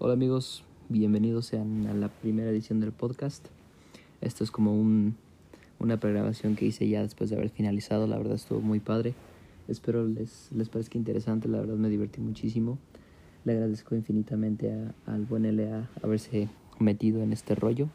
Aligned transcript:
Hola 0.00 0.12
amigos, 0.12 0.62
bienvenidos 0.88 1.46
sean 1.46 1.88
a 1.88 1.92
la 1.92 2.06
primera 2.06 2.50
edición 2.50 2.78
del 2.78 2.92
podcast. 2.92 3.48
Esto 4.20 4.44
es 4.44 4.52
como 4.52 4.72
un, 4.72 5.16
una 5.80 5.98
pregrabación 5.98 6.54
que 6.54 6.66
hice 6.66 6.88
ya 6.88 7.02
después 7.02 7.30
de 7.30 7.36
haber 7.36 7.50
finalizado, 7.50 8.06
la 8.06 8.16
verdad 8.16 8.36
estuvo 8.36 8.60
muy 8.60 8.78
padre. 8.78 9.14
Espero 9.66 10.06
les, 10.06 10.52
les 10.52 10.68
parezca 10.68 10.98
interesante, 10.98 11.48
la 11.48 11.58
verdad 11.58 11.74
me 11.74 11.88
divertí 11.88 12.20
muchísimo. 12.20 12.78
Le 13.44 13.54
agradezco 13.54 13.96
infinitamente 13.96 14.72
al 15.04 15.24
buen 15.24 15.42
LA 15.56 15.90
haberse 16.00 16.48
metido 16.78 17.20
en 17.20 17.32
este 17.32 17.56
rollo 17.56 17.88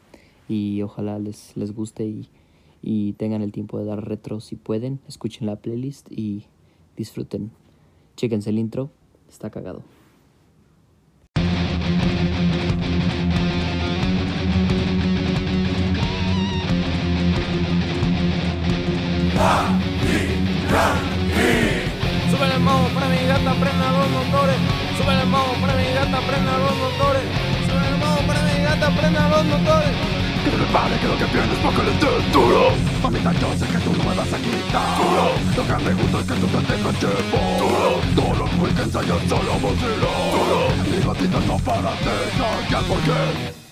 y 0.46 0.82
ojalá 0.82 1.18
les, 1.18 1.56
les 1.56 1.74
guste 1.74 2.04
y, 2.04 2.28
y 2.82 3.14
tengan 3.14 3.40
el 3.40 3.50
tiempo 3.50 3.78
de 3.78 3.86
dar 3.86 4.06
retro 4.06 4.40
si 4.40 4.56
pueden. 4.56 5.00
Escuchen 5.08 5.46
la 5.46 5.56
playlist 5.56 6.12
y 6.12 6.44
disfruten. 6.98 7.50
Chéquense 8.16 8.50
el 8.50 8.58
intro, 8.58 8.90
está 9.30 9.48
cagado. 9.48 9.82
Sube 22.30 22.46
el 22.54 22.60
mambo 22.60 22.88
para 22.94 23.08
mi 23.08 23.26
gata, 23.26 23.52
prenda 23.54 23.90
los 23.92 24.10
motores. 24.10 24.56
Sube 24.96 25.12
el 25.12 25.26
mambo 25.26 25.52
para 25.60 25.74
mi 25.74 25.84
gata, 25.92 26.20
prenda 26.20 26.58
los 26.58 26.76
motores. 26.78 27.22
Sube 27.66 27.88
el 27.88 27.98
mambo 27.98 28.20
para 28.26 28.42
mi 28.42 28.62
gata, 28.62 28.90
prenda 28.90 29.28
los 29.28 29.44
motores. 29.44 29.90
Que 30.44 30.50
no 30.56 30.66
pare, 30.72 30.96
que 31.00 31.08
lo 31.08 31.18
que 31.18 31.24
tienes 31.24 31.58
poco 31.58 31.82
le 31.82 31.90
des 31.90 32.32
duro. 32.32 32.72
Mamita, 33.02 33.32
yo 33.32 33.48
sé 33.58 33.66
que 33.66 33.78
tú 33.78 33.92
no 33.96 34.04
me 34.04 34.14
vas 34.14 34.32
a 34.32 34.38
quitar. 34.38 34.98
Duro. 34.98 35.26
Lo 35.56 35.62
que 35.66 35.76
me 35.84 35.92
gusta 35.94 36.18
es 36.20 36.26
que 36.26 36.34
tú 36.34 36.46
te 36.46 36.58
dejas 36.72 36.94
llevar 37.02 37.58
Duro. 37.58 37.90
Todos 38.14 38.38
los 38.38 38.50
weekends 38.60 38.92
solo 38.92 39.54
vacilo 39.64 40.10
Duro. 40.34 40.58
Mi 40.90 40.98
gatita 41.02 41.40
no 41.46 41.56
para 41.58 41.90
de 42.04 42.14
porque 42.88 43.63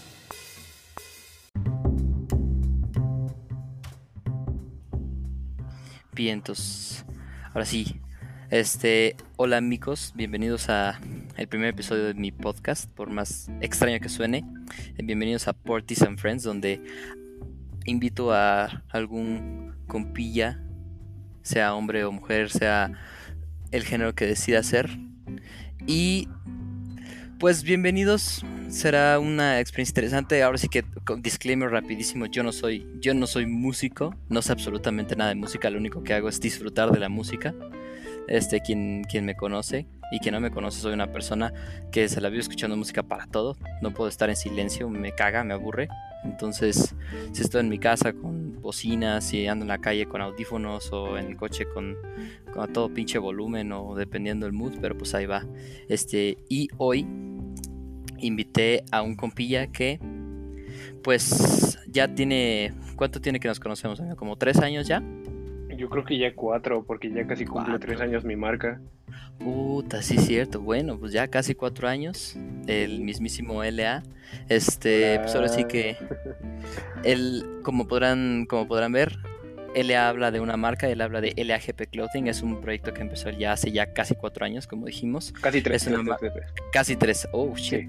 Ahora 7.52 7.64
sí. 7.64 8.00
Este, 8.48 9.16
hola 9.36 9.56
amigos, 9.56 10.12
bienvenidos 10.14 10.68
a 10.68 11.00
el 11.36 11.48
primer 11.48 11.70
episodio 11.70 12.04
de 12.04 12.14
mi 12.14 12.30
podcast, 12.30 12.88
por 12.88 13.10
más 13.10 13.50
extraño 13.60 13.98
que 13.98 14.08
suene. 14.08 14.44
Bienvenidos 15.02 15.48
a 15.48 15.52
Portis 15.52 16.02
and 16.02 16.20
Friends, 16.20 16.44
donde 16.44 16.80
invito 17.86 18.32
a 18.32 18.84
algún 18.90 19.74
compilla, 19.88 20.62
sea 21.42 21.74
hombre 21.74 22.04
o 22.04 22.12
mujer, 22.12 22.50
sea 22.50 22.92
el 23.72 23.82
género 23.82 24.14
que 24.14 24.24
decida 24.24 24.62
ser. 24.62 24.90
Y 25.88 26.28
pues 27.42 27.64
bienvenidos. 27.64 28.44
Será 28.68 29.18
una 29.18 29.58
experiencia 29.58 29.90
interesante. 29.90 30.44
Ahora 30.44 30.58
sí 30.58 30.68
que 30.68 30.84
con 31.04 31.22
disclaimer 31.22 31.72
rapidísimo, 31.72 32.26
yo 32.26 32.44
no 32.44 32.52
soy 32.52 32.86
yo 33.00 33.14
no 33.14 33.26
soy 33.26 33.46
músico, 33.46 34.14
no 34.28 34.42
sé 34.42 34.52
absolutamente 34.52 35.16
nada 35.16 35.30
de 35.30 35.34
música, 35.34 35.68
lo 35.68 35.78
único 35.78 36.04
que 36.04 36.14
hago 36.14 36.28
es 36.28 36.38
disfrutar 36.38 36.92
de 36.92 37.00
la 37.00 37.08
música. 37.08 37.52
Este 38.28 38.60
quien 38.60 39.02
quien 39.10 39.24
me 39.24 39.34
conoce 39.34 39.88
y 40.12 40.20
quien 40.20 40.34
no 40.34 40.40
me 40.40 40.52
conoce 40.52 40.78
soy 40.78 40.92
una 40.92 41.10
persona 41.10 41.52
que 41.90 42.08
se 42.08 42.20
la 42.20 42.28
vive 42.28 42.42
escuchando 42.42 42.76
música 42.76 43.02
para 43.02 43.26
todo. 43.26 43.56
No 43.80 43.90
puedo 43.90 44.08
estar 44.08 44.30
en 44.30 44.36
silencio, 44.36 44.88
me 44.88 45.12
caga, 45.12 45.42
me 45.42 45.52
aburre. 45.52 45.88
Entonces, 46.24 46.94
si 47.32 47.42
estoy 47.42 47.60
en 47.60 47.68
mi 47.68 47.78
casa 47.78 48.12
con 48.12 48.60
bocinas, 48.60 49.24
si 49.24 49.46
ando 49.46 49.64
en 49.64 49.68
la 49.68 49.78
calle 49.78 50.06
con 50.06 50.20
audífonos 50.20 50.92
o 50.92 51.18
en 51.18 51.26
el 51.26 51.36
coche 51.36 51.66
con, 51.72 51.96
todo 52.72 52.92
pinche 52.92 53.18
volumen 53.18 53.72
o 53.72 53.94
dependiendo 53.94 54.46
del 54.46 54.52
mood, 54.52 54.74
pero 54.80 54.96
pues 54.96 55.14
ahí 55.14 55.26
va. 55.26 55.44
Este, 55.88 56.38
y 56.48 56.68
hoy 56.78 57.06
invité 58.18 58.84
a 58.90 59.02
un 59.02 59.16
compilla 59.16 59.66
que 59.66 59.98
pues 61.02 61.78
ya 61.88 62.14
tiene 62.14 62.72
¿cuánto 62.96 63.20
tiene 63.20 63.40
que 63.40 63.48
nos 63.48 63.58
conocemos? 63.58 64.00
como 64.16 64.36
tres 64.36 64.58
años 64.58 64.86
ya 64.86 65.02
Yo 65.76 65.88
creo 65.88 66.04
que 66.04 66.18
ya 66.18 66.34
cuatro, 66.34 66.84
porque 66.84 67.10
ya 67.10 67.26
casi 67.26 67.44
cumple 67.44 67.72
Cuatro. 67.72 67.86
tres 67.88 68.00
años 68.00 68.24
mi 68.24 68.36
marca. 68.36 68.80
puta 69.38 70.02
sí 70.02 70.18
cierto 70.18 70.60
bueno 70.60 70.98
pues 70.98 71.12
ya 71.12 71.26
casi 71.28 71.54
cuatro 71.54 71.88
años 71.88 72.36
el 72.66 73.00
mismísimo 73.00 73.62
LA 73.64 74.02
este 74.48 75.18
pues 75.20 75.34
ahora 75.34 75.48
sí 75.48 75.64
que 75.64 75.96
él 77.04 77.44
como 77.62 77.86
podrán 77.88 78.46
como 78.46 78.66
podrán 78.68 78.92
ver 78.92 79.18
LA 79.74 80.08
habla 80.08 80.30
de 80.30 80.40
una 80.40 80.56
marca 80.56 80.88
él 80.88 81.00
habla 81.00 81.20
de 81.20 81.32
LAGP 81.36 81.88
Clothing 81.90 82.28
es 82.28 82.42
un 82.42 82.60
proyecto 82.60 82.92
que 82.94 83.00
empezó 83.00 83.30
ya 83.30 83.52
hace 83.52 83.72
ya 83.72 83.92
casi 83.92 84.14
cuatro 84.14 84.44
años 84.44 84.66
como 84.66 84.86
dijimos 84.86 85.32
Casi 85.40 85.60
tres. 85.62 85.84
Tres, 85.84 85.98
tres, 86.20 86.32
tres. 86.32 86.46
casi 86.72 86.96
tres 86.96 87.28
oh 87.32 87.54
shit 87.56 87.88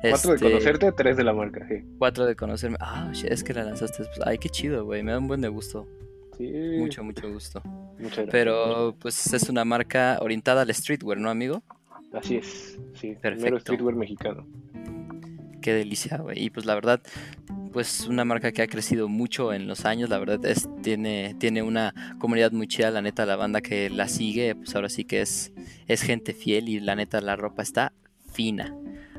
Cuatro 0.00 0.30
de 0.30 0.36
Este, 0.36 0.48
conocerte, 0.50 0.92
tres 0.92 1.16
de 1.16 1.24
la 1.24 1.32
marca, 1.32 1.64
sí. 1.68 1.84
Cuatro 1.98 2.26
de 2.26 2.34
conocerme. 2.34 2.76
Ah, 2.80 3.10
shit, 3.12 3.30
es 3.30 3.42
que 3.44 3.54
la 3.54 3.62
lanzaste. 3.64 4.04
Ay, 4.24 4.38
qué 4.38 4.48
chido, 4.48 4.84
güey. 4.84 5.02
Me 5.04 5.12
da 5.12 5.18
un 5.18 5.28
buen 5.28 5.40
de 5.40 5.46
gusto. 5.48 5.86
Sí. 6.38 6.52
Mucho, 6.78 7.02
mucho 7.02 7.30
gusto. 7.30 7.60
Muchas 7.98 7.98
gracias. 7.98 8.28
Pero, 8.30 8.96
pues, 8.98 9.34
es 9.34 9.48
una 9.48 9.64
marca 9.64 10.18
orientada 10.20 10.62
al 10.62 10.72
streetwear, 10.72 11.18
¿no, 11.18 11.30
amigo? 11.30 11.62
Así 12.12 12.36
es, 12.36 12.78
sí. 12.94 13.08
Perfecto. 13.08 13.30
Primero 13.30 13.60
streetwear 13.60 13.94
mexicano. 13.96 14.46
Qué 15.60 15.74
delicia, 15.74 16.18
güey. 16.18 16.44
Y, 16.44 16.50
pues, 16.50 16.64
la 16.64 16.74
verdad, 16.74 17.02
pues, 17.72 18.06
una 18.06 18.24
marca 18.24 18.52
que 18.52 18.62
ha 18.62 18.68
crecido 18.68 19.08
mucho 19.08 19.52
en 19.52 19.66
los 19.66 19.84
años. 19.84 20.08
La 20.08 20.18
verdad, 20.18 20.44
es, 20.46 20.68
tiene, 20.82 21.34
tiene 21.38 21.62
una 21.62 21.92
comunidad 22.20 22.52
muy 22.52 22.68
chida. 22.68 22.92
La 22.92 23.02
neta, 23.02 23.26
la 23.26 23.36
banda 23.36 23.60
que 23.60 23.90
la 23.90 24.08
sigue, 24.08 24.54
pues, 24.54 24.74
ahora 24.76 24.88
sí 24.88 25.04
que 25.04 25.20
es, 25.20 25.52
es 25.88 26.02
gente 26.02 26.32
fiel. 26.32 26.68
Y, 26.68 26.78
la 26.78 26.94
neta, 26.94 27.20
la 27.20 27.34
ropa 27.34 27.62
está 27.62 27.92
fina. 28.32 28.74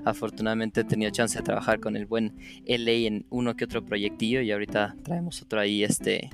Afortunadamente 0.06 0.82
he 0.82 0.84
tenido 0.86 1.12
chance 1.12 1.38
de 1.38 1.44
trabajar 1.44 1.80
con 1.80 1.96
el 1.96 2.06
buen 2.06 2.38
LA 2.66 2.92
en 3.08 3.26
uno 3.30 3.56
que 3.56 3.66
otro 3.66 3.84
proyectillo 3.84 4.42
y 4.42 4.52
ahorita 4.52 4.96
traemos 5.04 5.42
otro 5.42 5.60
ahí, 5.60 5.84
este, 5.84 6.30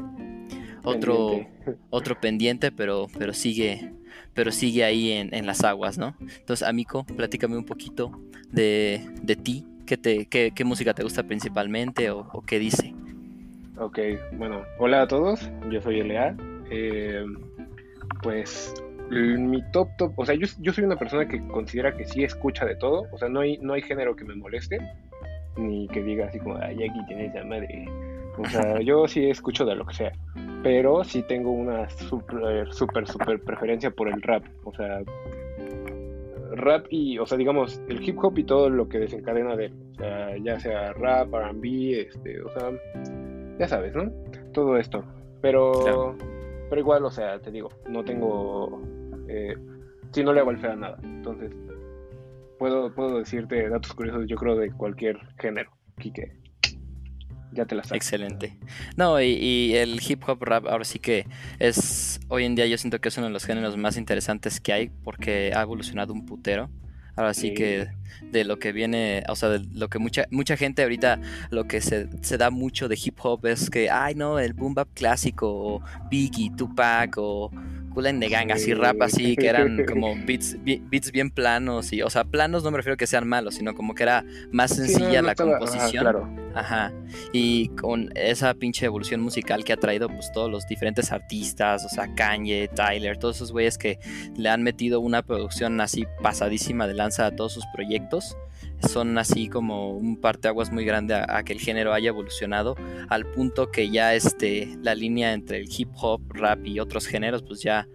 otro, 0.85 1.27
Pendiente. 1.29 1.75
otro 1.89 2.19
pendiente, 2.19 2.71
pero, 2.71 3.07
pero 3.17 3.33
sigue, 3.33 3.91
pero 4.33 4.51
sigue 4.51 4.83
ahí 4.83 5.11
en, 5.11 5.33
en 5.33 5.45
las 5.45 5.63
aguas, 5.63 5.97
¿no? 5.97 6.15
Entonces, 6.19 6.67
amigo, 6.67 7.03
platícame 7.03 7.57
un 7.57 7.65
poquito 7.65 8.11
de, 8.51 9.01
de 9.21 9.35
ti, 9.35 9.65
¿Qué, 9.85 9.97
te, 9.97 10.25
qué, 10.25 10.51
qué 10.55 10.63
música 10.63 10.93
te 10.93 11.03
gusta 11.03 11.23
principalmente 11.23 12.09
o, 12.09 12.27
o 12.33 12.41
qué 12.41 12.57
dice? 12.57 12.95
Ok, 13.77 13.99
bueno, 14.33 14.63
hola 14.79 15.03
a 15.03 15.07
todos, 15.07 15.51
yo 15.69 15.81
soy 15.81 16.01
LA. 16.01 16.35
Eh, 16.71 17.23
pues 18.23 18.73
mi 19.11 19.61
top 19.71 19.89
top, 19.97 20.13
o 20.17 20.25
sea, 20.25 20.33
yo, 20.33 20.47
yo 20.59 20.73
soy 20.73 20.83
una 20.83 20.95
persona 20.95 21.27
que 21.27 21.39
considera 21.47 21.95
que 21.95 22.05
sí 22.05 22.23
escucha 22.23 22.65
de 22.65 22.75
todo, 22.75 23.07
o 23.11 23.17
sea, 23.19 23.29
no 23.29 23.41
hay, 23.41 23.59
no 23.59 23.73
hay 23.73 23.83
género 23.83 24.15
que 24.15 24.25
me 24.25 24.35
moleste, 24.35 24.79
ni 25.57 25.87
que 25.89 26.01
diga 26.01 26.25
así 26.25 26.39
como, 26.39 26.57
ay, 26.57 26.83
aquí 26.83 27.05
tienes 27.07 27.35
esa 27.35 27.45
madre. 27.45 27.85
O 28.37 28.45
sea, 28.45 28.79
yo 28.81 29.07
sí 29.07 29.29
escucho 29.29 29.65
de 29.65 29.75
lo 29.75 29.85
que 29.85 29.93
sea, 29.93 30.11
pero 30.63 31.03
sí 31.03 31.23
tengo 31.23 31.51
una 31.51 31.89
super, 31.89 32.71
super, 32.73 33.07
super 33.07 33.41
preferencia 33.41 33.91
por 33.91 34.07
el 34.09 34.21
rap, 34.21 34.43
o 34.63 34.73
sea, 34.73 35.01
rap 36.53 36.85
y, 36.89 37.17
o 37.19 37.25
sea, 37.25 37.37
digamos, 37.37 37.81
el 37.89 38.07
hip 38.07 38.17
hop 38.23 38.37
y 38.37 38.43
todo 38.43 38.69
lo 38.69 38.87
que 38.87 38.99
desencadena 38.99 39.55
de 39.55 39.65
él, 39.65 39.73
o 39.93 39.95
sea, 39.95 40.37
ya 40.37 40.59
sea 40.59 40.93
rap, 40.93 41.33
R&B, 41.33 42.01
este, 42.01 42.41
o 42.41 42.49
sea, 42.49 42.71
ya 43.59 43.67
sabes, 43.67 43.95
¿no? 43.95 44.11
Todo 44.53 44.77
esto. 44.77 45.03
Pero, 45.41 45.71
Claro. 45.71 46.15
pero 46.69 46.81
igual, 46.81 47.05
o 47.05 47.11
sea, 47.11 47.39
te 47.39 47.51
digo, 47.51 47.69
no 47.89 48.03
tengo, 48.03 48.81
eh, 49.27 49.55
sí, 50.11 50.23
no 50.23 50.33
le 50.33 50.39
hago 50.39 50.51
el 50.51 50.57
feo 50.57 50.71
a 50.71 50.75
nada. 50.75 50.97
Entonces, 51.03 51.51
puedo, 52.57 52.93
puedo 52.93 53.19
decirte 53.19 53.69
datos 53.69 53.93
curiosos, 53.93 54.25
yo 54.27 54.35
creo, 54.37 54.55
de 54.55 54.71
cualquier 54.71 55.17
género, 55.37 55.71
Quique. 55.99 56.31
Ya 57.55 57.65
te 57.65 57.73
la 57.75 57.83
sabes. 57.83 57.97
Excelente. 57.97 58.57
No, 58.97 59.21
y, 59.21 59.27
y 59.27 59.75
el 59.75 59.99
hip 60.07 60.23
hop 60.27 60.43
rap 60.43 60.67
ahora 60.67 60.83
sí 60.83 60.99
que 60.99 61.25
es, 61.59 62.19
hoy 62.27 62.43
en 62.45 62.53
día 62.55 62.65
yo 62.67 62.77
siento 62.77 62.99
que 62.99 63.07
es 63.09 63.17
uno 63.17 63.27
de 63.27 63.33
los 63.33 63.45
géneros 63.45 63.77
más 63.77 63.97
interesantes 63.97 64.59
que 64.59 64.73
hay 64.73 64.89
porque 65.03 65.53
ha 65.55 65.61
evolucionado 65.61 66.13
un 66.13 66.25
putero. 66.25 66.69
Ahora 67.17 67.33
sí 67.33 67.47
Sí. 67.47 67.53
que 67.53 67.87
de 68.29 68.43
lo 68.43 68.59
que 68.59 68.73
viene, 68.73 69.23
o 69.29 69.37
sea, 69.37 69.47
de 69.47 69.59
lo 69.73 69.87
que 69.87 69.99
mucha 69.99 70.25
mucha 70.31 70.57
gente 70.57 70.83
ahorita 70.83 71.21
lo 71.49 71.63
que 71.65 71.79
se, 71.79 72.09
se 72.21 72.37
da 72.37 72.49
mucho 72.49 72.89
de 72.89 72.99
hip 73.01 73.17
hop 73.23 73.45
es 73.45 73.69
que, 73.69 73.89
ay 73.89 74.15
no, 74.15 74.37
el 74.37 74.51
boom 74.53 74.73
bap 74.73 74.89
clásico, 74.93 75.47
o 75.49 75.81
Biggie, 76.09 76.51
Tupac, 76.57 77.15
o 77.17 77.51
And 78.03 78.21
the 78.21 78.27
Gang, 78.29 78.51
así 78.51 78.65
Sí. 78.65 78.73
rap 78.73 79.01
así, 79.01 79.35
que 79.35 79.47
eran 79.47 79.85
como 79.89 80.15
beats, 80.25 80.57
beats 80.63 81.11
bien 81.11 81.29
planos, 81.31 81.93
y, 81.93 82.01
o 82.01 82.09
sea, 82.09 82.23
planos 82.25 82.63
no 82.63 82.71
me 82.71 82.77
refiero 82.77 82.95
a 82.95 82.97
que 82.97 83.07
sean 83.07 83.27
malos, 83.27 83.55
sino 83.55 83.73
como 83.73 83.95
que 83.95 84.03
era 84.03 84.23
más 84.51 84.71
Sí, 84.71 84.81
no, 84.81 84.85
sencilla 84.87 85.21
no 85.21 85.27
la 85.27 85.31
estaba- 85.31 85.49
ajá, 85.51 85.59
composición. 85.59 86.03
claro. 86.03 86.29
Ajá. 86.53 86.93
Y 87.33 87.67
con 87.69 88.11
esa 88.15 88.53
pinche 88.53 88.85
evolución 88.85 89.19
musical 89.21 89.63
que 89.65 89.73
ha 89.73 89.77
traído 89.77 90.07
pues 90.07 90.31
todos 90.31 90.49
los 90.49 90.65
diferentes 90.67 91.11
artistas, 91.11 91.85
o 91.85 91.89
sea, 91.89 92.13
Kanye, 92.15 92.69
Tyler, 92.69 93.17
todos 93.17 93.35
esos 93.37 93.51
güeyes 93.51 93.77
que 93.77 93.99
le 94.37 94.49
han 94.49 94.63
metido 94.63 94.99
una 95.01 95.21
producción 95.21 95.79
así 95.81 96.05
pasadísima 96.21 96.87
de 96.87 96.93
lanza 96.93 97.25
a 97.25 97.35
todos 97.35 97.53
sus 97.53 97.65
proyectos, 97.73 98.37
son 98.79 99.17
así 99.17 99.47
como 99.49 99.91
un 99.91 100.17
parteaguas 100.17 100.71
muy 100.71 100.85
grande 100.85 101.15
a, 101.15 101.43
que 101.43 101.53
el 101.53 101.59
género 101.59 101.93
haya 101.93 102.09
evolucionado 102.09 102.75
al 103.09 103.25
punto 103.25 103.71
que 103.71 103.89
ya 103.89 104.13
este 104.13 104.77
la 104.81 104.95
línea 104.95 105.33
entre 105.33 105.57
el 105.57 105.67
hip 105.75 105.89
hop, 105.95 106.21
rap 106.29 106.65
y 106.65 106.79
otros 106.79 107.07
géneros 107.07 107.43
pues 107.43 107.61
ya 107.61 107.87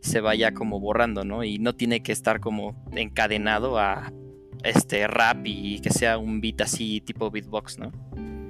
se 0.00 0.20
vaya 0.20 0.52
como 0.52 0.78
borrando, 0.78 1.24
¿no? 1.24 1.42
Y 1.42 1.58
no 1.58 1.74
tiene 1.74 2.02
que 2.02 2.12
estar 2.12 2.40
como 2.40 2.84
encadenado 2.94 3.78
a 3.78 4.12
este 4.62 5.06
rap 5.06 5.38
y 5.44 5.80
que 5.80 5.90
sea 5.90 6.18
un 6.18 6.40
beat 6.40 6.60
así 6.60 7.00
tipo 7.00 7.30
beatbox, 7.30 7.78
¿no? 7.78 7.92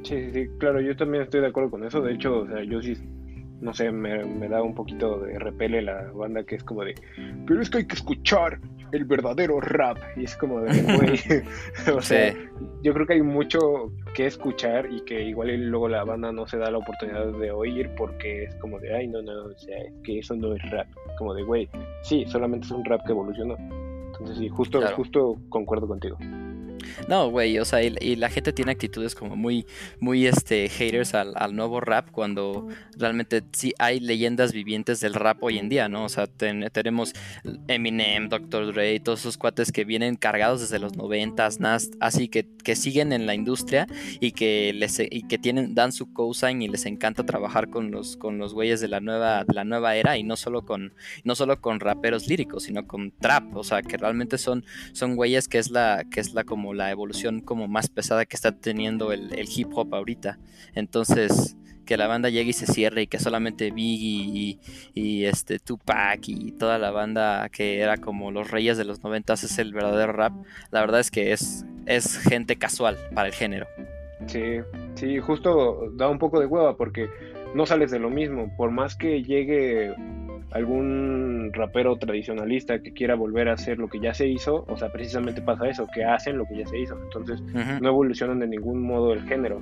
Sí, 0.02 0.14
sí, 0.16 0.30
sí, 0.32 0.48
claro, 0.58 0.80
yo 0.80 0.94
también 0.96 1.24
estoy 1.24 1.40
de 1.40 1.48
acuerdo 1.48 1.70
con 1.70 1.84
eso. 1.84 2.00
De 2.00 2.12
hecho, 2.12 2.40
o 2.40 2.46
sea, 2.46 2.62
yo 2.62 2.80
sí, 2.80 2.94
no 3.60 3.74
sé, 3.74 3.90
me, 3.90 4.24
me 4.24 4.48
da 4.48 4.62
un 4.62 4.74
poquito 4.74 5.18
de 5.20 5.38
repele 5.38 5.82
la 5.82 6.10
banda 6.12 6.44
que 6.44 6.56
es 6.56 6.64
como 6.64 6.84
de, 6.84 6.94
pero 7.46 7.60
es 7.60 7.70
que 7.70 7.78
hay 7.78 7.86
que 7.86 7.96
escuchar 7.96 8.60
el 8.92 9.04
verdadero 9.04 9.60
rap. 9.60 9.98
Y 10.16 10.24
es 10.24 10.36
como 10.36 10.60
de, 10.60 10.68
güey, 10.82 11.20
o 11.96 12.00
sea, 12.00 12.32
Sí. 12.32 12.38
yo 12.82 12.92
creo 12.94 13.06
que 13.06 13.14
hay 13.14 13.22
mucho 13.22 13.58
que 14.14 14.26
escuchar 14.26 14.88
y 14.90 15.00
que 15.02 15.22
igual 15.22 15.50
y 15.50 15.56
luego 15.58 15.88
la 15.88 16.04
banda 16.04 16.32
no 16.32 16.46
se 16.46 16.58
da 16.58 16.70
la 16.70 16.78
oportunidad 16.78 17.26
de 17.38 17.50
oír 17.50 17.90
porque 17.96 18.44
es 18.44 18.54
como 18.56 18.78
de, 18.78 18.94
ay, 18.94 19.08
no, 19.08 19.22
no, 19.22 19.44
o 19.46 19.58
sea, 19.58 19.76
es 19.78 19.92
que 20.04 20.18
eso 20.20 20.34
no 20.34 20.54
es 20.54 20.70
rap. 20.70 20.86
Como 21.18 21.34
de, 21.34 21.42
güey, 21.42 21.68
sí, 22.02 22.24
solamente 22.26 22.66
es 22.66 22.72
un 22.72 22.84
rap 22.84 23.04
que 23.06 23.12
evolucionó. 23.12 23.56
Entonces 23.58 24.38
sí, 24.38 24.48
justo, 24.48 24.78
Claro. 24.80 24.96
justo 24.96 25.36
concuerdo 25.50 25.86
contigo. 25.86 26.16
No, 27.08 27.30
güey, 27.30 27.58
o 27.58 27.64
sea, 27.64 27.82
y, 27.82 28.16
la 28.16 28.30
gente 28.30 28.52
tiene 28.52 28.72
actitudes 28.72 29.14
como 29.14 29.36
muy, 29.36 29.66
muy, 30.00 30.26
este, 30.26 30.68
haters 30.68 31.14
al, 31.14 31.32
al 31.36 31.54
nuevo 31.54 31.80
rap 31.80 32.10
cuando 32.10 32.68
realmente 32.96 33.42
sí 33.52 33.72
hay 33.78 34.00
leyendas 34.00 34.52
vivientes 34.52 35.00
del 35.00 35.14
rap 35.14 35.42
hoy 35.42 35.58
en 35.58 35.68
día, 35.68 35.88
¿no? 35.88 36.04
O 36.04 36.08
sea, 36.08 36.26
ten- 36.26 36.68
tenemos 36.72 37.12
Eminem, 37.68 38.28
Dr. 38.28 38.72
Dre, 38.72 38.98
todos 39.00 39.20
esos 39.20 39.36
cuates 39.36 39.72
que 39.72 39.84
vienen 39.84 40.16
cargados 40.16 40.60
desde 40.60 40.78
los 40.78 40.96
noventas, 40.96 41.58
así 42.00 42.28
que, 42.28 42.46
que 42.64 42.76
siguen 42.76 43.12
en 43.12 43.26
la 43.26 43.34
industria 43.34 43.86
y 44.20 44.32
que 44.32 44.72
les 44.74 44.98
y 44.98 45.22
que 45.22 45.38
tienen, 45.38 45.74
dan 45.74 45.92
su 45.92 46.12
cosign 46.12 46.62
y 46.62 46.68
les 46.68 46.86
encanta 46.86 47.24
trabajar 47.24 47.70
con 47.70 47.90
los, 47.90 48.16
con 48.16 48.38
los 48.38 48.54
güeyes 48.54 48.80
de 48.80 48.88
la 48.88 49.00
nueva, 49.00 49.44
la 49.52 49.64
nueva 49.64 49.96
era 49.96 50.16
y 50.16 50.22
no 50.22 50.36
solo 50.36 50.64
con, 50.64 50.94
no 51.24 51.34
solo 51.34 51.60
con 51.60 51.80
raperos 51.80 52.26
líricos, 52.28 52.64
sino 52.64 52.86
con 52.86 53.10
trap, 53.12 53.56
o 53.56 53.64
sea, 53.64 53.82
que 53.82 53.96
realmente 53.96 54.38
son 54.38 54.64
son 54.92 55.16
güeyes 55.16 55.48
que 55.48 55.58
es 55.58 55.70
la 55.70 56.04
que 56.10 56.20
es 56.20 56.32
la 56.34 56.44
como 56.44 56.74
la 56.76 56.90
evolución 56.90 57.40
como 57.40 57.68
más 57.68 57.88
pesada 57.88 58.26
que 58.26 58.36
está 58.36 58.52
teniendo 58.52 59.12
el, 59.12 59.30
hip 59.48 59.68
hop 59.74 59.94
ahorita 59.94 60.38
entonces 60.74 61.56
que 61.84 61.96
la 61.96 62.06
banda 62.08 62.28
llegue 62.28 62.50
y 62.50 62.52
se 62.52 62.66
cierre 62.66 63.02
y 63.02 63.06
que 63.06 63.18
solamente 63.18 63.70
Biggie 63.70 64.22
y, 64.24 64.60
y, 64.94 65.24
este 65.24 65.58
Tupac 65.58 66.28
y 66.28 66.52
toda 66.52 66.78
la 66.78 66.90
banda 66.90 67.48
que 67.48 67.78
era 67.78 67.96
como 67.96 68.30
los 68.30 68.50
reyes 68.50 68.76
de 68.76 68.84
los 68.84 69.02
noventas 69.02 69.44
es 69.44 69.58
el 69.58 69.72
verdadero 69.72 70.12
rap 70.12 70.32
la 70.70 70.80
verdad 70.80 71.00
es 71.00 71.10
que 71.10 71.32
es 71.32 71.64
es 71.86 72.18
gente 72.18 72.56
casual 72.56 72.98
para 73.14 73.28
el 73.28 73.34
género 73.34 73.66
Sí, 74.26 74.60
sí, 74.94 75.20
justo 75.20 75.90
da 75.94 76.08
un 76.08 76.18
poco 76.18 76.40
de 76.40 76.46
hueva 76.46 76.76
porque 76.76 77.08
no 77.54 77.66
sales 77.66 77.90
de 77.90 77.98
lo 77.98 78.10
mismo. 78.10 78.54
Por 78.56 78.70
más 78.70 78.96
que 78.96 79.22
llegue 79.22 79.94
algún 80.56 81.50
rapero 81.52 81.96
tradicionalista 81.96 82.80
que 82.80 82.92
quiera 82.92 83.14
volver 83.14 83.48
a 83.48 83.54
hacer 83.54 83.78
lo 83.78 83.88
que 83.88 84.00
ya 84.00 84.14
se 84.14 84.26
hizo, 84.26 84.64
o 84.68 84.76
sea, 84.76 84.90
precisamente 84.90 85.42
pasa 85.42 85.68
eso, 85.68 85.86
que 85.92 86.04
hacen 86.04 86.38
lo 86.38 86.46
que 86.46 86.58
ya 86.58 86.66
se 86.66 86.78
hizo. 86.78 86.98
Entonces 87.02 87.40
no 87.42 87.88
evolucionan 87.88 88.40
de 88.40 88.48
ningún 88.48 88.82
modo 88.82 89.12
el 89.12 89.22
género. 89.22 89.60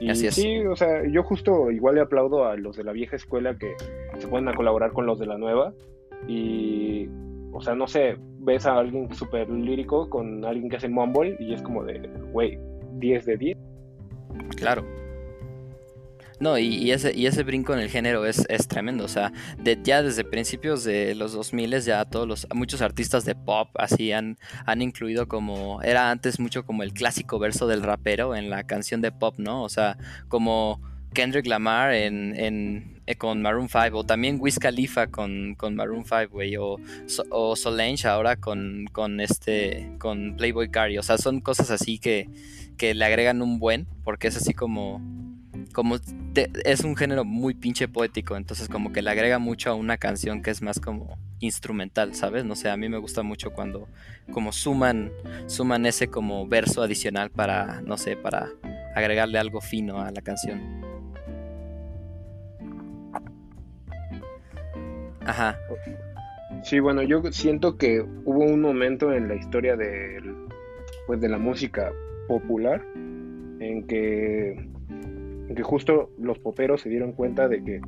Y 0.00 0.10
Así 0.10 0.26
es. 0.26 0.34
sí, 0.34 0.58
o 0.66 0.74
sea, 0.74 1.06
yo 1.06 1.22
justo 1.22 1.70
igual 1.70 1.94
le 1.94 2.00
aplaudo 2.00 2.46
a 2.46 2.56
los 2.56 2.76
de 2.76 2.84
la 2.84 2.92
vieja 2.92 3.16
escuela 3.16 3.56
que 3.56 3.74
se 4.18 4.26
ponen 4.26 4.48
a 4.48 4.54
colaborar 4.54 4.92
con 4.92 5.06
los 5.06 5.18
de 5.18 5.26
la 5.26 5.38
nueva. 5.38 5.72
Y, 6.26 7.08
o 7.52 7.60
sea, 7.60 7.74
no 7.74 7.86
sé, 7.86 8.16
ves 8.40 8.66
a 8.66 8.78
alguien 8.78 9.14
súper 9.14 9.48
lírico 9.48 10.08
con 10.10 10.44
alguien 10.44 10.68
que 10.68 10.76
hace 10.76 10.88
mumble 10.88 11.36
y 11.38 11.52
es 11.52 11.62
como 11.62 11.84
de, 11.84 12.00
güey, 12.32 12.58
10 12.94 13.26
de 13.26 13.36
10. 13.36 13.58
Claro. 14.56 14.84
No, 16.42 16.58
y, 16.58 16.90
ese, 16.90 17.16
y 17.16 17.26
ese 17.26 17.44
brinco 17.44 17.72
en 17.72 17.78
el 17.78 17.88
género 17.88 18.26
es, 18.26 18.44
tremendo. 18.66 19.04
O 19.04 19.08
sea, 19.08 19.32
ya 19.84 20.02
desde 20.02 20.24
principios 20.24 20.82
de 20.82 21.14
los 21.14 21.34
2000 21.34 21.82
ya 21.82 22.04
todos 22.04 22.26
los, 22.26 22.48
muchos 22.52 22.82
artistas 22.82 23.24
de 23.24 23.36
pop 23.36 23.68
así 23.78 24.10
han, 24.10 24.36
han 24.66 24.82
incluido 24.82 25.28
como, 25.28 25.80
era 25.82 26.10
antes 26.10 26.40
mucho 26.40 26.66
como 26.66 26.82
el 26.82 26.94
clásico 26.94 27.38
verso 27.38 27.68
del 27.68 27.84
rapero 27.84 28.34
en 28.34 28.50
la 28.50 28.64
canción 28.64 29.00
de 29.00 29.12
pop, 29.12 29.36
¿no? 29.38 29.62
O 29.62 29.68
sea, 29.68 29.96
como 30.26 30.80
Kendrick 31.14 31.46
Lamar 31.46 31.94
en, 31.94 33.00
eh, 33.06 33.14
con 33.14 33.40
Maroon 33.40 33.68
5, 33.68 33.96
o 33.96 34.02
también 34.04 34.38
Wiz 34.40 34.58
Khalifa 34.58 35.06
con, 35.06 35.56
Maroon 35.60 36.04
5, 36.04 36.26
güey, 36.28 36.56
o 36.56 36.80
Solange 37.54 38.08
ahora 38.08 38.34
con, 38.34 38.86
con 38.90 39.20
este, 39.20 39.92
con 40.00 40.36
Playboy 40.36 40.72
Cardi. 40.72 40.98
O 40.98 41.04
sea, 41.04 41.18
son 41.18 41.40
cosas 41.40 41.70
así 41.70 42.00
que, 42.00 42.28
que 42.76 42.94
le 42.94 43.04
agregan 43.04 43.42
un 43.42 43.60
buen, 43.60 43.86
porque 44.02 44.26
es 44.26 44.36
así 44.36 44.54
como, 44.54 45.00
como 45.72 45.96
es 46.64 46.80
un 46.80 46.96
género 46.96 47.24
muy 47.24 47.54
pinche 47.54 47.88
poético, 47.88 48.36
entonces 48.36 48.68
como 48.68 48.92
que 48.92 49.02
le 49.02 49.10
agrega 49.10 49.38
mucho 49.38 49.70
a 49.70 49.74
una 49.74 49.96
canción 49.96 50.42
que 50.42 50.50
es 50.50 50.62
más 50.62 50.80
como 50.80 51.18
instrumental, 51.40 52.14
¿sabes? 52.14 52.44
No 52.44 52.54
sé, 52.54 52.70
a 52.70 52.76
mí 52.76 52.88
me 52.88 52.98
gusta 52.98 53.22
mucho 53.22 53.50
cuando 53.50 53.88
como 54.30 54.52
suman, 54.52 55.10
suman 55.46 55.86
ese 55.86 56.08
como 56.08 56.46
verso 56.46 56.82
adicional 56.82 57.30
para, 57.30 57.80
no 57.82 57.96
sé, 57.96 58.16
para 58.16 58.48
agregarle 58.94 59.38
algo 59.38 59.60
fino 59.60 60.00
a 60.00 60.10
la 60.10 60.22
canción. 60.22 60.60
Ajá, 65.24 65.56
Sí, 66.62 66.78
bueno, 66.78 67.02
yo 67.02 67.22
siento 67.32 67.76
que 67.76 68.00
hubo 68.00 68.44
un 68.44 68.60
momento 68.60 69.12
en 69.12 69.26
la 69.26 69.34
historia 69.34 69.76
del, 69.76 70.34
pues, 71.06 71.20
de 71.20 71.28
la 71.28 71.38
música 71.38 71.92
popular 72.28 72.80
en 72.94 73.84
que, 73.88 74.68
que 75.54 75.62
justo 75.62 76.10
los 76.18 76.38
poperos 76.38 76.80
se 76.80 76.88
dieron 76.88 77.12
cuenta 77.12 77.48
de 77.48 77.62
que 77.62 77.80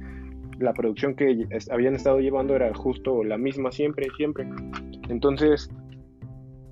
la 0.59 0.73
producción 0.73 1.15
que 1.15 1.47
habían 1.71 1.95
estado 1.95 2.21
llevando 2.21 2.55
era 2.55 2.73
justo 2.75 3.25
la 3.25 3.39
misma 3.39 3.73
siempre, 3.73 4.06
siempre. 4.17 4.47
Entonces 5.09 5.71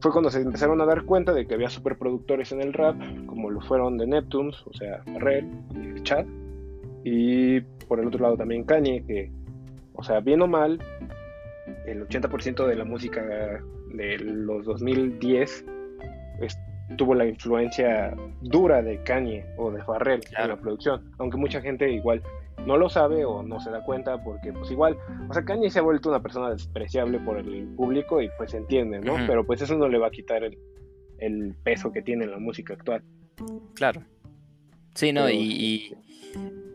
fue 0.00 0.10
cuando 0.10 0.30
se 0.30 0.40
empezaron 0.40 0.80
a 0.80 0.84
dar 0.84 1.04
cuenta 1.04 1.32
de 1.32 1.46
que 1.46 1.54
había 1.54 1.70
superproductores 1.70 2.52
en 2.52 2.60
el 2.60 2.72
rap, 2.72 2.96
como 3.26 3.50
lo 3.50 3.60
fueron 3.60 3.98
de 3.98 4.06
Neptunes, 4.06 4.56
o 4.66 4.72
sea, 4.72 5.02
Farrell 5.04 5.48
y 5.96 6.02
Chad. 6.02 6.26
Y 7.04 7.60
por 7.88 8.00
el 8.00 8.06
otro 8.08 8.20
lado 8.20 8.36
también 8.36 8.64
Kanye, 8.64 9.04
que, 9.06 9.30
o 9.94 10.02
sea, 10.02 10.20
bien 10.20 10.42
o 10.42 10.46
mal, 10.46 10.80
el 11.86 12.06
80% 12.06 12.66
de 12.66 12.76
la 12.76 12.84
música 12.84 13.22
de 13.92 14.18
los 14.18 14.64
2010 14.64 15.50
es- 15.50 15.64
tuvo 16.96 17.14
la 17.14 17.26
influencia 17.26 18.14
dura 18.40 18.82
de 18.82 19.02
Kanye 19.02 19.44
o 19.56 19.70
de 19.70 19.82
Farrell 19.84 20.20
en 20.38 20.48
la 20.48 20.56
producción, 20.56 21.10
aunque 21.18 21.36
mucha 21.36 21.60
gente 21.60 21.90
igual 21.90 22.22
no 22.66 22.76
lo 22.76 22.88
sabe 22.88 23.24
o 23.24 23.42
no 23.42 23.58
se 23.60 23.70
da 23.70 23.82
cuenta 23.84 24.22
porque 24.22 24.52
pues 24.52 24.70
igual, 24.70 24.96
o 25.28 25.32
sea, 25.34 25.44
Kanye 25.44 25.70
se 25.70 25.78
ha 25.78 25.82
vuelto 25.82 26.08
una 26.10 26.22
persona 26.22 26.50
despreciable 26.50 27.18
por 27.18 27.38
el 27.38 27.66
público 27.76 28.20
y 28.22 28.28
pues 28.36 28.50
se 28.52 28.58
entiende, 28.58 29.00
¿no? 29.00 29.16
Pero 29.26 29.44
pues 29.44 29.60
eso 29.62 29.76
no 29.76 29.88
le 29.88 29.98
va 29.98 30.08
a 30.08 30.10
quitar 30.10 30.44
el, 30.44 30.56
el 31.18 31.54
peso 31.64 31.90
que 31.92 32.02
tiene 32.02 32.24
en 32.24 32.30
la 32.32 32.38
música 32.38 32.74
actual. 32.74 33.02
claro. 33.74 34.02
Sí, 34.94 35.10
no, 35.12 35.24
Pero- 35.24 35.34
y, 35.38 35.42
y, 35.42 35.94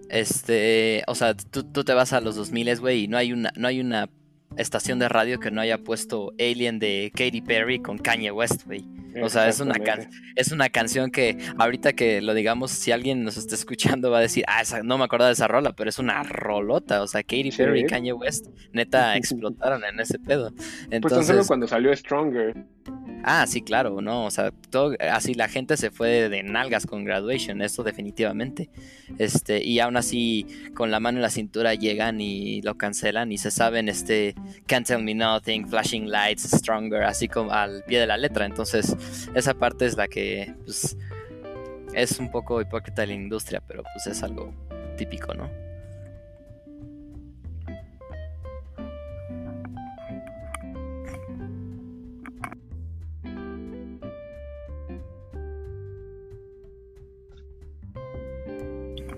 este, 0.09 1.03
o 1.07 1.15
sea, 1.15 1.35
tú, 1.35 1.63
tú 1.63 1.83
te 1.83 1.93
vas 1.93 2.13
a 2.13 2.21
los 2.21 2.35
2000, 2.35 2.79
güey, 2.79 3.03
y 3.03 3.07
no 3.07 3.17
hay 3.17 3.31
una, 3.33 3.51
no 3.55 3.67
hay 3.67 3.79
una 3.79 4.09
estación 4.55 4.99
de 4.99 5.07
radio 5.09 5.39
que 5.39 5.51
no 5.51 5.61
haya 5.61 5.77
puesto 5.77 6.31
Alien 6.39 6.79
de 6.79 7.11
Katy 7.13 7.41
Perry 7.41 7.79
con 7.79 7.97
Kanye 7.97 8.31
West, 8.31 8.65
güey. 8.65 8.85
O 9.23 9.29
sea, 9.29 9.47
es 9.47 9.59
una, 9.59 9.75
can- 9.75 10.09
es 10.35 10.51
una 10.51 10.69
canción 10.69 11.11
que 11.11 11.37
ahorita 11.57 11.93
que 11.93 12.21
lo 12.21 12.33
digamos, 12.33 12.71
si 12.71 12.91
alguien 12.91 13.23
nos 13.23 13.37
está 13.37 13.55
escuchando 13.55 14.11
va 14.11 14.19
a 14.19 14.21
decir, 14.21 14.43
ah, 14.47 14.61
esa- 14.61 14.83
no 14.83 14.97
me 14.97 15.03
acuerdo 15.05 15.25
de 15.27 15.33
esa 15.33 15.47
rola, 15.47 15.73
pero 15.73 15.89
es 15.89 15.99
una 15.99 16.23
rolota. 16.23 17.01
O 17.01 17.07
sea, 17.07 17.23
Katy. 17.23 17.51
Perry 17.51 17.81
y 17.81 17.85
Kanye 17.85 18.13
West 18.13 18.47
neta 18.73 19.15
explotaron 19.17 19.83
en 19.83 19.99
ese 19.99 20.19
pedo. 20.19 20.51
Pues 20.51 20.67
tan 20.89 21.01
solo 21.01 21.17
Entonces, 21.17 21.47
cuando 21.47 21.67
salió 21.67 21.95
Stronger. 21.95 22.55
Ah, 23.23 23.45
sí, 23.47 23.61
claro, 23.61 24.01
¿no? 24.01 24.25
O 24.25 24.31
sea, 24.31 24.51
todo, 24.69 24.95
así 25.11 25.33
la 25.33 25.47
gente 25.47 25.77
se 25.77 25.91
fue 25.91 26.29
de 26.29 26.43
nalgas 26.43 26.85
con 26.85 27.03
Graduation, 27.03 27.61
eso 27.61 27.83
definitivamente. 27.83 28.69
Este, 29.17 29.63
y 29.63 29.79
aún 29.79 29.97
así, 29.97 30.45
con 30.73 30.91
la 30.91 30.99
mano 30.99 31.17
en 31.17 31.21
la 31.21 31.29
cintura 31.29 31.73
llegan 31.73 32.21
y 32.21 32.61
lo 32.61 32.77
cancelan 32.77 33.31
y 33.31 33.37
se 33.37 33.51
saben, 33.51 33.89
este, 33.89 34.35
Can't 34.65 34.87
Tell 34.87 35.03
Me 35.03 35.15
Nothing, 35.15 35.67
Flashing 35.67 36.09
Lights, 36.09 36.49
Stronger, 36.51 37.03
así 37.03 37.27
como 37.27 37.51
al 37.51 37.83
pie 37.83 37.99
de 37.99 38.07
la 38.07 38.17
letra. 38.17 38.45
Entonces, 38.45 38.95
esa 39.33 39.53
parte 39.53 39.85
es 39.85 39.97
la 39.97 40.07
que, 40.07 40.53
pues, 40.65 40.97
es 41.93 42.19
un 42.19 42.29
poco 42.31 42.61
hipócrita 42.61 43.01
de 43.01 43.07
la 43.07 43.13
industria, 43.13 43.61
pero 43.65 43.83
pues 43.93 44.07
es 44.07 44.21
algo 44.21 44.53
típico, 44.97 45.33
¿no? 45.33 45.66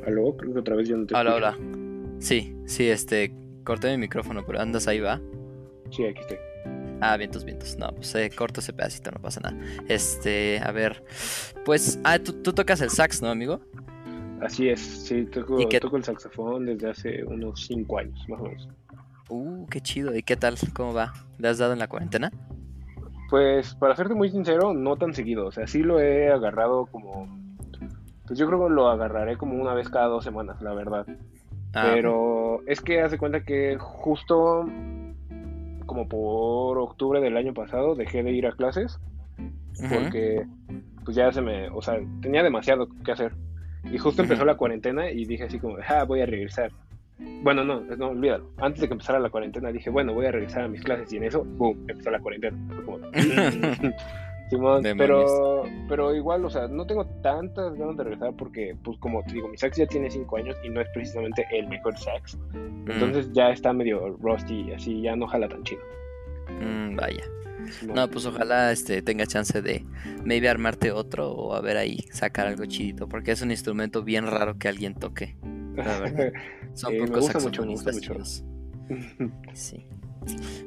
Aló, 0.10 0.36
creo 0.36 0.54
que 0.54 0.60
otra 0.60 0.76
vez 0.76 0.90
yo 0.90 0.98
no 0.98 1.06
te 1.06 1.16
Hola, 1.16 1.38
escucho. 1.38 1.48
hola. 1.60 2.20
Sí, 2.20 2.56
sí, 2.66 2.90
este, 2.90 3.32
corté 3.64 3.92
mi 3.92 3.98
micrófono, 3.98 4.44
pero 4.46 4.60
andas 4.60 4.88
ahí, 4.88 5.00
va. 5.00 5.22
Sí, 5.92 6.06
aquí 6.06 6.20
estoy. 6.22 6.38
Ah, 7.02 7.16
vientos, 7.16 7.46
vientos. 7.46 7.78
No, 7.78 7.92
pues 7.96 8.14
eh, 8.16 8.30
corto 8.36 8.60
ese 8.60 8.74
pedacito, 8.74 9.12
no 9.12 9.22
pasa 9.22 9.40
nada. 9.40 9.58
Este, 9.88 10.60
a 10.64 10.72
ver. 10.72 11.04
Pues, 11.64 12.00
ah, 12.04 12.20
tú, 12.20 12.34
tú 12.42 12.52
tocas 12.54 12.82
el 12.82 12.90
sax, 12.90 13.22
¿no, 13.22 13.30
amigo? 13.30 13.62
Así 14.42 14.70
es, 14.70 14.80
sí, 14.80 15.26
toco, 15.26 15.62
¿Y 15.62 15.68
qué- 15.68 15.80
toco 15.80 15.98
el 15.98 16.04
saxofón 16.04 16.66
desde 16.66 16.90
hace 16.90 17.24
unos 17.26 17.66
5 17.68 18.00
años, 18.00 18.20
más 18.30 18.40
o 18.42 18.44
menos. 18.44 18.68
Uh, 19.30 19.68
qué 19.68 19.80
chido. 19.82 20.16
¿Y 20.16 20.24
qué 20.24 20.36
tal? 20.36 20.56
¿Cómo 20.74 20.94
va? 20.94 21.14
¿Le 21.38 21.48
has 21.50 21.58
dado 21.60 21.74
en 21.74 21.80
la 21.80 21.88
cuarentena? 21.88 22.32
Pues 23.30 23.76
para 23.76 23.96
serte 23.96 24.16
muy 24.16 24.30
sincero, 24.32 24.74
no 24.74 24.96
tan 24.98 25.14
seguido. 25.14 25.46
O 25.46 25.52
sea, 25.52 25.68
sí 25.68 25.84
lo 25.84 26.00
he 26.02 26.32
agarrado 26.32 26.88
como. 26.88 27.28
Pues 28.30 28.38
yo 28.38 28.46
creo 28.46 28.68
que 28.68 28.74
lo 28.74 28.88
agarraré 28.88 29.38
como 29.38 29.56
una 29.56 29.74
vez 29.74 29.90
cada 29.90 30.06
dos 30.06 30.24
semanas, 30.24 30.62
la 30.62 30.76
verdad. 30.76 31.04
Ah, 31.74 31.90
Pero 31.92 32.62
es 32.68 32.80
que 32.80 33.02
haz 33.02 33.10
de 33.10 33.18
cuenta 33.18 33.44
que 33.44 33.76
justo 33.80 34.70
como 35.88 36.08
por 36.08 36.78
octubre 36.78 37.22
del 37.22 37.36
año 37.38 37.56
pasado 37.56 37.96
dejé 37.96 38.22
de 38.22 38.32
ir 38.32 38.46
a 38.46 38.52
clases 38.52 39.00
porque 39.92 40.46
pues 41.04 41.18
ya 41.18 41.32
se 41.32 41.42
me, 41.42 41.70
o 41.70 41.82
sea, 41.82 42.00
tenía 42.22 42.44
demasiado 42.44 42.88
que 43.04 43.12
hacer. 43.12 43.34
Y 43.92 43.98
justo 43.98 44.22
empezó 44.22 44.46
la 44.46 44.58
cuarentena 44.58 45.10
y 45.10 45.26
dije 45.26 45.46
así 45.46 45.58
como, 45.58 45.78
ah, 45.88 46.04
voy 46.04 46.22
a 46.22 46.28
regresar. 46.28 46.72
Bueno, 47.42 47.64
no, 47.64 47.82
no, 47.82 48.10
olvídalo. 48.10 48.52
Antes 48.58 48.82
de 48.82 48.88
que 48.88 48.94
empezara 48.94 49.20
la 49.20 49.32
cuarentena 49.32 49.72
dije, 49.72 49.90
bueno, 49.90 50.14
voy 50.14 50.28
a 50.28 50.32
regresar 50.32 50.66
a 50.66 50.68
mis 50.68 50.84
clases 50.84 51.12
y 51.12 51.18
en 51.18 51.24
eso, 51.24 51.44
boom, 51.44 51.84
empezó 51.88 52.12
la 52.12 52.20
cuarentena. 52.20 52.56
Fue 52.76 52.86
como, 52.86 53.00
Simón, 54.50 54.82
pero, 54.98 55.64
pero 55.88 56.16
igual, 56.16 56.44
o 56.44 56.50
sea, 56.50 56.68
no 56.68 56.86
tengo 56.88 57.06
tantas 57.22 57.76
ganas 57.76 57.96
de 57.98 58.04
regresar 58.04 58.34
porque, 58.36 58.76
pues 58.84 58.98
como 59.00 59.22
te 59.24 59.34
digo, 59.34 59.48
mi 59.48 59.58
sax 59.58 59.78
ya 59.78 59.86
tiene 59.86 60.10
5 60.10 60.38
años 60.38 60.56
y 60.64 60.70
no 60.70 60.82
es 60.82 60.88
precisamente 60.94 61.46
el 61.52 61.68
mejor 61.68 61.98
sax. 61.98 62.36
Mm, 62.54 62.90
Entonces 62.92 63.32
ya 63.34 63.52
está 63.52 63.74
medio 63.74 64.18
rusty 64.22 64.62
y 64.70 64.74
así, 64.74 65.02
ya 65.02 65.16
no 65.16 65.28
jala 65.28 65.48
tan 65.48 65.64
chido. 65.64 65.82
mm, 66.60 66.96
vaya. 66.96 67.24
Simón. 67.72 67.96
No, 67.96 68.10
pues 68.10 68.26
ojalá 68.26 68.72
este 68.72 69.02
tenga 69.04 69.28
chance 69.28 69.62
de 69.62 69.86
maybe 70.24 70.50
armarte 70.50 70.92
otro 70.92 71.30
o 71.32 71.54
a 71.54 71.62
ver 71.62 71.78
ahí 71.78 71.98
sacar 72.12 72.48
algo 72.48 72.66
chidito, 72.66 73.08
porque 73.08 73.32
es 73.32 73.42
un 73.44 73.52
instrumento 73.52 74.02
bien 74.04 74.26
raro 74.26 74.58
que 74.58 74.68
alguien 74.68 74.96
toque. 74.96 75.36
la 75.76 76.00
verdad. 76.00 76.34
Son 76.74 76.94
Eh, 76.94 77.02
me 77.02 77.08
pocos 77.08 77.22
gusta 77.22 77.40
mucho, 77.40 77.62
me 77.64 77.68
gusta 77.72 77.92
mucho. 77.92 78.14
Sí. 79.54 79.86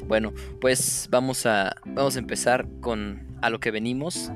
Bueno, 0.06 0.32
pues 0.60 1.08
vamos 1.10 1.46
a 1.46 1.74
vamos 1.86 2.16
a 2.16 2.18
empezar 2.18 2.66
con 2.80 3.20
a 3.40 3.50
lo 3.50 3.60
que 3.60 3.70
venimos. 3.70 4.30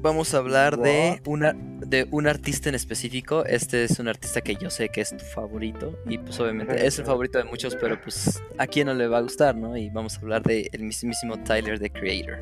Vamos 0.00 0.32
a 0.32 0.38
hablar 0.38 0.78
de 0.78 1.20
una 1.26 1.54
de 1.54 2.06
un 2.12 2.28
artista 2.28 2.68
en 2.68 2.76
específico. 2.76 3.44
Este 3.44 3.82
es 3.82 3.98
un 3.98 4.06
artista 4.06 4.40
que 4.42 4.54
yo 4.54 4.70
sé 4.70 4.90
que 4.90 5.00
es 5.00 5.10
tu 5.16 5.24
favorito 5.24 5.98
y 6.06 6.18
pues 6.18 6.38
obviamente 6.38 6.86
es 6.86 6.98
el 7.00 7.04
favorito 7.04 7.38
de 7.38 7.44
muchos, 7.44 7.74
pero 7.74 8.00
pues 8.00 8.40
a 8.58 8.66
quién 8.68 8.86
no 8.86 8.94
le 8.94 9.08
va 9.08 9.18
a 9.18 9.22
gustar, 9.22 9.56
¿no? 9.56 9.76
Y 9.76 9.90
vamos 9.90 10.16
a 10.16 10.20
hablar 10.20 10.42
de 10.44 10.68
el 10.72 10.84
mismísimo 10.84 11.36
Tyler 11.42 11.80
the 11.80 11.90
Creator. 11.90 12.38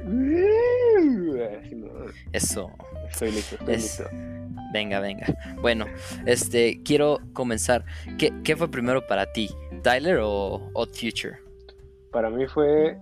Eso. 2.33 2.71
Estoy 3.11 3.33
listo, 3.33 3.57
estoy 3.57 3.75
Es- 3.75 3.83
listo. 3.83 4.05
Venga, 4.73 5.01
venga. 5.01 5.27
Bueno, 5.63 5.87
este 6.27 6.83
quiero 6.85 7.21
comenzar. 7.33 7.85
¿Qué, 8.19 8.33
qué 8.45 8.57
fue 8.57 8.71
primero 8.71 9.07
para 9.07 9.33
ti? 9.33 9.49
¿Tyler 9.83 10.19
o 10.23 10.71
Odd 10.75 10.89
Future? 10.91 11.37
Para 12.13 12.31
mí 12.31 12.47
fue, 12.47 12.97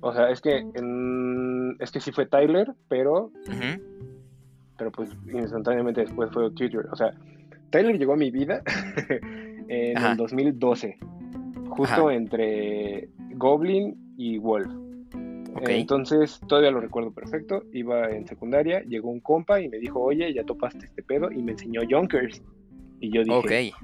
o 0.00 0.12
sea, 0.12 0.30
es 0.30 0.40
que 0.40 0.58
en- 0.58 1.76
es 1.80 1.90
que 1.90 2.00
sí 2.00 2.12
fue 2.12 2.26
Tyler, 2.26 2.72
pero 2.88 3.30
pero 4.78 4.92
pues 4.92 5.10
instantáneamente 5.32 6.02
después 6.02 6.30
fue 6.32 6.50
Twitter. 6.50 6.86
O 6.92 6.96
sea, 6.96 7.12
Tyler 7.70 7.98
llegó 7.98 8.12
a 8.12 8.16
mi 8.16 8.30
vida 8.30 8.62
en 9.68 9.96
Ajá. 9.96 10.12
el 10.12 10.16
2012, 10.18 10.98
justo 11.70 12.08
Ajá. 12.08 12.14
entre 12.14 13.08
Goblin 13.36 13.96
y 14.18 14.38
Wolf. 14.38 14.68
Ok. 15.54 15.68
Entonces 15.70 16.38
todavía 16.46 16.70
lo 16.70 16.80
recuerdo 16.80 17.12
perfecto. 17.12 17.62
Iba 17.72 18.10
en 18.10 18.26
secundaria, 18.26 18.82
llegó 18.82 19.08
un 19.08 19.20
compa 19.20 19.60
y 19.60 19.68
me 19.70 19.78
dijo, 19.78 20.00
oye, 20.00 20.32
ya 20.34 20.44
topaste 20.44 20.84
este 20.84 21.02
pedo 21.02 21.30
y 21.32 21.42
me 21.42 21.52
enseñó 21.52 21.82
Yonkers. 21.82 22.42
Y 23.00 23.10
yo 23.10 23.22
dije, 23.24 23.72
Ok. 23.72 23.76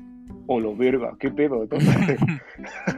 Oh, 0.47 0.61
lo 0.61 0.77
verga, 0.77 1.15
qué 1.19 1.31
pedo. 1.31 1.67
¿no? 1.71 1.79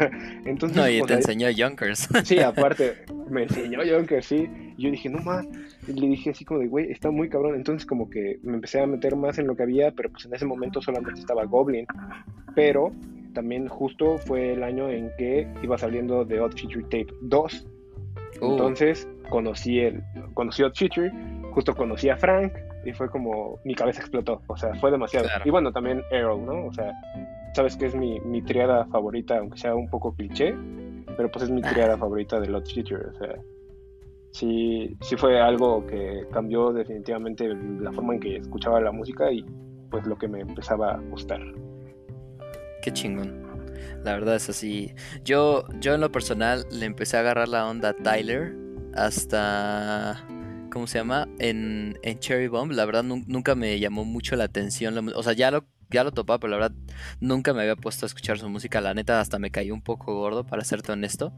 Entonces, 0.44 0.76
No, 0.76 0.88
y 0.88 1.00
o 1.00 1.06
te 1.06 1.14
enseñó 1.14 1.50
Yonkers. 1.50 2.08
Sí, 2.24 2.38
aparte, 2.40 3.04
me 3.30 3.44
enseñó 3.44 3.80
Junker, 3.84 4.22
sí. 4.22 4.48
Y 4.76 4.82
yo 4.82 4.90
dije, 4.90 5.08
no 5.08 5.18
más. 5.22 5.46
Le 5.86 6.08
dije 6.08 6.30
así 6.30 6.44
como 6.44 6.60
de, 6.60 6.68
güey, 6.68 6.90
está 6.90 7.10
muy 7.10 7.28
cabrón. 7.28 7.54
Entonces, 7.54 7.86
como 7.86 8.08
que 8.08 8.38
me 8.42 8.54
empecé 8.54 8.80
a 8.80 8.86
meter 8.86 9.16
más 9.16 9.38
en 9.38 9.46
lo 9.46 9.56
que 9.56 9.62
había, 9.62 9.90
pero 9.92 10.10
pues 10.10 10.24
en 10.26 10.34
ese 10.34 10.46
momento 10.46 10.80
solamente 10.80 11.20
estaba 11.20 11.44
Goblin. 11.44 11.86
Pero 12.54 12.92
también 13.34 13.68
justo 13.68 14.18
fue 14.18 14.52
el 14.52 14.62
año 14.62 14.88
en 14.88 15.10
que 15.18 15.46
iba 15.62 15.76
saliendo 15.76 16.26
The 16.26 16.40
Odd 16.40 16.52
Future 16.58 16.84
Tape 16.84 17.08
2. 17.22 17.66
Uh, 18.40 18.50
Entonces, 18.50 19.08
conocí 19.28 19.80
el, 19.80 20.02
conocí 20.34 20.62
Odd 20.62 20.74
Future, 20.76 21.12
justo 21.54 21.74
conocí 21.74 22.08
a 22.10 22.16
Frank 22.16 22.52
y 22.84 22.92
fue 22.92 23.08
como, 23.08 23.58
mi 23.64 23.74
cabeza 23.74 24.00
explotó. 24.00 24.42
O 24.48 24.56
sea, 24.56 24.74
fue 24.74 24.90
demasiado. 24.90 25.26
Claro. 25.26 25.42
Y 25.46 25.50
bueno, 25.50 25.72
también 25.72 26.02
Errol, 26.10 26.44
¿no? 26.44 26.66
O 26.66 26.72
sea, 26.72 26.92
sabes 27.54 27.76
que 27.76 27.86
es 27.86 27.94
mi, 27.94 28.18
mi 28.20 28.42
triada 28.42 28.84
favorita, 28.86 29.38
aunque 29.38 29.58
sea 29.58 29.74
un 29.74 29.88
poco 29.88 30.14
cliché, 30.14 30.54
pero 31.16 31.30
pues 31.30 31.44
es 31.44 31.50
mi 31.50 31.60
Ah. 31.64 31.70
triada 31.70 31.96
favorita 31.96 32.40
de 32.40 32.52
Odd 32.52 32.64
Future. 32.74 33.06
O 33.06 33.14
sea, 33.14 33.34
sí, 34.32 34.96
sí 35.00 35.16
fue 35.16 35.40
algo 35.40 35.86
que 35.86 36.26
cambió 36.32 36.72
definitivamente 36.72 37.48
la 37.80 37.92
forma 37.92 38.14
en 38.14 38.20
que 38.20 38.36
escuchaba 38.36 38.80
la 38.80 38.90
música 38.92 39.30
y 39.30 39.44
pues 39.90 40.04
lo 40.06 40.16
que 40.18 40.26
me 40.28 40.40
empezaba 40.40 40.94
a 40.94 40.98
gustar. 41.10 41.40
Qué 42.82 42.92
chingón. 42.92 43.44
La 44.02 44.12
verdad 44.12 44.34
es 44.34 44.48
así. 44.50 44.92
Yo, 45.24 45.64
yo 45.80 45.94
en 45.94 46.00
lo 46.00 46.10
personal 46.12 46.64
le 46.70 46.84
empecé 46.86 47.16
a 47.16 47.20
agarrar 47.20 47.48
la 47.48 47.66
onda 47.68 47.90
a 47.90 47.94
Tyler 47.94 48.54
hasta. 48.94 50.26
¿Cómo 50.74 50.88
se 50.88 50.98
llama? 50.98 51.28
En, 51.38 51.96
en 52.02 52.18
Cherry 52.18 52.48
Bomb. 52.48 52.72
La 52.72 52.84
verdad 52.84 53.04
nun- 53.04 53.24
nunca 53.28 53.54
me 53.54 53.78
llamó 53.78 54.04
mucho 54.04 54.34
la 54.34 54.42
atención. 54.44 54.98
o 55.14 55.22
sea, 55.22 55.32
ya 55.32 55.52
lo, 55.52 55.64
ya 55.88 56.02
lo 56.02 56.10
topaba, 56.10 56.40
pero 56.40 56.50
la 56.50 56.56
verdad 56.58 56.76
nunca 57.20 57.54
me 57.54 57.60
había 57.60 57.76
puesto 57.76 58.04
a 58.04 58.08
escuchar 58.08 58.38
su 58.40 58.48
música. 58.48 58.80
La 58.80 58.92
neta 58.92 59.20
hasta 59.20 59.38
me 59.38 59.52
cayó 59.52 59.72
un 59.72 59.82
poco 59.82 60.12
gordo, 60.16 60.44
para 60.44 60.64
serte 60.64 60.90
honesto. 60.90 61.32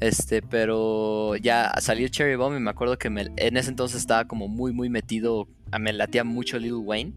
Este, 0.00 0.42
pero 0.42 1.36
ya 1.36 1.72
salió 1.80 2.08
Cherry 2.08 2.34
Bomb 2.34 2.56
y 2.56 2.60
me 2.60 2.70
acuerdo 2.70 2.98
que 2.98 3.06
en 3.06 3.56
ese 3.56 3.70
entonces 3.70 4.00
estaba 4.00 4.24
como 4.26 4.48
muy, 4.48 4.72
muy 4.72 4.88
metido. 4.90 5.46
Me 5.78 5.92
latía 5.92 6.24
mucho 6.24 6.58
Lil 6.58 6.74
Wayne. 6.74 7.12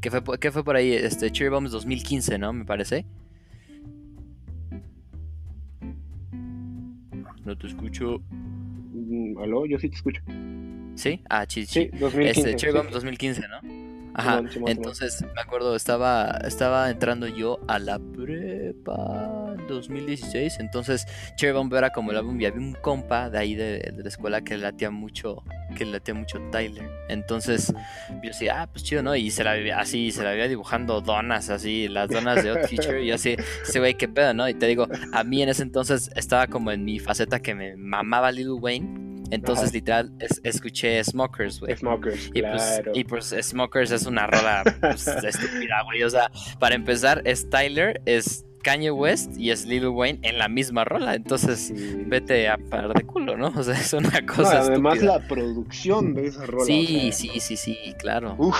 Que 0.00 0.12
fue, 0.12 0.38
que 0.38 0.52
fue 0.52 0.62
por 0.62 0.76
ahí, 0.76 0.92
este, 0.92 1.32
Cherry 1.32 1.50
Bomb 1.50 1.66
es 1.66 1.72
2015, 1.72 2.38
¿no? 2.38 2.52
Me 2.52 2.64
parece. 2.64 3.04
No 7.44 7.58
te 7.58 7.66
escucho. 7.66 8.22
Mm, 8.30 9.38
¿Aló? 9.38 9.66
Yo 9.66 9.76
sí 9.80 9.88
te 9.88 9.96
escucho. 9.96 10.22
¿Sí? 10.94 11.20
Ah, 11.28 11.44
sí, 11.48 11.66
Sí, 11.66 11.90
sí. 11.92 11.98
2015. 11.98 12.40
Este, 12.40 12.56
Cherry. 12.56 12.72
Bomb 12.72 12.90
2015, 12.90 13.42
¿no? 13.48 13.84
Ajá. 14.16 14.36
Simón, 14.36 14.52
Simón, 14.52 14.52
Simón. 14.52 14.70
Entonces, 14.70 15.24
me 15.34 15.40
acuerdo, 15.40 15.74
estaba, 15.74 16.38
estaba 16.46 16.88
entrando 16.88 17.26
yo 17.26 17.58
a 17.66 17.80
la 17.80 17.98
prepa 17.98 19.54
en 19.58 19.66
2016. 19.66 20.58
Entonces, 20.60 21.04
Cherry 21.36 21.52
Bomb 21.52 21.74
era 21.74 21.90
como 21.90 22.12
el 22.12 22.18
álbum 22.18 22.40
y 22.40 22.46
había 22.46 22.60
un 22.60 22.74
compa 22.74 23.28
de 23.28 23.38
ahí 23.38 23.56
de, 23.56 23.92
de 23.92 24.02
la 24.02 24.08
escuela 24.08 24.42
que 24.42 24.56
le 24.56 24.62
latía 24.62 24.92
mucho, 24.92 25.42
que 25.76 25.84
latía 25.84 26.14
mucho 26.14 26.40
Tyler. 26.52 26.88
Entonces, 27.08 27.74
yo 28.22 28.28
decía, 28.28 28.62
ah, 28.62 28.66
pues 28.68 28.84
chido, 28.84 29.02
¿no? 29.02 29.16
Y 29.16 29.32
se 29.32 29.42
la 29.42 29.54
vivía 29.54 29.80
así, 29.80 30.12
se 30.12 30.22
la 30.22 30.30
vivía 30.30 30.46
dibujando 30.46 31.00
donas, 31.00 31.50
así, 31.50 31.88
las 31.88 32.08
donas 32.08 32.44
de 32.44 32.52
Odd 32.52 32.68
Future. 32.68 33.02
Y 33.02 33.08
yo 33.08 33.16
así, 33.16 33.36
ese 33.64 33.80
güey, 33.80 33.94
qué 33.94 34.06
pedo, 34.06 34.32
¿no? 34.32 34.48
Y 34.48 34.54
te 34.54 34.66
digo, 34.68 34.86
a 35.12 35.24
mí 35.24 35.42
en 35.42 35.48
ese 35.48 35.64
entonces 35.64 36.10
estaba 36.14 36.46
como 36.46 36.70
en 36.70 36.84
mi 36.84 37.00
faceta 37.00 37.40
que 37.40 37.56
me 37.56 37.74
mamaba 37.76 38.30
Lil 38.30 38.50
Wayne. 38.50 39.03
Entonces, 39.30 39.66
Ajá. 39.68 39.74
literal, 39.74 40.12
es- 40.20 40.40
escuché 40.44 41.02
Smokers, 41.04 41.60
güey. 41.60 41.76
Smokers, 41.76 42.30
Y 42.34 42.42
pues, 42.42 42.62
claro. 42.62 42.92
y 42.94 43.04
pues 43.04 43.34
Smokers 43.42 43.90
es 43.90 44.06
una 44.06 44.26
rola 44.26 44.62
pues, 44.80 45.06
estúpida, 45.24 45.82
güey. 45.84 46.02
O 46.02 46.10
sea, 46.10 46.30
para 46.58 46.74
empezar, 46.74 47.22
es 47.24 47.48
Tyler, 47.50 48.00
es 48.06 48.44
Kanye 48.62 48.90
West 48.90 49.36
y 49.36 49.50
es 49.50 49.66
Lil 49.66 49.88
Wayne 49.88 50.20
en 50.22 50.38
la 50.38 50.48
misma 50.48 50.84
rola. 50.84 51.14
Entonces, 51.14 51.68
Sí. 51.68 52.04
vete 52.06 52.48
a 52.48 52.56
parar 52.56 52.94
de 52.94 53.02
culo, 53.04 53.36
¿no? 53.36 53.48
O 53.56 53.62
sea, 53.62 53.74
es 53.74 53.92
una 53.92 54.20
No, 54.20 54.26
cosa 54.34 54.60
además 54.60 54.94
estúpida. 54.94 55.18
la 55.18 55.28
producción 55.28 56.14
de 56.14 56.26
esa 56.26 56.46
rola. 56.46 56.64
Sí, 56.64 57.08
o 57.08 57.12
sea, 57.12 57.12
sí, 57.12 57.40
sí, 57.40 57.56
sí, 57.56 57.94
claro. 57.98 58.34
Uf. 58.38 58.56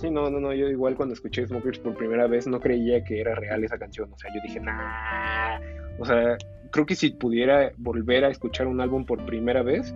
Sí, 0.00 0.10
no, 0.10 0.28
no, 0.28 0.40
no, 0.40 0.52
yo 0.52 0.68
igual 0.68 0.94
cuando 0.94 1.14
escuché 1.14 1.46
Smokers 1.46 1.78
por 1.78 1.96
primera 1.96 2.26
vez 2.26 2.46
no 2.46 2.60
creía 2.60 3.02
que 3.02 3.18
era 3.20 3.34
real 3.34 3.64
esa 3.64 3.78
canción, 3.78 4.12
o 4.12 4.18
sea, 4.18 4.30
yo 4.34 4.40
dije, 4.42 4.60
nah, 4.60 5.58
o 5.98 6.04
sea, 6.04 6.36
creo 6.76 6.84
que 6.84 6.94
si 6.94 7.08
pudiera 7.08 7.72
volver 7.78 8.26
a 8.26 8.28
escuchar 8.28 8.66
un 8.66 8.82
álbum 8.82 9.06
por 9.06 9.24
primera 9.24 9.62
vez, 9.62 9.94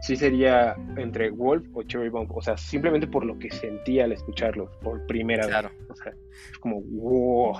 sí 0.00 0.16
sería 0.16 0.74
entre 0.96 1.28
Wolf 1.28 1.66
o 1.74 1.82
Cherry 1.82 2.08
Bomb, 2.08 2.32
o 2.34 2.40
sea, 2.40 2.56
simplemente 2.56 3.06
por 3.06 3.26
lo 3.26 3.38
que 3.38 3.50
sentía 3.50 4.04
al 4.04 4.12
escucharlos 4.12 4.70
por 4.82 5.04
primera 5.06 5.46
Claro. 5.46 5.68
vez, 5.68 5.90
o 5.90 5.96
sea, 5.96 6.12
es 6.50 6.58
como, 6.58 6.80
wow. 6.80 7.56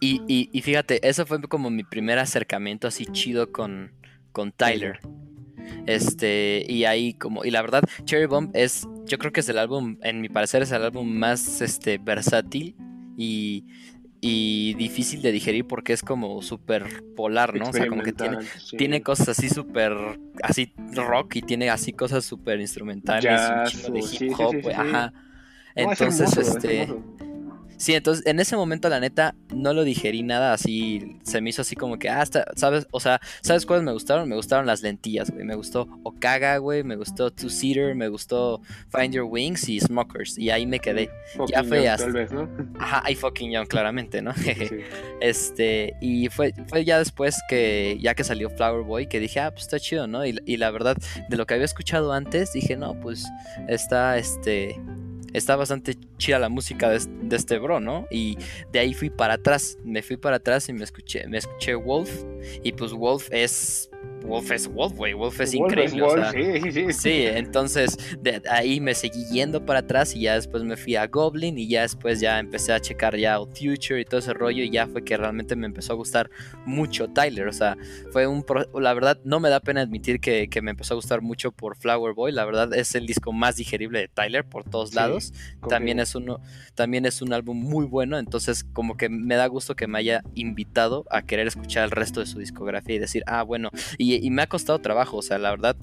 Y, 0.00 0.22
y, 0.26 0.48
y 0.50 0.62
fíjate, 0.62 1.06
eso 1.06 1.26
fue 1.26 1.42
como 1.42 1.68
mi 1.68 1.84
primer 1.84 2.18
acercamiento 2.18 2.88
así 2.88 3.04
chido 3.04 3.52
con, 3.52 3.92
con 4.32 4.50
Tyler. 4.50 5.00
Este, 5.86 6.64
y 6.66 6.86
ahí 6.86 7.12
como, 7.12 7.44
y 7.44 7.50
la 7.50 7.60
verdad, 7.60 7.82
Cherry 8.04 8.24
Bomb 8.24 8.50
es, 8.54 8.88
yo 9.04 9.18
creo 9.18 9.30
que 9.30 9.40
es 9.40 9.48
el 9.50 9.58
álbum, 9.58 9.98
en 10.02 10.22
mi 10.22 10.30
parecer 10.30 10.62
es 10.62 10.72
el 10.72 10.82
álbum 10.82 11.06
más 11.06 11.60
este 11.60 11.98
versátil 11.98 12.74
y, 13.18 13.66
y 14.20 14.74
difícil 14.74 15.22
de 15.22 15.32
digerir 15.32 15.66
porque 15.66 15.92
es 15.92 16.02
como 16.02 16.42
súper 16.42 17.04
polar, 17.14 17.54
¿no? 17.54 17.68
O 17.68 17.72
sea, 17.72 17.86
como 17.88 18.02
que 18.02 18.12
tiene, 18.12 18.38
sí. 18.58 18.76
tiene 18.76 19.02
cosas 19.02 19.30
así 19.30 19.48
súper, 19.48 19.92
así 20.42 20.72
rock 20.92 21.36
y 21.36 21.42
tiene 21.42 21.70
así 21.70 21.92
cosas 21.92 22.24
súper 22.24 22.60
instrumentales, 22.60 23.24
Jazz, 23.24 23.84
un 23.88 23.94
de 23.94 24.00
hip 24.00 24.32
hop, 24.38 24.56
sí, 24.62 24.70
ajá. 24.70 25.12
No, 25.12 25.92
es 25.92 26.00
Entonces, 26.00 26.36
hermoso, 26.36 26.58
este. 26.58 26.88
Sí, 27.78 27.94
entonces 27.94 28.26
en 28.26 28.40
ese 28.40 28.56
momento 28.56 28.88
la 28.88 29.00
neta 29.00 29.34
no 29.54 29.72
lo 29.72 29.84
digerí 29.84 30.22
nada, 30.22 30.52
así 30.52 31.16
se 31.22 31.40
me 31.40 31.50
hizo 31.50 31.62
así 31.62 31.76
como 31.76 31.98
que, 31.98 32.08
ah, 32.10 32.22
está- 32.22 32.44
¿sabes? 32.56 32.86
O 32.90 32.98
sea, 33.00 33.20
¿sabes 33.40 33.64
cuáles 33.64 33.84
me 33.84 33.92
gustaron? 33.92 34.28
Me 34.28 34.34
gustaron 34.36 34.66
las 34.66 34.82
lentillas, 34.82 35.30
güey. 35.30 35.44
Me 35.44 35.54
gustó 35.54 35.88
Okaga, 36.02 36.58
güey, 36.58 36.82
me 36.82 36.96
gustó 36.96 37.30
Two 37.30 37.48
Seater, 37.48 37.94
me 37.94 38.08
gustó 38.08 38.60
Find 38.90 39.14
Your 39.14 39.26
Wings 39.30 39.68
y 39.68 39.78
Smokers. 39.80 40.36
Y 40.38 40.50
ahí 40.50 40.66
me 40.66 40.80
quedé. 40.80 41.08
Fucking 41.36 41.64
fue 41.66 41.78
Young, 41.84 41.88
hasta- 41.88 42.04
Tal 42.04 42.12
vez, 42.12 42.32
¿no? 42.32 42.48
Ajá, 42.78 43.08
I 43.10 43.14
fucking 43.14 43.50
young, 43.52 43.66
claramente, 43.66 44.22
¿no? 44.22 44.34
Sí. 44.34 44.52
Este, 45.20 45.94
y 46.00 46.28
fue, 46.28 46.52
fue 46.68 46.84
ya 46.84 46.98
después 46.98 47.40
que, 47.48 47.98
ya 48.00 48.14
que 48.14 48.22
salió 48.24 48.50
Flower 48.50 48.84
Boy, 48.84 49.06
que 49.08 49.18
dije, 49.20 49.40
ah, 49.40 49.50
pues 49.50 49.62
está 49.64 49.80
chido, 49.80 50.06
¿no? 50.06 50.24
Y, 50.24 50.38
y 50.46 50.56
la 50.58 50.70
verdad, 50.70 50.96
de 51.28 51.36
lo 51.36 51.46
que 51.46 51.54
había 51.54 51.64
escuchado 51.64 52.12
antes, 52.12 52.52
dije, 52.52 52.76
no, 52.76 52.98
pues 53.00 53.26
está, 53.68 54.16
este, 54.18 54.80
está 55.32 55.56
bastante 55.56 55.94
chida 56.16 56.38
la 56.38 56.48
música 56.48 56.88
de, 56.90 56.96
es- 56.96 57.08
de 57.22 57.36
este 57.36 57.58
bro, 57.58 57.80
¿no? 57.80 58.06
Y 58.10 58.38
de 58.72 58.78
ahí 58.78 58.94
fui 58.94 59.10
para 59.10 59.34
atrás, 59.34 59.78
me 59.84 60.02
fui 60.02 60.16
para 60.16 60.36
atrás 60.36 60.68
y 60.68 60.72
me 60.72 60.84
escuché, 60.84 61.26
me 61.28 61.38
escuché 61.38 61.74
Wolf, 61.74 62.10
y 62.62 62.72
pues 62.72 62.92
Wolf 62.92 63.28
es, 63.30 63.87
Wolf 64.26 64.50
es 64.50 64.68
Wolf, 64.68 64.94
güey, 64.94 65.12
Wolf 65.14 65.40
es 65.40 65.54
Wolf 65.54 65.72
increíble, 65.72 66.02
Wolf, 66.02 66.30
sea, 66.30 66.32
sí, 66.32 66.60
sí, 66.60 66.72
sí. 66.72 66.92
Sí, 66.92 67.22
entonces 67.26 67.96
de 68.20 68.42
ahí 68.50 68.80
me 68.80 68.94
seguí 68.94 69.24
yendo 69.32 69.64
para 69.64 69.78
atrás 69.80 70.14
y 70.14 70.20
ya 70.22 70.34
después 70.34 70.64
me 70.64 70.76
fui 70.76 70.96
a 70.96 71.06
Goblin 71.06 71.56
y 71.56 71.68
ya 71.68 71.82
después 71.82 72.20
ya 72.20 72.38
empecé 72.38 72.72
a 72.72 72.80
checar 72.80 73.16
ya 73.16 73.40
Old 73.40 73.56
Future 73.56 74.00
y 74.00 74.04
todo 74.04 74.18
ese 74.18 74.34
rollo 74.34 74.62
y 74.62 74.70
ya 74.70 74.86
fue 74.86 75.02
que 75.04 75.16
realmente 75.16 75.56
me 75.56 75.66
empezó 75.66 75.92
a 75.92 75.96
gustar 75.96 76.30
mucho 76.66 77.08
Tyler, 77.08 77.46
o 77.48 77.52
sea, 77.52 77.76
fue 78.10 78.26
un... 78.26 78.42
pro- 78.42 78.68
La 78.80 78.92
verdad 78.92 79.18
no 79.24 79.40
me 79.40 79.48
da 79.48 79.60
pena 79.60 79.80
admitir 79.80 80.20
que, 80.20 80.48
que 80.48 80.60
me 80.62 80.72
empezó 80.72 80.94
a 80.94 80.96
gustar 80.96 81.22
mucho 81.22 81.52
por 81.52 81.76
Flower 81.76 82.12
Boy, 82.14 82.32
la 82.32 82.44
verdad 82.44 82.74
es 82.74 82.94
el 82.94 83.06
disco 83.06 83.32
más 83.32 83.56
digerible 83.56 84.00
de 84.00 84.08
Tyler 84.08 84.44
por 84.44 84.64
todos 84.64 84.90
Sí, 84.90 84.96
lados, 84.96 85.32
también 85.68 86.00
es 86.00 86.14
uno, 86.14 86.40
también 86.74 87.06
es 87.06 87.22
un 87.22 87.32
álbum 87.32 87.56
muy 87.58 87.86
bueno, 87.86 88.18
entonces 88.18 88.64
como 88.72 88.96
que 88.96 89.08
me 89.08 89.36
da 89.36 89.46
gusto 89.46 89.74
que 89.76 89.86
me 89.86 89.98
haya 89.98 90.22
invitado 90.34 91.06
a 91.10 91.22
querer 91.22 91.46
escuchar 91.46 91.84
el 91.84 91.90
resto 91.92 92.20
de 92.20 92.26
su 92.26 92.38
discografía 92.38 92.96
y 92.96 92.98
decir, 92.98 93.22
ah, 93.26 93.42
bueno, 93.42 93.70
y, 93.96 94.07
y 94.14 94.30
me 94.30 94.42
ha 94.42 94.46
costado 94.46 94.78
trabajo, 94.80 95.16
o 95.18 95.22
sea, 95.22 95.38
la 95.38 95.50
verdad, 95.50 95.76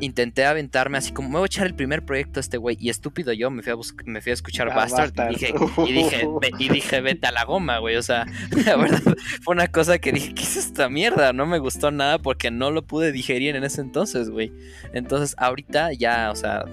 intenté 0.00 0.44
aventarme 0.44 0.96
así 0.98 1.12
como, 1.12 1.28
me 1.28 1.34
voy 1.38 1.44
a 1.44 1.46
echar 1.46 1.66
el 1.66 1.74
primer 1.74 2.04
proyecto 2.04 2.38
a 2.38 2.40
este 2.40 2.56
güey, 2.56 2.76
y 2.78 2.88
estúpido 2.88 3.32
yo, 3.32 3.50
me 3.50 3.62
fui 3.62 3.72
a, 3.72 3.74
bus- 3.74 3.94
me 4.04 4.20
fui 4.20 4.30
a 4.30 4.34
escuchar 4.34 4.68
Ah, 4.70 4.76
Bastard, 4.76 5.12
Bastard. 5.14 5.32
Y, 5.32 5.34
dije, 5.34 5.54
y, 5.88 5.92
dije, 5.92 6.28
"Ve- 6.40 6.50
y 6.58 6.68
dije, 6.68 7.00
vete 7.00 7.26
a 7.26 7.32
la 7.32 7.44
goma, 7.44 7.78
güey, 7.78 7.96
o 7.96 8.02
sea, 8.02 8.24
la 8.66 8.76
verdad, 8.76 9.02
fue 9.42 9.54
una 9.54 9.66
cosa 9.66 9.98
que 9.98 10.12
dije, 10.12 10.34
¿qué 10.34 10.42
es 10.42 10.56
esta 10.56 10.88
mierda? 10.88 11.32
No 11.32 11.46
me 11.46 11.58
gustó 11.58 11.90
nada 11.90 12.18
porque 12.18 12.50
no 12.52 12.70
lo 12.70 12.86
pude 12.86 13.10
digerir 13.12 13.56
en 13.56 13.64
ese 13.64 13.80
entonces, 13.80 14.30
güey. 14.30 14.52
Entonces, 14.92 15.34
ahorita 15.38 15.92
ya, 15.94 16.30
o 16.30 16.36
sea, 16.36 16.64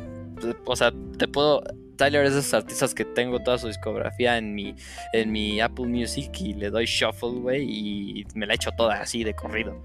o 0.66 0.76
sea, 0.76 0.94
te 1.18 1.28
puedo... 1.28 1.64
Tyler 1.98 2.26
es 2.26 2.34
de 2.34 2.42
esos 2.42 2.54
artistas 2.54 2.94
que 2.94 3.06
tengo 3.06 3.40
toda 3.40 3.58
su 3.58 3.68
discografía 3.68 4.38
en 4.38 4.54
mi, 4.54 4.76
en 5.14 5.32
mi 5.32 5.62
Apple 5.62 5.86
Music 5.88 6.30
y 6.42 6.54
le 6.54 6.70
doy 6.70 6.84
shuffle, 6.88 7.40
güey, 7.40 7.64
y 7.64 8.26
me 8.36 8.46
la 8.46 8.54
echo 8.56 8.70
toda 8.76 8.96
así 9.00 9.24
de 9.24 9.34
corrido. 9.34 9.82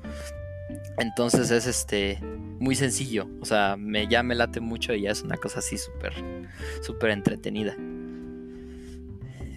Entonces 0.99 1.51
es 1.51 1.67
este 1.67 2.19
muy 2.59 2.75
sencillo, 2.75 3.27
o 3.41 3.45
sea, 3.45 3.77
me 3.79 4.07
ya 4.07 4.23
me 4.23 4.35
late 4.35 4.61
mucho 4.61 4.93
y 4.95 5.03
ya 5.03 5.11
es 5.13 5.23
una 5.23 5.37
cosa 5.37 5.61
así 5.61 5.79
súper 5.79 6.13
súper 6.83 7.11
entretenida. 7.11 7.75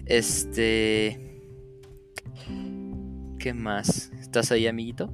Este 0.06 1.40
¿Qué 3.38 3.52
más? 3.54 4.10
¿Estás 4.20 4.50
ahí, 4.52 4.66
amiguito? 4.66 5.10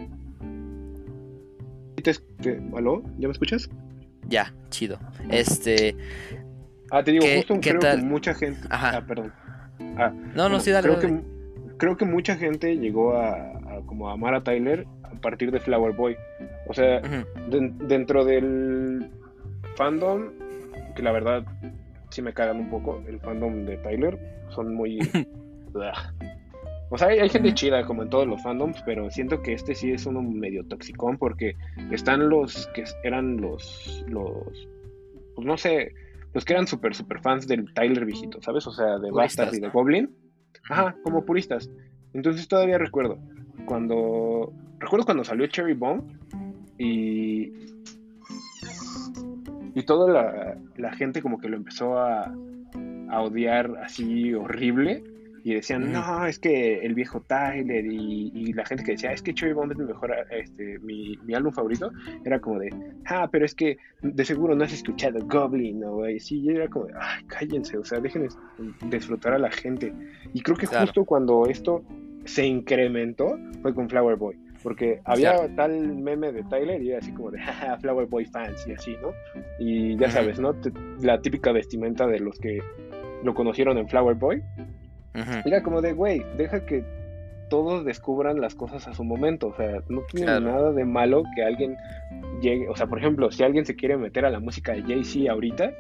Te- 2.02 2.14
te- 2.40 2.62
¿Aló? 2.76 3.02
¿Ya 3.18 3.28
me 3.28 3.32
escuchas? 3.32 3.68
Ya, 4.28 4.54
chido. 4.70 4.98
Este, 5.30 5.96
Ah, 6.92 7.02
te 7.04 7.12
digo, 7.12 7.24
¿Qué- 7.24 7.36
justo 7.38 7.54
qué 7.60 7.70
creo 7.70 7.80
tal? 7.80 7.98
que 8.00 8.04
mucha 8.06 8.34
gente. 8.34 8.60
Ajá. 8.70 8.98
Ah, 8.98 9.06
perdón. 9.06 9.32
Ah, 9.96 10.10
no, 10.10 10.34
no, 10.34 10.42
bueno, 10.48 10.60
sí, 10.60 10.70
dale. 10.70 10.88
creo, 10.88 11.00
dale. 11.00 11.22
Que, 11.22 11.76
creo 11.76 11.96
que 11.96 12.04
mucha 12.04 12.36
gente 12.36 12.76
llegó 12.76 13.16
a, 13.16 13.32
a 13.34 13.80
como 13.86 14.08
a 14.08 14.12
amar 14.14 14.34
a 14.34 14.42
Tyler 14.42 14.86
partir 15.20 15.50
de 15.50 15.60
Flower 15.60 15.94
Boy. 15.94 16.16
O 16.66 16.74
sea, 16.74 17.00
dentro 17.48 18.24
del 18.24 19.10
fandom, 19.76 20.30
que 20.94 21.02
la 21.02 21.12
verdad 21.12 21.44
sí 22.10 22.22
me 22.22 22.32
cagan 22.32 22.58
un 22.58 22.70
poco, 22.70 23.02
el 23.06 23.20
fandom 23.20 23.64
de 23.64 23.76
Tyler, 23.78 24.18
son 24.50 24.74
muy... 24.74 24.98
O 26.92 26.98
sea, 26.98 27.06
hay, 27.06 27.20
hay 27.20 27.28
gente 27.28 27.54
chida 27.54 27.86
como 27.86 28.02
en 28.02 28.10
todos 28.10 28.26
los 28.26 28.42
fandoms, 28.42 28.82
pero 28.84 29.08
siento 29.10 29.40
que 29.42 29.52
este 29.52 29.76
sí 29.76 29.92
es 29.92 30.06
uno 30.06 30.22
medio 30.22 30.64
toxicón 30.64 31.18
porque 31.18 31.54
están 31.92 32.28
los 32.28 32.66
que 32.74 32.82
eran 33.04 33.40
los, 33.40 34.04
los, 34.08 34.68
pues 35.36 35.46
no 35.46 35.56
sé, 35.56 35.94
los 36.34 36.44
que 36.44 36.54
eran 36.54 36.66
súper, 36.66 36.96
súper 36.96 37.20
fans 37.20 37.46
del 37.46 37.72
Tyler 37.74 38.04
viejito, 38.04 38.42
¿sabes? 38.42 38.66
O 38.66 38.72
sea, 38.72 38.98
de 38.98 39.08
Puristas, 39.08 39.46
Bastard 39.46 39.54
y 39.54 39.60
de. 39.60 39.68
Goblin. 39.68 40.16
Ajá, 40.68 40.96
como 41.04 41.24
puristas. 41.24 41.70
Entonces 42.12 42.48
todavía 42.48 42.76
recuerdo 42.76 43.20
cuando 43.66 44.52
recuerdo 44.78 45.04
cuando 45.04 45.24
salió 45.24 45.46
Cherry 45.46 45.74
Bomb 45.74 46.02
y 46.78 47.52
y 49.74 49.82
toda 49.84 50.12
la, 50.12 50.58
la 50.76 50.92
gente 50.92 51.22
como 51.22 51.38
que 51.38 51.48
lo 51.48 51.56
empezó 51.56 51.98
a, 51.98 52.34
a 53.10 53.22
odiar 53.22 53.70
así 53.82 54.34
horrible 54.34 55.04
y 55.42 55.54
decían 55.54 55.90
no 55.92 56.26
es 56.26 56.38
que 56.38 56.80
el 56.84 56.94
viejo 56.94 57.22
Tyler 57.22 57.86
y, 57.86 58.30
y 58.34 58.52
la 58.52 58.66
gente 58.66 58.84
que 58.84 58.92
decía 58.92 59.12
es 59.12 59.22
que 59.22 59.32
Cherry 59.32 59.54
Bomb 59.54 59.72
es 59.72 59.78
mi 59.78 59.86
mejor 59.86 60.12
este 60.30 60.78
mi, 60.80 61.16
mi 61.24 61.34
álbum 61.34 61.52
favorito 61.52 61.90
era 62.24 62.40
como 62.40 62.58
de 62.58 62.68
ah 63.06 63.26
pero 63.30 63.46
es 63.46 63.54
que 63.54 63.78
de 64.02 64.24
seguro 64.24 64.54
no 64.54 64.64
has 64.64 64.72
escuchado 64.72 65.18
Goblin 65.26 65.82
o 65.84 66.04
así 66.04 66.40
y 66.40 66.50
era 66.50 66.68
como 66.68 66.86
de 66.86 66.94
ay 67.00 67.24
cállense 67.24 67.78
o 67.78 67.84
sea 67.84 68.00
dejen 68.00 68.28
disfrutar 68.90 69.32
a 69.34 69.38
la 69.38 69.50
gente 69.50 69.94
y 70.34 70.42
creo 70.42 70.56
que 70.56 70.66
Claro. 70.66 70.84
justo 70.86 71.04
cuando 71.06 71.46
esto 71.46 71.82
se 72.30 72.46
incrementó 72.46 73.38
fue 73.62 73.74
con 73.74 73.88
Flower 73.88 74.16
Boy. 74.16 74.36
Porque 74.62 75.00
había 75.06 75.36
Claro. 75.36 75.54
tal 75.56 75.96
meme 75.96 76.32
de 76.32 76.42
Tyler 76.44 76.82
y 76.82 76.90
era 76.90 76.98
así 76.98 77.12
como 77.12 77.30
de 77.30 77.38
jaja, 77.40 77.78
Flower 77.78 78.06
Boy 78.06 78.26
fans 78.26 78.66
y 78.68 78.72
así, 78.72 78.94
¿no? 79.00 79.12
Y 79.58 79.96
ya 79.96 80.10
sabes, 80.10 80.38
¿no? 80.38 80.54
La 81.00 81.20
típica 81.22 81.50
vestimenta 81.52 82.06
de 82.06 82.20
los 82.20 82.38
que 82.38 82.60
lo 83.24 83.34
conocieron 83.34 83.78
en 83.78 83.88
Flower 83.88 84.16
Boy. 84.16 84.42
ujú. 85.14 85.48
Era 85.48 85.62
como 85.62 85.80
de, 85.80 85.92
güey, 85.94 86.22
deja 86.36 86.66
que 86.66 86.84
todos 87.48 87.84
descubran 87.84 88.40
las 88.40 88.54
cosas 88.54 88.86
a 88.86 88.94
su 88.94 89.02
momento. 89.02 89.48
O 89.48 89.56
sea, 89.56 89.82
no 89.88 90.02
tiene 90.12 90.26
Claro. 90.26 90.40
nada 90.46 90.72
de 90.72 90.84
malo 90.84 91.22
que 91.34 91.42
alguien 91.42 91.76
llegue. 92.42 92.68
O 92.68 92.76
sea, 92.76 92.86
por 92.86 92.98
ejemplo, 92.98 93.30
si 93.32 93.42
alguien 93.42 93.64
se 93.64 93.74
quiere 93.76 93.96
meter 93.96 94.24
a 94.26 94.30
la 94.30 94.40
música 94.40 94.72
de 94.72 94.82
Jay-Z 94.82 95.32
ahorita, 95.32 95.72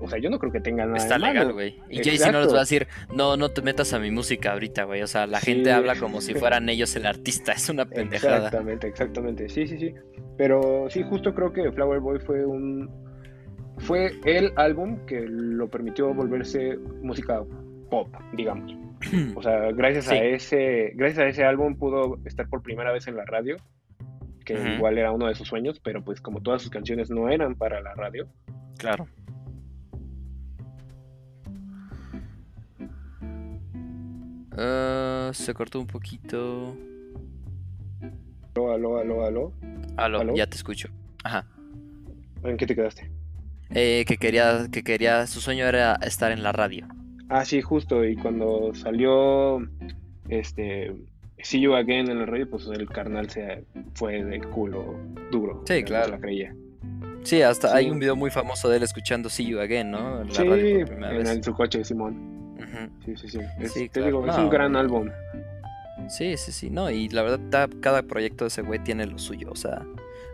o 0.00 0.08
sea, 0.08 0.18
yo 0.18 0.30
no 0.30 0.38
creo 0.38 0.50
que 0.52 0.60
tenga 0.60 0.84
nada 0.86 0.96
Está 0.96 1.18
legal, 1.18 1.52
güey. 1.52 1.80
Y 1.90 2.02
Jay-Z 2.02 2.32
no 2.32 2.40
les 2.40 2.52
va 2.52 2.58
a 2.58 2.60
decir, 2.60 2.86
no, 3.14 3.36
no 3.36 3.50
te 3.50 3.62
metas 3.62 3.92
a 3.92 3.98
mi 3.98 4.10
música 4.10 4.52
ahorita, 4.52 4.84
güey. 4.84 5.02
O 5.02 5.06
sea, 5.06 5.26
la 5.26 5.40
Sí. 5.40 5.52
gente 5.52 5.72
habla 5.72 5.96
como 5.96 6.20
si 6.20 6.34
fueran 6.34 6.68
ellos 6.68 6.94
el 6.96 7.06
artista. 7.06 7.52
Es 7.52 7.68
una 7.68 7.84
pendejada. 7.86 8.36
Exactamente, 8.46 8.86
exactamente. 8.88 9.48
Sí, 9.48 9.66
sí, 9.66 9.78
sí. 9.78 9.94
Pero 10.38 10.86
sí, 10.90 11.02
justo 11.02 11.34
creo 11.34 11.52
que 11.52 11.70
Flower 11.72 12.00
Boy 12.00 12.18
fue 12.20 12.44
un. 12.44 12.90
Fue 13.78 14.12
el 14.24 14.52
álbum 14.56 15.04
que 15.06 15.20
lo 15.28 15.68
permitió 15.68 16.12
volverse 16.14 16.78
música 17.02 17.42
pop, 17.90 18.08
digamos. 18.32 18.74
O 19.36 19.42
sea, 19.42 19.70
gracias 19.72 20.08
a 20.08 20.16
ese. 20.16 20.92
Gracias 20.94 21.18
a 21.18 21.28
ese 21.28 21.44
álbum 21.44 21.76
pudo 21.76 22.18
estar 22.24 22.48
por 22.48 22.62
primera 22.62 22.92
vez 22.92 23.06
en 23.08 23.16
la 23.16 23.24
radio. 23.26 23.56
Que 24.46 24.54
igual 24.76 24.96
era 24.96 25.10
uno 25.12 25.26
de 25.26 25.34
sus 25.34 25.48
sueños, 25.48 25.80
pero 25.82 26.02
pues 26.04 26.20
como 26.20 26.40
todas 26.40 26.62
sus 26.62 26.70
canciones 26.70 27.10
no 27.10 27.28
eran 27.28 27.56
para 27.56 27.80
la 27.82 27.94
radio. 27.94 28.28
Claro. 28.78 29.08
Ah, 34.56 35.30
se 35.34 35.52
cortó 35.54 35.80
un 35.80 35.86
poquito. 35.86 36.76
Aló, 38.54 38.72
aló, 38.72 38.98
aló, 38.98 39.24
aló. 39.24 39.52
Aló, 39.96 40.20
¿Aló? 40.20 40.34
ya 40.34 40.46
te 40.46 40.56
escucho. 40.56 40.88
Ajá. 41.24 41.46
¿En 42.42 42.56
qué 42.56 42.66
te 42.66 42.74
quedaste? 42.74 43.10
Eh, 43.70 44.04
que 44.06 44.16
quería, 44.16 44.66
que 44.70 44.82
quería, 44.82 45.26
su 45.26 45.40
sueño 45.40 45.66
era 45.66 45.94
estar 45.96 46.30
en 46.32 46.42
la 46.42 46.52
radio. 46.52 46.86
Ah, 47.28 47.44
sí, 47.44 47.60
justo. 47.60 48.04
Y 48.04 48.16
cuando 48.16 48.72
salió 48.74 49.58
este 50.28 50.94
See 51.42 51.60
You 51.60 51.74
Again 51.74 52.08
en 52.10 52.20
la 52.20 52.26
radio, 52.26 52.48
pues 52.48 52.66
el 52.68 52.88
carnal 52.88 53.28
se 53.28 53.64
fue 53.94 54.22
de 54.24 54.40
culo 54.40 54.96
duro. 55.30 55.62
Sí, 55.66 55.80
no 55.80 55.86
claro. 55.86 56.10
la 56.12 56.18
creía. 56.18 56.54
Sí, 57.24 57.42
hasta 57.42 57.70
Sí. 57.70 57.76
hay 57.76 57.90
un 57.90 57.98
video 57.98 58.14
muy 58.14 58.30
famoso 58.30 58.68
de 58.68 58.76
él 58.76 58.84
escuchando 58.84 59.28
See 59.28 59.46
You 59.46 59.58
Again, 59.58 59.90
¿no? 59.90 60.20
En 60.22 60.28
la 60.28 60.34
Sí, 60.34 60.44
radio 60.44 60.78
por 60.78 60.88
primera 60.88 61.16
en 61.16 61.24
vez. 61.24 61.44
su 61.44 61.52
coche, 61.52 61.84
Simón. 61.84 62.35
Sí, 63.04 63.16
sí, 63.16 63.28
sí. 63.28 63.38
Es- 63.60 63.72
Sí, 63.72 63.80
te 63.88 64.00
claro. 64.00 64.06
digo, 64.22 64.26
es 64.26 64.36
un 64.38 64.48
gran 64.50 64.76
álbum. 64.76 65.08
Sí, 66.08 66.36
sí, 66.36 66.52
sí, 66.52 66.70
no, 66.70 66.90
y 66.90 67.08
la 67.08 67.22
verdad 67.22 67.68
cada 67.80 68.02
proyecto 68.02 68.44
de 68.44 68.48
ese 68.48 68.62
güey 68.62 68.78
tiene 68.82 69.06
lo 69.06 69.18
suyo, 69.18 69.48
o 69.50 69.56
sea, 69.56 69.84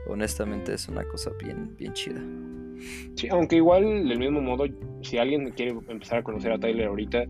honestamente 0.09 0.75
es 0.75 0.89
una 0.89 1.05
cosa 1.05 1.31
bien, 1.43 1.75
bien 1.79 1.93
chida. 1.93 2.21
Sí, 3.15 3.29
aunque 3.31 3.57
igual, 3.57 4.09
del 4.09 4.19
mismo 4.19 4.41
modo, 4.43 4.65
si 5.03 5.19
alguien 5.19 5.51
quiere 5.53 5.73
empezar 5.89 6.19
a 6.19 6.23
conocer 6.23 6.51
a 6.53 6.59
Tyler 6.59 6.89
ahorita, 6.89 7.25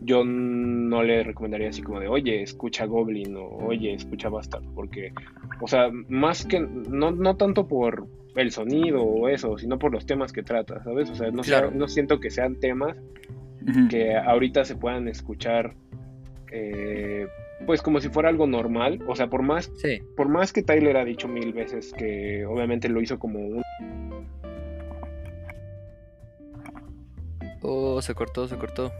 yo 0.00 0.24
no 0.24 1.02
le 1.02 1.22
recomendaría 1.22 1.68
así 1.70 1.82
como 1.82 2.00
de, 2.00 2.08
oye, 2.08 2.42
escucha 2.42 2.86
Goblin 2.86 3.36
o 3.36 3.46
oye, 3.66 3.94
escucha 3.94 4.28
Bastard, 4.28 4.64
porque, 4.74 5.12
o 5.60 5.66
sea, 5.68 5.90
más 6.08 6.44
que, 6.46 6.60
no, 6.60 7.10
no 7.10 7.36
tanto 7.36 7.66
por 7.68 8.06
el 8.36 8.50
sonido 8.52 9.02
o 9.02 9.28
eso, 9.28 9.58
sino 9.58 9.78
por 9.78 9.92
los 9.92 10.06
temas 10.06 10.32
que 10.32 10.42
trata, 10.42 10.82
¿sabes? 10.84 11.10
O 11.10 11.14
sea, 11.14 11.30
no, 11.30 11.42
sea- 11.44 11.60
Claro. 11.62 11.76
no 11.76 11.86
siento 11.88 12.18
que 12.20 12.30
sean 12.30 12.56
temas 12.60 12.96
Que 13.88 14.16
ahorita 14.16 14.64
se 14.64 14.76
puedan 14.76 15.08
escuchar 15.08 15.74
eh, 16.50 17.26
pues 17.66 17.80
como 17.80 18.00
si 18.00 18.08
fuera 18.08 18.28
algo 18.28 18.46
normal. 18.46 19.00
O 19.06 19.14
sea, 19.16 19.28
por 19.28 19.42
más, 19.42 19.70
Sí. 19.76 20.00
por 20.16 20.28
más 20.28 20.52
que 20.52 20.62
Tyler 20.62 20.96
ha 20.96 21.04
dicho 21.04 21.28
mil 21.28 21.52
veces 21.52 21.92
que 21.96 22.44
obviamente 22.46 22.88
lo 22.88 23.00
hizo 23.00 23.18
como 23.18 23.38
un... 23.38 23.62
Oh, 27.62 28.02
se 28.02 28.14
cortó, 28.14 28.48
se 28.48 28.56
cortó. 28.56 28.92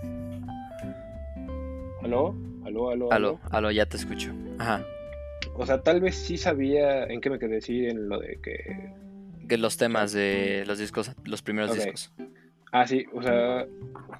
¿Aló? 2.02 2.34
¿Aló? 2.64 2.90
¿Aló? 2.90 3.12
Aló, 3.12 3.40
aló, 3.50 3.70
ya 3.70 3.86
te 3.86 3.96
escucho. 3.96 4.32
Ajá. 4.58 4.84
O 5.54 5.66
sea, 5.66 5.82
tal 5.82 6.00
vez 6.00 6.14
sí 6.14 6.36
sabía 6.38 7.04
en 7.04 7.20
qué 7.20 7.28
me 7.30 7.38
quedé, 7.38 7.60
sí, 7.60 7.86
en 7.86 8.08
lo 8.08 8.20
de 8.20 8.38
que... 8.40 8.92
Que 9.48 9.58
los 9.58 9.76
temas 9.76 10.12
de 10.12 10.64
los 10.66 10.78
discos, 10.78 11.12
los 11.24 11.42
primeros 11.42 11.70
Ok. 11.72 11.76
discos. 11.76 12.12
Ah, 12.72 12.86
sí, 12.86 13.04
o 13.12 13.22
sea, 13.22 13.66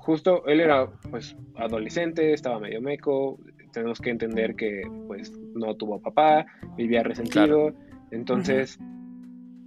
justo 0.00 0.46
él 0.46 0.60
era 0.60 0.86
pues 1.10 1.34
adolescente, 1.56 2.34
estaba 2.34 2.60
medio 2.60 2.82
meco, 2.82 3.38
tenemos 3.72 3.98
que 3.98 4.10
entender 4.10 4.54
que 4.54 4.82
pues 5.06 5.32
no 5.54 5.74
tuvo 5.74 6.00
papá, 6.00 6.44
vivía 6.76 7.02
resentido, 7.02 7.72
entonces, 8.10 8.78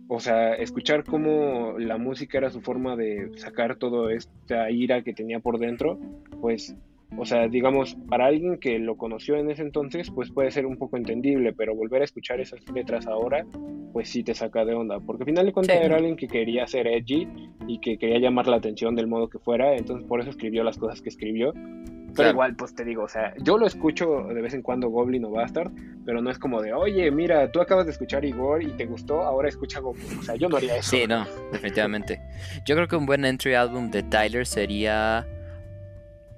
o 0.08 0.20
sea, 0.20 0.54
escuchar 0.54 1.04
cómo 1.04 1.80
la 1.80 1.98
música 1.98 2.38
era 2.38 2.52
su 2.52 2.62
forma 2.62 2.96
de 2.96 3.32
sacar 3.38 3.78
toda 3.78 4.14
esta 4.14 4.70
ira 4.70 5.02
que 5.02 5.14
tenía 5.14 5.40
por 5.40 5.58
dentro, 5.58 6.00
pues, 6.40 6.76
o 7.18 7.26
sea, 7.26 7.48
digamos, 7.48 7.96
para 8.10 8.26
alguien 8.28 8.58
que 8.58 8.78
lo 8.80 8.98
conoció 8.98 9.36
en 9.38 9.50
ese 9.52 9.62
entonces, 9.62 10.12
pues 10.12 10.32
puede 10.32 10.52
ser 10.52 10.66
un 10.66 10.78
poco 10.78 10.98
entendible, 10.98 11.54
pero 11.54 11.76
volver 11.76 12.02
a 12.02 12.06
escuchar 12.06 12.40
esas 12.42 12.60
letras 12.74 13.08
ahora, 13.08 13.46
pues 13.94 14.10
sí 14.10 14.24
te 14.24 14.34
saca 14.34 14.66
de 14.66 14.74
onda, 14.74 15.00
porque 15.00 15.24
al 15.24 15.28
final 15.30 15.46
de 15.46 15.54
cuentas 15.54 15.78
Sí. 15.78 15.84
era 15.86 15.96
alguien 15.98 16.16
que 16.18 16.28
quería 16.28 16.68
ser 16.68 16.88
edgy 16.88 17.28
y 17.68 17.80
que 17.80 17.98
quería 17.98 18.20
llamar 18.20 18.48
la 18.48 18.58
atención 18.58 18.96
del 18.96 19.08
modo 19.08 19.30
que 19.30 19.40
fuera, 19.40 19.76
entonces 19.76 20.06
por 20.08 20.20
eso 20.20 20.30
escribió 20.30 20.64
las 20.64 20.78
cosas 20.78 21.02
que 21.02 21.10
escribió. 21.10 21.54
Pero 21.54 22.28
Claro. 22.28 22.30
igual, 22.36 22.56
pues 22.56 22.74
te 22.74 22.86
digo, 22.86 23.04
o 23.04 23.10
sea, 23.10 23.34
yo 23.44 23.58
lo 23.58 23.68
escucho 23.68 24.24
de 24.34 24.42
vez 24.42 24.54
en 24.54 24.62
cuando 24.62 24.88
Goblin 24.90 25.26
o 25.26 25.32
Bastard, 25.32 25.70
pero 26.06 26.22
no 26.22 26.30
es 26.30 26.40
como 26.40 26.62
de, 26.62 26.72
oye, 26.72 27.12
mira, 27.12 27.52
tú 27.52 27.60
acabas 27.60 27.86
de 27.88 27.92
escuchar 27.92 28.24
Igor 28.24 28.64
y 28.64 28.68
te 28.68 28.86
gustó, 28.86 29.22
ahora 29.24 29.50
escucha 29.50 29.82
Goblin. 29.82 30.20
O 30.20 30.24
sea, 30.24 30.36
yo 30.36 30.48
no 30.48 30.56
haría 30.56 30.78
eso. 30.78 30.92
Sí, 30.96 31.06
no, 31.08 31.26
definitivamente. 31.52 32.22
Yo 32.66 32.76
creo 32.76 32.88
que 32.88 32.96
un 32.96 33.06
buen 33.06 33.26
entry 33.26 33.54
album 33.56 33.92
de 33.92 34.02
Tyler 34.04 34.46
sería 34.46 35.28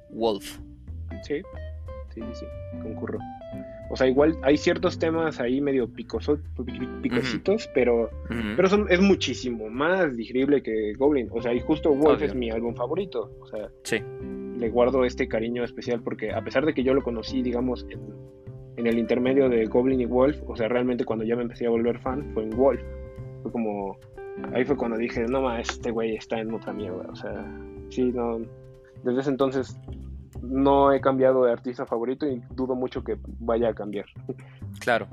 Wolf. 0.09 0.57
Sí, 1.23 1.41
sí, 2.13 2.21
sí, 2.21 2.33
sí, 2.33 2.45
concurro. 2.81 3.19
O 3.89 3.95
sea, 3.95 4.07
igual 4.07 4.37
hay 4.43 4.57
ciertos 4.57 4.99
temas 4.99 5.39
ahí 5.39 5.61
medio 5.61 5.87
picoso, 5.87 6.37
pi- 6.65 6.87
picositos, 7.01 7.69
pero, 7.73 8.09
pero 8.57 8.67
son, 8.67 8.85
es 8.89 8.99
muchísimo 8.99 9.69
más 9.69 10.15
digerible 10.17 10.61
que 10.61 10.93
Goblin. 10.95 11.29
O 11.31 11.41
sea, 11.41 11.53
y 11.53 11.61
justo 11.61 11.89
Wolf 11.93 12.17
Obvio. 12.17 12.25
es 12.27 12.35
mi 12.35 12.51
álbum 12.51 12.75
favorito. 12.75 13.31
O 13.39 13.47
sea, 13.47 13.69
Sí, 13.83 14.01
le 14.57 14.69
guardo 14.69 15.05
este 15.05 15.27
cariño 15.29 15.63
especial 15.63 16.01
porque 16.03 16.33
a 16.33 16.43
pesar 16.43 16.65
de 16.65 16.73
que 16.73 16.83
yo 16.83 16.93
lo 16.93 17.01
conocí, 17.01 17.41
digamos, 17.41 17.85
en, 17.89 18.01
en 18.75 18.87
el 18.87 18.97
intermedio 18.99 19.47
de 19.47 19.65
Goblin 19.67 20.01
y 20.01 20.05
Wolf, 20.05 20.37
o 20.47 20.55
sea, 20.57 20.67
realmente 20.67 21.05
cuando 21.05 21.23
ya 21.23 21.37
me 21.37 21.43
empecé 21.43 21.65
a 21.65 21.69
volver 21.69 21.97
fan 21.99 22.29
fue 22.33 22.43
en 22.43 22.49
Wolf. 22.49 22.81
Fue 23.43 23.51
como, 23.53 23.97
ahí 24.53 24.65
fue 24.65 24.75
cuando 24.75 24.97
dije, 24.97 25.23
no 25.29 25.41
más, 25.43 25.69
este 25.69 25.91
güey 25.91 26.15
está 26.17 26.39
en 26.41 26.53
otra 26.53 26.73
mierda. 26.73 27.05
O 27.09 27.15
sea, 27.15 27.45
sí, 27.89 28.11
no, 28.13 28.41
desde 29.05 29.21
ese 29.21 29.29
entonces 29.29 29.77
no 30.41 30.91
he 30.93 31.01
cambiado 31.01 31.43
de 31.45 31.51
artista 31.51 31.85
favorito 31.85 32.25
y 32.27 32.41
dudo 32.55 32.75
mucho 32.75 33.03
que 33.03 33.17
vaya 33.39 33.69
a 33.69 33.73
cambiar. 33.73 34.05
claro. 34.79 35.07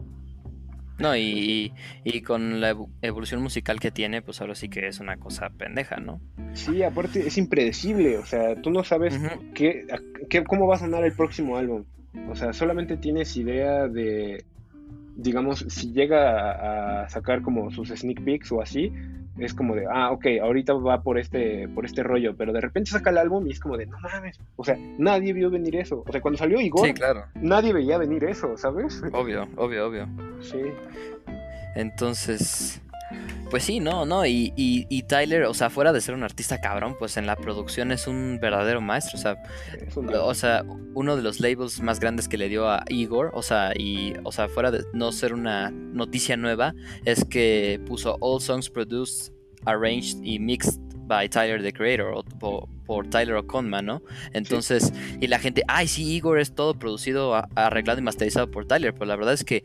No, 0.96 1.16
y, 1.16 1.22
y- 1.22 1.72
y 2.04 2.20
con 2.22 2.60
la 2.60 2.70
evo- 2.72 2.88
evolución 3.02 3.42
musical 3.42 3.80
que 3.80 3.90
tiene, 3.90 4.22
pues 4.22 4.40
ahora 4.40 4.54
sí 4.54 4.68
que 4.68 4.86
es 4.86 5.00
una 5.00 5.16
cosa 5.16 5.50
pendeja, 5.50 5.96
¿no? 5.96 6.20
Sí, 6.52 6.84
aparte 6.84 7.26
es 7.26 7.36
impredecible, 7.36 8.16
o 8.18 8.24
sea, 8.24 8.54
tú 8.62 8.70
no 8.70 8.84
sabes 8.84 9.20
qué, 9.54 9.86
qué- 10.30 10.44
cómo 10.44 10.68
va 10.68 10.76
a 10.76 10.78
sonar 10.78 11.04
el 11.04 11.12
próximo 11.12 11.56
álbum. 11.56 11.84
O 12.30 12.36
sea, 12.36 12.52
solamente 12.52 12.96
tienes 12.96 13.36
idea 13.36 13.88
de, 13.88 14.44
digamos, 15.16 15.64
si 15.68 15.92
llega 15.92 17.00
a, 17.00 17.02
a 17.04 17.08
sacar 17.08 17.42
como 17.42 17.70
sus 17.70 17.88
sneak 17.90 18.22
peeks 18.24 18.50
o 18.52 18.60
así, 18.60 18.92
es 19.38 19.52
como 19.52 19.74
de, 19.74 19.84
ah, 19.92 20.12
ok, 20.12 20.26
ahorita 20.42 20.74
va 20.74 21.02
por 21.02 21.18
este, 21.18 21.66
por 21.68 21.84
este 21.84 22.04
rollo, 22.04 22.36
pero 22.36 22.52
de 22.52 22.60
repente 22.60 22.90
saca 22.92 23.10
el 23.10 23.18
álbum 23.18 23.44
y 23.48 23.50
es 23.50 23.58
como 23.58 23.76
de, 23.76 23.86
no 23.86 23.98
mames, 23.98 24.38
o 24.54 24.64
sea, 24.64 24.76
nadie 24.98 25.32
vio 25.32 25.50
venir 25.50 25.74
eso. 25.76 26.04
O 26.06 26.12
sea, 26.12 26.20
cuando 26.20 26.38
salió 26.38 26.60
Igor, 26.60 26.86
Sí, 26.86 26.94
claro. 26.94 27.24
nadie 27.34 27.72
veía 27.72 27.98
venir 27.98 28.22
eso, 28.24 28.56
¿sabes? 28.56 29.02
Obvio, 29.12 29.48
obvio, 29.56 29.88
obvio. 29.88 30.06
Sí, 30.40 30.58
Entonces, 31.74 32.80
pues 33.54 33.62
sí, 33.62 33.78
no, 33.78 34.04
no. 34.04 34.26
Y, 34.26 34.52
y, 34.56 34.84
y 34.88 35.04
Tyler, 35.04 35.44
o 35.44 35.54
sea, 35.54 35.70
fuera 35.70 35.92
de 35.92 36.00
ser 36.00 36.16
un 36.16 36.24
artista 36.24 36.60
cabrón, 36.60 36.96
pues 36.98 37.16
en 37.16 37.24
la 37.24 37.36
producción 37.36 37.92
es 37.92 38.08
un 38.08 38.40
verdadero 38.42 38.80
maestro. 38.80 39.16
O 39.16 39.22
sea, 39.22 39.36
o 39.94 40.34
sea, 40.34 40.64
uno 40.94 41.14
de 41.14 41.22
los 41.22 41.38
labels 41.38 41.80
más 41.80 42.00
grandes 42.00 42.26
que 42.26 42.36
le 42.36 42.48
dio 42.48 42.68
a 42.68 42.82
Igor, 42.88 43.30
o 43.32 43.42
sea, 43.42 43.70
y, 43.78 44.14
o 44.24 44.32
sea, 44.32 44.48
fuera 44.48 44.72
de 44.72 44.84
no 44.92 45.12
ser 45.12 45.32
una 45.32 45.70
noticia 45.70 46.36
nueva, 46.36 46.74
es 47.04 47.24
que 47.24 47.80
puso 47.86 48.16
All 48.18 48.40
Songs 48.40 48.68
Produced, 48.68 49.32
Arranged 49.66 50.18
y 50.24 50.40
Mixed 50.40 50.80
by 51.06 51.28
Tyler 51.28 51.62
the 51.62 51.72
Creator, 51.72 52.12
o 52.14 52.22
por, 52.24 52.68
por 52.86 53.08
Tyler 53.08 53.34
O'Conman, 53.36 53.86
¿no? 53.86 54.02
Entonces, 54.32 54.92
y 55.20 55.26
la 55.26 55.38
gente, 55.38 55.62
ay, 55.68 55.86
sí, 55.88 56.10
Igor 56.14 56.38
es 56.38 56.54
todo 56.54 56.78
producido, 56.78 57.34
a- 57.34 57.48
arreglado 57.54 57.98
y 57.98 58.02
masterizado 58.02 58.50
por 58.50 58.66
Tyler, 58.66 58.92
pero 58.94 59.06
la 59.06 59.16
verdad 59.16 59.34
es 59.34 59.44
que, 59.44 59.64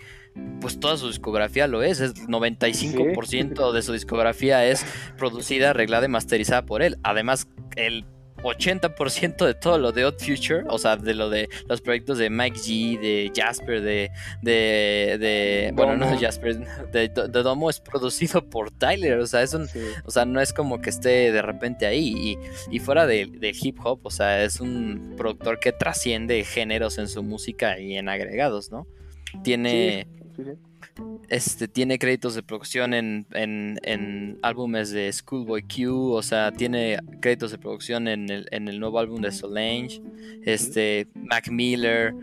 pues 0.62 0.80
toda 0.80 0.98
su 0.98 1.08
discografía 1.08 1.68
lo 1.68 1.82
es, 1.84 2.00
es 2.00 2.14
95% 2.28 3.72
de 3.72 3.82
su 3.82 3.94
discografía 3.94 4.66
es 4.66 4.86
producida, 5.18 5.72
arreglada 5.72 6.06
y 6.06 6.10
masterizada 6.10 6.66
por 6.66 6.82
él. 6.82 6.98
Además, 7.04 7.48
el 7.76 8.06
80% 8.42 9.46
de 9.46 9.54
todo 9.54 9.78
lo 9.78 9.92
de 9.92 10.06
Odd 10.06 10.16
Future, 10.20 10.64
o 10.68 10.78
sea, 10.78 10.96
de 10.98 11.14
lo 11.14 11.30
de 11.30 11.50
los 11.68 11.82
proyectos 11.82 12.18
de 12.18 12.30
Mike 12.30 12.58
G, 12.58 13.00
de 13.00 13.32
Jasper, 13.36 13.82
de. 13.82 14.12
de, 14.42 15.18
de 15.20 15.72
bueno, 15.74 15.96
no 15.98 16.10
de. 16.12 16.18
Jasper, 16.18 16.60
de, 16.92 17.10
de 17.10 17.44
Domo 17.44 17.70
es 17.70 17.80
producido 17.80 18.48
por 18.50 18.72
Tyler, 18.72 19.20
o 19.20 19.28
sea, 19.28 19.42
es 19.42 19.54
un. 19.54 19.68
Sí. 19.68 19.80
O 20.06 20.12
sea, 20.12 20.26
no 20.26 20.42
es 20.42 20.54
como 20.54 20.82
que 20.82 20.90
esté 20.90 21.32
de 21.32 21.42
repente 21.42 21.86
ahí. 21.86 22.14
Y, 22.70 22.76
y 22.76 22.80
fuera 22.80 23.06
de- 23.06 23.26
del 23.28 23.56
hip 23.62 23.78
hop, 23.84 24.00
o 24.04 24.12
sea, 24.12 24.44
es 24.44 24.60
un 24.60 25.14
productor 25.18 25.60
que 25.60 25.72
trasciende 25.72 26.44
géneros 26.44 26.98
en 26.98 27.08
su 27.08 27.24
música 27.24 27.80
y 27.80 27.96
en 27.98 28.10
agregados, 28.10 28.72
¿no? 28.72 28.88
Tiene. 29.44 30.08
Sí, 30.36 30.44
sí. 30.44 30.52
Este, 31.30 31.68
tiene 31.68 32.00
créditos 32.00 32.34
de 32.34 32.42
producción 32.42 32.94
en, 32.96 33.28
en, 33.34 33.80
en 33.84 34.40
álbumes 34.42 34.90
de 34.90 35.12
Schoolboy 35.14 35.62
Q, 35.62 36.12
o 36.14 36.22
sea, 36.24 36.52
tiene 36.52 36.98
créditos 37.22 37.52
de 37.52 37.60
producción 37.60 38.08
en 38.08 38.30
el, 38.32 38.48
en 38.52 38.68
el 38.68 38.80
nuevo 38.80 38.98
álbum 39.00 39.22
de 39.22 39.32
Solange, 39.32 40.02
este, 40.44 41.08
Mac 41.14 41.50
Miller, 41.52 42.16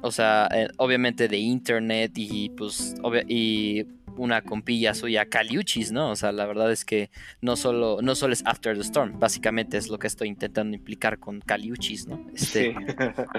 o 0.00 0.10
sea, 0.10 0.48
eh, 0.54 0.68
obviamente 0.78 1.28
de 1.28 1.36
Internet 1.36 2.12
y 2.16 2.48
pues, 2.50 2.94
y 3.26 3.84
una 4.16 4.40
compilla 4.42 4.94
suya, 4.94 5.26
Caliuchis, 5.26 5.92
¿no? 5.92 6.10
O 6.10 6.16
sea, 6.16 6.32
la 6.32 6.46
verdad 6.46 6.72
es 6.72 6.84
que 6.86 7.10
no 7.42 7.54
solo, 7.54 7.98
no 8.02 8.14
solo 8.14 8.32
es 8.32 8.42
After 8.46 8.74
the 8.76 8.82
Storm, 8.82 9.18
básicamente 9.20 9.76
es 9.76 9.88
lo 9.90 9.98
que 9.98 10.06
estoy 10.06 10.28
intentando 10.28 10.74
implicar 10.74 11.18
con 11.18 11.40
Caliuchis, 11.40 12.06
¿no? 12.08 12.26
Este, 12.34 12.72
Sí. 12.72 12.78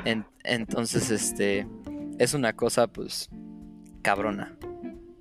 en- 0.06 0.26
entonces, 0.44 1.10
este, 1.10 1.66
es 2.20 2.34
una 2.36 2.54
cosa, 2.54 2.88
pues, 2.88 3.30
cabrona. 4.04 4.56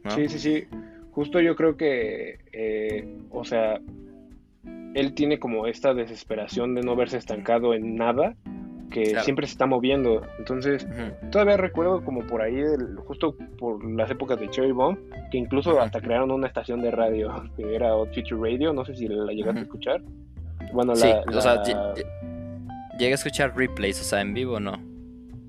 ¿No? 0.08 0.14
Sí, 0.14 0.28
sí, 0.28 0.38
sí. 0.38 0.64
Justo 1.12 1.40
yo 1.40 1.56
creo 1.56 1.76
que, 1.76 2.38
eh, 2.52 3.08
o 3.30 3.44
sea, 3.44 3.80
él 4.94 5.14
tiene 5.14 5.38
como 5.38 5.66
esta 5.66 5.94
desesperación 5.94 6.74
de 6.74 6.82
no 6.82 6.96
verse 6.96 7.16
estancado 7.18 7.74
en 7.74 7.96
nada, 7.96 8.34
que 8.90 9.02
Claro. 9.02 9.24
siempre 9.24 9.46
se 9.46 9.52
está 9.52 9.66
moviendo. 9.66 10.22
Entonces, 10.38 10.86
todavía 11.30 11.56
recuerdo 11.58 12.02
como 12.04 12.26
por 12.26 12.40
ahí, 12.40 12.54
del- 12.54 12.96
justo 13.04 13.36
por 13.58 13.84
las 13.84 14.10
épocas 14.10 14.40
de 14.40 14.48
Cherry 14.48 14.72
Bomb, 14.72 14.98
que 15.30 15.36
incluso 15.38 15.70
Ujú. 15.72 15.80
hasta 15.80 16.00
crearon 16.00 16.30
una 16.30 16.46
estación 16.46 16.80
de 16.80 16.90
radio, 16.90 17.28
que 17.56 17.74
era 17.74 17.94
Odd 17.94 18.08
Future 18.14 18.40
Radio, 18.52 18.72
no 18.72 18.84
sé 18.84 18.94
si 18.94 19.06
la 19.08 19.32
llegaste 19.32 19.60
a 19.60 19.62
escuchar. 19.64 20.02
Bueno, 20.72 20.94
Sí, 20.96 21.06
la, 21.06 21.38
o 21.38 21.40
sea, 21.40 21.54
la- 21.56 21.64
lle- 21.64 21.94
lle- 21.94 22.98
llegué 22.98 23.12
a 23.12 23.14
escuchar 23.14 23.54
replays, 23.56 24.00
o 24.00 24.04
sea, 24.04 24.20
en 24.22 24.32
vivo 24.34 24.58
no. 24.58 24.72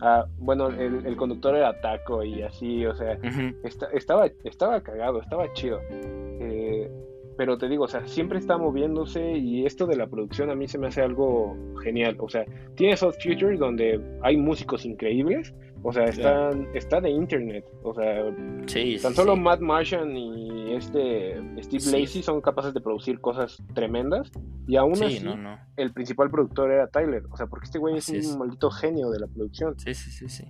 Ah, 0.01 0.25
bueno, 0.38 0.67
el, 0.69 1.05
el 1.05 1.15
conductor 1.15 1.55
era 1.55 1.79
Taco 1.81 2.23
y 2.23 2.41
así, 2.41 2.85
o 2.85 2.95
sea. 2.95 3.17
Esta- 3.63 3.89
estaba, 3.93 4.27
estaba 4.43 4.81
cagado, 4.81 5.21
estaba 5.21 5.51
chido. 5.53 5.79
Eh, 5.91 6.89
pero 7.38 7.57
te 7.57 7.69
digo, 7.69 7.85
o 7.85 7.88
sea, 7.88 8.05
siempre 8.05 8.38
está 8.38 8.57
moviéndose 8.57 9.31
y 9.38 9.65
esto 9.65 9.85
de 9.88 9.95
la 9.95 10.07
producción 10.07 10.49
a 10.49 10.55
mí 10.55 10.67
se 10.67 10.77
me 10.77 10.88
hace 10.88 11.01
algo 11.01 11.55
genial. 11.81 12.17
O 12.19 12.27
sea, 12.27 12.43
tienes 12.75 13.01
Odd 13.01 13.13
Future 13.23 13.55
donde 13.55 14.01
hay 14.21 14.35
músicos 14.35 14.85
increíbles, 14.85 15.53
o 15.83 15.93
sea, 15.93 16.05
están, 16.05 16.67
está 16.73 16.99
de 17.01 17.09
internet. 17.09 17.65
O 17.83 17.93
sea, 17.93 18.25
Sí, 18.67 18.97
tan 19.01 19.13
solo 19.15 19.35
sí. 19.35 19.39
Matt 19.41 19.59
Martian 19.61 20.15
y 20.15 20.73
este 20.73 21.35
Steve 21.63 21.79
Sí. 21.79 21.99
Lacey 22.01 22.21
son 22.23 22.41
capaces 22.41 22.73
de 22.73 22.81
producir 22.81 23.19
cosas 23.21 23.57
tremendas 23.73 24.31
y 24.67 24.75
aún 24.75 24.95
Sí, 24.95 25.05
así 25.05 25.23
no, 25.23 25.35
no. 25.37 25.57
el 25.77 25.91
principal 25.93 26.29
productor 26.29 26.71
era 26.71 26.87
Tyler. 26.87 27.23
O 27.31 27.37
sea, 27.37 27.47
porque 27.47 27.65
este 27.65 27.79
güey 27.79 27.97
es 27.97 28.09
un 28.09 28.39
maldito 28.39 28.69
genio 28.71 29.09
de 29.09 29.19
la 29.19 29.27
producción. 29.27 29.79
Sí, 29.79 29.93
sí, 29.93 30.11
sí, 30.11 30.27
sí. 30.29 30.45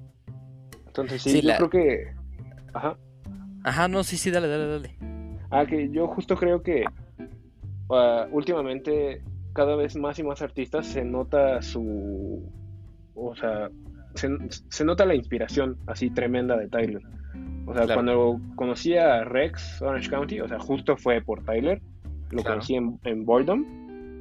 Entonces 0.87 1.21
sí, 1.21 1.41
yo 1.41 1.47
la- 1.49 1.57
creo 1.57 1.69
que... 1.69 2.03
Ajá. 2.73 2.97
Ajá, 3.63 3.87
no, 3.87 4.03
sí, 4.03 4.17
sí, 4.17 4.31
dale, 4.31 4.47
dale, 4.47 4.65
dale. 4.67 4.95
Ah, 5.51 5.65
que 5.65 5.89
yo 5.89 6.07
justo 6.07 6.35
creo 6.35 6.61
que 6.63 6.85
ah, 7.91 8.27
últimamente 8.31 9.21
cada 9.53 9.75
vez 9.75 9.95
más 9.95 10.17
y 10.19 10.23
más 10.23 10.41
artistas 10.41 10.85
se 10.87 11.03
nota 11.03 11.61
su, 11.61 12.43
o 13.15 13.35
sea, 13.35 13.69
se, 14.19 14.29
se 14.69 14.85
nota 14.85 15.05
la 15.05 15.15
inspiración 15.15 15.77
así 15.87 16.09
tremenda 16.09 16.57
de 16.57 16.67
Tyler. 16.67 17.01
O 17.65 17.73
sea, 17.73 17.83
Claro. 17.85 17.93
cuando 17.93 18.41
conocí 18.55 18.95
a 18.97 19.23
Rex 19.23 19.81
Orange 19.81 20.09
County, 20.09 20.39
o 20.41 20.47
sea, 20.47 20.59
justo 20.59 20.97
fue 20.97 21.21
por 21.21 21.43
Tyler, 21.43 21.81
lo 22.31 22.41
Claro. 22.41 22.55
conocí 22.55 22.75
en, 22.75 22.99
en 23.03 23.25
Boredom 23.25 23.63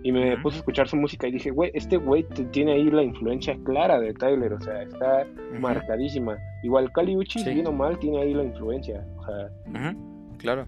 y 0.02 0.12
me 0.12 0.36
puse 0.38 0.56
a 0.56 0.58
escuchar 0.60 0.86
su 0.88 0.96
música 0.96 1.26
y 1.26 1.32
dije, 1.32 1.50
güey, 1.50 1.70
este 1.74 1.96
güey 1.96 2.24
tiene 2.52 2.72
ahí 2.72 2.84
la 2.90 3.02
influencia 3.02 3.56
clara 3.64 3.98
de 3.98 4.14
Tyler, 4.14 4.52
o 4.52 4.60
sea, 4.60 4.82
está 4.82 5.26
marcadísima. 5.58 6.36
Igual 6.62 6.92
Kali 6.92 7.16
Uchis, 7.16 7.42
Sí. 7.42 7.52
bien 7.54 7.66
o 7.66 7.72
mal, 7.72 7.98
tiene 7.98 8.22
ahí 8.22 8.32
la 8.34 8.44
influencia. 8.44 9.04
O 9.18 9.24
sea, 9.24 9.90
ujú, 9.90 10.36
Claro. 10.38 10.66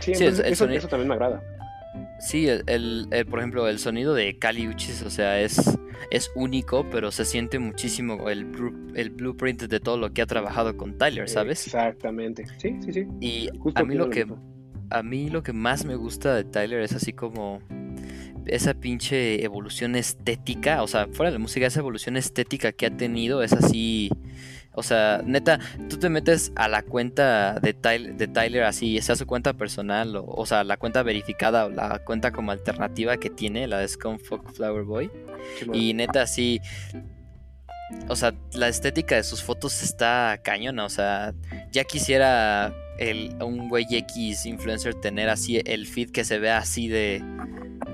sí, 0.00 0.12
eso, 0.12 0.42
eso 0.42 0.88
también 0.88 1.08
me 1.08 1.14
agrada. 1.14 1.42
Sí, 2.20 2.48
el, 2.48 2.62
el- 2.66 3.06
el- 3.10 3.26
por 3.26 3.38
ejemplo, 3.40 3.68
el 3.68 3.78
sonido 3.78 4.14
de 4.14 4.38
Kali 4.38 4.66
Uchis, 4.68 5.02
o 5.02 5.10
sea, 5.10 5.40
es, 5.40 5.78
es 6.10 6.30
único, 6.34 6.86
pero 6.90 7.10
se 7.10 7.24
siente 7.24 7.58
muchísimo 7.58 8.30
el, 8.30 8.46
el 8.94 9.10
blueprint 9.10 9.62
de 9.64 9.80
todo 9.80 9.96
lo 9.98 10.12
que 10.12 10.22
ha 10.22 10.26
trabajado 10.26 10.76
con 10.76 10.96
Tyler, 10.98 11.28
¿sabes? 11.28 11.66
Exactamente. 11.66 12.46
Sí, 12.58 12.76
sí, 12.84 12.92
sí. 12.92 13.06
Y 13.20 13.48
Justo 13.58 13.80
a 13.82 13.84
mí 13.84 13.94
lo 13.94 14.08
que 14.10 14.24
mismo. 14.24 14.42
a 14.90 15.02
mí 15.02 15.28
lo 15.28 15.42
que 15.42 15.52
más 15.52 15.84
me 15.84 15.94
gusta 15.96 16.34
de 16.34 16.44
Tyler 16.44 16.80
es 16.80 16.92
así 16.92 17.12
como 17.12 17.60
esa 18.46 18.74
pinche 18.74 19.44
evolución 19.44 19.96
estética, 19.96 20.82
o 20.82 20.86
sea, 20.86 21.08
fuera 21.12 21.30
de 21.30 21.38
la 21.38 21.42
música, 21.42 21.66
esa 21.66 21.80
evolución 21.80 22.16
estética 22.16 22.70
que 22.72 22.86
ha 22.86 22.96
tenido 22.96 23.42
es 23.42 23.52
así, 23.52 24.08
o 24.76 24.82
sea, 24.82 25.20
neta, 25.24 25.58
tú 25.88 25.98
te 25.98 26.08
metes 26.08 26.52
a 26.54 26.68
la 26.68 26.82
cuenta 26.82 27.58
de 27.60 27.74
Tyler, 27.74 28.14
de 28.14 28.28
Tyler 28.28 28.62
así, 28.62 29.00
sea 29.00 29.16
su 29.16 29.26
cuenta 29.26 29.54
personal, 29.54 30.14
o, 30.16 30.24
o 30.24 30.46
sea, 30.46 30.62
la 30.62 30.76
cuenta 30.76 31.02
verificada 31.02 31.66
o 31.66 31.70
la 31.70 31.98
cuenta 32.04 32.30
como 32.30 32.52
alternativa 32.52 33.16
que 33.16 33.30
tiene, 33.30 33.66
la 33.66 33.78
de 33.78 33.88
Scumfuck 33.88 34.52
Flower 34.52 34.84
Boy, 34.84 35.10
y 35.72 35.94
neta, 35.94 36.22
así. 36.22 36.60
O 38.08 38.16
sea, 38.16 38.34
la 38.52 38.68
estética 38.68 39.14
de 39.14 39.22
sus 39.22 39.42
fotos 39.42 39.82
está 39.82 40.40
cañona. 40.42 40.84
O 40.84 40.88
sea, 40.88 41.34
ya 41.70 41.84
quisiera 41.84 42.74
el, 42.98 43.36
un 43.42 43.68
güey 43.68 43.86
X 43.90 44.46
influencer 44.46 44.94
tener 44.94 45.28
así 45.28 45.60
el 45.64 45.86
feed 45.86 46.10
que 46.10 46.24
se 46.24 46.38
vea 46.38 46.58
así 46.58 46.88
de. 46.88 47.22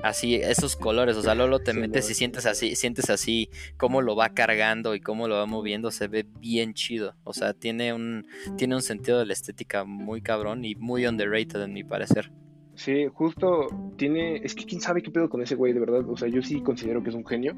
Así, 0.03 0.35
esos 0.35 0.75
colores. 0.75 1.15
O 1.15 1.21
sea, 1.21 1.35
luego 1.35 1.59
te 1.59 1.71
Sí, 1.71 1.79
metes 1.79 2.09
y 2.09 2.13
sientes 2.13 2.45
así, 2.45 2.75
sientes 2.75 3.09
así 3.09 3.49
cómo 3.77 4.01
lo 4.01 4.15
va 4.15 4.29
cargando 4.29 4.95
y 4.95 4.99
cómo 4.99 5.27
lo 5.27 5.35
va 5.35 5.45
moviendo. 5.45 5.91
Se 5.91 6.07
ve 6.07 6.25
bien 6.39 6.73
chido. 6.73 7.15
O 7.23 7.33
sea, 7.33 7.53
tiene 7.53 7.93
un, 7.93 8.25
tiene 8.57 8.75
un 8.75 8.81
sentido 8.81 9.19
de 9.19 9.25
la 9.25 9.33
estética 9.33 9.85
muy 9.85 10.21
cabrón 10.21 10.65
y 10.65 10.75
muy 10.75 11.05
underrated 11.05 11.61
en 11.61 11.73
mi 11.73 11.83
parecer. 11.83 12.31
Sí, 12.75 13.05
justo 13.13 13.67
tiene. 13.97 14.37
Es 14.37 14.55
que 14.55 14.65
quién 14.65 14.81
sabe 14.81 15.01
qué 15.01 15.11
pedo 15.11 15.29
con 15.29 15.41
ese 15.41 15.55
güey, 15.55 15.73
de 15.73 15.79
verdad. 15.79 16.09
O 16.09 16.17
sea, 16.17 16.27
yo 16.27 16.41
sí 16.41 16.61
considero 16.61 17.03
que 17.03 17.09
es 17.09 17.15
un 17.15 17.25
genio. 17.25 17.55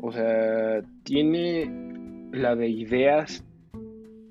O 0.00 0.12
sea, 0.12 0.82
tiene 1.02 1.70
la 2.32 2.56
de 2.56 2.68
ideas 2.68 3.44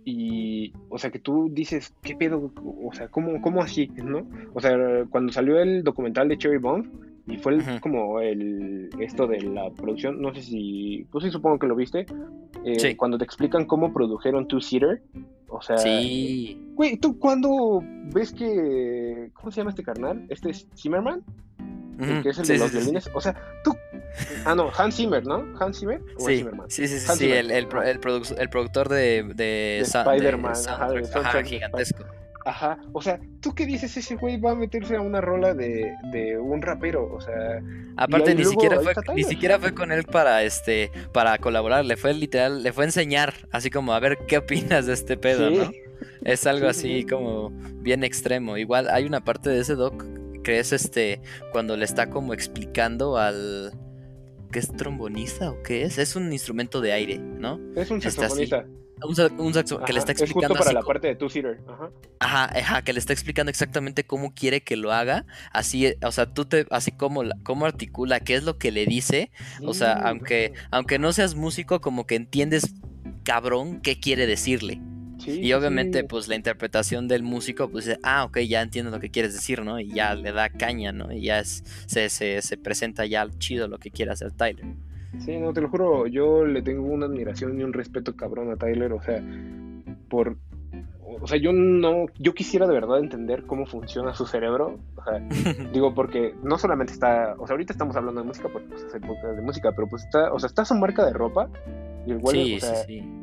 y. 0.06 0.74
O 0.90 0.98
sea, 0.98 1.10
que 1.12 1.20
tú 1.20 1.50
dices, 1.52 1.94
¿qué 2.02 2.16
pedo? 2.16 2.52
O 2.84 2.94
sea, 2.94 3.08
¿cómo, 3.08 3.42
cómo 3.42 3.62
así? 3.62 3.88
¿No? 4.04 4.28
O 4.54 4.62
sea, 4.62 4.78
cuando 5.10 5.32
salió 5.32 5.60
el 5.60 5.84
documental 5.84 6.28
de 6.28 6.38
Cherry 6.38 6.58
Bomb 6.58 6.86
y 7.28 7.38
fue 7.38 7.54
el- 7.56 7.80
como 7.82 8.20
el. 8.20 8.90
Esto 9.00 9.28
de 9.28 9.42
la 9.42 9.70
producción, 9.72 10.22
no 10.22 10.34
sé 10.34 10.42
si. 10.42 11.06
Pues 11.12 11.24
sí, 11.24 11.32
supongo 11.32 11.60
que 11.60 11.68
lo 11.68 11.76
viste. 11.76 12.06
eh, 12.66 12.80
Sí. 12.80 12.96
Cuando 12.96 13.18
te 13.18 13.24
explican 13.26 13.66
cómo 13.66 13.92
produjeron 13.94 14.48
Two 14.48 14.62
Seater. 14.62 15.02
O 15.50 15.62
sea, 15.62 15.78
Sí. 15.78 16.58
Güey, 16.74 16.98
¿tú 16.98 17.20
cuándo 17.20 17.84
ves 18.12 18.34
que... 18.34 19.30
¿Cómo 19.34 19.52
se 19.52 19.58
llama 19.62 19.70
este 19.70 19.84
carnal? 19.84 20.26
¿Este 20.30 20.50
es 20.50 20.68
Zimmerman? 20.76 21.22
El 22.00 22.12
Ujú, 22.14 22.24
que 22.24 22.30
es 22.30 22.40
el 22.40 22.46
sí, 22.46 22.54
de 22.54 22.60
los 22.60 22.72
violines. 22.74 23.10
O 23.14 23.22
sea, 23.22 23.36
tú... 23.64 23.72
Ah, 24.46 24.56
no, 24.56 24.70
Hans 24.78 24.96
Zimmer, 24.96 25.26
¿no? 25.26 25.46
¿Hans 25.60 25.80
Zimmer? 25.80 26.02
¿O 26.18 26.28
Sí, 26.28 26.46
sí, 26.68 26.88
sí, 26.88 27.00
sí, 27.00 27.06
Hans 27.10 27.20
sí, 27.20 27.32
el, 27.32 27.52
el, 27.52 27.66
el, 27.84 28.00
produ- 28.00 28.36
el 28.38 28.50
productor 28.50 28.90
de, 28.90 29.24
de, 29.24 29.34
De 29.34 29.80
Spider-Man, 29.80 30.54
ajá, 30.68 30.92
de 30.92 31.10
ajá, 31.14 31.44
gigantesco. 31.44 32.04
Ajá. 32.46 32.78
O 32.92 33.02
sea, 33.02 33.20
¿tú 33.40 33.56
qué 33.56 33.66
dices? 33.66 33.96
Ese 33.96 34.16
güey 34.16 34.38
va 34.38 34.52
a 34.52 34.56
meterse 34.56 34.98
a 34.98 35.02
una 35.02 35.22
rola 35.22 35.54
de, 35.54 35.94
de 36.12 36.38
un 36.38 36.62
rapero. 36.62 37.10
O 37.14 37.22
sea... 37.22 37.62
Aparte 37.96 38.36
ni 38.36 38.44
luego 38.44 38.52
siquiera 38.52 38.82
fue, 38.82 38.92
está 38.92 39.02
ni 39.14 39.22
Tyler. 39.22 39.26
siquiera 39.30 39.60
fue 39.60 39.74
con 39.74 39.92
él 39.94 40.04
para 40.04 40.44
este, 40.44 40.92
para 41.14 41.38
colaborar, 41.38 41.86
le 41.86 41.96
fue 41.96 42.14
literal, 42.14 42.62
le 42.62 42.74
fue 42.74 42.84
a 42.84 42.88
enseñar, 42.88 43.34
así 43.52 43.70
como 43.70 43.94
a 43.94 44.00
ver 44.02 44.18
qué 44.28 44.40
opinas 44.40 44.88
de 44.88 44.94
este 44.94 45.16
pedo, 45.16 45.50
Sí. 45.50 45.56
¿no? 45.58 45.72
Es 46.26 46.46
algo 46.46 46.74
Sí, 46.74 46.80
sí, 46.82 46.88
así 46.92 47.02
sí. 47.04 47.08
como 47.08 47.52
bien 47.82 48.04
extremo. 48.04 48.58
Igual 48.58 48.90
hay 48.90 49.06
una 49.06 49.24
parte 49.24 49.50
de 49.50 49.62
ese 49.62 49.76
doc 49.76 50.04
que 50.44 50.60
es 50.60 50.74
este 50.74 51.22
cuando 51.54 51.78
le 51.78 51.86
está 51.86 52.10
como 52.10 52.34
explicando 52.34 53.18
al 53.18 53.72
¿qué 54.54 54.60
es 54.60 54.72
trombonista 54.72 55.52
o 55.52 55.62
qué 55.64 55.84
es? 55.84 55.98
Es 55.98 56.16
un 56.16 56.32
instrumento 56.32 56.80
de 56.80 56.94
aire, 56.94 57.18
¿no? 57.18 57.60
Es 57.76 57.92
un 57.92 57.98
así, 57.98 58.10
saxofonista. 58.12 58.66
Un, 59.06 59.16
sa- 59.18 59.28
un 59.38 59.54
saxo- 59.54 59.84
que 59.84 59.92
le 59.92 60.00
Ajá, 60.00 60.12
está 60.12 60.12
Es 60.14 60.18
justo 60.20 60.24
explicando 60.40 60.54
para 60.54 60.66
así 60.70 60.76
la 60.76 60.82
parte 60.84 61.08
de 61.08 61.16
Two 61.16 61.30
Seater. 61.30 61.60
Ajá. 61.68 61.90
Ajá, 62.20 62.46
ajá, 62.58 62.82
que 62.84 62.94
le 62.94 63.00
está 63.00 63.12
explicando 63.12 63.50
exactamente 63.50 64.06
cómo 64.06 64.34
quiere 64.34 64.62
que 64.64 64.78
lo 64.78 64.94
haga, 64.94 65.26
así, 65.52 65.94
o 66.06 66.12
sea, 66.14 66.34
tú 66.34 66.46
te, 66.46 66.66
así 66.70 66.92
como, 66.94 67.24
cómo 67.44 67.66
articula, 67.66 68.22
qué 68.22 68.36
es 68.36 68.44
lo 68.44 68.58
que 68.58 68.72
le 68.72 68.86
dice, 68.86 69.32
o 69.66 69.74
sea, 69.74 69.96
Sí, 69.96 70.02
aunque, 70.06 70.54
aunque 70.72 71.00
no 71.00 71.12
seas 71.12 71.36
músico, 71.36 71.82
como 71.82 72.06
que 72.08 72.16
entiendes, 72.16 72.76
cabrón, 73.24 73.82
qué 73.82 74.00
quiere 74.00 74.26
decirle. 74.26 74.80
Sí, 75.24 75.40
Y 75.40 75.54
obviamente, 75.54 76.02
sí. 76.02 76.06
pues 76.08 76.28
la 76.28 76.36
interpretación 76.36 77.08
del 77.08 77.24
músico, 77.24 77.70
pues 77.70 77.86
dice, 77.86 78.00
ah, 78.04 78.26
ok, 78.26 78.40
ya 78.40 78.62
entiendo 78.62 78.92
lo 78.92 79.00
que 79.00 79.10
quieres 79.10 79.34
decir, 79.34 79.64
¿no? 79.64 79.80
Y 79.80 79.90
ya 79.90 80.16
le 80.16 80.32
da 80.32 80.50
caña, 80.50 80.92
¿no? 80.92 81.12
Y 81.12 81.22
ya 81.22 81.40
es, 81.40 81.64
se, 81.86 82.10
se, 82.10 82.42
se 82.42 82.58
presenta 82.58 83.06
ya 83.06 83.28
chido 83.38 83.68
lo 83.68 83.78
que 83.78 83.90
quiere 83.90 84.12
hacer 84.12 84.32
Tyler. 84.32 84.66
Sí, 85.20 85.38
no, 85.38 85.54
te 85.54 85.62
lo 85.62 85.70
juro, 85.70 86.08
yo 86.08 86.46
le 86.46 86.62
tengo 86.62 86.84
una 86.84 87.06
admiración 87.06 87.60
y 87.60 87.64
un 87.64 87.74
respeto 87.74 88.16
cabrón 88.16 88.52
a 88.52 88.56
Tyler, 88.56 88.94
o 88.94 89.02
sea, 89.02 89.22
por... 90.10 90.38
O 91.22 91.28
sea, 91.28 91.38
yo 91.38 91.54
no, 91.54 92.08
yo 92.18 92.34
quisiera 92.34 92.68
de 92.68 92.74
verdad 92.74 93.00
entender 93.00 93.44
cómo 93.44 93.66
funciona 93.66 94.16
su 94.16 94.26
cerebro, 94.26 94.80
o 94.96 95.04
sea, 95.04 95.20
digo, 95.72 95.94
porque 95.94 96.34
no 96.44 96.58
solamente 96.58 96.92
está, 96.92 97.36
o 97.38 97.46
sea, 97.46 97.54
ahorita 97.54 97.72
estamos 97.72 97.96
hablando 97.96 98.22
de 98.22 98.28
música 98.28 98.50
porque 98.52 98.68
pues, 98.70 98.84
es 98.84 98.94
el 98.96 99.02
podcast 99.02 99.36
de 99.36 99.42
música, 99.42 99.72
pero 99.74 99.88
pues 99.88 100.04
está, 100.04 100.34
o 100.34 100.40
sea, 100.40 100.48
está 100.48 100.66
su 100.66 100.74
marca 100.76 101.06
de 101.06 101.14
ropa 101.14 101.48
y 102.08 102.12
el 102.12 102.18
güey, 102.18 102.46
sí, 102.46 102.56
o 102.56 102.60
sea, 102.60 102.76
sí, 102.78 103.00
sí. 103.00 103.23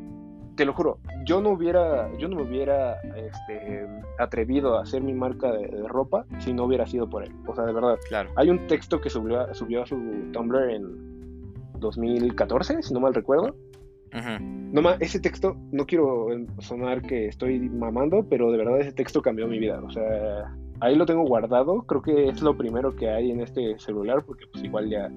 Te 0.55 0.65
lo 0.65 0.73
juro, 0.73 0.99
yo 1.25 1.41
no 1.41 1.49
hubiera, 1.51 2.09
yo 2.17 2.27
no 2.27 2.35
me 2.37 2.43
hubiera 2.43 2.99
este, 3.01 3.87
atrevido 4.19 4.77
a 4.77 4.83
hacer 4.83 5.01
mi 5.01 5.13
marca 5.13 5.51
de, 5.51 5.67
de 5.67 5.87
ropa 5.87 6.25
si 6.39 6.53
no 6.53 6.65
hubiera 6.65 6.85
sido 6.85 7.09
por 7.09 7.23
él, 7.23 7.31
o 7.47 7.55
sea, 7.55 7.65
de 7.65 7.73
verdad. 7.73 7.97
Claro. 8.07 8.29
Hay 8.35 8.49
un 8.49 8.67
texto 8.67 8.99
que 9.01 9.09
subió, 9.09 9.53
subió 9.53 9.83
a 9.83 9.85
su 9.85 9.95
Tumblr 10.33 10.69
en 10.71 11.11
2014, 11.79 12.81
si 12.83 12.93
no 12.93 12.99
mal 12.99 13.13
recuerdo. 13.13 13.55
No 14.29 14.81
ma- 14.81 14.97
ese 14.99 15.19
texto, 15.21 15.55
no 15.71 15.85
quiero 15.85 16.27
sonar 16.59 17.01
que 17.01 17.27
estoy 17.27 17.59
mamando, 17.69 18.25
pero 18.29 18.51
de 18.51 18.57
verdad 18.57 18.79
ese 18.81 18.91
texto 18.91 19.21
cambió 19.21 19.47
mi 19.47 19.57
vida. 19.57 19.81
O 19.81 19.89
sea, 19.89 20.53
ahí 20.81 20.95
lo 20.95 21.05
tengo 21.05 21.23
guardado. 21.23 21.83
Creo 21.83 22.01
que 22.01 22.27
es 22.27 22.41
lo 22.41 22.57
primero 22.57 22.93
que 22.95 23.09
hay 23.09 23.31
en 23.31 23.39
este 23.39 23.79
celular, 23.79 24.23
porque 24.25 24.45
pues 24.51 24.63
igual 24.65 24.89
ya, 24.89 25.09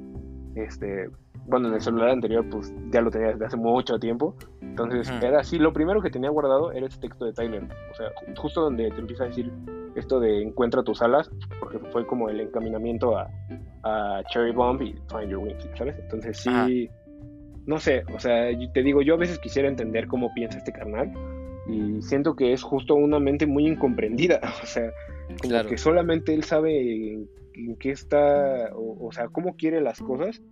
este, 0.54 1.10
bueno, 1.46 1.68
en 1.68 1.74
el 1.74 1.80
celular 1.80 2.10
anterior 2.10 2.44
pues 2.50 2.72
ya 2.90 3.00
lo 3.00 3.10
tenía 3.10 3.28
desde 3.28 3.44
hace 3.46 3.56
mucho 3.56 3.98
tiempo. 3.98 4.34
Entonces 4.60 5.08
Ujú. 5.10 5.24
era 5.26 5.40
así, 5.40 5.58
lo 5.58 5.72
primero 5.72 6.00
que 6.02 6.10
tenía 6.10 6.30
guardado 6.30 6.72
era 6.72 6.86
ese 6.86 6.98
texto 7.00 7.24
de 7.24 7.32
Tyler. 7.32 7.62
O 7.92 7.94
sea, 7.94 8.08
ju- 8.14 8.36
justo 8.36 8.60
donde 8.62 8.90
te 8.90 9.00
empieza 9.00 9.24
a 9.24 9.26
decir 9.28 9.52
esto 9.94 10.18
de 10.18 10.42
encuentra 10.42 10.82
tus 10.82 11.00
alas, 11.02 11.30
porque 11.60 11.78
fue 11.90 12.04
como 12.06 12.28
el 12.28 12.40
encaminamiento 12.40 13.16
a, 13.16 13.28
a 13.84 14.22
Cherry 14.32 14.50
Bomb 14.52 14.82
y 14.82 14.92
Find 15.08 15.30
Your 15.30 15.38
Wings, 15.44 15.68
¿sabes? 15.78 15.96
Entonces 16.00 16.38
sí, 16.38 16.50
Ajá. 16.50 16.66
no 17.66 17.78
sé, 17.78 18.02
o 18.12 18.18
sea, 18.18 18.48
te 18.72 18.82
digo, 18.82 19.02
yo 19.02 19.14
a 19.14 19.18
veces 19.18 19.38
quisiera 19.38 19.68
entender 19.68 20.08
cómo 20.08 20.32
piensa 20.34 20.58
este 20.58 20.72
carnal 20.72 21.12
y 21.68 22.02
siento 22.02 22.34
que 22.34 22.52
es 22.52 22.62
justo 22.62 22.94
una 22.96 23.20
mente 23.20 23.46
muy 23.46 23.66
incomprendida, 23.68 24.40
o 24.62 24.66
sea, 24.66 24.90
como 25.40 25.50
Claro. 25.50 25.68
que 25.68 25.78
solamente 25.78 26.34
él 26.34 26.42
sabe 26.42 27.12
en, 27.12 27.28
en 27.54 27.76
qué 27.76 27.90
está, 27.90 28.70
o, 28.74 29.06
o 29.06 29.12
sea, 29.12 29.28
cómo 29.28 29.54
quiere 29.56 29.80
las 29.80 30.00
cosas, 30.00 30.42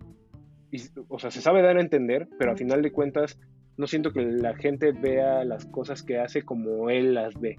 y, 0.73 0.81
o 1.07 1.19
sea, 1.19 1.31
se 1.31 1.39
sabe 1.41 1.61
dar 1.61 1.77
a 1.77 1.81
entender, 1.81 2.27
pero 2.37 2.51
a 2.51 2.55
final 2.57 2.81
de 2.81 2.91
cuentas 2.91 3.39
no 3.77 3.87
siento 3.87 4.11
que 4.11 4.21
la 4.23 4.55
gente 4.55 4.91
vea 4.91 5.43
las 5.45 5.65
cosas 5.65 6.03
que 6.03 6.19
hace 6.19 6.41
como 6.43 6.89
él 6.89 7.13
las 7.13 7.39
ve. 7.39 7.55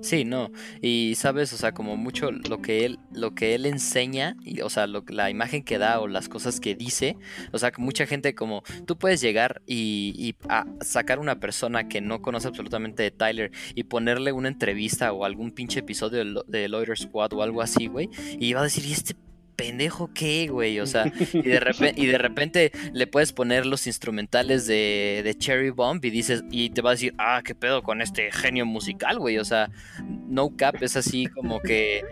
Sí, 0.00 0.24
no. 0.24 0.50
Y 0.80 1.14
sabes, 1.16 1.52
o 1.52 1.56
sea, 1.56 1.72
como 1.72 1.96
mucho 1.96 2.30
lo 2.30 2.62
que 2.62 2.84
él, 2.86 2.98
lo 3.12 3.34
que 3.34 3.54
él 3.54 3.66
enseña, 3.66 4.36
y, 4.42 4.60
o 4.62 4.70
sea, 4.70 4.86
lo, 4.86 5.04
que- 5.04 5.12
la 5.12 5.28
imagen 5.30 5.62
que 5.62 5.76
da 5.78 6.00
o 6.00 6.08
las 6.08 6.28
cosas 6.28 6.60
que 6.60 6.74
dice, 6.74 7.16
o 7.52 7.58
sea, 7.58 7.70
que 7.70 7.82
mucha 7.82 8.06
gente 8.06 8.34
como 8.34 8.62
tú 8.86 8.96
puedes 8.96 9.20
llegar 9.20 9.60
y, 9.66 10.14
y 10.16 10.36
a 10.48 10.64
sacar 10.80 11.18
una 11.18 11.40
persona 11.40 11.88
que 11.88 12.00
no 12.00 12.22
conoce 12.22 12.48
absolutamente 12.48 13.02
de 13.02 13.10
Tyler 13.10 13.50
y 13.74 13.84
ponerle 13.84 14.32
una 14.32 14.48
entrevista 14.48 15.12
o 15.12 15.24
algún 15.24 15.50
pinche 15.52 15.80
episodio 15.80 16.18
de, 16.18 16.24
Lo- 16.26 16.44
de 16.44 16.68
Loiter 16.68 16.96
Squad 16.96 17.32
o 17.34 17.42
algo 17.42 17.60
así, 17.60 17.86
güey, 17.86 18.08
y 18.38 18.52
va 18.54 18.60
a 18.60 18.64
decir, 18.64 18.84
¿y 18.86 18.92
este 18.92 19.14
pendejo 19.56 20.10
qué, 20.12 20.48
güey? 20.48 20.80
O 20.80 20.86
sea, 20.86 21.12
y 21.32 21.42
de, 21.42 21.60
repente, 21.60 22.00
y 22.00 22.06
de 22.06 22.18
repente 22.18 22.72
le 22.92 23.06
puedes 23.06 23.32
poner 23.32 23.66
los 23.66 23.86
instrumentales 23.86 24.66
de, 24.66 25.22
de 25.24 25.36
Cherry 25.36 25.70
Bomb 25.70 26.04
y 26.04 26.10
dices, 26.10 26.44
y 26.50 26.70
te 26.70 26.82
va 26.82 26.90
a 26.90 26.92
decir, 26.94 27.14
ah, 27.18 27.42
qué 27.44 27.54
pedo 27.54 27.82
con 27.82 28.00
este 28.00 28.30
genio 28.32 28.66
musical, 28.66 29.18
güey. 29.18 29.38
O 29.38 29.44
sea, 29.44 29.70
No 30.28 30.56
Cap 30.56 30.76
es 30.82 30.96
así 30.96 31.26
como 31.26 31.60
que, 31.60 32.02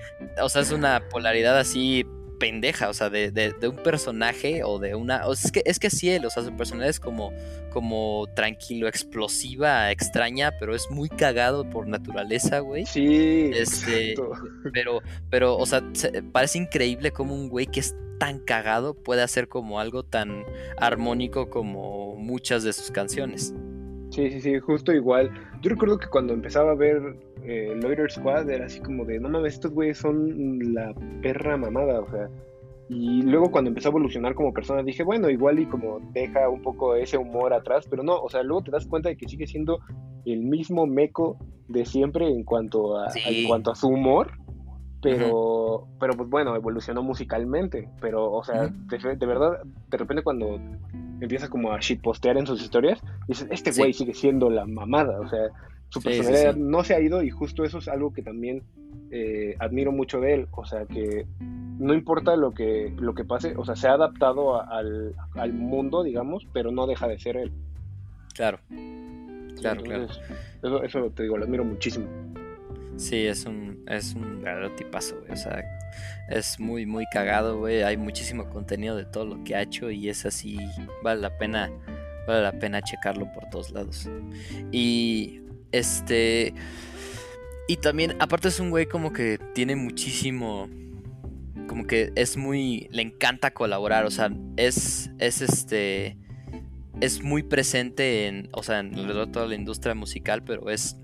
o 0.40 0.48
sea, 0.48 0.62
es 0.62 0.72
una 0.72 1.08
polaridad 1.08 1.58
así 1.58 2.06
pendeja, 2.42 2.88
o 2.88 2.92
sea, 2.92 3.08
de, 3.08 3.30
de, 3.30 3.52
de 3.52 3.68
un 3.68 3.76
personaje 3.76 4.64
o 4.64 4.80
de 4.80 4.96
una... 4.96 5.28
O 5.28 5.36
sea, 5.36 5.46
es, 5.46 5.52
que, 5.52 5.62
es 5.64 5.78
que 5.78 5.90
sí, 5.90 6.10
él, 6.10 6.26
o 6.26 6.30
sea, 6.30 6.42
su 6.42 6.52
personalidad 6.56 6.90
es 6.90 6.98
como, 6.98 7.32
como 7.70 8.26
tranquilo, 8.34 8.88
explosiva, 8.88 9.92
extraña, 9.92 10.52
pero 10.58 10.74
es 10.74 10.90
muy 10.90 11.08
cagado 11.08 11.70
por 11.70 11.86
naturaleza, 11.86 12.58
güey. 12.58 12.84
Sí, 12.84 13.52
Este, 13.54 14.10
exacto. 14.14 14.32
Pero, 14.72 15.00
pero, 15.30 15.56
o 15.56 15.66
sea, 15.66 15.84
se- 15.92 16.20
parece 16.24 16.58
increíble 16.58 17.12
como 17.12 17.32
un 17.32 17.48
güey 17.48 17.66
que 17.66 17.78
es 17.78 17.94
tan 18.18 18.40
cagado 18.40 18.94
puede 18.94 19.22
hacer 19.22 19.46
como 19.46 19.78
algo 19.78 20.02
tan 20.02 20.44
armónico 20.78 21.48
como 21.48 22.16
muchas 22.16 22.64
de 22.64 22.72
sus 22.72 22.90
canciones. 22.90 23.54
Sí, 24.12 24.30
sí, 24.30 24.40
sí, 24.42 24.58
justo 24.60 24.92
igual. 24.92 25.30
Yo 25.62 25.70
recuerdo 25.70 25.98
que 25.98 26.06
cuando 26.08 26.34
empezaba 26.34 26.72
a 26.72 26.74
ver 26.74 27.00
eh, 27.44 27.74
Loiter 27.80 28.10
Squad 28.10 28.48
era 28.50 28.66
así 28.66 28.78
como 28.80 29.06
de, 29.06 29.18
no 29.18 29.30
mames, 29.30 29.54
estos 29.54 29.72
güeyes 29.72 29.96
son 29.98 30.74
la 30.74 30.94
perra 31.22 31.56
mamada, 31.56 32.00
o 32.00 32.10
sea. 32.10 32.28
Y 32.90 33.22
luego 33.22 33.50
cuando 33.50 33.68
empezó 33.70 33.88
a 33.88 33.92
evolucionar 33.92 34.34
como 34.34 34.52
persona 34.52 34.82
dije, 34.82 35.02
bueno, 35.02 35.30
igual 35.30 35.58
y 35.58 35.64
como 35.66 35.98
deja 36.12 36.46
un 36.50 36.60
poco 36.60 36.94
ese 36.94 37.16
humor 37.16 37.54
atrás, 37.54 37.86
pero 37.88 38.02
no, 38.02 38.20
o 38.20 38.28
sea, 38.28 38.42
luego 38.42 38.64
te 38.64 38.70
das 38.70 38.86
cuenta 38.86 39.08
de 39.08 39.16
que 39.16 39.26
sigue 39.28 39.46
siendo 39.46 39.78
el 40.26 40.42
mismo 40.42 40.86
meco 40.86 41.38
de 41.68 41.86
siempre 41.86 42.28
en 42.28 42.44
cuanto 42.44 42.98
a, 42.98 43.08
Sí. 43.10 43.20
en 43.24 43.48
cuanto 43.48 43.70
a 43.70 43.74
su 43.74 43.88
humor. 43.88 44.32
Pero, 45.02 45.88
pero 45.98 46.14
pues 46.16 46.28
bueno, 46.30 46.54
evolucionó 46.56 47.02
musicalmente. 47.02 47.88
Pero, 48.00 48.30
o 48.32 48.44
sea, 48.44 48.68
de, 48.68 49.16
de 49.16 49.26
verdad, 49.26 49.58
de 49.90 49.96
repente 49.98 50.22
cuando 50.22 50.58
empieza 51.20 51.48
como 51.48 51.72
a 51.72 51.78
shitpostear 51.80 52.36
en 52.36 52.46
sus 52.46 52.62
historias, 52.62 53.00
dices, 53.28 53.48
este 53.50 53.72
Sí. 53.72 53.80
güey 53.80 53.92
sigue 53.92 54.14
siendo 54.14 54.48
la 54.50 54.64
mamada, 54.66 55.20
o 55.20 55.28
sea, 55.28 55.48
su 55.88 56.00
Sí, 56.00 56.08
personalidad 56.08 56.54
sí. 56.54 56.60
no 56.60 56.82
se 56.84 56.94
ha 56.94 57.00
ido 57.00 57.22
y 57.22 57.30
justo 57.30 57.64
eso 57.64 57.78
es 57.78 57.88
algo 57.88 58.12
que 58.12 58.22
también 58.22 58.62
eh, 59.10 59.56
admiro 59.58 59.92
mucho 59.92 60.20
de 60.20 60.34
él, 60.34 60.48
o 60.52 60.64
sea, 60.64 60.86
que 60.86 61.26
no 61.78 61.92
importa 61.94 62.34
lo 62.34 62.52
que, 62.52 62.94
lo 62.98 63.14
que 63.14 63.24
pase, 63.24 63.54
o 63.56 63.64
sea, 63.64 63.76
se 63.76 63.86
ha 63.88 63.92
adaptado 63.92 64.56
a- 64.56 64.64
al, 64.64 65.14
al 65.34 65.52
mundo, 65.52 66.02
digamos, 66.02 66.46
pero 66.52 66.70
no 66.72 66.86
deja 66.86 67.06
de 67.08 67.18
ser 67.18 67.36
él. 67.36 67.52
Claro. 68.34 68.58
Claro, 69.60 69.82
claro. 69.82 70.06
Eso, 70.62 70.82
eso 70.82 71.10
te 71.14 71.24
digo, 71.24 71.36
lo 71.36 71.44
admiro 71.44 71.62
muchísimo. 71.64 72.06
Sí, 73.02 73.26
es 73.26 73.46
un, 73.46 73.84
es 73.88 74.14
un 74.14 74.42
verdadero 74.42 74.76
tipazo, 74.76 75.18
güey. 75.18 75.32
O 75.32 75.36
sea, 75.36 75.64
es 76.30 76.60
muy, 76.60 76.86
muy 76.86 77.04
cagado, 77.12 77.58
güey. 77.58 77.82
Hay 77.82 77.96
muchísimo 77.96 78.48
contenido 78.48 78.96
de 78.96 79.04
todo 79.04 79.26
lo 79.26 79.42
que 79.42 79.56
ha 79.56 79.62
hecho 79.62 79.90
y 79.90 80.08
es 80.08 80.24
así, 80.24 80.56
vale 81.02 81.20
la 81.20 81.36
pena, 81.36 81.68
vale 82.28 82.42
la 82.42 82.52
pena 82.52 82.80
checarlo 82.80 83.30
por 83.32 83.50
todos 83.50 83.72
lados. 83.72 84.08
Y 84.70 85.40
este, 85.72 86.54
y 87.66 87.76
también, 87.78 88.14
aparte 88.20 88.46
es 88.46 88.60
un 88.60 88.70
güey 88.70 88.86
como 88.86 89.12
que 89.12 89.40
tiene 89.52 89.74
muchísimo, 89.74 90.70
como 91.66 91.88
que 91.88 92.12
es 92.14 92.36
muy, 92.36 92.86
le 92.92 93.02
encanta 93.02 93.52
colaborar, 93.52 94.04
o 94.04 94.12
sea, 94.12 94.30
es, 94.56 95.10
es 95.18 95.42
este, 95.42 96.18
es 97.00 97.20
muy 97.20 97.42
presente 97.42 98.28
en, 98.28 98.48
o 98.52 98.62
sea, 98.62 98.78
en 98.78 98.94
toda 99.32 99.48
la 99.48 99.56
industria 99.56 99.96
musical, 99.96 100.44
pero 100.44 100.70
es 100.70 101.01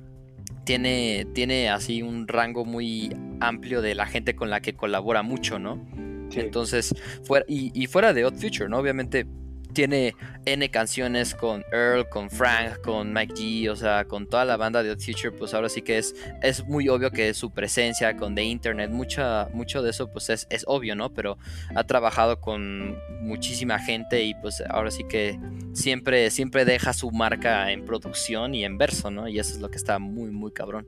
tiene, 0.68 1.26
tiene 1.32 1.70
así 1.70 2.02
un 2.02 2.28
rango 2.28 2.66
muy 2.66 3.10
amplio 3.40 3.80
de 3.80 3.94
la 3.94 4.04
gente 4.04 4.36
con 4.36 4.50
la 4.50 4.60
que 4.60 4.74
colabora 4.74 5.22
mucho, 5.22 5.58
¿no? 5.58 5.82
Sí. 6.28 6.40
Entonces, 6.40 6.94
fuera, 7.24 7.46
y, 7.48 7.72
y 7.72 7.86
fuera 7.86 8.12
de 8.12 8.26
Odd 8.26 8.34
Future, 8.34 8.68
¿no? 8.68 8.76
Obviamente 8.76 9.26
tiene 9.72 10.14
N 10.44 10.70
canciones 10.70 11.34
con 11.34 11.64
Earl, 11.72 12.08
con 12.08 12.30
Frank, 12.30 12.80
con 12.82 13.12
Mike 13.12 13.34
G, 13.34 13.70
o 13.70 13.76
sea, 13.76 14.04
con 14.04 14.26
toda 14.26 14.44
la 14.44 14.56
banda 14.56 14.82
de 14.82 14.90
Odd 14.90 15.00
Future, 15.00 15.32
pues 15.32 15.54
ahora 15.54 15.68
sí 15.68 15.82
que 15.82 15.98
es, 15.98 16.14
es 16.42 16.64
muy 16.66 16.88
obvio 16.88 17.10
que 17.10 17.34
su 17.34 17.50
presencia 17.50 18.16
con 18.16 18.34
The 18.34 18.44
Internet, 18.44 18.90
mucha, 18.90 19.48
mucho 19.52 19.82
de 19.82 19.90
eso 19.90 20.10
pues 20.10 20.30
es, 20.30 20.46
es 20.50 20.64
obvio, 20.66 20.96
¿no? 20.96 21.12
Pero 21.12 21.38
ha 21.74 21.84
trabajado 21.84 22.40
con 22.40 22.96
muchísima 23.20 23.78
gente 23.78 24.24
y 24.24 24.34
pues 24.34 24.62
ahora 24.68 24.90
sí 24.90 25.04
que 25.08 25.38
siempre, 25.72 26.30
siempre 26.30 26.64
deja 26.64 26.92
su 26.92 27.10
marca 27.10 27.70
en 27.72 27.84
producción 27.84 28.54
y 28.54 28.64
en 28.64 28.78
verso, 28.78 29.10
¿no? 29.10 29.28
Y 29.28 29.38
eso 29.38 29.54
es 29.54 29.60
lo 29.60 29.70
que 29.70 29.76
está 29.76 29.98
muy, 29.98 30.30
muy 30.30 30.52
cabrón. 30.52 30.86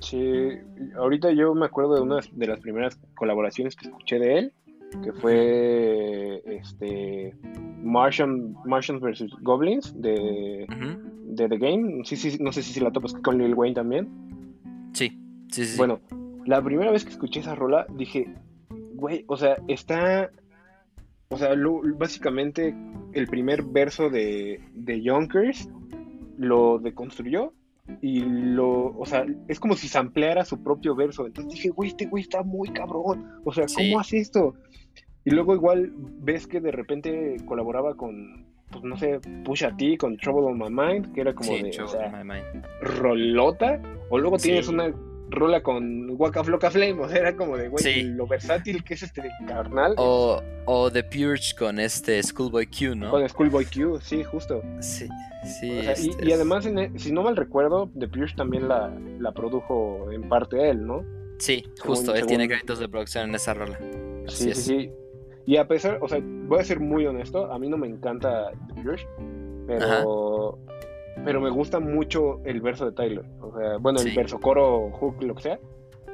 Sí, 0.00 0.50
ahorita 0.96 1.32
yo 1.32 1.54
me 1.54 1.64
acuerdo 1.64 1.94
de 1.94 2.02
una 2.02 2.20
de 2.30 2.46
las 2.46 2.60
primeras 2.60 2.98
colaboraciones 3.16 3.74
que 3.74 3.88
escuché 3.88 4.18
de 4.18 4.38
él, 4.38 4.52
que 5.02 5.12
fue 5.12 6.42
este 6.46 7.34
Martian, 7.82 8.54
Martians 8.64 9.00
vs. 9.00 9.30
Goblins 9.42 10.00
de, 10.00 10.66
de 11.24 11.48
The 11.48 11.58
Game. 11.58 12.04
Sí, 12.04 12.16
sí, 12.16 12.36
no 12.40 12.52
sé 12.52 12.62
si 12.62 12.80
la 12.80 12.90
topas 12.90 13.14
con 13.14 13.38
Lil 13.38 13.54
Wayne 13.54 13.74
también. 13.74 14.08
Sí, 14.92 15.08
sí, 15.50 15.64
sí. 15.64 15.72
sí. 15.72 15.76
Bueno, 15.78 16.00
la 16.46 16.62
primera 16.62 16.90
vez 16.90 17.04
que 17.04 17.10
escuché 17.10 17.40
esa 17.40 17.54
rola 17.54 17.86
dije, 17.96 18.32
güey, 18.94 19.24
o 19.26 19.36
sea, 19.36 19.56
está, 19.68 20.30
o 21.28 21.36
sea, 21.36 21.54
lo- 21.54 21.82
básicamente 21.98 22.74
el 23.12 23.26
primer 23.26 23.62
verso 23.62 24.10
de, 24.10 24.60
de 24.74 25.02
Yonkers 25.02 25.68
lo 26.36 26.78
deconstruyó 26.78 27.52
y 28.00 28.20
lo, 28.20 28.96
o 28.96 29.04
sea, 29.06 29.26
es 29.48 29.60
como 29.60 29.74
si 29.76 29.88
sampleara 29.88 30.44
su 30.44 30.62
propio 30.62 30.94
verso. 30.94 31.26
Entonces 31.26 31.52
dije, 31.54 31.68
güey, 31.70 31.90
este 31.90 32.06
güey 32.06 32.22
está 32.22 32.42
muy 32.42 32.68
cabrón. 32.68 33.28
O 33.44 33.52
sea, 33.52 33.68
Sí. 33.68 33.90
¿cómo 33.90 34.00
hace 34.00 34.18
esto? 34.18 34.54
Y 35.24 35.30
luego 35.30 35.54
igual 35.54 35.92
ves 36.20 36.46
que 36.46 36.60
de 36.60 36.70
repente 36.72 37.36
colaboraba 37.46 37.94
con, 37.96 38.46
pues 38.70 38.84
no 38.84 38.96
sé, 38.96 39.20
Pusha 39.44 39.74
T, 39.76 39.96
con 39.98 40.16
Trouble 40.16 40.46
on 40.46 40.58
My 40.58 40.70
Mind, 40.70 41.12
que 41.12 41.20
era 41.22 41.34
como 41.34 41.50
Sí, 41.50 41.62
de, 41.62 41.82
o 41.82 41.88
sea, 41.88 42.06
in 42.06 42.12
My 42.26 42.34
Mind. 42.34 42.64
rolota, 42.82 43.80
o 44.10 44.18
luego 44.18 44.38
Sí. 44.38 44.48
tienes 44.48 44.68
una 44.68 44.92
rola 45.30 45.62
con 45.62 46.10
Waka 46.18 46.44
Flocka 46.44 46.70
Flame, 46.70 46.92
o 47.00 47.08
sea, 47.08 47.18
era 47.18 47.36
como 47.36 47.56
de, 47.56 47.68
güey, 47.68 47.82
Sí. 47.82 48.02
lo 48.02 48.26
versátil 48.26 48.84
que 48.84 48.94
es 48.94 49.02
este 49.02 49.22
carnal 49.46 49.94
O, 49.96 50.40
o 50.66 50.90
The 50.90 51.02
Purge 51.04 51.54
con 51.58 51.80
este 51.80 52.22
Schoolboy 52.22 52.66
Q, 52.66 52.94
¿no? 52.94 53.10
con 53.10 53.26
Schoolboy 53.28 53.64
Q, 53.64 53.98
sí, 54.02 54.22
justo. 54.22 54.62
Sí, 54.80 55.08
sí. 55.60 55.78
O 55.78 55.82
sea, 55.82 55.94
y, 55.98 56.08
este 56.10 56.24
y 56.24 56.28
es- 56.28 56.34
además, 56.34 56.66
e- 56.66 56.90
si 56.96 57.10
no 57.12 57.22
mal 57.22 57.36
recuerdo, 57.36 57.90
The 57.98 58.06
Purge 58.08 58.36
también 58.36 58.68
la, 58.68 58.92
la 59.18 59.32
produjo 59.32 60.10
en 60.12 60.28
parte 60.28 60.70
él, 60.70 60.86
¿no? 60.86 61.04
Sí, 61.38 61.64
justo, 61.80 62.06
según- 62.12 62.18
él 62.18 62.26
tiene 62.26 62.46
créditos 62.48 62.78
de 62.78 62.88
producción 62.88 63.28
en 63.30 63.34
esa 63.34 63.54
rola. 63.54 63.78
Así 64.28 64.44
Sí, 64.44 64.50
es. 64.50 64.58
sí, 64.58 64.78
sí. 64.80 64.90
Y 65.46 65.56
a 65.56 65.66
pesar, 65.68 65.98
o 66.00 66.08
sea, 66.08 66.20
voy 66.22 66.60
a 66.60 66.64
ser 66.64 66.80
muy 66.80 67.04
honesto, 67.06 67.50
a 67.52 67.58
mí 67.58 67.68
no 67.68 67.76
me 67.76 67.86
encanta 67.86 68.50
The 68.74 68.82
Purge, 68.82 69.06
pero, 69.66 70.58
pero 71.24 71.40
me 71.40 71.50
gusta 71.50 71.80
mucho 71.80 72.40
el 72.44 72.60
verso 72.60 72.86
de 72.86 72.92
Tyler. 72.92 73.24
O 73.40 73.58
sea, 73.58 73.76
bueno, 73.78 74.00
el 74.00 74.14
verso 74.14 74.40
coro, 74.40 74.90
hook, 74.90 75.22
lo 75.22 75.34
que 75.34 75.42
sea. 75.42 75.58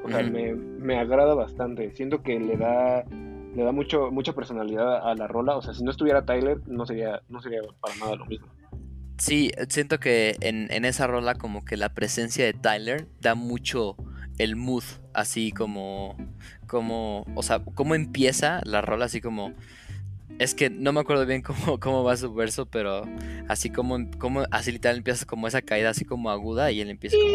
O 0.04 0.08
sea, 0.08 0.22
me, 0.22 0.54
me 0.54 0.98
agrada 0.98 1.34
bastante. 1.34 1.92
Siento 1.92 2.22
que 2.22 2.38
le 2.38 2.56
da 2.56 3.04
le 3.54 3.64
da 3.64 3.72
mucho 3.72 4.10
mucha 4.10 4.32
personalidad 4.32 5.08
a 5.08 5.14
la 5.14 5.26
rola. 5.26 5.56
O 5.56 5.62
sea, 5.62 5.74
si 5.74 5.84
no 5.84 5.90
estuviera 5.90 6.24
Tyler, 6.24 6.60
no 6.66 6.86
sería 6.86 7.20
no 7.28 7.40
sería 7.40 7.60
para 7.80 7.96
nada 7.96 8.16
lo 8.16 8.26
mismo. 8.26 8.46
Sí, 9.18 9.52
siento 9.68 10.00
que 10.00 10.36
en, 10.40 10.68
en 10.70 10.86
esa 10.86 11.06
rola 11.06 11.34
como 11.34 11.64
que 11.64 11.76
la 11.76 11.90
presencia 11.90 12.44
de 12.46 12.54
Tyler 12.54 13.06
da 13.20 13.34
mucho 13.34 13.96
el 14.40 14.56
mood, 14.56 14.84
así 15.12 15.52
como, 15.52 16.16
como, 16.66 17.26
o 17.34 17.42
sea, 17.42 17.62
cómo 17.62 17.94
empieza 17.94 18.62
la 18.64 18.80
rola, 18.80 19.04
así 19.04 19.20
como, 19.20 19.52
es 20.38 20.54
que 20.54 20.70
no 20.70 20.92
me 20.92 21.00
acuerdo 21.00 21.26
bien 21.26 21.42
cómo, 21.46 21.78
cómo 21.80 22.04
va 22.04 22.16
su 22.16 22.32
verso, 22.32 22.66
pero 22.66 23.06
así 23.48 23.70
como, 23.70 24.10
como, 24.18 24.44
así 24.50 24.72
literal 24.72 24.98
empieza 24.98 25.26
como 25.26 25.48
esa 25.48 25.62
caída 25.62 25.90
así 25.90 26.04
como 26.04 26.30
aguda 26.30 26.70
y 26.70 26.80
él 26.80 26.90
empieza 26.90 27.16
como... 27.16 27.34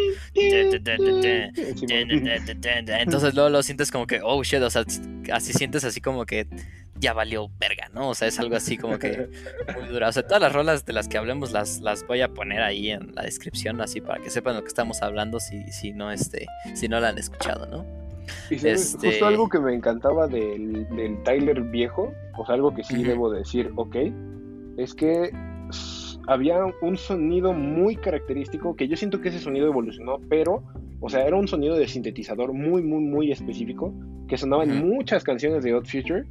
Entonces 3.02 3.34
luego 3.34 3.50
lo 3.50 3.64
sientes 3.64 3.92
como 3.92 4.08
que, 4.08 4.22
oh 4.24 4.44
shit, 4.44 4.62
o 4.62 4.70
sea, 4.70 4.84
así 5.32 5.54
sientes 5.54 5.84
así 5.84 6.02
como 6.02 6.26
que 6.26 6.48
ya 6.98 7.14
valió 7.14 7.52
verga, 7.60 7.90
¿no? 7.94 8.10
O 8.10 8.16
sea, 8.16 8.28
es 8.28 8.40
algo 8.40 8.56
así 8.56 8.78
como 8.78 8.98
que 8.98 9.30
muy 9.76 9.88
dura. 9.90 10.10
O 10.10 10.12
sea, 10.12 10.24
todas 10.24 10.42
las 10.42 10.54
rolas 10.54 10.86
de 10.86 10.94
las 10.94 11.08
que 11.08 11.18
hablemos 11.18 11.52
las, 11.52 11.82
las 11.82 12.06
voy 12.08 12.22
a 12.22 12.30
poner 12.30 12.62
ahí 12.62 12.90
en 12.90 13.14
la 13.14 13.24
descripción, 13.24 13.82
así 13.82 14.02
para 14.02 14.22
que 14.24 14.30
sepan 14.30 14.56
lo 14.56 14.62
que 14.62 14.70
estamos 14.70 15.02
hablando 15.02 15.40
si, 15.40 15.72
si 15.72 15.92
no 15.92 16.12
este, 16.12 16.48
si 16.74 16.88
no 16.88 17.00
la 17.00 17.10
han 17.10 17.18
escuchado, 17.18 17.66
¿no? 17.68 18.05
Y 18.50 18.58
sabes, 18.60 18.94
Este- 18.96 19.10
justo 19.10 19.26
algo 19.26 19.50
que 19.50 19.60
me 19.60 19.74
encantaba 19.74 20.28
del, 20.28 20.88
del 20.96 21.24
Tyler 21.24 21.62
viejo, 21.62 22.12
o 22.38 22.46
sea, 22.46 22.56
algo 22.56 22.74
que 22.74 22.84
sí 22.84 23.04
debo 23.04 23.32
decir, 23.32 23.72
ok, 23.76 23.96
es 24.78 24.94
que 24.94 25.32
había 26.28 26.60
un 26.82 26.98
sonido 26.98 27.54
muy 27.54 27.96
característico 27.96 28.76
que 28.76 28.88
yo 28.88 28.98
siento 28.98 29.22
que 29.22 29.30
ese 29.30 29.40
sonido 29.40 29.68
evolucionó, 29.68 30.20
pero, 30.30 30.64
o 31.00 31.10
sea, 31.10 31.26
era 31.26 31.36
un 31.36 31.48
sonido 31.48 31.76
de 31.76 31.88
sintetizador 31.88 32.54
muy, 32.54 32.82
muy, 32.82 33.02
muy 33.02 33.32
específico 33.32 33.94
que 34.28 34.38
sonaba 34.38 34.64
en 34.64 34.88
muchas 34.88 35.24
canciones 35.24 35.64
de 35.64 35.76
Odd 35.76 35.86
Future 35.86 36.24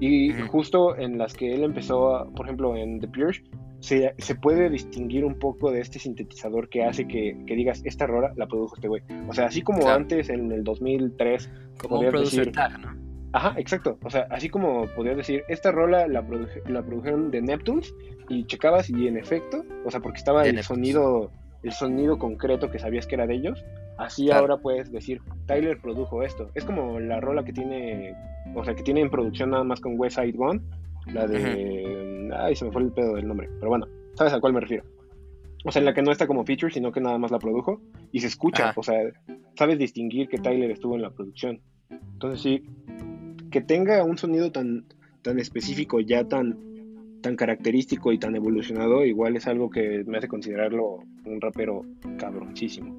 y 0.00 0.32
justo 0.48 0.96
en 0.96 1.18
las 1.18 1.34
que 1.34 1.54
él 1.54 1.62
empezó, 1.64 2.14
a- 2.16 2.30
por 2.30 2.46
ejemplo, 2.46 2.74
en 2.76 3.00
The 3.00 3.08
Purge, 3.08 3.42
se, 3.80 4.14
se 4.18 4.34
puede 4.34 4.68
distinguir 4.68 5.24
un 5.24 5.38
poco 5.38 5.70
de 5.70 5.80
este 5.80 5.98
sintetizador 5.98 6.68
que 6.68 6.84
hace 6.84 7.06
que, 7.06 7.36
que 7.46 7.54
digas, 7.54 7.80
esta 7.84 8.06
rola 8.06 8.32
la 8.36 8.46
produjo 8.46 8.74
este 8.76 8.88
güey. 8.88 9.02
O 9.28 9.32
sea, 9.32 9.46
así 9.46 9.62
como 9.62 9.80
Claro. 9.80 9.96
antes 9.96 10.28
en 10.28 10.52
el 10.52 10.64
2003 10.64 11.50
Como 11.78 12.00
un 12.00 12.06
decir- 12.12 12.52
tag, 12.52 12.78
¿no? 12.78 12.98
Ajá, 13.32 13.54
exacto. 13.58 13.96
O 14.04 14.10
sea, 14.10 14.26
así 14.30 14.48
como 14.48 14.86
podrías 14.96 15.16
decir, 15.16 15.44
esta 15.48 15.70
rola 15.70 16.08
la, 16.08 16.26
produ- 16.26 16.66
la 16.68 16.82
produjeron 16.82 17.30
de 17.30 17.40
Neptunes 17.42 17.94
y 18.28 18.44
checabas 18.44 18.90
y 18.90 19.06
en 19.06 19.16
efecto, 19.16 19.64
o 19.86 19.90
sea, 19.90 20.00
porque 20.00 20.18
estaba 20.18 20.42
De 20.42 20.50
el 20.50 20.56
Neptunes. 20.56 20.66
sonido 20.96 21.30
el 21.62 21.72
sonido 21.72 22.18
concreto 22.18 22.70
que 22.70 22.78
sabías 22.78 23.06
que 23.06 23.14
era 23.16 23.26
de 23.26 23.34
ellos, 23.34 23.64
así 23.98 24.26
Claro. 24.26 24.40
ahora 24.42 24.56
puedes 24.58 24.90
decir, 24.90 25.20
Tyler 25.46 25.78
produjo 25.80 26.22
esto. 26.22 26.50
Es 26.54 26.64
como 26.64 26.98
la 27.00 27.20
rola 27.20 27.44
que 27.44 27.52
tiene, 27.52 28.14
o 28.54 28.64
sea, 28.64 28.74
que 28.74 28.82
tiene 28.82 29.00
en 29.00 29.10
producción 29.10 29.50
nada 29.50 29.64
más 29.64 29.80
con 29.80 29.98
West 29.98 30.16
Side 30.16 30.32
Gun, 30.32 30.62
la 31.12 31.26
de... 31.26 32.30
Ay, 32.36 32.54
se 32.56 32.64
me 32.64 32.72
fue 32.72 32.82
el 32.82 32.92
pedo 32.92 33.14
del 33.14 33.26
nombre, 33.26 33.48
pero 33.58 33.68
bueno, 33.70 33.86
¿sabes 34.14 34.32
a 34.32 34.40
cuál 34.40 34.52
me 34.52 34.60
refiero? 34.60 34.84
O 35.64 35.70
sea, 35.70 35.80
en 35.80 35.86
la 35.86 35.92
que 35.94 36.00
no 36.02 36.10
está 36.10 36.26
como 36.26 36.44
feature, 36.44 36.72
sino 36.72 36.90
que 36.92 37.00
nada 37.00 37.18
más 37.18 37.30
la 37.30 37.38
produjo 37.38 37.80
y 38.12 38.20
se 38.20 38.28
escucha, 38.28 38.70
Ajá. 38.70 38.80
o 38.80 38.82
sea, 38.82 38.98
sabes 39.58 39.78
distinguir 39.78 40.28
que 40.28 40.38
Tyler 40.38 40.70
estuvo 40.70 40.94
en 40.96 41.02
la 41.02 41.10
producción. 41.10 41.60
Entonces 41.90 42.40
sí, 42.40 42.64
que 43.50 43.60
tenga 43.60 44.02
un 44.04 44.16
sonido 44.16 44.50
tan, 44.52 44.86
tan 45.22 45.38
específico, 45.38 46.00
ya 46.00 46.24
tan, 46.24 46.56
tan 47.20 47.36
característico 47.36 48.12
y 48.12 48.18
tan 48.18 48.34
evolucionado, 48.36 49.04
igual 49.04 49.36
es 49.36 49.46
algo 49.46 49.70
que 49.70 50.04
me 50.06 50.18
hace 50.18 50.28
considerarlo 50.28 51.04
un 51.24 51.40
rapero 51.40 51.82
cabroncísimo. 52.18 52.96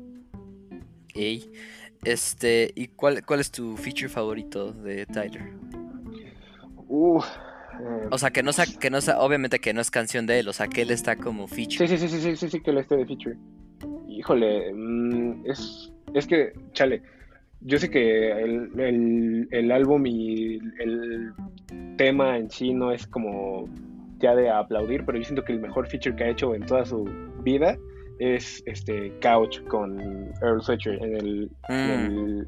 Ey. 1.13 1.51
Este, 2.03 2.71
¿y 2.75 2.87
cuál, 2.87 3.23
cuál 3.25 3.39
es 3.41 3.51
tu 3.51 3.77
feature 3.77 4.09
favorito 4.09 4.73
de 4.73 5.05
Tyler? 5.05 5.53
Uf, 6.87 7.25
eh, 7.79 8.07
O 8.09 8.17
sea, 8.17 8.31
que 8.31 8.41
no 8.41 8.53
sea, 8.53 8.65
que 8.65 8.89
no 8.89 9.01
sea, 9.01 9.19
obviamente 9.19 9.59
que 9.59 9.73
no 9.73 9.81
es 9.81 9.91
canción 9.91 10.25
de 10.25 10.39
él, 10.39 10.47
o 10.47 10.53
sea, 10.53 10.67
que 10.67 10.81
él 10.81 10.89
está 10.91 11.15
como 11.15 11.47
feature. 11.47 11.87
sí, 11.87 11.97
sí, 11.97 12.07
sí, 12.07 12.19
sí, 12.19 12.35
sí, 12.35 12.49
sí, 12.49 12.59
que 12.61 12.71
le 12.71 12.81
esté 12.81 12.97
de 12.97 13.05
feature. 13.05 13.37
Híjole, 14.09 14.73
mm, 14.73 15.45
es, 15.45 15.93
es 16.13 16.25
que, 16.25 16.53
chale, 16.73 17.03
yo 17.61 17.77
sé 17.77 17.89
que 17.89 18.31
el, 18.31 18.79
el, 18.79 19.47
el 19.51 19.71
álbum 19.71 20.03
y 20.07 20.55
el 20.79 21.33
tema 21.97 22.37
en 22.37 22.49
sí 22.49 22.73
no 22.73 22.91
es 22.91 23.05
como 23.05 23.69
ya 24.21 24.35
de 24.35 24.49
aplaudir, 24.49 25.03
pero 25.05 25.17
yo 25.17 25.23
siento 25.23 25.43
que 25.43 25.53
el 25.53 25.59
mejor 25.59 25.87
feature 25.87 26.15
que 26.15 26.23
ha 26.23 26.29
hecho 26.29 26.53
en 26.55 26.65
toda 26.65 26.85
su 26.85 27.03
vida 27.43 27.77
es 28.19 28.61
este 28.67 29.11
Couch 29.21 29.61
con 29.67 29.99
Earl 30.41 30.61
Sweatshirt 30.61 31.01
en 31.01 31.15
el, 31.15 31.51
en 31.69 31.87
Mm, 31.87 32.17
el 32.17 32.47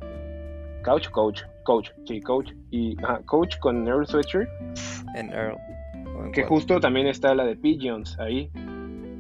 Couch, 0.84 1.10
Coach, 1.10 1.42
Coach, 1.64 1.90
sí, 2.06 2.22
Coach 2.22 2.52
y 2.72 2.96
ajá, 3.04 3.22
Coach 3.26 3.58
con 3.60 3.88
Earl 3.88 4.06
Sweatshirt, 4.06 4.48
en 5.16 5.32
Earl. 5.32 5.56
¿O 6.16 6.26
en 6.26 6.32
que 6.32 6.44
justo 6.44 6.80
también 6.80 7.08
está 7.08 7.34
la 7.34 7.46
de 7.46 7.56
Pigeons 7.56 8.20
ahí. 8.20 8.52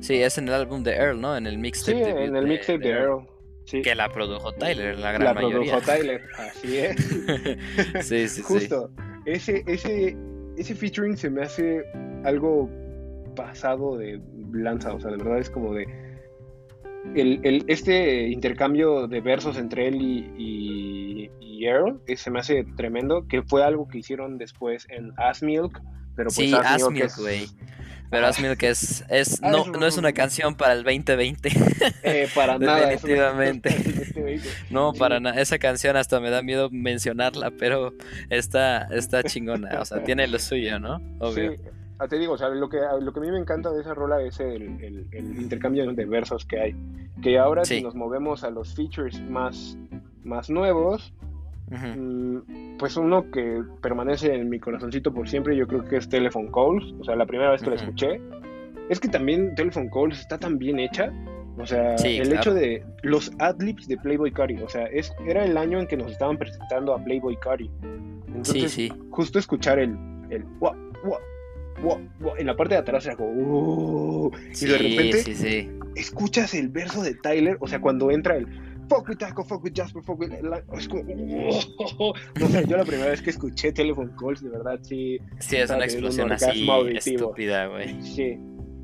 Sí, 0.01 0.21
es 0.21 0.37
en 0.37 0.47
el 0.49 0.53
álbum 0.53 0.83
de 0.83 0.91
Earl, 0.95 1.19
¿no? 1.21 1.35
En 1.37 1.47
el 1.47 1.53
Sí, 1.53 1.59
mixtape. 1.59 1.97
debut 2.05 2.19
en 2.21 2.35
el 2.35 2.47
mixtape 2.47 2.79
de 2.79 2.89
Earl. 2.89 3.27
Sí, 3.65 3.81
Que 3.81 3.95
la 3.95 4.09
produjo 4.09 4.51
Tyler, 4.51 4.99
la 4.99 5.13
gran 5.13 5.23
la 5.23 5.33
mayoría. 5.33 5.77
produjo 5.79 5.79
Tyler, 5.97 6.21
así 6.37 6.77
es. 6.77 6.95
sí, 8.05 8.27
sí, 8.27 8.27
sí. 8.27 8.41
Justo, 8.43 8.91
ese, 9.25 9.63
ese, 9.65 10.17
ese 10.57 10.75
featuring 10.75 11.15
se 11.15 11.29
me 11.29 11.43
hace 11.43 11.81
algo 12.23 12.69
pasado 13.35 13.97
de 13.97 14.21
lanza, 14.51 14.93
o 14.93 14.99
sea, 14.99 15.11
de 15.11 15.17
verdad 15.17 15.39
es 15.39 15.49
como 15.49 15.73
de... 15.73 15.85
El, 17.15 17.41
el- 17.43 17.65
este 17.67 18.29
intercambio 18.29 19.07
de 19.07 19.19
versos 19.19 19.57
entre 19.57 19.87
él 19.89 19.95
y, 20.01 20.31
y, 20.37 21.31
y 21.41 21.65
Earl 21.65 21.99
eh, 22.07 22.15
se 22.15 22.31
me 22.31 22.39
hace 22.39 22.63
tremendo, 22.77 23.27
que 23.27 23.41
fue 23.43 23.63
algo 23.63 23.87
que 23.87 23.97
hicieron 23.97 24.37
después 24.37 24.87
en 24.89 25.11
Ass 25.17 25.43
Milk, 25.43 25.81
pero 26.15 26.27
pues 26.29 26.35
Sí, 26.35 26.53
Ass 26.53 26.89
Milk 26.89 27.05
es- 27.05 27.17
güey. 27.17 27.47
Pero. 28.09 28.27
Ass 28.27 28.39
Milk 28.39 28.61
es, 28.61 29.03
es 29.09 29.39
Ah, 29.41 29.49
no, 29.49 29.63
es 29.63 29.67
no 29.79 29.85
es 29.87 29.97
una 29.97 30.13
canción 30.13 30.53
para 30.55 30.73
el 30.73 30.83
2020. 30.83 31.49
eh, 32.03 32.27
para 32.35 32.59
nada. 32.59 32.87
Definitivamente. 32.89 33.75
No, 34.69 34.93
para 34.93 35.19
nada. 35.19 35.41
Esa 35.41 35.57
canción 35.57 35.97
hasta 35.97 36.19
me 36.19 36.29
da 36.29 36.43
miedo 36.43 36.69
mencionarla, 36.71 37.51
pero 37.57 37.91
está, 38.29 38.83
está 38.95 39.23
chingona. 39.23 39.81
O 39.81 39.85
sea, 39.85 40.03
tiene 40.03 40.27
lo 40.27 40.37
suyo, 40.37 40.79
¿no? 40.79 41.01
Obvio. 41.19 41.53
Sí, 41.53 41.57
te 42.07 42.17
digo, 42.17 42.33
o 42.33 42.37
sea, 42.37 42.49
lo 42.49 42.69
que, 42.69 42.79
lo 43.01 43.13
que 43.13 43.19
a 43.19 43.23
mí 43.23 43.31
me 43.31 43.39
encanta 43.39 43.71
de 43.71 43.81
esa 43.81 43.93
rola 43.93 44.21
es 44.21 44.39
el, 44.39 44.61
el- 44.83 45.07
el 45.11 45.41
intercambio 45.41 45.91
de 45.91 46.05
versos 46.05 46.45
que 46.45 46.59
hay. 46.59 46.75
Que 47.21 47.37
ahora 47.39 47.65
Sí. 47.65 47.77
si 47.77 47.83
nos 47.83 47.95
movemos 47.95 48.43
a 48.43 48.49
los 48.49 48.73
features 48.75 49.21
más, 49.29 49.77
más 50.23 50.49
nuevos, 50.49 51.13
Ujú. 51.71 51.99
mm, 52.01 52.77
pues 52.77 52.97
uno 52.97 53.29
que 53.31 53.61
permanece 53.81 54.33
en 54.33 54.49
mi 54.49 54.59
corazoncito 54.59 55.13
por 55.13 55.27
siempre, 55.29 55.55
yo 55.55 55.67
creo 55.67 55.83
que 55.85 55.97
es 55.97 56.09
Telephone 56.09 56.49
Calls. 56.53 56.93
O 56.99 57.03
sea, 57.03 57.15
la 57.15 57.25
primera 57.25 57.51
vez 57.51 57.61
que 57.61 57.69
la 57.69 57.75
Ujú. 57.75 57.83
escuché, 57.85 58.21
es 58.89 58.99
que 58.99 59.07
también 59.07 59.55
Telephone 59.55 59.89
Calls 59.93 60.19
está 60.19 60.37
tan 60.37 60.57
bien 60.57 60.79
hecha. 60.79 61.11
O 61.57 61.65
sea, 61.67 61.97
Sí, 61.99 62.17
el 62.17 62.23
claro. 62.29 62.41
hecho 62.41 62.53
de 62.55 62.83
los 63.03 63.31
adlibs 63.37 63.87
de 63.87 63.95
Playboy 63.97 64.31
Cardi, 64.31 64.57
o 64.63 64.67
sea, 64.69 64.85
es, 64.87 65.13
era 65.27 65.45
el 65.45 65.55
año 65.55 65.79
en 65.79 65.85
que 65.87 65.95
nos 65.95 66.11
estaban 66.11 66.35
presentando 66.37 66.95
a 66.95 67.03
Playboy. 67.03 67.37
Sí, 67.57 67.69
Entonces, 68.27 68.71
sí. 68.71 68.91
justo 69.11 69.37
escuchar 69.37 69.77
el, 69.77 69.95
el 70.31 70.43
"Wa, 70.59 70.75
wa, 71.05 71.19
wa, 71.81 71.99
wa", 72.19 72.37
en 72.37 72.47
la 72.47 72.55
parte 72.55 72.75
de 72.75 72.81
atrás 72.81 73.05
era 73.05 73.15
como 73.15 73.29
"Uh", 73.31 74.31
y 74.61 74.65
de 74.65 74.77
repente 74.77 75.17
sí, 75.23 75.35
sí. 75.35 75.69
escuchas 75.95 76.53
el 76.53 76.69
verso 76.69 77.01
de 77.01 77.13
Tyler, 77.15 77.57
o 77.59 77.67
sea, 77.67 77.79
cuando 77.81 78.11
entra 78.11 78.37
el 78.37 78.47
fuck 78.89 79.07
with 79.09 79.17
Taco, 79.17 79.43
fuck 79.43 79.63
with 79.63 79.73
Jasper, 79.75 80.03
fuck 80.03 80.19
with 80.19 80.31
la- 80.41 80.63
es 80.77 80.87
como 80.87 81.01
"Uh". 81.03 82.13
no 82.39 82.47
sé, 82.47 82.65
yo 82.67 82.77
la 82.77 82.85
primera 82.85 83.09
vez 83.09 83.21
que 83.21 83.29
escuché 83.31 83.71
Telephone 83.71 84.11
Calls, 84.19 84.41
de 84.43 84.49
verdad 84.49 84.79
sí, 84.83 85.17
Sí, 85.39 85.55
es 85.57 85.69
una 85.69 85.77
un 85.77 85.83
explosión 85.83 86.31
así 86.31 86.69
auditivo. 86.69 86.97
estúpida, 87.29 87.67
güey. 87.67 88.01
sí, 88.01 88.37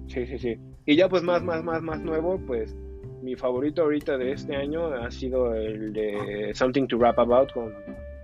sí, 0.08 0.26
sí, 0.26 0.40
sí. 0.40 0.58
Y 0.86 0.96
ya 0.96 1.08
pues 1.10 1.22
más, 1.22 1.44
más, 1.44 1.64
más, 1.64 1.82
más 1.84 2.00
nuevo, 2.02 2.40
pues 2.48 2.76
mi 3.22 3.36
favorito 3.36 3.82
ahorita 3.84 4.18
de 4.18 4.32
este 4.32 4.56
año 4.56 4.88
ha 4.94 5.12
sido 5.12 5.54
el 5.54 5.92
de 5.94 6.52
Something 6.56 6.88
to 6.88 6.98
Rap 6.98 7.20
About 7.20 7.52
con, 7.52 7.74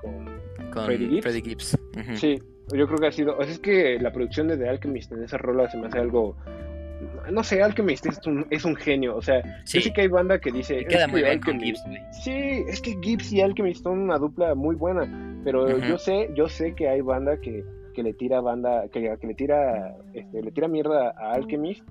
con 0.01 0.25
Con 0.71 0.85
Freddie 0.85 1.21
Gibbs. 1.41 1.77
Sí, 2.15 2.41
yo 2.73 2.87
creo 2.87 2.97
que 2.99 3.07
ha 3.07 3.11
sido. 3.11 3.37
o 3.37 3.43
sea, 3.43 3.51
es 3.51 3.59
que 3.59 3.97
la 3.99 4.11
producción 4.11 4.47
de 4.47 4.57
The 4.57 4.69
Alchemist 4.69 5.11
en 5.11 5.23
esa 5.23 5.37
rola 5.37 5.69
se 5.69 5.77
me 5.77 5.87
hace 5.87 5.99
algo. 5.99 6.35
No 7.31 7.43
sé, 7.43 7.61
Alchemist 7.61 8.05
es 8.05 8.19
un, 8.25 8.45
es 8.49 8.65
un 8.65 8.75
genio. 8.75 9.15
O 9.15 9.21
sea, 9.21 9.41
Sí. 9.65 9.77
yo 9.79 9.83
sé 9.85 9.93
que 9.93 10.01
hay 10.01 10.07
banda 10.07 10.39
que 10.39 10.51
dice. 10.51 10.85
Queda 10.85 11.05
"Es 11.05 11.11
muy 11.11 11.21
que 11.21 11.27
bien 11.29 11.39
con 11.41 11.55
Alchemist-". 11.55 11.83
Gibbs. 11.85 12.23
Sí, 12.23 12.63
es 12.67 12.81
que 12.81 12.97
Gibbs 13.01 13.33
y 13.33 13.41
Alchemist 13.41 13.83
son 13.83 13.99
una 13.99 14.17
dupla 14.17 14.55
muy 14.55 14.75
buena. 14.75 15.39
Pero 15.43 15.77
yo 15.79 15.97
sé, 15.97 16.29
yo 16.35 16.47
sé 16.47 16.73
que 16.73 16.87
hay 16.87 17.01
banda 17.01 17.37
que, 17.41 17.63
que 17.93 18.03
le 18.03 18.13
tira 18.13 18.41
banda, 18.41 18.87
que, 18.91 19.15
que 19.19 19.27
le 19.27 19.33
tira, 19.35 19.95
este, 20.13 20.41
le 20.41 20.51
tira 20.51 20.67
mierda 20.67 21.13
a 21.17 21.33
Alchemist. 21.33 21.83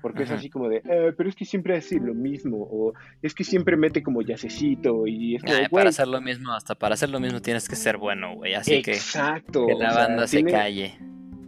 Porque 0.00 0.22
es 0.22 0.30
así 0.30 0.48
como 0.48 0.68
de, 0.68 0.76
"Eh, 0.84 1.12
pero 1.16 1.28
es 1.28 1.34
que 1.34 1.44
siempre 1.44 1.76
hace 1.76 1.98
lo 1.98 2.14
mismo, 2.14 2.58
o 2.70 2.92
es 3.22 3.34
que 3.34 3.42
siempre 3.44 3.76
mete 3.76 4.02
como 4.02 4.22
yacecito, 4.22 5.06
y 5.06 5.36
es 5.36 5.42
como, 5.42 5.54
Ay, 5.54 5.66
"Güey, 5.70 5.80
para 5.82 5.88
hacer 5.90 6.06
lo 6.08 6.20
mismo, 6.20 6.52
hasta 6.52 6.74
para 6.76 6.94
hacer 6.94 7.10
lo 7.10 7.18
mismo 7.20 7.40
tienes 7.42 7.68
que 7.68 7.74
ser 7.76 7.96
bueno, 7.98 8.34
güey. 8.36 8.54
Así 8.54 8.80
que, 8.82 8.92
exacto. 8.92 9.66
que 9.66 9.74
o 9.74 9.78
la 9.78 9.94
banda 9.94 10.26
se 10.26 10.36
tiene- 10.36 10.52
calle. 10.52 10.92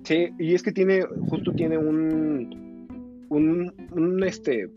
Sí, 0.05 0.30
y 0.38 0.55
es 0.55 0.62
que 0.62 0.72
tiene, 0.72 1.03
justo 1.28 1.53
tiene 1.53 1.78
un, 1.78 2.88
un, 3.28 3.72
un, 3.92 4.24
este, 4.24 4.68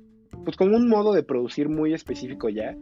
pues 0.46 0.58
como 0.58 0.76
un 0.76 0.88
modo 0.88 1.14
de 1.14 1.24
producir 1.24 1.70
muy 1.70 1.94
específico 1.94 2.50
ya, 2.50 2.76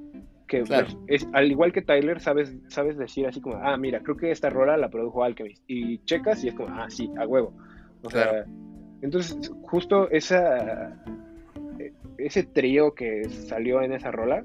que 0.47 0.63
Claro. 0.63 0.87
pues, 1.07 1.23
es, 1.23 1.27
al 1.33 1.49
igual 1.49 1.71
que 1.71 1.81
Tyler, 1.81 2.19
sabes, 2.19 2.53
sabes 2.67 2.97
decir 2.97 3.25
así 3.27 3.39
como, 3.39 3.55
ah, 3.57 3.77
mira, 3.77 4.01
creo 4.01 4.17
que 4.17 4.31
esta 4.31 4.49
rola 4.49 4.75
la 4.75 4.89
produjo 4.89 5.23
Alchemist, 5.23 5.63
y 5.67 5.99
checas 5.99 6.43
y 6.43 6.49
es 6.49 6.53
como, 6.55 6.69
ah, 6.75 6.89
sí, 6.89 7.09
a 7.17 7.25
huevo. 7.25 7.53
O 8.03 8.09
Claro. 8.09 8.31
sea, 8.31 8.45
entonces, 9.01 9.51
justo 9.63 10.09
esa, 10.11 10.95
ese 12.17 12.43
trío 12.43 12.93
que 12.93 13.27
salió 13.29 13.81
en 13.81 13.93
esa 13.93 14.11
rola, 14.11 14.43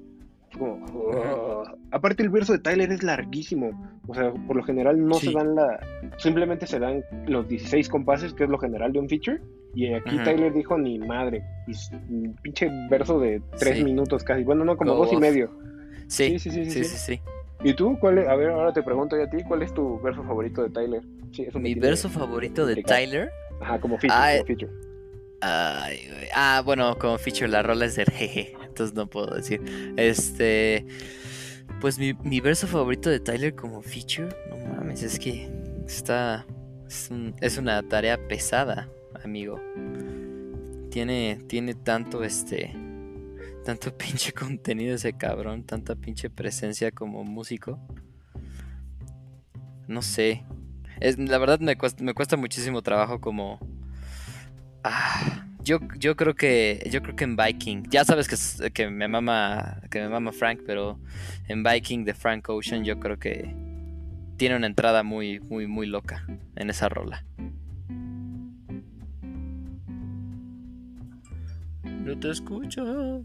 como, 0.57 0.84
oh. 0.86 1.64
aparte 1.90 2.22
el 2.22 2.30
verso 2.30 2.52
de 2.54 2.61
Tyler 2.61 2.90
es 2.90 3.02
larguísimo, 3.02 3.98
o 4.07 4.14
sea, 4.14 4.32
por 4.32 4.57
lo 4.57 4.62
general 4.62 5.04
no 5.07 5.14
Sí. 5.16 5.26
se 5.26 5.32
dan 5.32 5.54
la, 5.54 5.78
simplemente 6.18 6.66
se 6.66 6.78
dan 6.78 7.04
los 7.26 7.46
16 7.48 7.88
compases, 7.88 8.32
que 8.32 8.44
es 8.44 8.50
lo 8.50 8.59
general 8.59 8.92
de 8.92 9.00
un 9.00 9.09
feature, 9.09 9.40
y 9.74 9.92
aquí. 9.92 10.16
Tyler 10.24 10.52
dijo 10.54 10.78
ni 10.78 10.98
madre, 10.98 11.42
y 11.66 12.28
pinche 12.42 12.70
verso 12.88 13.20
de 13.20 13.42
3 13.59 13.78
Sí. 13.78 13.84
minutos 13.84 14.24
casi, 14.24 14.44
bueno, 14.44 14.64
no, 14.64 14.76
como 14.76 14.94
Go 14.94 15.04
dos 15.04 15.12
y 15.12 15.16
off. 15.16 15.20
medio. 15.20 15.50
Sí, 16.07 16.38
Sí, 16.38 16.38
sí, 16.38 16.50
sí, 16.50 16.64
sí, 16.66 16.70
sí, 16.70 16.84
sí, 16.84 16.96
sí. 17.16 17.20
¿Y 17.64 17.74
tú? 17.74 17.98
¿Cuál 17.98 18.18
es? 18.18 18.28
A 18.28 18.36
ver, 18.36 18.50
ahora 18.50 18.72
te 18.72 18.82
pregunto 18.82 19.16
yo 19.16 19.24
a 19.24 19.30
ti, 19.30 19.38
¿cuál 19.46 19.62
es 19.62 19.74
tu 19.74 19.98
verso 20.00 20.22
favorito 20.22 20.62
de 20.62 20.70
Tyler? 20.70 21.02
Sí, 21.32 21.42
eso 21.42 21.59
Mi 21.59 21.74
verso 21.74 22.09
favorito 22.09 22.64
de. 22.64 22.82
Tyler. 22.82 23.28
Ajá, 23.61 23.80
como 23.80 23.98
feature, 23.98 24.20
Ay. 24.20 24.38
como 24.38 24.46
feature. 24.46 24.72
Ay, 25.40 25.98
güey. 26.11 26.28
Ah, 26.34 26.62
bueno, 26.64 26.98
como 26.98 27.18
feature 27.18 27.48
la 27.48 27.62
rola 27.62 27.84
es 27.86 27.96
del 27.96 28.07
jeje, 28.11 28.54
entonces 28.64 28.94
no 28.94 29.07
puedo 29.09 29.34
decir. 29.34 29.61
Este, 29.96 30.86
pues 31.80 31.98
mi, 31.98 32.14
mi 32.24 32.40
verso 32.40 32.66
favorito 32.66 33.11
de 33.11 33.20
Tyler 33.20 33.54
como 33.54 33.82
feature, 33.82 34.28
no 34.50 34.57
mames, 34.74 35.02
es 35.02 35.18
que 35.18 35.48
está, 35.86 36.46
es, 36.88 37.09
un- 37.11 37.34
es 37.40 37.59
una 37.59 37.82
tarea 37.82 38.18
pesada, 38.28 38.88
amigo. 39.24 39.61
Tiene, 40.90 41.38
tiene 41.46 41.74
tanto 41.74 42.24
este, 42.24 42.74
tanto 43.64 43.92
pinche 43.98 44.32
contenido 44.32 44.94
ese 44.94 45.12
cabrón, 45.12 45.64
tanta 45.64 45.94
pinche 45.96 46.30
presencia 46.30 46.90
como 46.90 47.22
músico. 47.24 47.78
No 49.86 50.00
sé. 50.02 50.44
Es, 51.01 51.18
la 51.18 51.38
verdad 51.38 51.61
me 51.61 51.76
cuesta, 51.76 52.03
me 52.03 52.14
cuesta 52.14 52.36
muchísimo 52.36 52.82
trabajo 52.82 53.20
como 53.20 53.61
Ah, 54.88 55.44
yo, 55.64 55.80
yo 55.99 56.14
creo 56.14 56.36
que 56.36 56.88
yo 56.92 57.03
creo 57.03 57.16
que 57.16 57.24
en 57.24 57.34
Viking, 57.34 57.82
ya 57.90 58.05
sabes 58.05 58.28
que, 58.28 58.70
que 58.70 58.88
me 58.88 59.09
mama 59.09 59.82
que 59.90 60.01
me 60.01 60.09
mama 60.09 60.30
Frank, 60.30 60.61
pero 60.64 61.01
en 61.49 61.64
Viking 61.64 62.05
de 62.05 62.14
Frank 62.14 62.49
Ocean 62.49 62.84
yo 62.84 63.01
creo 63.01 63.18
que 63.18 63.53
tiene 64.36 64.55
una 64.55 64.68
entrada 64.68 65.03
muy 65.03 65.40
muy 65.40 65.66
muy 65.66 65.88
loca 65.88 66.24
en 66.55 66.70
esa 66.70 66.88
rola. 66.88 67.24
No 71.82 72.16
te 72.20 72.30
escucho. 72.30 73.24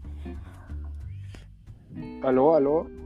Aló, 2.24 2.56
aló. 2.56 3.01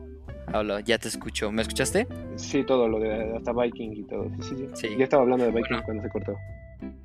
Hola, 0.53 0.81
ya 0.81 0.99
te 0.99 1.09
escucho. 1.09 1.51
¿Me 1.51 1.63
escuchaste? 1.63 2.07
Sí, 2.37 2.65
todo 2.65 2.89
lo 2.89 2.99
de 3.01 3.37
hasta 3.37 3.53
Viking 3.53 3.93
y 3.93 4.03
todo. 4.05 4.31
Sí, 4.41 4.49
sí, 4.51 4.57
sí. 4.57 4.89
Sí. 4.89 4.97
Ya 4.99 5.05
estaba 5.05 5.23
hablando 5.23 5.45
de 5.45 5.51
Viking 5.51 5.69
Bueno. 5.71 5.83
cuando 5.85 6.03
se 6.03 6.09
cortó. 6.09 6.37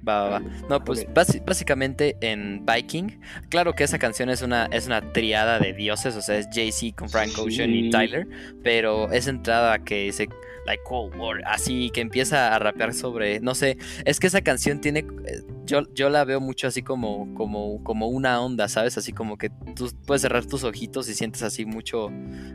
Va, 0.08 0.24
va, 0.24 0.30
va. 0.30 0.42
No, 0.70 0.84
pues 0.84 1.08
básicamente 1.46 2.18
en 2.22 2.66
Viking, 2.66 3.20
claro 3.50 3.74
que 3.74 3.84
esa 3.84 4.00
canción 4.00 4.30
es 4.30 4.42
una, 4.42 4.66
es 4.66 4.88
una 4.88 5.14
triada 5.14 5.60
de 5.60 5.74
dioses, 5.74 6.16
o 6.18 6.22
sea, 6.22 6.38
es 6.38 6.50
Jay-Z 6.52 6.96
con 6.98 7.08
Frank 7.10 7.32
Ocean 7.38 7.70
y. 7.70 7.90
Tyler, 7.90 8.28
pero 8.64 9.12
es 9.12 9.28
entrada 9.28 9.80
que 9.80 10.06
dice, 10.06 10.28
like 10.72 10.84
Cold 10.84 11.16
War, 11.18 11.42
así 11.46 11.90
que 11.90 12.02
empieza 12.02 12.56
a 12.56 12.60
rapear 12.60 12.94
sobre, 12.94 13.40
no 13.42 13.56
sé, 13.56 13.78
es 14.06 14.20
que 14.20 14.28
esa 14.28 14.42
canción 14.42 14.80
tiene, 14.80 15.00
eh, 15.00 15.42
yo, 15.66 15.82
yo 15.94 16.10
la 16.10 16.24
veo 16.24 16.40
mucho 16.40 16.68
así 16.68 16.82
como, 16.82 17.34
como, 17.36 17.84
como 17.84 18.08
una 18.08 18.40
onda, 18.42 18.68
¿sabes? 18.70 18.98
Así 18.98 19.12
como 19.12 19.38
que 19.38 19.50
tú 19.76 19.92
puedes 20.08 20.22
cerrar 20.22 20.46
tus 20.46 20.64
ojitos 20.64 21.10
y 21.10 21.14
sientes 21.14 21.44
así 21.44 21.66
mucho 21.66 22.10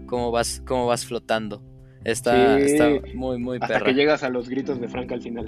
cómo 0.06 0.30
vas, 0.30 0.62
cómo 0.66 0.86
vas 0.86 1.04
flotando. 1.04 1.62
Está, 2.04 2.56
Sí. 2.58 2.64
está 2.66 2.88
muy, 3.14 3.38
muy 3.38 3.56
Hasta 3.60 3.66
perra. 3.74 3.86
que 3.86 3.94
llegas 3.94 4.22
a 4.22 4.30
los 4.30 4.48
gritos 4.48 4.80
de 4.80 4.88
Frank 4.88 5.10
al 5.12 5.20
final. 5.22 5.46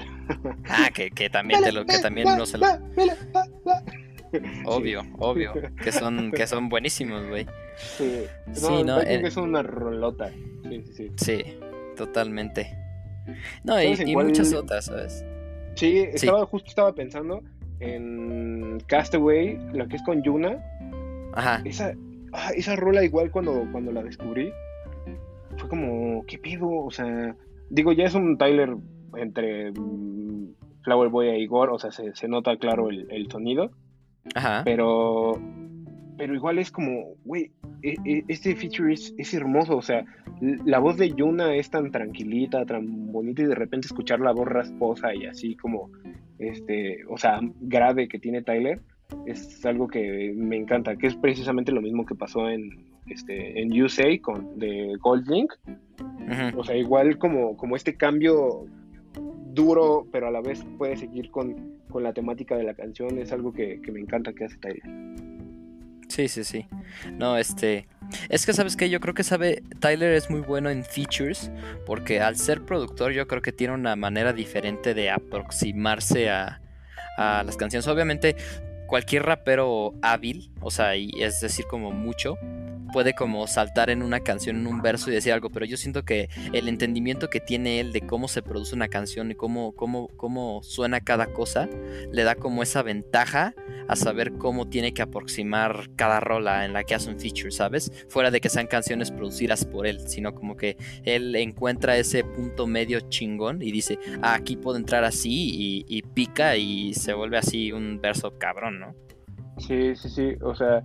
Ah, 0.68 0.90
que, 0.92 1.10
que 1.10 1.30
también 1.30 1.62
te 1.62 1.72
lo, 1.72 1.86
que 1.86 1.98
también 2.00 2.28
no 2.36 2.44
se 2.46 2.58
lo. 2.58 2.66
Obvio, 4.66 5.02
obvio. 5.18 5.54
Que 5.82 5.90
son, 5.90 6.30
que 6.32 6.46
son 6.46 6.68
buenísimos, 6.68 7.26
güey. 7.28 7.46
Sí, 7.96 8.24
Sí, 8.52 8.62
no, 8.62 8.84
no, 8.84 8.98
Viking 8.98 9.24
eh. 9.24 9.28
es 9.28 9.36
una 9.38 9.62
rolota. 9.62 10.30
Sí, 10.68 10.84
sí, 10.92 10.94
sí. 10.94 11.10
Sí, 11.16 11.44
totalmente. 11.98 12.74
No, 13.64 13.78
y, 13.78 13.84
¿Sabes 13.84 14.00
en 14.00 14.08
y 14.08 14.14
cuál- 14.14 14.26
muchas 14.28 14.54
otras, 14.54 14.86
¿sabes? 14.86 15.24
Sí, 15.74 15.98
estaba, 15.98 16.46
justo 16.46 16.68
estaba 16.70 16.94
pensando 16.94 17.42
en 17.80 18.80
Castaway, 18.86 19.58
la 19.72 19.86
que 19.86 19.96
es 19.96 20.02
con 20.02 20.22
Yuna. 20.22 20.58
Ajá. 21.34 21.60
Esa, 21.64 21.92
ah, 22.32 22.50
esa 22.56 22.74
rola 22.74 23.04
igual 23.04 23.30
cuando, 23.30 23.64
cuando 23.70 23.92
la 23.92 24.02
descubrí, 24.02 24.50
fue 25.58 25.68
como, 25.68 26.24
¿qué 26.26 26.38
pedo? 26.38 26.70
O 26.70 26.90
sea, 26.90 27.36
digo, 27.70 27.92
ya 27.92 28.04
es 28.06 28.14
un 28.14 28.38
Tyler 28.38 28.74
entre 29.16 29.72
mm, 29.72 30.54
Flower 30.82 31.10
Boy 31.10 31.28
e 31.28 31.38
Igor, 31.40 31.70
o 31.70 31.78
sea, 31.78 31.92
se, 31.92 32.14
se 32.14 32.28
nota 32.28 32.56
claro 32.56 32.88
el, 32.90 33.06
el 33.10 33.30
sonido, 33.30 33.70
Ajá. 34.34 34.62
pero, 34.64 35.38
pero 36.16 36.34
igual 36.34 36.58
es 36.58 36.70
como, 36.72 37.14
güey, 37.24 37.52
este 37.82 38.56
feature 38.56 38.92
es, 38.92 39.14
es 39.18 39.34
hermoso, 39.34 39.76
o 39.76 39.82
sea, 39.82 40.04
la 40.40 40.78
voz 40.78 40.96
de 40.96 41.10
Yuna 41.10 41.54
es 41.54 41.70
tan 41.70 41.90
tranquilita, 41.90 42.64
tan 42.64 43.12
bonita 43.12 43.42
y 43.42 43.46
de 43.46 43.54
repente 43.54 43.86
escuchar 43.86 44.20
la 44.20 44.32
voz 44.32 44.48
rasposa 44.48 45.14
y 45.14 45.26
así 45.26 45.56
como, 45.56 45.90
este, 46.38 47.04
o 47.08 47.16
sea, 47.18 47.40
grave 47.60 48.08
que 48.08 48.18
tiene 48.18 48.42
Tyler, 48.42 48.80
es 49.26 49.64
algo 49.64 49.88
que 49.88 50.32
me 50.36 50.56
encanta, 50.56 50.96
que 50.96 51.06
es 51.06 51.16
precisamente 51.16 51.72
lo 51.72 51.80
mismo 51.80 52.04
que 52.04 52.14
pasó 52.14 52.48
en, 52.48 52.70
este, 53.06 53.60
en 53.60 53.80
USA 53.80 54.06
con 54.20 54.58
de 54.58 54.96
Gold 55.00 55.28
Link, 55.28 55.52
Ujú. 56.00 56.60
o 56.60 56.64
sea, 56.64 56.76
igual 56.76 57.18
como, 57.18 57.56
como 57.56 57.76
este 57.76 57.96
cambio 57.96 58.66
duro, 59.54 60.06
pero 60.12 60.28
a 60.28 60.30
la 60.30 60.40
vez 60.40 60.64
puede 60.76 60.96
seguir 60.96 61.30
con, 61.30 61.78
con 61.88 62.02
la 62.02 62.12
temática 62.12 62.56
de 62.56 62.64
la 62.64 62.74
canción, 62.74 63.18
es 63.18 63.32
algo 63.32 63.52
que, 63.52 63.80
que 63.80 63.92
me 63.92 64.00
encanta 64.00 64.32
que 64.32 64.44
hace 64.44 64.58
Tyler. 64.58 65.37
Sí, 66.08 66.28
sí, 66.28 66.44
sí. 66.44 66.66
No, 67.12 67.36
este. 67.36 67.86
Es 68.28 68.46
que, 68.46 68.54
¿sabes 68.54 68.76
qué? 68.76 68.88
Yo 68.90 69.00
creo 69.00 69.14
que 69.14 69.24
sabe. 69.24 69.62
Tyler 69.80 70.14
es 70.14 70.30
muy 70.30 70.40
bueno 70.40 70.70
en 70.70 70.84
features. 70.84 71.50
Porque 71.86 72.20
al 72.20 72.36
ser 72.36 72.62
productor, 72.64 73.12
yo 73.12 73.26
creo 73.28 73.42
que 73.42 73.52
tiene 73.52 73.74
una 73.74 73.96
manera 73.96 74.32
diferente 74.32 74.94
de 74.94 75.10
aproximarse 75.10 76.30
a, 76.30 76.60
a 77.16 77.42
las 77.44 77.56
canciones. 77.56 77.86
Obviamente, 77.88 78.36
cualquier 78.86 79.24
rapero 79.24 79.94
hábil, 80.02 80.50
o 80.60 80.70
sea, 80.70 80.96
y 80.96 81.10
es 81.18 81.40
decir, 81.40 81.66
como 81.66 81.92
mucho, 81.92 82.36
puede 82.88 83.14
como 83.14 83.46
saltar 83.46 83.90
en 83.90 84.02
una 84.02 84.20
canción, 84.20 84.56
en 84.56 84.66
un 84.66 84.82
verso 84.82 85.10
y 85.10 85.14
decir 85.14 85.32
algo. 85.32 85.50
Pero 85.50 85.66
yo 85.66 85.76
siento 85.76 86.04
que 86.04 86.28
el 86.52 86.68
entendimiento 86.68 87.30
que 87.30 87.40
tiene 87.40 87.80
él 87.80 87.92
de 87.92 88.02
cómo 88.02 88.28
se 88.28 88.42
produce 88.42 88.74
una 88.74 88.88
canción 88.88 89.30
y 89.30 89.34
cómo, 89.34 89.72
cómo, 89.72 90.08
cómo 90.16 90.62
suena 90.62 91.00
cada 91.00 91.26
cosa, 91.32 91.68
le 92.12 92.22
da 92.22 92.34
como 92.34 92.62
esa 92.62 92.82
ventaja 92.82 93.54
a 93.88 93.96
saber 93.96 94.32
cómo 94.34 94.68
tiene 94.68 94.92
que 94.92 95.02
aproximar 95.02 95.88
cada 95.96 96.20
rola 96.20 96.64
en 96.64 96.72
la 96.72 96.84
que 96.84 96.94
hace 96.94 97.10
un 97.10 97.18
feature, 97.18 97.50
¿sabes? 97.50 97.90
Fuera 98.08 98.30
de 98.30 98.40
que 98.40 98.50
sean 98.50 98.66
canciones 98.66 99.10
producidas 99.10 99.64
por 99.64 99.86
él, 99.86 100.00
sino 100.06 100.34
como 100.34 100.56
que 100.56 100.76
él 101.04 101.34
encuentra 101.36 101.96
ese 101.96 102.22
punto 102.22 102.66
medio 102.66 103.00
chingón 103.00 103.62
y 103.62 103.72
dice, 103.72 103.98
ah, 104.22 104.34
aquí 104.34 104.56
puedo 104.56 104.76
entrar 104.76 105.04
así 105.04 105.30
y, 105.30 105.84
y 105.88 106.02
pica 106.02 106.56
y 106.56 106.92
se 106.94 107.14
vuelve 107.14 107.38
así 107.38 107.72
un 107.72 108.00
verso 108.00 108.38
cabrón, 108.38 108.78
¿no? 108.78 108.94
Sí, 109.58 109.96
sí, 109.96 110.08
sí, 110.08 110.36
o 110.40 110.54
sea, 110.54 110.82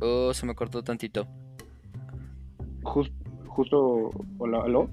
Oh, 0.00 0.32
se 0.34 0.46
me 0.46 0.54
cortó 0.54 0.82
tantito. 0.82 1.26
jus- 2.82 3.12
justo, 3.46 4.10
hola, 4.38 4.60
¿aló? 4.64 4.90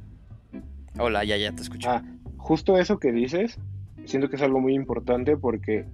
Hola, 0.99 1.23
ya, 1.23 1.37
ya 1.37 1.51
te 1.51 1.61
escucho. 1.61 1.89
Ah, 1.89 2.03
justo 2.37 2.77
eso 2.77 2.97
que 2.99 3.11
dices, 3.11 3.59
siento 4.05 4.29
que 4.29 4.35
es 4.37 4.41
algo 4.41 4.59
muy 4.59 4.73
importante 4.75 5.37
porque 5.37 5.85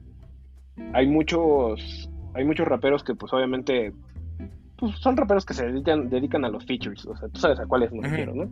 hay 0.93 1.07
muchos, 1.07 2.10
hay 2.34 2.45
muchos 2.45 2.68
raperos 2.68 3.03
que 3.03 3.16
pues 3.16 3.34
obviamente 3.34 3.93
pues, 4.78 4.95
son 4.99 5.18
raperos 5.18 5.45
que 5.45 5.53
se 5.53 5.66
dedican, 5.66 6.10
dedican 6.10 6.45
a 6.45 6.49
los 6.49 6.66
features, 6.66 7.05
o 7.05 7.16
sea, 7.16 7.28
tú 7.30 7.39
sabes 7.39 7.60
a 7.60 7.66
cuáles 7.66 7.91
me 7.91 8.01
refiero, 8.07 8.34
¿no? 8.36 8.49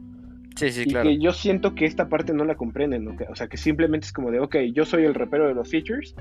Sí, 0.58 0.72
sí, 0.72 0.84
y 0.86 0.92
claro. 0.92 1.08
que 1.10 1.18
yo 1.20 1.32
siento 1.32 1.74
que 1.76 1.86
esta 1.86 2.10
parte 2.10 2.34
no 2.34 2.44
la 2.44 2.56
comprenden, 2.56 3.06
¿no? 3.06 3.16
O 3.30 3.36
sea, 3.36 3.48
que 3.48 3.58
simplemente 3.58 4.06
es 4.08 4.12
como 4.14 4.32
de, 4.32 4.40
ok, 4.40 4.56
yo 4.74 4.84
soy 4.86 5.06
el 5.06 5.14
rapero 5.14 5.48
de 5.48 5.54
los 5.54 5.70
features 5.70 6.14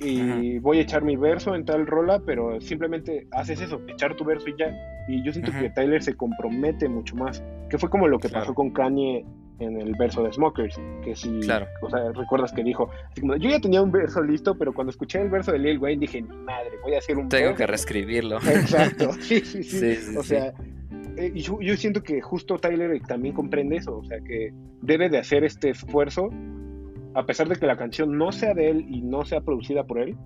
y 0.00 0.58
voy 0.58 0.78
a 0.78 0.82
echar 0.82 1.02
mi 1.04 1.16
verso 1.16 1.54
en 1.54 1.64
tal 1.64 1.86
rola, 1.86 2.20
pero 2.26 2.60
simplemente 2.60 3.26
haces 3.30 3.60
eso, 3.60 3.80
echar 3.86 4.14
tu 4.16 4.24
verso 4.24 4.48
y 4.48 4.54
ya. 4.58 4.72
Y 5.08 5.22
yo 5.24 5.32
siento 5.32 5.52
que 5.52 5.70
Tyler 5.70 6.02
se 6.02 6.14
compromete 6.16 6.88
mucho 6.88 7.14
más, 7.16 7.42
que 7.70 7.78
fue 7.78 7.88
como 7.90 8.08
lo 8.08 8.18
que 8.18 8.28
Claro. 8.28 8.44
pasó 8.44 8.54
con 8.54 8.70
Kanye 8.70 9.24
en 9.60 9.80
el 9.80 9.94
verso 9.94 10.24
de 10.24 10.32
Smokers, 10.32 10.80
que 11.04 11.14
si, 11.14 11.38
Claro. 11.40 11.66
o 11.80 11.88
sea, 11.88 12.10
recuerdas 12.12 12.52
que 12.52 12.64
dijo, 12.64 12.90
así 13.12 13.20
como, 13.20 13.36
yo 13.36 13.48
ya 13.50 13.60
tenía 13.60 13.80
un 13.82 13.92
verso 13.92 14.20
listo, 14.20 14.56
pero 14.58 14.72
cuando 14.74 14.90
escuché 14.90 15.20
el 15.22 15.30
verso 15.30 15.52
de 15.52 15.60
Lil 15.60 15.78
Wayne 15.78 16.00
dije, 16.00 16.22
"Ni 16.22 16.36
madre, 16.38 16.70
voy 16.82 16.94
a 16.94 16.98
hacer 16.98 17.16
un 17.16 17.28
Tengo 17.28 17.44
verso". 17.50 17.58
que 17.58 17.66
reescribirlo. 17.68 18.38
Exacto, 18.38 19.12
sí, 19.20 19.40
sí, 19.40 19.62
sí. 19.62 19.78
Sí, 19.78 19.94
sí, 19.94 20.16
o 20.16 20.22
sí. 20.22 20.28
sea, 20.30 20.52
eh, 21.26 21.32
y 21.34 21.40
yo, 21.40 21.60
yo 21.60 21.76
siento 21.76 22.02
que 22.02 22.20
justo 22.20 22.58
Tyler 22.58 23.00
también 23.06 23.34
comprende 23.34 23.76
eso, 23.76 23.98
o 23.98 24.04
sea, 24.04 24.18
que 24.20 24.52
debe 24.82 25.08
de 25.08 25.18
hacer 25.18 25.44
este 25.44 25.70
esfuerzo, 25.70 26.28
a 27.14 27.24
pesar 27.26 27.48
de 27.48 27.56
que 27.56 27.66
la 27.66 27.76
canción 27.76 28.16
no 28.16 28.32
sea 28.32 28.54
de 28.54 28.70
él 28.70 28.86
y 28.88 29.02
no 29.02 29.24
sea 29.24 29.40
producida 29.40 29.84
por 29.84 29.98
él, 29.98 30.16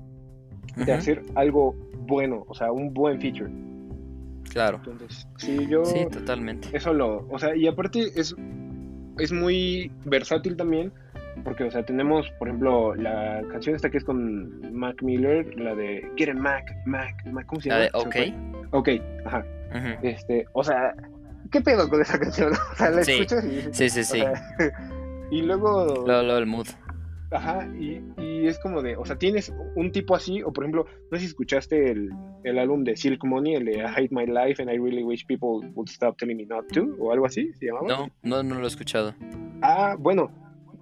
de 0.76 0.92
hacer 0.92 1.22
algo 1.34 1.74
bueno, 2.07 2.44
o 2.46 2.55
sea, 2.55 2.70
un 2.72 2.94
buen 2.94 3.20
feature. 3.20 3.51
Claro. 4.51 4.80
Entonces, 4.86 5.28
sí, 5.36 5.66
yo 5.68 5.84
Sí, 5.84 6.07
totalmente. 6.11 6.68
eso 6.72 6.92
lo, 6.92 7.26
o 7.28 7.38
sea, 7.38 7.55
y 7.57 7.66
aparte 7.66 8.01
es, 8.14 8.34
es 9.18 9.32
muy 9.32 9.90
versátil 10.05 10.57
también, 10.57 10.92
porque, 11.44 11.64
o 11.64 11.70
sea, 11.70 11.84
tenemos, 11.84 12.30
por 12.38 12.49
ejemplo, 12.49 12.94
la 12.94 13.42
canción 13.51 13.76
esta 13.76 13.90
que 13.90 13.99
es 13.99 14.05
con 14.05 14.72
Mac 14.72 15.03
Miller, 15.03 15.59
la 15.59 15.74
de 15.74 16.09
Get 16.16 16.30
a 16.30 16.34
Mac, 16.34 16.64
Mac, 16.86 17.14
Mac, 17.30 17.46
¿cómo 17.46 17.61
se 17.61 17.68
La 17.68 17.86
llama? 17.86 18.05
de 18.05 18.12
Se 18.12 18.30
me 18.30 18.36
OK. 18.70 18.70
Ok, 18.70 18.88
ajá. 19.24 19.44
Ujú. 19.71 19.89
Este, 20.03 20.47
o 20.53 20.62
sea, 20.64 20.95
¿qué 21.51 21.61
pedo 21.61 21.89
con 21.89 22.01
esa 22.01 22.19
canción? 22.19 22.53
O 22.73 22.77
sea, 22.77 22.91
la 22.91 23.05
Sí. 23.05 23.12
escuchas 23.12 23.45
y 23.45 23.49
dices, 23.49 23.77
Sí, 23.77 23.89
sí, 23.91 24.01
o 24.01 24.05
sí. 24.05 24.19
sea, 24.21 24.33
y 25.31 25.43
luego, 25.43 26.05
Lo, 26.07 26.23
lo 26.23 26.35
del 26.37 26.47
mood. 26.47 26.66
ajá, 27.31 27.69
y, 27.79 28.01
y 28.16 28.47
es 28.47 28.59
como 28.61 28.81
de, 28.83 28.97
o 28.97 29.05
sea, 29.05 29.16
tienes 29.16 29.53
un 29.77 29.93
tipo 29.93 30.14
así, 30.14 30.43
o 30.43 30.53
por 30.53 30.64
ejemplo, 30.64 30.87
no 31.11 31.16
sé 31.19 31.21
si 31.23 31.27
escuchaste 31.27 31.91
el, 31.91 32.11
el 32.45 32.59
álbum 32.59 32.85
de 32.85 32.97
Silk 32.97 33.23
Money, 33.25 33.57
el 33.57 33.64
de 33.66 33.73
I 33.79 33.81
Hate 33.81 34.09
My 34.11 34.25
Life 34.27 34.62
and 34.62 34.71
I 34.73 34.79
Really 34.79 35.03
Wish 35.03 35.27
People 35.27 35.69
Would 35.75 35.89
Stop 35.91 36.16
Telling 36.16 36.37
Me 36.39 36.47
Not 36.47 36.69
To, 36.73 36.87
o 36.99 37.12
algo 37.12 37.27
así, 37.27 37.53
¿se 37.55 37.66
llamaba? 37.66 37.87
No, 37.89 38.11
no, 38.23 38.43
no 38.43 38.55
lo 38.59 38.64
he 38.64 38.69
escuchado. 38.69 39.14
Ah, 39.61 39.97
bueno, 39.99 40.31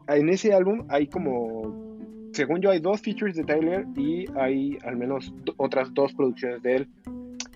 en 0.09 0.28
ese 0.28 0.53
álbum 0.55 0.84
hay 0.89 1.09
como, 1.09 1.97
según 2.32 2.61
yo, 2.61 2.70
hay 2.70 2.78
dos 2.78 3.01
features 3.01 3.34
de 3.34 3.43
Tyler 3.43 3.84
y 3.97 4.26
hay 4.39 4.78
al 4.84 4.97
menos 4.97 5.34
otras 5.57 5.93
dos 5.95 6.12
producciones 6.14 6.62
de 6.62 6.76
él. 6.76 6.89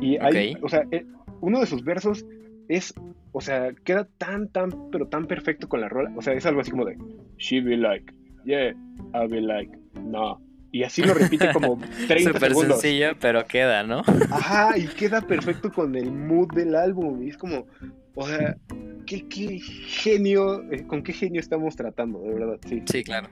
Y 0.00 0.16
hay, 0.16 0.54
Ok. 0.54 0.64
o 0.64 0.68
sea, 0.70 0.82
eh, 0.90 1.04
uno 1.40 1.60
de 1.60 1.66
sus 1.66 1.84
versos 1.84 2.24
es, 2.68 2.94
o 3.32 3.40
sea, 3.40 3.72
queda 3.84 4.06
tan, 4.18 4.48
tan, 4.48 4.90
pero 4.90 5.06
tan 5.08 5.26
perfecto 5.26 5.68
con 5.68 5.80
la 5.80 5.88
rola. 5.88 6.12
O 6.16 6.22
sea, 6.22 6.34
es 6.34 6.46
algo 6.46 6.60
así 6.60 6.70
como 6.70 6.84
de, 6.84 6.96
she 7.38 7.60
be 7.60 7.76
like, 7.76 8.12
yeah, 8.44 8.70
I 9.14 9.26
be 9.28 9.40
like, 9.40 9.76
no. 10.02 10.40
Y 10.72 10.84
así 10.84 11.02
lo 11.02 11.14
repite 11.14 11.52
como 11.52 11.78
30 12.08 12.32
Súper 12.32 12.50
segundos. 12.50 12.80
sencillo, 12.80 13.08
pero 13.20 13.44
queda, 13.46 13.82
¿no? 13.82 14.02
Ajá, 14.30 14.78
y 14.78 14.86
queda 14.86 15.20
perfecto 15.20 15.72
con 15.72 15.96
el 15.96 16.12
mood 16.12 16.52
del 16.54 16.76
álbum. 16.76 17.22
Y 17.24 17.30
es 17.30 17.36
como, 17.36 17.66
o 18.14 18.26
sea, 18.26 18.56
qué, 19.04 19.26
qué 19.26 19.58
genio, 19.58 20.62
eh, 20.70 20.86
con 20.86 21.02
qué 21.02 21.12
genio 21.12 21.40
estamos 21.40 21.74
tratando, 21.74 22.20
de 22.20 22.34
verdad, 22.34 22.58
sí. 22.68 22.82
Sí, 22.86 23.02
claro. 23.02 23.28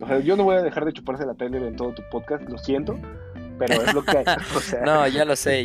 O 0.00 0.06
sea, 0.06 0.18
yo 0.20 0.34
no 0.34 0.44
voy 0.44 0.56
a 0.56 0.62
dejar 0.62 0.86
de 0.86 0.92
chuparse 0.92 1.24
la 1.26 1.34
Tyler 1.34 1.62
en 1.62 1.76
todo 1.76 1.92
tu 1.92 2.02
podcast, 2.10 2.48
lo 2.48 2.58
siento, 2.58 2.98
pero 3.60 3.80
es 3.84 3.94
lo 3.94 4.04
que 4.04 4.16
hay. 4.18 4.24
O 4.56 4.60
sea, 4.60 4.80
No, 4.82 5.06
ya 5.06 5.24
lo 5.24 5.36
sé. 5.36 5.64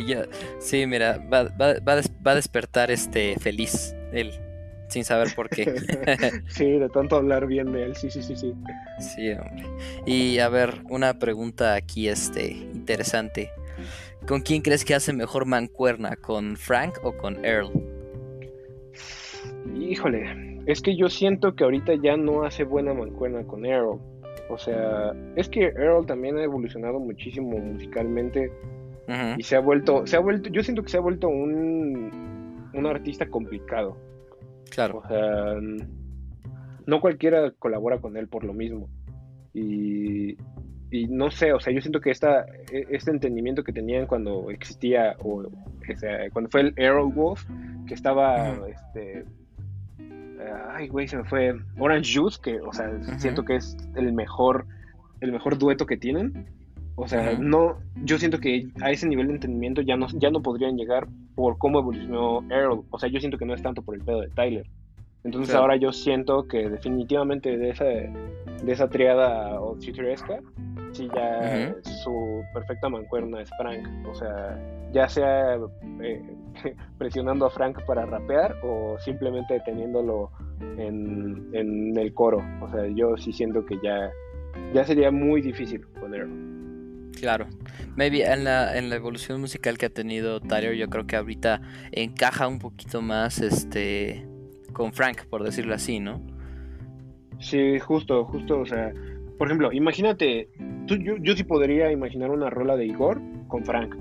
Sí, 0.60 0.86
mira, 0.86 1.18
va, 1.32 1.44
va, 1.44 1.74
va, 1.80 1.92
a 1.94 1.96
des- 1.96 2.12
va 2.24 2.30
a 2.32 2.34
despertar 2.36 2.92
este 2.92 3.34
feliz 3.40 3.96
él, 4.12 4.30
sin 4.88 5.02
saber 5.04 5.34
por 5.34 5.48
qué. 5.48 5.64
sí, 6.48 6.78
de 6.78 6.88
tanto 6.90 7.16
hablar 7.16 7.46
bien 7.48 7.72
de 7.72 7.82
él, 7.86 7.96
sí, 7.96 8.08
sí, 8.10 8.22
sí, 8.22 8.36
sí. 8.36 8.54
Sí, 9.00 9.30
hombre. 9.32 9.66
Y 10.06 10.38
a 10.38 10.48
ver, 10.48 10.82
una 10.88 11.18
pregunta 11.18 11.74
aquí, 11.74 12.08
este, 12.08 12.52
interesante. 12.52 13.50
¿con 14.28 14.40
quién 14.40 14.62
crees 14.62 14.84
que 14.84 14.94
hace 14.94 15.12
mejor 15.12 15.44
mancuerna? 15.46 16.16
¿Con 16.16 16.56
Frank 16.56 16.98
o 17.02 17.16
con 17.16 17.44
Earl? 17.44 17.70
Híjole, 19.78 20.62
es 20.66 20.80
que 20.80 20.96
yo 20.96 21.08
siento 21.08 21.54
que 21.54 21.64
ahorita 21.64 21.94
ya 22.02 22.16
no 22.16 22.44
hace 22.44 22.64
buena 22.64 22.94
mancuerna 22.94 23.44
con 23.46 23.64
Earl. 23.66 24.00
O 24.48 24.58
sea, 24.58 25.12
es 25.34 25.48
que 25.48 25.66
Earl 25.66 26.06
también 26.06 26.38
ha 26.38 26.42
evolucionado 26.42 27.00
muchísimo 27.00 27.58
musicalmente 27.58 28.50
y 29.36 29.42
se 29.42 29.56
ha 29.56 29.60
vuelto, 29.60 30.06
se 30.06 30.16
ha 30.16 30.20
vuelto, 30.20 30.48
yo 30.50 30.62
siento 30.62 30.82
que 30.82 30.88
se 30.88 30.96
ha 30.96 31.00
vuelto 31.00 31.28
un, 31.28 32.70
un 32.74 32.86
artista 32.86 33.28
complicado. 33.28 33.96
Claro. 34.70 34.98
O 34.98 35.08
sea, 35.08 35.54
no 36.86 37.00
cualquiera 37.00 37.50
colabora 37.58 38.00
con 38.00 38.16
él 38.16 38.28
por 38.28 38.44
lo 38.44 38.52
mismo. 38.52 38.88
Y, 39.52 40.36
y 40.90 41.06
no 41.08 41.30
sé, 41.30 41.52
o 41.52 41.60
sea, 41.60 41.72
yo 41.72 41.80
siento 41.80 42.00
que 42.00 42.10
esta, 42.10 42.44
e- 42.72 42.86
este 42.90 43.10
entendimiento 43.10 43.64
que 43.64 43.72
tenían 43.72 44.06
cuando 44.06 44.50
existía, 44.50 45.16
o, 45.20 45.42
o 45.42 45.96
sea, 45.96 46.30
cuando 46.30 46.50
fue 46.50 46.60
el 46.62 46.74
Arrow 46.78 47.10
Wolf, 47.10 47.44
que 47.86 47.94
estaba, 47.94 48.54
este, 48.68 49.24
ay, 50.70 50.88
güey, 50.88 51.08
se 51.08 51.16
me 51.16 51.24
fue 51.24 51.54
Orange 51.78 52.18
Juice, 52.18 52.38
que, 52.42 52.60
o 52.60 52.72
sea, 52.72 52.90
siento 53.18 53.44
que 53.44 53.56
es 53.56 53.76
el 53.94 54.12
mejor, 54.12 54.66
el 55.20 55.32
mejor 55.32 55.58
dueto 55.58 55.86
que 55.86 55.96
tienen. 55.96 56.46
O 56.98 57.06
sea, 57.06 57.36
no, 57.38 57.78
yo 58.04 58.18
siento 58.18 58.38
que 58.40 58.68
a 58.80 58.90
ese 58.90 59.06
nivel 59.06 59.26
de 59.28 59.34
entendimiento 59.34 59.82
ya 59.82 59.96
no, 59.96 60.06
ya 60.14 60.30
no 60.30 60.40
podrían 60.42 60.76
llegar 60.76 61.06
por 61.34 61.58
cómo 61.58 61.78
evolucionó 61.78 62.42
Earl. 62.50 62.84
O 62.90 62.98
sea, 62.98 63.10
yo 63.10 63.20
siento 63.20 63.36
que 63.36 63.44
no 63.44 63.52
es 63.54 63.62
tanto 63.62 63.82
por 63.82 63.94
el 63.94 64.00
pedo 64.02 64.22
de 64.22 64.28
Tyler. 64.28 64.66
Entonces 65.22 65.50
Claro. 65.50 65.62
ahora 65.62 65.76
yo 65.76 65.92
siento 65.92 66.46
que 66.46 66.70
definitivamente 66.70 67.58
de 67.58 67.70
esa, 67.70 67.84
de 67.84 68.72
esa 68.72 68.88
triada 68.88 69.60
o 69.60 69.74
futuresca, 69.74 70.38
sí 70.92 71.08
ya 71.14 71.74
su 71.82 72.42
perfecta 72.54 72.88
mancuerna 72.88 73.42
es 73.42 73.50
Frank. 73.58 73.86
O 74.08 74.14
sea, 74.14 74.58
ya 74.92 75.08
sea 75.08 75.56
eh, 76.00 76.22
presionando 76.98 77.46
a 77.46 77.50
Frank 77.50 77.78
para 77.86 78.06
rapear 78.06 78.56
o 78.62 78.96
simplemente 78.98 79.60
teniéndolo 79.64 80.30
en, 80.78 81.48
en 81.52 81.96
el 81.96 82.12
coro. 82.14 82.42
O 82.60 82.70
sea, 82.70 82.86
yo 82.88 83.16
sí 83.16 83.32
siento 83.32 83.64
que 83.64 83.78
ya, 83.82 84.10
ya 84.72 84.84
sería 84.84 85.10
muy 85.10 85.40
difícil 85.40 85.86
con 86.00 86.14
Earl. 86.14 86.46
Claro. 87.18 87.46
Maybe 87.96 88.24
en 88.24 88.44
la, 88.44 88.76
en 88.76 88.90
la 88.90 88.96
evolución 88.96 89.40
musical 89.40 89.78
que 89.78 89.86
ha 89.86 89.90
tenido 89.90 90.40
Tyler, 90.40 90.74
yo 90.74 90.88
creo 90.88 91.06
que 91.06 91.16
ahorita 91.16 91.62
encaja 91.92 92.46
un 92.46 92.58
poquito 92.58 93.00
más 93.00 93.40
este 93.40 94.26
con 94.72 94.92
Frank, 94.92 95.24
por 95.30 95.42
decirlo 95.42 95.74
así, 95.74 96.00
¿no? 96.00 96.20
Sí, 97.40 97.78
justo, 97.78 98.26
justo, 98.26 98.60
o 98.60 98.66
sea, 98.66 98.92
por 99.38 99.48
ejemplo, 99.48 99.72
imagínate, 99.72 100.50
tú, 100.86 100.96
yo, 100.96 101.16
yo 101.18 101.34
sí 101.34 101.44
podría 101.44 101.90
imaginar 101.90 102.30
una 102.30 102.50
rola 102.50 102.76
de 102.76 102.84
Igor 102.84 103.20
con 103.48 103.64
Frank, 103.64 103.94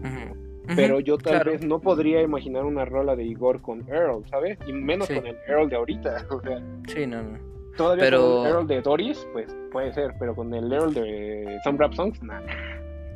Pero 0.76 0.99
yo 0.99 1.18
tal 1.18 1.34
claro. 1.34 1.51
vez 1.51 1.66
no 1.66 1.80
podría 1.82 2.22
imaginar 2.22 2.63
una 2.66 2.86
rola 2.86 3.16
de 3.16 3.24
Igor 3.24 3.61
con 3.61 3.88
Earl, 3.89 4.24
¿sabes? 4.30 4.57
Y 4.68 4.74
menos 4.74 5.07
Sí. 5.07 5.16
con 5.16 5.28
el 5.28 5.38
Earl 5.47 5.70
de 5.70 5.76
ahorita, 5.76 6.26
o 6.30 6.41
sea, 6.41 6.61
Sí, 6.88 7.05
no, 7.05 7.22
no. 7.24 7.38
todavía 7.78 8.03
Pero- 8.05 8.22
con 8.38 8.45
el 8.47 8.51
Earl 8.53 8.68
de 8.68 8.82
Doris, 8.82 9.28
pues 9.34 9.55
puede 9.72 9.93
ser, 9.93 10.13
pero 10.20 10.34
con 10.36 10.53
el 10.53 10.72
Earl 10.72 10.93
de 10.93 11.59
Some 11.63 11.78
Rap 11.78 11.93
Songs, 11.93 12.22
nah. 12.24 12.41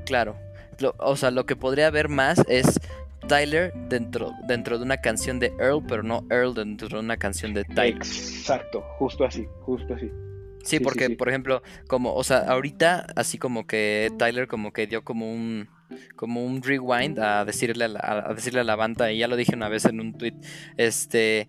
Claro. 0.05 0.35
Lo- 0.79 0.95
o 0.99 1.15
sea, 1.15 1.31
lo 1.31 1.45
que 1.45 1.55
podría 1.55 1.87
haber 1.87 2.09
más 2.09 2.41
es 2.47 2.79
Tyler 3.27 3.73
dentro, 3.89 4.31
dentro 4.47 4.77
de 4.77 4.83
una 4.85 4.97
canción 4.97 5.39
de 5.39 5.53
Earl, 5.59 5.83
pero 5.87 6.03
no 6.03 6.23
Earl 6.29 6.53
dentro 6.53 6.87
de 6.87 6.99
una 6.99 7.17
canción 7.17 7.53
de 7.53 7.63
Tyler. 7.65 7.95
Exacto, 7.97 8.81
justo 8.97 9.25
así, 9.25 9.47
justo 9.61 9.93
así. 9.93 10.09
Sí, 10.63 10.77
sí, 10.77 10.79
porque, 10.83 11.07
sí. 11.07 11.15
por 11.15 11.29
ejemplo, 11.29 11.61
como, 11.87 12.13
o 12.15 12.23
sea, 12.23 12.39
ahorita, 12.39 13.07
así 13.15 13.37
como 13.37 13.65
que 13.67 14.09
Tyler 14.17 14.47
como 14.47 14.73
que 14.73 14.87
dio 14.87 15.03
como 15.03 15.31
un 15.31 15.69
como 16.15 16.45
un 16.45 16.61
rewind 16.61 17.19
a 17.19 17.45
decirle 17.45 17.85
a 17.85 17.87
la, 17.87 18.23
a 18.29 18.33
decirle 18.33 18.59
a 18.61 18.63
la 18.63 18.75
banda, 18.75 19.11
y 19.11 19.19
ya 19.19 19.27
lo 19.27 19.35
dije 19.35 19.55
una 19.55 19.69
vez 19.69 19.85
en 19.85 19.99
un 19.99 20.13
tweet, 20.13 20.33
este, 20.77 21.47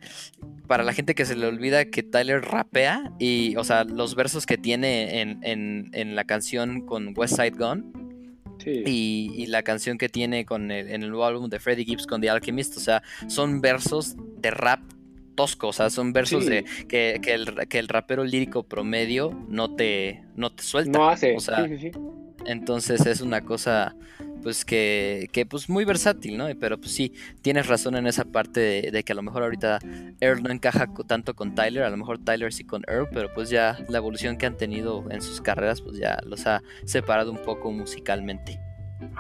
para 0.66 0.84
la 0.84 0.92
gente 0.92 1.14
que 1.14 1.24
se 1.26 1.36
le 1.36 1.46
olvida 1.46 1.84
que 1.86 2.02
Tyler 2.02 2.42
rapea, 2.42 3.12
y, 3.18 3.56
o 3.56 3.64
sea, 3.64 3.84
los 3.84 4.14
versos 4.14 4.46
que 4.46 4.58
tiene 4.58 5.20
en, 5.20 5.38
en, 5.42 5.90
en 5.92 6.14
la 6.16 6.24
canción 6.24 6.82
con 6.86 7.12
West 7.16 7.36
Side 7.36 7.52
Gun, 7.58 8.10
Sí, 8.62 8.82
y, 8.84 9.32
y 9.42 9.46
la 9.46 9.62
canción 9.62 9.96
que 9.96 10.10
tiene 10.10 10.44
con 10.44 10.70
el, 10.70 10.90
en 10.90 11.02
el 11.02 11.08
nuevo 11.08 11.24
álbum 11.24 11.48
de 11.48 11.58
Freddie 11.58 11.86
Gibbs 11.86 12.06
con 12.06 12.20
The 12.20 12.28
Alchemist, 12.28 12.76
o 12.76 12.80
sea, 12.80 13.02
son 13.26 13.62
versos 13.62 14.16
de 14.36 14.50
rap 14.50 14.80
tosco, 15.34 15.68
o 15.68 15.72
sea, 15.72 15.88
son 15.88 16.12
versos 16.12 16.44
Sí. 16.44 16.50
de 16.50 16.64
que, 16.86 17.20
que 17.22 17.32
el, 17.32 17.68
que 17.68 17.78
el 17.78 17.88
rapero 17.88 18.22
lírico 18.22 18.62
promedio 18.64 19.32
no 19.48 19.74
te, 19.74 20.24
no 20.36 20.52
te 20.52 20.62
suelta. 20.62 20.90
no 20.90 21.08
hace, 21.08 21.34
o 21.34 21.40
sea, 21.40 21.66
sí. 21.68 21.90
Entonces 22.44 23.06
es 23.06 23.22
una 23.22 23.40
cosa 23.46 23.96
pues 24.42 24.64
que, 24.64 25.28
que 25.32 25.46
pues 25.46 25.68
muy 25.68 25.84
versátil, 25.84 26.36
¿no? 26.36 26.46
Pero 26.58 26.78
pues 26.78 26.92
sí, 26.92 27.12
tienes 27.42 27.66
razón 27.66 27.96
en 27.96 28.06
esa 28.06 28.24
parte 28.24 28.60
de, 28.60 28.90
de 28.90 29.02
que 29.02 29.12
a 29.12 29.16
lo 29.16 29.22
mejor 29.22 29.42
ahorita 29.42 29.78
Earl 30.20 30.42
no 30.42 30.50
encaja 30.50 30.86
tanto 31.06 31.34
con 31.34 31.54
Tyler, 31.54 31.84
a 31.84 31.90
lo 31.90 31.96
mejor 31.96 32.18
Tyler 32.18 32.52
sí 32.52 32.64
con 32.64 32.82
Earl, 32.88 33.08
pero 33.12 33.32
pues 33.34 33.50
ya 33.50 33.78
la 33.88 33.98
evolución 33.98 34.36
que 34.36 34.46
han 34.46 34.56
tenido 34.56 35.04
en 35.10 35.22
sus 35.22 35.40
carreras 35.40 35.80
pues 35.82 35.98
ya 35.98 36.18
los 36.24 36.46
ha 36.46 36.62
separado 36.84 37.30
un 37.30 37.38
poco 37.38 37.70
musicalmente. 37.70 38.60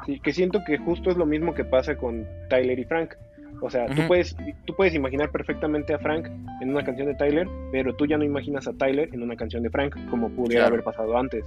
Sí, 0.06 0.20
que 0.20 0.32
siento 0.32 0.62
que 0.66 0.78
justo 0.78 1.10
es 1.10 1.16
lo 1.16 1.26
mismo 1.26 1.54
que 1.54 1.64
pasa 1.64 1.96
con 1.96 2.26
Tyler 2.48 2.78
y 2.78 2.84
Frank. 2.84 3.14
O 3.62 3.68
sea, 3.70 3.86
tú, 3.86 4.02
puedes, 4.08 4.34
tú 4.66 4.74
puedes 4.74 4.94
imaginar 4.94 5.30
perfectamente 5.30 5.92
a 5.94 5.98
Frank 5.98 6.26
en 6.60 6.70
una 6.70 6.82
canción 6.84 7.06
de 7.08 7.14
Tyler, 7.14 7.46
pero 7.72 7.94
tú 7.94 8.06
ya 8.06 8.16
no 8.16 8.24
imaginas 8.24 8.66
a 8.68 8.72
Tyler 8.72 9.08
en 9.12 9.22
una 9.22 9.36
canción 9.36 9.62
de 9.62 9.70
Frank, 9.70 9.94
como 10.10 10.30
pudiera 10.30 10.62
Claro. 10.62 10.74
haber 10.74 10.84
pasado 10.84 11.16
antes. 11.16 11.44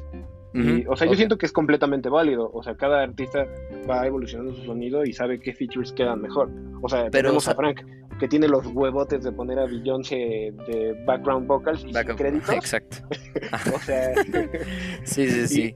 Y, 0.55 0.86
o 0.86 0.95
sea, 0.95 1.07
yo 1.07 1.16
siento 1.16 1.39
que 1.39 1.47
es 1.47 1.51
completamente 1.51 2.09
válido. 2.09 2.51
O 2.53 2.61
sea, 2.61 2.76
cada 2.76 3.01
artista 3.01 3.47
va 3.89 4.05
evolucionando 4.05 4.53
su 4.53 4.64
sonido 4.66 5.03
y 5.03 5.11
sabe 5.11 5.39
qué 5.39 5.51
features 5.51 5.91
quedan 5.93 6.22
mejor. 6.22 6.49
O 6.84 6.88
sea, 6.88 7.05
Pero, 7.09 7.30
tenemos 7.30 7.38
o 7.38 7.45
sea- 7.45 7.53
a 7.53 7.55
Frank, 7.55 7.82
que 8.20 8.28
tiene 8.28 8.47
los 8.47 8.64
huevotes 8.68 9.24
de 9.24 9.32
poner 9.32 9.57
a 9.57 9.66
Beyoncé 9.66 10.53
de 10.68 11.03
background 11.07 11.47
vocals 11.47 11.80
y 11.80 11.86
sin 11.86 11.93
Backup- 11.93 12.18
créditos. 12.18 12.49
Exacto. 12.53 12.97
O 13.74 13.80
sea, 13.80 14.14
Sí, 15.03 15.28
sí, 15.28 15.47
sí. 15.47 15.76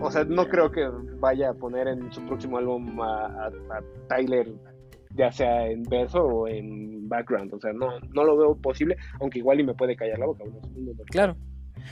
o 0.00 0.10
sea, 0.10 0.24
no 0.24 0.48
creo 0.48 0.70
que 0.70 0.88
vaya 1.18 1.50
a 1.50 1.54
poner 1.54 1.88
en 1.88 2.10
su 2.10 2.22
próximo 2.24 2.56
álbum 2.56 2.98
a, 3.02 3.26
a- 3.26 3.46
a 3.48 3.82
Tyler, 4.08 4.48
ya 5.14 5.32
sea 5.32 5.68
en 5.68 5.82
verso 5.84 6.22
o 6.24 6.48
en 6.48 7.08
background. 7.08 7.52
O 7.54 7.60
sea, 7.60 7.72
no, 7.72 7.98
no 8.12 8.24
lo 8.24 8.36
veo 8.36 8.56
posible, 8.56 8.96
aunque 9.20 9.38
igual 9.38 9.60
y 9.60 9.64
me 9.64 9.74
puede 9.74 9.96
callar 9.96 10.18
la 10.18 10.26
boca. 10.26 10.44
Claro. 11.10 11.36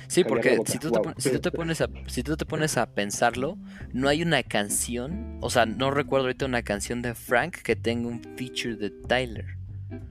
Sí, 0.07 0.25
porque 0.25 0.59
si 0.65 0.79
tú, 0.79 0.91
te, 0.91 0.99
wow. 0.99 1.03
pon- 1.03 1.15
si 1.19 1.31
tú 1.31 1.39
te 1.41 1.51
pones 1.51 1.81
a 1.83 1.89
si 2.07 2.23
tú 2.23 2.37
te 2.37 2.47
pones 2.47 2.79
a 2.79 2.87
pensarlo, 2.95 3.59
no 3.93 4.09
hay 4.09 4.23
una 4.23 4.43
canción, 4.43 5.37
o 5.43 5.51
sea, 5.51 5.67
no 5.67 5.91
recuerdo 5.91 6.27
ahorita 6.27 6.47
una 6.47 6.63
canción 6.63 7.03
de 7.03 7.15
Frank 7.15 7.57
que 7.63 7.77
tenga 7.77 8.09
un 8.09 8.23
feature 8.37 8.77
de 8.77 8.91
Tyler, 8.91 9.45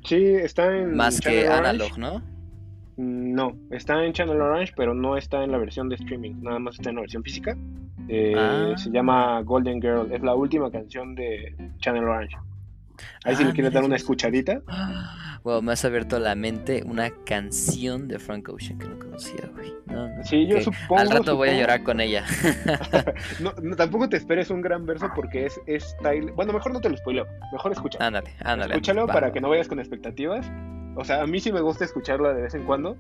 Sí, 0.06 0.24
está 0.24 0.78
en 0.78 0.96
más 0.96 1.20
que 1.20 1.48
Orange. 1.48 1.54
Analog, 1.70 1.98
¿no? 1.98 2.22
No, 2.98 3.58
está 3.72 4.06
en 4.06 4.14
Channel 4.14 4.40
Orange, 4.40 4.74
pero 4.78 4.94
no 4.94 5.18
está 5.18 5.44
en 5.44 5.52
la 5.52 5.58
versión 5.58 5.90
de 5.90 5.96
streaming, 5.96 6.36
nada 6.44 6.60
más 6.60 6.76
está 6.76 6.90
en 6.90 6.98
la 6.98 7.02
versión 7.02 7.24
física. 7.24 7.58
Eh, 8.08 8.34
Ah. 8.38 8.74
Se 8.78 8.92
llama 8.92 9.42
Golden 9.42 9.82
Girl, 9.82 10.12
es 10.12 10.22
la 10.22 10.36
última 10.36 10.70
canción 10.70 11.16
de 11.16 11.56
Channel 11.80 12.04
Orange. 12.04 12.36
Ahí 13.24 13.36
si 13.36 13.44
Ah, 13.44 13.48
le 13.48 13.54
quieres 13.54 13.74
dar 13.74 13.84
una 13.84 13.96
escuchadita. 13.96 14.62
Wow, 15.44 15.62
me 15.64 15.72
has 15.72 15.84
abierto 15.86 16.20
la 16.20 16.36
mente 16.36 16.84
una 16.86 17.10
canción 17.26 18.08
de 18.08 18.20
Frank 18.20 18.48
Ocean 18.50 18.78
que 18.78 18.88
no 18.88 19.00
conocía, 19.00 19.50
güey. 19.54 19.74
No, 19.88 20.08
no. 20.08 20.24
Sí, 20.24 20.46
yo 20.48 20.62
supongo. 20.62 21.00
Al 21.00 21.10
rato 21.10 21.36
voy 21.36 21.50
a 21.50 21.60
llorar 21.60 21.84
con 21.84 22.00
ella. 22.00 22.26
No, 23.40 23.54
no, 23.62 23.76
tampoco 23.76 24.08
te 24.08 24.18
esperes 24.18 24.50
un 24.52 24.62
gran 24.62 24.86
verso 24.86 25.10
porque 25.16 25.46
es, 25.48 25.60
es 25.66 25.96
Tyler. 26.04 26.32
Bueno, 26.34 26.54
mejor 26.54 26.74
no 26.74 26.80
te 26.80 26.90
lo 26.90 26.98
spoileo, 26.98 27.26
mejor 27.52 27.72
escucha. 27.72 27.98
Ándale, 28.06 28.32
ándale. 28.44 28.74
Escúchalo 28.74 29.08
para 29.08 29.32
que 29.32 29.42
no 29.42 29.50
vayas 29.50 29.68
con 29.68 29.80
expectativas. 29.80 30.52
O 30.96 31.04
sea, 31.04 31.24
a 31.24 31.28
mí 31.28 31.40
sí 31.40 31.52
me 31.52 31.62
gusta 31.62 31.86
escucharla 31.86 32.34
de 32.34 32.44
vez 32.44 32.54
en 32.54 32.66
cuando, 32.66 32.98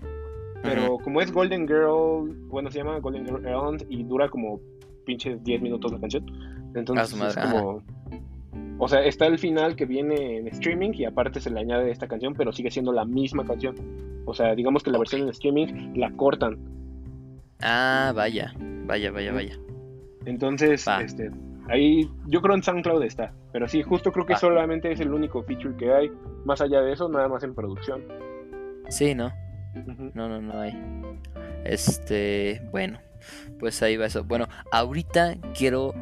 pero 0.64 0.98
como 1.00 1.22
es 1.22 1.32
Golden 1.32 1.68
Girl, 1.68 2.34
bueno, 2.48 2.72
se 2.72 2.80
llama 2.80 2.98
Golden 3.00 3.26
Girl 3.26 3.86
y 3.90 4.04
dura 4.04 4.30
como 4.30 4.60
pinches 5.06 5.44
10 5.44 5.62
minutos 5.62 5.92
la 5.92 6.00
canción. 6.00 6.26
Entonces 6.74 7.14
es 7.14 7.36
como... 7.36 7.84
O 8.78 8.88
sea, 8.88 9.04
está 9.04 9.28
el 9.28 9.38
final 9.38 9.76
que 9.76 9.86
viene 9.86 10.38
en 10.38 10.48
streaming 10.48 10.92
y 10.94 11.06
aparte 11.06 11.40
se 11.40 11.50
le 11.52 11.60
añade 11.60 11.92
esta 11.92 12.08
canción, 12.08 12.34
pero 12.34 12.52
sigue 12.52 12.72
siendo 12.72 12.92
la 12.92 13.06
misma 13.06 13.46
canción. 13.46 13.76
O 14.26 14.34
sea, 14.34 14.56
digamos 14.56 14.84
que 14.84 14.92
la 14.92 14.98
versión 14.98 15.22
en 15.22 15.30
streaming 15.30 15.94
la 15.96 16.12
cortan. 16.12 16.58
Ah, 17.62 18.12
vaya, 18.16 18.54
vaya, 18.86 19.12
vaya, 19.12 19.32
vaya. 19.34 19.58
Entonces, 20.26 20.86
Va. 20.88 21.02
este, 21.02 21.30
ahí 21.68 22.10
yo 22.28 22.42
creo 22.42 22.56
en 22.56 22.64
SoundCloud 22.64 23.04
está. 23.04 23.34
Pero 23.52 23.68
sí, 23.68 23.84
justo 23.84 24.12
creo 24.12 24.26
que 24.26 24.34
Va. 24.34 24.40
solamente 24.40 24.92
es 24.92 25.00
el 25.00 25.14
único 25.14 25.44
feature 25.44 25.76
que 25.78 25.94
hay. 25.94 26.12
Más 26.46 26.62
allá 26.62 26.82
de 26.82 26.94
eso, 26.94 27.08
nada 27.08 27.28
más 27.28 27.44
en 27.44 27.54
producción. 27.54 28.04
Sí, 28.90 29.14
¿no? 29.14 29.32
No, 30.14 30.28
no, 30.28 30.42
no 30.42 30.60
hay. 30.60 30.74
Este, 31.64 32.62
bueno, 32.72 33.00
pues 33.60 33.82
ahí 33.84 33.96
va 33.96 34.08
eso. 34.08 34.24
Bueno, 34.24 34.48
ahorita 34.72 35.36
quiero. 35.58 35.94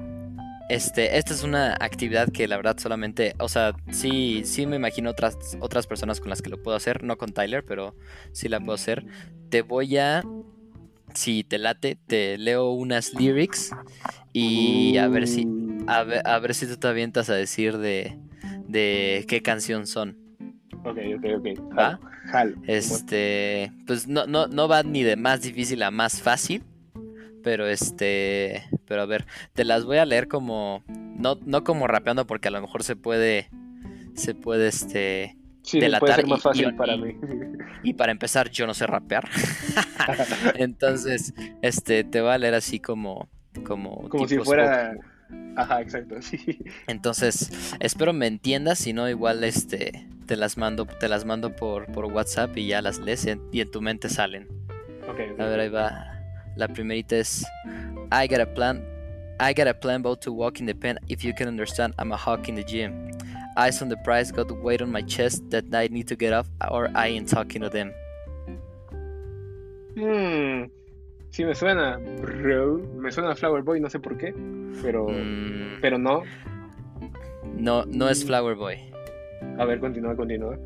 Este, 0.70 1.17
esta 1.17 1.34
es 1.34 1.43
una 1.43 1.74
actividad 1.80 2.32
que 2.32 2.47
la 2.47 2.55
verdad 2.55 2.78
solamente, 2.78 3.34
o 3.39 3.49
sea, 3.49 3.74
sí, 3.91 4.43
sí 4.45 4.67
me 4.67 4.76
imagino 4.76 5.09
otras, 5.09 5.57
otras 5.59 5.88
personas 5.88 6.20
con 6.20 6.30
las 6.30 6.43
que 6.43 6.49
lo 6.51 6.61
puedo 6.61 6.78
hacer, 6.78 7.03
no 7.03 7.17
con 7.17 7.34
Tyler, 7.34 7.65
pero 7.65 7.95
sí 8.34 8.47
la 8.49 8.59
puedo 8.59 8.74
hacer. 8.74 9.03
Te 9.49 9.63
voy 9.63 9.97
a, 9.97 10.24
si 11.15 11.43
te 11.43 11.57
late, 11.57 11.97
te 12.05 12.38
leo 12.38 12.70
unas 12.70 13.15
lyrics 13.15 13.72
y 14.32 14.97
a 14.97 15.07
ver 15.07 15.28
si, 15.28 15.47
a 15.88 16.03
ver, 16.03 16.22
a 16.24 16.38
ver 16.38 16.53
si 16.53 16.67
tú 16.67 16.78
te 16.78 16.88
avientas 16.88 17.32
a 17.32 17.34
decir 17.34 17.80
de, 17.80 18.20
de 18.67 19.26
qué 19.28 19.41
canción 19.41 19.88
son. 19.88 20.17
Ok, 20.86 20.99
ok, 21.17 21.26
ok. 21.39 21.80
Jalo. 22.26 22.55
Este, 22.67 23.72
pues 23.88 24.07
no, 24.07 24.28
no, 24.28 24.45
no 24.45 24.67
va 24.67 24.84
ni 24.84 25.01
de 25.01 25.15
más 25.15 25.41
difícil 25.41 25.82
a 25.82 25.89
más 25.89 26.22
fácil. 26.22 26.63
Pero 27.44 27.68
este, 27.68 28.64
pero 28.86 29.02
a 29.02 29.06
ver, 29.06 29.26
te 29.54 29.64
las 29.64 29.86
voy 29.86 29.98
a 29.98 30.06
leer 30.06 30.28
como, 30.28 30.84
no, 30.88 31.38
no 31.46 31.64
como 31.64 31.88
rapeando 31.88 32.26
porque 32.28 32.50
a 32.50 32.52
lo 32.52 32.62
mejor 32.62 32.84
se 32.84 32.96
puede, 32.96 33.50
se 34.14 34.36
puede 34.36 34.68
este, 34.68 35.36
Sí, 35.64 35.80
delatar 35.80 36.00
puede 36.00 36.16
ser 36.16 36.26
y- 36.26 36.30
más 36.30 36.42
fácil 36.42 36.70
y- 36.70 36.74
para 36.74 36.96
y- 36.96 37.00
mí. 37.02 37.16
y 37.84 37.94
para 37.94 38.12
empezar 38.12 38.50
yo 38.50 38.68
no 38.68 38.74
sé 38.74 38.88
rapear. 38.88 39.30
Entonces, 40.56 41.34
este, 41.62 42.04
te 42.04 42.22
va 42.22 42.34
a 42.34 42.38
leer 42.38 42.56
así 42.56 42.80
como, 42.80 43.30
como, 43.66 44.10
Como 44.10 44.28
si 44.28 44.38
fuera-. 44.40 44.96
Ajá, 45.56 45.82
exacto, 45.82 46.22
sí. 46.22 46.60
Entonces, 46.88 47.52
espero 47.80 48.14
me 48.14 48.28
entiendas, 48.28 48.80
si 48.80 48.94
no 48.94 49.08
igual 49.10 49.44
este 49.44 50.08
te 50.26 50.36
las 50.36 50.58
mando, 50.58 50.86
te 50.86 51.08
las 51.10 51.26
mando 51.26 51.56
por, 51.56 51.86
por 51.88 52.06
WhatsApp 52.06 52.56
y 52.58 52.68
ya 52.68 52.82
las 52.82 53.00
lees 53.00 53.26
y 53.26 53.30
en, 53.32 53.42
y 53.52 53.62
en 53.62 53.72
tu 53.72 53.82
mente 53.82 54.10
salen. 54.10 54.48
Ok, 55.10 55.20
ok. 55.34 55.40
A 55.40 55.46
ver, 55.48 55.60
ahí 55.62 55.70
va. 55.70 56.18
La 56.60 56.68
primerita 56.68 57.16
es 57.16 57.45
I 58.12 58.28
got 58.28 58.41
a 58.41 58.45
plan 58.53 58.84
I 59.39 59.53
got 59.53 59.68
a 59.68 59.74
plan 59.74 60.01
boat 60.01 60.20
to 60.24 60.34
walk 60.34 60.60
in 60.60 60.66
the 60.66 60.76
pen 60.76 60.99
if 61.07 61.24
you 61.24 61.34
can 61.34 61.47
understand 61.47 61.93
I'm 61.97 62.12
a 62.12 62.18
hawk 62.18 62.49
in 62.49 62.55
the 62.55 62.64
gym. 62.64 63.07
Eyes 63.55 63.82
on 63.82 63.88
the 63.89 63.95
prize, 64.03 64.32
got 64.32 64.51
weight 64.62 64.82
on 64.82 64.91
my 64.91 65.01
chest 65.01 65.49
that 65.51 65.64
I 65.74 65.88
need 65.88 66.07
to 66.10 66.16
get 66.18 66.34
off 66.34 66.47
or 66.70 66.89
I 66.93 67.07
ain't 67.07 67.30
talking 67.30 67.62
to 67.62 67.70
them. 67.70 67.91
Hmm, 69.95 70.70
sí 71.32 71.43
me 71.45 71.55
suena, 71.55 71.97
bro. 72.22 72.78
Me 72.95 73.12
suena 73.12 73.32
a 73.32 73.36
Flower 73.36 73.62
Boy, 73.64 73.80
no 73.80 73.89
sé 73.89 73.99
por 73.99 74.18
qué. 74.18 74.34
Pero, 74.82 75.07
Mm, 75.07 75.82
pero 75.82 75.97
no. 75.97 76.24
no, 77.57 77.86
no 77.86 78.10
es 78.10 78.24
Flower 78.26 78.55
Boy. 78.55 78.78
A 79.57 79.66
ver, 79.66 79.80
continúa, 79.80 80.16
continúa. 80.16 80.57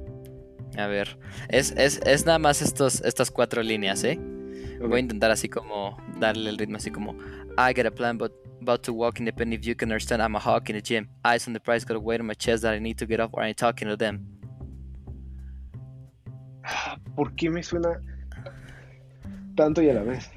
A 0.77 0.87
ver, 0.87 1.17
es, 1.49 1.71
es, 1.77 1.99
es 2.05 2.25
nada 2.25 2.39
más 2.39 2.61
estos, 2.61 3.01
estas 3.01 3.29
cuatro 3.31 3.61
líneas, 3.61 4.03
¿eh? 4.03 4.19
Voy 4.87 4.97
a 4.97 4.99
intentar 4.99 5.31
así 5.31 5.47
como 5.47 5.97
darle 6.19 6.49
el 6.49 6.57
ritmo 6.57 6.75
así 6.75 6.91
como 6.91 7.15
I 7.57 7.73
got 7.73 7.85
a 7.85 7.91
plan 7.91 8.17
but 8.17 8.33
about 8.61 8.83
to 8.83 8.93
walk 8.93 9.19
in 9.19 9.25
the 9.25 9.31
pen 9.31 9.53
if 9.53 9.65
you 9.65 9.75
can 9.75 9.89
understand 9.89 10.21
I'm 10.21 10.35
a 10.35 10.39
hawk 10.39 10.69
in 10.69 10.75
the 10.75 10.81
gym. 10.81 11.07
Eyes 11.23 11.47
on 11.47 11.53
the 11.53 11.59
prize, 11.59 11.85
got 11.85 11.95
a 11.95 11.99
weight 11.99 12.19
on 12.19 12.27
my 12.27 12.33
chest 12.33 12.63
that 12.63 12.73
I 12.73 12.79
need 12.79 12.97
to 12.97 13.05
get 13.05 13.19
off 13.19 13.29
or 13.33 13.43
I 13.43 13.47
ain't 13.47 13.57
talking 13.57 13.87
to 13.87 13.95
them. 13.95 14.25
¿Por 17.15 17.33
qué 17.35 17.49
me 17.49 17.63
suena 17.63 17.99
tanto 19.55 19.81
y 19.81 19.89
a 19.89 19.93
la 19.93 20.03
vez? 20.03 20.29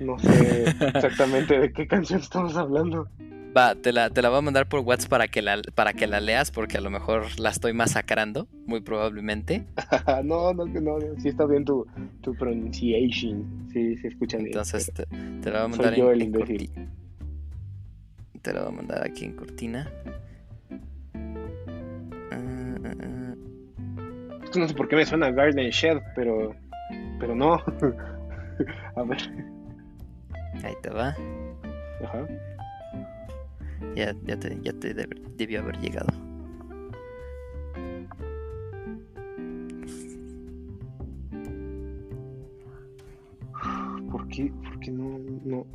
No 0.00 0.18
sé 0.18 0.64
exactamente 0.94 1.58
de 1.58 1.72
qué 1.72 1.86
canción 1.86 2.20
estamos 2.20 2.56
hablando. 2.56 3.08
Va, 3.56 3.74
te 3.74 3.92
la, 3.92 4.10
te 4.10 4.22
la 4.22 4.28
voy 4.28 4.38
a 4.38 4.42
mandar 4.42 4.68
por 4.68 4.80
WhatsApp 4.80 5.10
para 5.10 5.26
que 5.26 5.42
la, 5.42 5.60
para 5.74 5.92
que 5.92 6.06
la 6.06 6.20
leas 6.20 6.52
porque 6.52 6.78
a 6.78 6.80
lo 6.80 6.88
mejor 6.90 7.40
la 7.40 7.50
estoy 7.50 7.72
masacrando, 7.72 8.46
muy 8.66 8.80
probablemente. 8.80 9.66
no, 10.24 10.54
no, 10.54 10.66
no, 10.66 10.80
no, 10.80 11.00
sí 11.20 11.28
está 11.28 11.46
bien 11.46 11.64
tu, 11.64 11.84
tu 12.20 12.32
pronunciation. 12.34 13.68
Sí, 13.72 13.96
se 13.96 14.08
escucha 14.08 14.36
bien. 14.36 14.48
Entonces 14.48 14.92
te, 14.94 15.04
te 15.04 15.50
la 15.50 15.64
voy 15.64 15.72
a 15.72 15.74
Soy 15.74 15.84
mandar 15.84 15.94
yo 15.96 16.12
en, 16.12 16.20
el 16.20 16.22
imbécil. 16.22 16.70
Te 18.40 18.52
la 18.52 18.60
voy 18.60 18.68
a 18.68 18.76
mandar 18.76 19.04
aquí 19.04 19.24
en 19.24 19.32
cortina. 19.32 19.90
Es 24.44 24.50
que 24.50 24.60
no 24.60 24.68
sé 24.68 24.74
por 24.74 24.88
qué 24.88 24.96
me 24.96 25.06
suena 25.06 25.30
Garden 25.30 25.70
Shed, 25.70 25.98
pero, 26.14 26.54
pero 27.18 27.34
no. 27.34 27.54
a 28.96 29.02
ver. 29.02 29.18
Ahí 30.64 30.74
te 30.82 30.90
va. 30.90 31.16
Ajá. 32.02 32.26
Ya, 33.96 34.14
ya 34.24 34.38
te, 34.38 34.58
ya 34.62 34.72
te 34.72 34.94
deb- 34.94 35.20
debió 35.36 35.60
haber 35.60 35.78
llegado. 35.80 36.08
¿Por 44.10 44.26
qué, 44.28 44.52
por 44.64 44.80
qué 44.80 44.90
no, 44.90 45.18
no? 45.44 45.66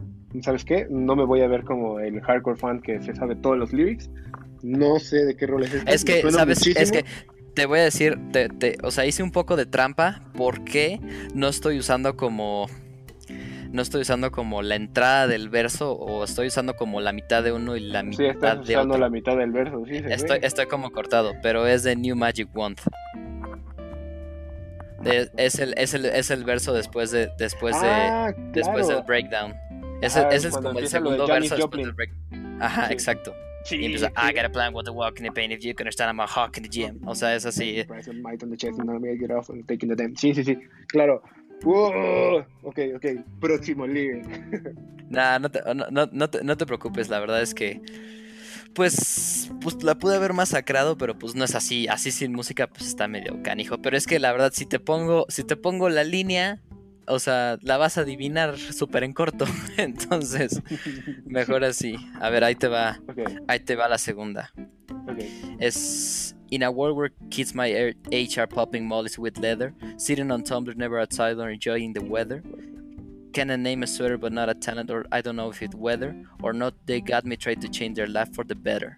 ¿Sabes 0.41 0.66
qué? 0.66 0.88
No 0.89 1.16
me 1.16 1.24
voy 1.24 1.41
a 1.41 1.47
ver 1.47 1.64
como 1.64 1.99
el 1.99 2.20
hardcore 2.22 2.58
fan 2.58 2.82
que 2.82 3.01
se 3.01 3.16
sabe 3.16 3.36
todos 3.36 3.58
los 3.58 3.72
lyrics. 3.72 4.10
No 4.64 4.99
sé 4.99 5.26
de 5.26 5.36
qué 5.38 5.47
rol 5.47 5.64
es 5.64 5.74
este. 5.74 5.93
Es 5.93 6.03
que, 6.03 6.22
¿sabes? 6.32 6.58
Es 6.82 6.91
que 6.91 7.06
te 7.53 7.66
voy 7.66 7.80
a 7.80 7.84
decir, 7.84 8.18
te, 8.32 8.49
te- 8.49 8.78
o 8.84 8.91
sea, 8.91 9.06
hice 9.06 9.24
un 9.24 9.32
poco 9.32 9.56
de 9.56 9.66
trampa 9.66 10.22
porque 10.36 10.99
no 11.34 11.47
estoy 11.47 11.78
usando 11.80 12.18
como... 12.18 12.68
No 13.72 13.82
estoy 13.82 14.01
usando 14.01 14.32
como 14.32 14.61
la 14.61 14.76
entrada 14.76 15.28
del 15.28 15.49
verso 15.49 15.91
o 15.93 16.24
estoy 16.24 16.47
usando 16.47 16.76
como 16.76 17.01
la 17.01 17.11
mitad 17.11 17.43
de 17.43 17.51
uno 17.51 17.76
y 17.76 17.82
la 17.82 18.01
Sí, 18.01 18.07
mitad 18.07 18.26
estás 18.30 18.68
de 18.68 18.74
usando 18.76 18.93
otro. 18.95 19.05
la 19.05 19.09
mitad 19.09 19.38
del 19.38 19.51
verso, 19.51 19.84
sí, 19.86 19.99
se 19.99 20.13
Estoy, 20.13 20.39
ve. 20.39 20.47
estoy 20.47 20.66
como 20.68 20.91
cortado, 20.91 21.34
pero 21.41 21.68
es 21.68 21.84
de 21.84 21.95
New 21.95 22.16
Magic 22.16 22.47
Wand. 22.55 22.80
Es, 25.38 25.59
el, 25.59 25.74
es, 25.78 25.93
el, 25.93 26.05
es 26.05 26.32
el 26.32 26.43
verso 26.43 26.74
después 26.74 27.11
de 27.11 27.30
después 27.38 27.80
de 27.80 27.88
ah, 27.88 28.34
después 28.53 28.88
del 28.88 29.03
breakdown. 29.03 29.53
Ese, 30.01 30.26
ese 30.32 30.47
es 30.47 30.55
como 30.57 30.78
el 30.80 30.88
segundo 30.88 31.28
verso 31.28 31.55
después 31.55 31.84
del 31.86 31.93
break. 31.93 32.11
Ajá, 32.59 32.88
Sí. 32.88 32.93
exacto. 32.93 33.36
Sí, 33.66 33.78
Y 33.78 33.86
empieza, 33.86 34.07
sí. 34.09 34.13
I 34.18 34.34
got 34.34 34.45
a 34.45 34.49
plan 34.51 34.74
with 34.76 34.86
the 34.86 34.91
walk 34.91 35.18
in 35.20 35.26
the 35.26 35.32
pain 35.32 35.51
if 35.51 35.59
you 35.63 35.74
can 35.74 35.86
understand 35.86 36.09
I'm 36.09 36.20
a 36.20 36.28
hawk 36.28 36.55
in 36.57 36.63
the 36.63 36.70
gym. 36.70 36.99
O 37.07 37.16
sea, 37.16 37.36
es 37.36 37.45
así. 37.47 37.84
Sí, 40.16 40.34
sí, 40.34 40.43
sí. 40.43 40.57
Claro. 40.88 41.22
Wow. 41.64 42.45
Ok, 42.64 42.80
ok. 42.95 43.06
Próximo 43.39 43.86
lyric. 43.88 44.26
Nah, 45.08 45.38
no 45.38 45.51
te, 45.51 45.62
no, 45.76 46.08
no- 46.12 46.30
te, 46.32 46.43
no 46.43 46.58
te 46.58 46.66
preocupes, 46.66 47.10
la 47.10 47.20
verdad 47.20 47.39
es 47.41 47.53
que. 47.53 47.80
Pues, 48.74 49.51
pues 49.62 49.82
la 49.84 49.95
pude 49.95 50.16
haber 50.16 50.34
masacrado, 50.34 50.97
pero 50.97 51.18
pues 51.18 51.36
no 51.36 51.45
es 51.45 51.53
así. 51.53 51.88
Así 51.88 52.12
sin 52.12 52.34
música, 52.34 52.66
pues 52.68 52.88
está 52.88 53.08
medio 53.08 53.41
canijo. 53.43 53.78
Pero 53.78 53.95
es 53.97 54.08
que 54.08 54.20
la 54.20 54.32
verdad, 54.32 54.51
si 54.53 54.66
te 54.66 54.80
pongo, 54.80 55.26
si 55.30 55.43
te 55.43 55.56
pongo 55.56 55.89
la 55.89 56.03
línea, 56.03 56.60
o 57.08 57.20
sea, 57.20 57.58
la 57.62 57.78
vas 57.78 57.99
a 57.99 58.01
adivinar 58.01 58.58
súper 58.58 59.03
en 59.03 59.14
corto. 59.14 59.45
Entonces, 59.78 60.62
mejor 61.26 61.64
así. 61.64 61.95
A 62.20 62.30
ver, 62.32 62.43
ahí 62.43 62.56
te 62.56 62.68
va. 62.68 62.99
Ahí 63.47 63.60
te 63.60 63.76
va 63.76 63.88
la 63.88 63.99
segunda. 63.99 64.51
ok. 65.08 65.20
Es 65.60 66.34
in 66.51 66.63
a 66.63 66.71
world 66.71 66.97
where 66.97 67.11
kids 67.29 67.53
my 67.53 67.93
age 68.11 68.37
are 68.37 68.47
popping 68.47 68.87
mollies 68.87 69.17
with 69.17 69.37
leather, 69.37 69.73
sitting 69.97 70.31
on 70.31 70.43
Tumblr 70.43 70.75
never 70.75 70.99
outside 70.99 71.37
or 71.37 71.49
enjoying 71.49 71.93
the 71.93 72.03
weather. 72.03 72.43
Can 73.33 73.51
I 73.51 73.57
name 73.57 73.83
a 73.83 73.87
sweater 73.87 74.17
but 74.17 74.31
not 74.31 74.49
a 74.49 74.53
talent, 74.53 74.89
or 74.89 75.05
I 75.11 75.21
don't 75.21 75.35
know 75.35 75.49
if 75.49 75.61
it 75.61 75.75
weather 75.75 76.15
or 76.41 76.53
not? 76.53 76.73
They 76.85 77.01
got 77.01 77.25
me 77.25 77.35
trying 77.35 77.59
to 77.61 77.67
change 77.67 77.97
their 77.97 78.07
life 78.07 78.33
for 78.33 78.43
the 78.45 78.55
better. 78.55 78.97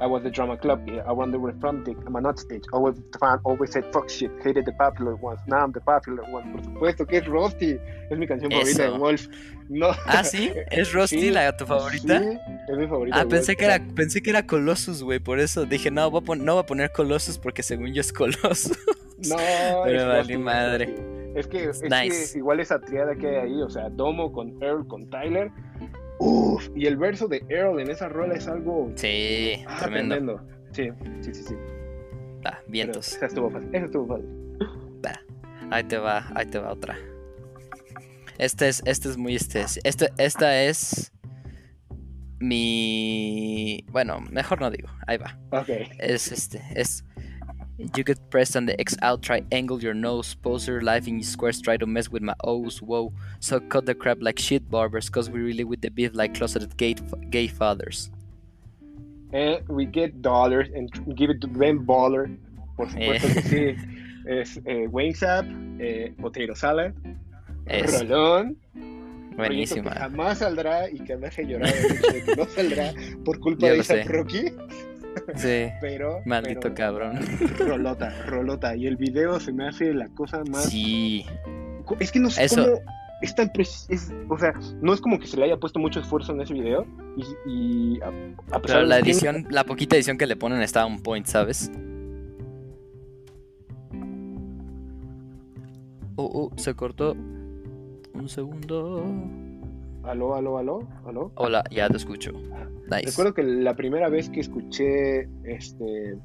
I 0.00 0.06
was 0.06 0.22
the 0.22 0.30
drama 0.30 0.56
club. 0.56 0.80
Yeah, 0.88 1.02
I 1.06 1.12
won 1.12 1.30
the 1.30 1.38
frantic. 1.60 1.96
I'm 2.06 2.16
a 2.16 2.20
not 2.20 2.38
stage. 2.38 2.64
Always 2.72 2.96
the 2.96 3.18
fan. 3.18 3.38
Always 3.44 3.72
said 3.72 3.84
fuck 3.92 4.08
shit. 4.08 4.30
Hated 4.42 4.64
the 4.64 4.72
popular 4.72 5.14
ones. 5.16 5.40
Now 5.46 5.58
I'm 5.64 5.72
the 5.72 5.80
popular 5.80 6.24
one. 6.30 6.52
Por 6.52 6.62
supuesto 6.64 7.06
que 7.06 7.18
es 7.18 7.26
Rusty. 7.26 7.76
Es 8.10 8.18
mi 8.18 8.26
canción 8.26 8.50
favorita 8.50 8.82
de 8.90 8.98
Wolf. 8.98 9.28
No. 9.68 9.88
Ah, 10.06 10.24
sí, 10.24 10.50
es 10.70 10.92
Rusty 10.94 11.20
Sí, 11.20 11.30
la 11.30 11.56
tu 11.56 11.66
favorita. 11.66 12.18
Sí, 12.20 12.38
es 12.68 12.76
mi 12.78 12.86
favorita. 12.86 13.20
Ah, 13.20 13.24
pensé 13.28 13.52
Wolf. 13.52 13.58
que 13.58 13.64
era 13.66 13.80
pensé 13.94 14.22
que 14.22 14.30
era 14.30 14.46
Colossus, 14.46 15.02
güey, 15.02 15.18
por 15.20 15.38
eso 15.38 15.64
dije 15.66 15.90
no 15.90 16.10
voy 16.10 16.22
a 16.26 16.36
no 16.36 16.54
voy 16.54 16.62
a 16.62 16.66
poner 16.66 16.90
Colossus 16.92 17.38
porque 17.38 17.62
según 17.62 17.92
yo 17.92 18.00
es 18.00 18.12
Colossus. 18.12 18.78
No, 19.28 19.36
Pero 19.84 20.08
vale 20.08 20.38
madre. 20.38 20.94
es 21.34 21.46
que, 21.46 21.64
es 21.64 21.82
Nice. 21.82 22.32
que 22.32 22.38
igual 22.38 22.58
esa 22.58 22.80
triada 22.80 23.14
que 23.14 23.28
hay 23.28 23.36
ahí, 23.36 23.62
o 23.62 23.68
sea, 23.68 23.90
Domo 23.90 24.32
con 24.32 24.62
Earl, 24.62 24.86
con 24.88 25.10
Tyler. 25.10 25.50
Uff, 26.22 26.68
y 26.76 26.86
el 26.86 26.96
verso 26.98 27.26
de 27.28 27.42
Earl 27.48 27.80
en 27.80 27.90
esa 27.90 28.08
rola 28.08 28.34
es 28.34 28.46
algo 28.46 28.92
Sí, 28.94 29.64
ah, 29.66 29.78
tremendo. 29.80 30.14
tremendo. 30.14 30.46
Sí, 30.72 30.90
sí, 31.22 31.34
sí, 31.34 31.42
sí. 31.48 31.54
Ah, 32.44 32.58
Pero 32.60 32.70
vientos. 32.70 33.16
esa 33.16 33.26
estuvo 33.26 33.50
fácil. 33.50 33.68
Esa 33.74 33.84
estuvo 33.86 34.06
fácil. 34.06 34.28
Ahí 35.72 35.84
te 35.84 35.98
va, 35.98 36.30
ahí 36.34 36.46
te 36.46 36.58
va 36.58 36.72
otra. 36.72 36.98
Este 38.38 38.68
es, 38.68 38.82
este 38.86 39.08
es 39.08 39.16
muy 39.16 39.36
este, 39.36 39.64
este, 39.84 40.08
esta 40.18 40.62
es 40.64 41.12
mi, 42.40 43.84
bueno, 43.92 44.20
mejor 44.32 44.60
no 44.60 44.70
digo, 44.70 44.88
ahí 45.06 45.16
va. 45.18 45.38
Ok. 45.52 45.68
Es 45.98 46.32
este, 46.32 46.60
es 46.74 47.04
You 47.96 48.04
get 48.04 48.18
pressed 48.30 48.56
on 48.56 48.66
the 48.66 48.78
X 48.80 48.94
out, 49.02 49.22
triangle 49.22 49.80
your 49.82 49.94
nose, 49.94 50.34
pose 50.34 50.68
your 50.68 50.82
life 50.82 51.08
in 51.08 51.14
your 51.14 51.24
squares, 51.24 51.60
try 51.62 51.76
to 51.78 51.86
mess 51.86 52.10
with 52.10 52.22
my 52.22 52.34
O's, 52.44 52.82
whoa. 52.82 53.12
So 53.40 53.58
cut 53.60 53.86
the 53.86 53.94
crap 53.94 54.18
like 54.20 54.38
shit 54.38 54.70
barbers, 54.70 55.08
cause 55.08 55.30
we 55.30 55.40
really 55.40 55.64
with 55.64 55.80
the 55.80 55.90
beef 55.90 56.10
like 56.14 56.34
closeted 56.34 56.76
gay, 56.76 56.94
gay 57.30 57.48
fathers. 57.48 58.10
And 59.32 59.66
we 59.68 59.86
get 59.86 60.20
dollars 60.22 60.68
and 60.74 60.90
give 61.16 61.30
it 61.30 61.40
to 61.40 61.46
Ben 61.48 61.78
Baller. 61.86 62.36
Por 62.76 62.86
supuesto 62.88 63.28
Eh. 63.28 63.34
que 63.34 63.42
sí. 63.42 63.76
Es 64.26 64.60
eh, 64.66 64.86
Wings 64.86 65.22
Up, 65.22 65.46
eh, 65.80 66.12
Potato 66.20 66.54
Salad, 66.54 66.92
Es 67.66 68.00
Rolón. 68.06 68.56
Buenísima. 69.36 69.92
que 69.94 69.98
jamás 69.98 70.38
saldrá 70.38 70.90
y 70.90 70.98
que 71.00 71.16
me 71.16 71.28
hace 71.28 71.46
llorar 71.46 71.72
que 72.26 72.36
no 72.36 72.44
saldrá 72.44 72.92
por 73.24 73.40
culpa 73.40 73.68
Yo 73.68 73.74
de 73.76 73.82
sé. 73.82 74.02
Rocky. 74.04 74.52
Sí, 75.36 75.68
Pero. 75.80 76.20
maldito 76.24 76.60
pero, 76.60 76.74
cabrón. 76.74 77.20
Rolota, 77.58 78.10
rolota. 78.26 78.76
Y 78.76 78.86
el 78.86 78.96
video 78.96 79.38
se 79.40 79.52
me 79.52 79.68
hace 79.68 79.92
la 79.94 80.08
cosa 80.08 80.42
más. 80.50 80.64
Sí. 80.70 81.24
Es 81.98 82.12
que 82.12 82.20
no 82.20 82.30
sé 82.30 82.44
Eso- 82.44 82.64
cómo. 82.64 82.80
es 83.22 83.34
tan 83.34 83.50
es, 83.56 84.12
o 84.28 84.38
sea, 84.38 84.52
no 84.80 84.94
es 84.94 85.00
como 85.00 85.18
que 85.18 85.26
se 85.26 85.36
le 85.36 85.44
haya 85.44 85.56
puesto 85.56 85.78
mucho 85.78 86.00
esfuerzo 86.00 86.32
en 86.32 86.40
ese 86.40 86.54
video 86.54 86.86
y, 87.16 87.50
y 87.50 88.00
a, 88.00 88.08
a 88.56 88.60
pesar 88.62 88.78
Pero 88.78 88.82
la 88.86 88.96
que 88.96 89.10
edición, 89.10 89.46
la 89.50 89.64
poquita 89.64 89.96
edición 89.96 90.16
que 90.16 90.26
le 90.26 90.36
ponen 90.36 90.62
está 90.62 90.86
on 90.86 91.02
point, 91.02 91.26
¿sabes? 91.26 91.70
Oh, 96.16 96.50
oh, 96.52 96.58
se 96.58 96.74
cortó. 96.74 97.16
Un 98.12 98.28
segundo. 98.28 99.04
Aló, 100.04 100.34
aló, 100.34 100.58
aló, 100.58 100.88
aló. 101.06 101.32
Hola, 101.34 101.62
ya 101.70 101.88
te 101.88 101.96
escucho. 101.96 102.32
Nice. 102.90 103.06
Recuerdo 103.06 103.34
que 103.34 103.42
la 103.42 103.74
primera 103.74 104.08
vez 104.08 104.30
que 104.30 104.40
escuché 104.40 105.28
este 105.44 106.16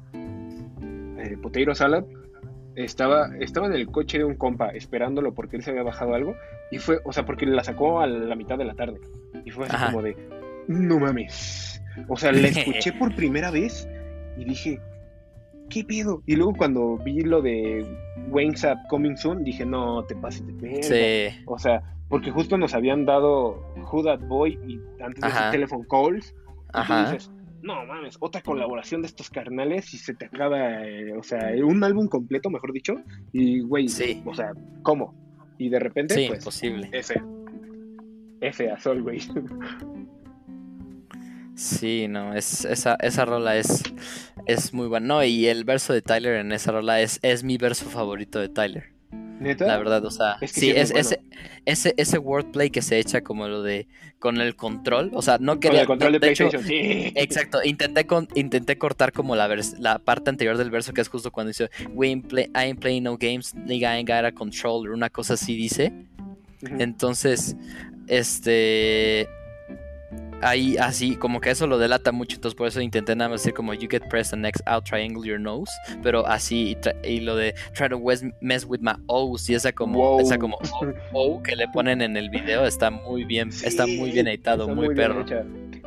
eh, 1.18 1.36
Potato 1.42 1.74
Salad 1.74 2.04
estaba, 2.74 3.28
estaba 3.38 3.66
en 3.66 3.74
el 3.74 3.86
coche 3.86 4.18
de 4.18 4.24
un 4.24 4.34
compa 4.34 4.68
esperándolo 4.70 5.34
porque 5.34 5.56
él 5.56 5.62
se 5.62 5.70
había 5.70 5.82
bajado 5.82 6.14
algo 6.14 6.34
y 6.70 6.78
fue, 6.78 7.00
o 7.04 7.12
sea, 7.12 7.24
porque 7.24 7.46
la 7.46 7.64
sacó 7.64 8.00
a 8.00 8.06
la 8.06 8.34
mitad 8.34 8.58
de 8.58 8.64
la 8.64 8.74
tarde 8.74 9.00
y 9.44 9.50
fue 9.50 9.66
así 9.66 9.76
Ajá. 9.76 9.86
como 9.86 10.02
de, 10.02 10.16
no 10.68 10.98
mames. 10.98 11.82
O 12.08 12.16
sea, 12.16 12.32
la 12.32 12.48
escuché 12.48 12.92
por 12.92 13.14
primera 13.14 13.50
vez 13.50 13.88
y 14.36 14.44
dije, 14.44 14.80
¿qué 15.70 15.84
pedo? 15.84 16.22
Y 16.26 16.36
luego 16.36 16.54
cuando 16.54 16.96
vi 16.98 17.20
lo 17.20 17.42
de 17.42 17.86
Wings 18.30 18.64
Up 18.64 18.78
Coming 18.88 19.16
Soon 19.16 19.44
dije, 19.44 19.64
no, 19.64 20.04
te 20.04 20.14
pases 20.16 20.46
de 20.46 20.52
verga. 20.54 20.82
Sí. 20.82 21.42
O 21.46 21.58
sea, 21.58 21.82
porque 22.08 22.30
justo 22.30 22.56
nos 22.56 22.74
habían 22.74 23.04
dado 23.04 23.62
Who 23.92 24.04
That 24.04 24.20
Boy 24.28 24.58
y 24.66 24.80
antes 25.02 25.20
de 25.22 25.26
Ajá. 25.28 25.50
Telephone 25.50 25.86
Calls. 25.90 26.34
Ajá. 26.72 27.12
dices, 27.12 27.30
no 27.62 27.84
mames, 27.86 28.16
otra 28.20 28.42
colaboración 28.42 29.02
de 29.02 29.08
estos 29.08 29.30
carnales 29.30 29.92
y 29.94 29.98
se 29.98 30.14
te 30.14 30.26
acaba, 30.26 30.86
eh, 30.86 31.12
o 31.16 31.22
sea, 31.22 31.50
un 31.64 31.82
álbum 31.82 32.06
completo, 32.06 32.48
mejor 32.50 32.72
dicho. 32.72 32.94
Y, 33.32 33.60
güey, 33.60 33.88
Sí. 33.88 34.22
o 34.24 34.34
sea, 34.34 34.52
¿cómo? 34.82 35.14
Y 35.58 35.68
de 35.68 35.78
repente, 35.80 36.14
Sí, 36.14 36.26
pues, 36.28 36.40
imposible. 36.40 36.88
F. 36.92 37.14
F 38.40 38.70
a 38.70 38.78
Sol, 38.78 39.02
güey. 39.02 39.18
Sí, 41.54 42.06
no, 42.08 42.34
es, 42.34 42.66
esa, 42.66 42.96
esa 42.96 43.24
rola 43.24 43.56
es, 43.56 43.82
es 44.46 44.72
muy 44.72 44.86
buena. 44.88 45.06
No, 45.06 45.24
y 45.24 45.46
el 45.46 45.64
verso 45.64 45.92
de 45.92 46.02
Tyler 46.02 46.36
en 46.36 46.52
esa 46.52 46.72
rola 46.72 47.00
es, 47.00 47.18
es 47.22 47.44
mi 47.44 47.56
verso 47.58 47.84
favorito 47.86 48.38
de 48.40 48.48
Tyler. 48.48 48.84
¿Neta? 49.38 49.66
La 49.66 49.76
verdad, 49.76 50.02
o 50.06 50.10
sea, 50.10 50.38
Es 50.40 50.52
que 50.54 50.60
sí, 50.60 50.70
es 50.70 50.90
es, 50.92 50.96
ese, 51.12 51.20
ese, 51.66 51.94
ese 51.98 52.16
wordplay 52.18 52.70
que 52.70 52.80
se 52.80 52.98
echa 52.98 53.20
como 53.20 53.46
lo 53.48 53.62
de 53.62 53.86
con 54.18 54.40
el 54.40 54.56
control, 54.56 55.10
o 55.12 55.20
sea, 55.20 55.36
no 55.38 55.52
Con 55.52 55.60
quería, 55.60 55.82
el 55.82 55.86
control 55.86 56.12
de, 56.14 56.18
de 56.20 56.30
hecho, 56.30 56.48
PlayStation, 56.48 56.66
sí. 56.66 57.12
Exacto, 57.16 57.58
intenté 57.62 58.06
con, 58.06 58.28
intenté 58.34 58.78
cortar 58.78 59.12
como 59.12 59.36
la 59.36 59.46
vers- 59.46 59.76
la 59.78 59.98
parte 59.98 60.30
anterior 60.30 60.56
del 60.56 60.70
verso 60.70 60.94
que 60.94 61.02
es 61.02 61.08
justo 61.08 61.30
cuando 61.30 61.48
dice 61.48 61.68
We 61.92 62.08
ain't 62.08 62.26
play, 62.26 62.44
I 62.46 62.60
ain't 62.68 62.80
playing 62.80 63.02
no 63.02 63.18
games, 63.18 63.54
nigga 63.54 63.94
I 63.94 63.98
ain't 63.98 64.08
got 64.08 64.24
a 64.24 64.32
controller, 64.32 64.92
una 64.92 65.10
cosa 65.10 65.34
así 65.34 65.54
dice. 65.54 65.92
Entonces, 66.78 67.56
este 68.08 69.28
ahí 70.42 70.76
así 70.76 71.16
como 71.16 71.40
que 71.40 71.50
eso 71.50 71.66
lo 71.66 71.78
delata 71.78 72.12
mucho, 72.12 72.36
entonces 72.36 72.56
por 72.56 72.68
eso 72.68 72.80
intenté 72.80 73.14
nada 73.16 73.30
más 73.30 73.42
decir 73.42 73.54
como 73.54 73.74
you 73.74 73.88
get 73.90 74.02
pressed 74.08 74.34
and 74.34 74.42
next 74.42 74.62
out 74.66 74.84
triangle 74.84 75.26
your 75.26 75.40
nose, 75.40 75.70
pero 76.02 76.26
así 76.26 76.76
y, 77.04 77.20
lo 77.20 77.36
de 77.36 77.54
try 77.72 77.88
to 77.88 78.00
mess 78.40 78.64
with 78.64 78.80
my 78.80 78.92
O's 79.06 79.48
y 79.48 79.54
esa 79.54 79.72
como 79.72 79.98
Wow. 79.98 80.20
esa 80.20 80.38
como 80.38 80.58
O, 81.12 81.36
O 81.36 81.42
que 81.42 81.56
le 81.56 81.68
ponen 81.68 82.02
en 82.02 82.16
el 82.16 82.30
video 82.30 82.66
está 82.66 82.90
muy 82.90 83.24
bien, 83.24 83.50
está 83.64 83.86
muy 83.86 84.10
bien 84.10 84.28
editado, 84.28 84.68
muy, 84.68 84.94
perro. 84.94 85.24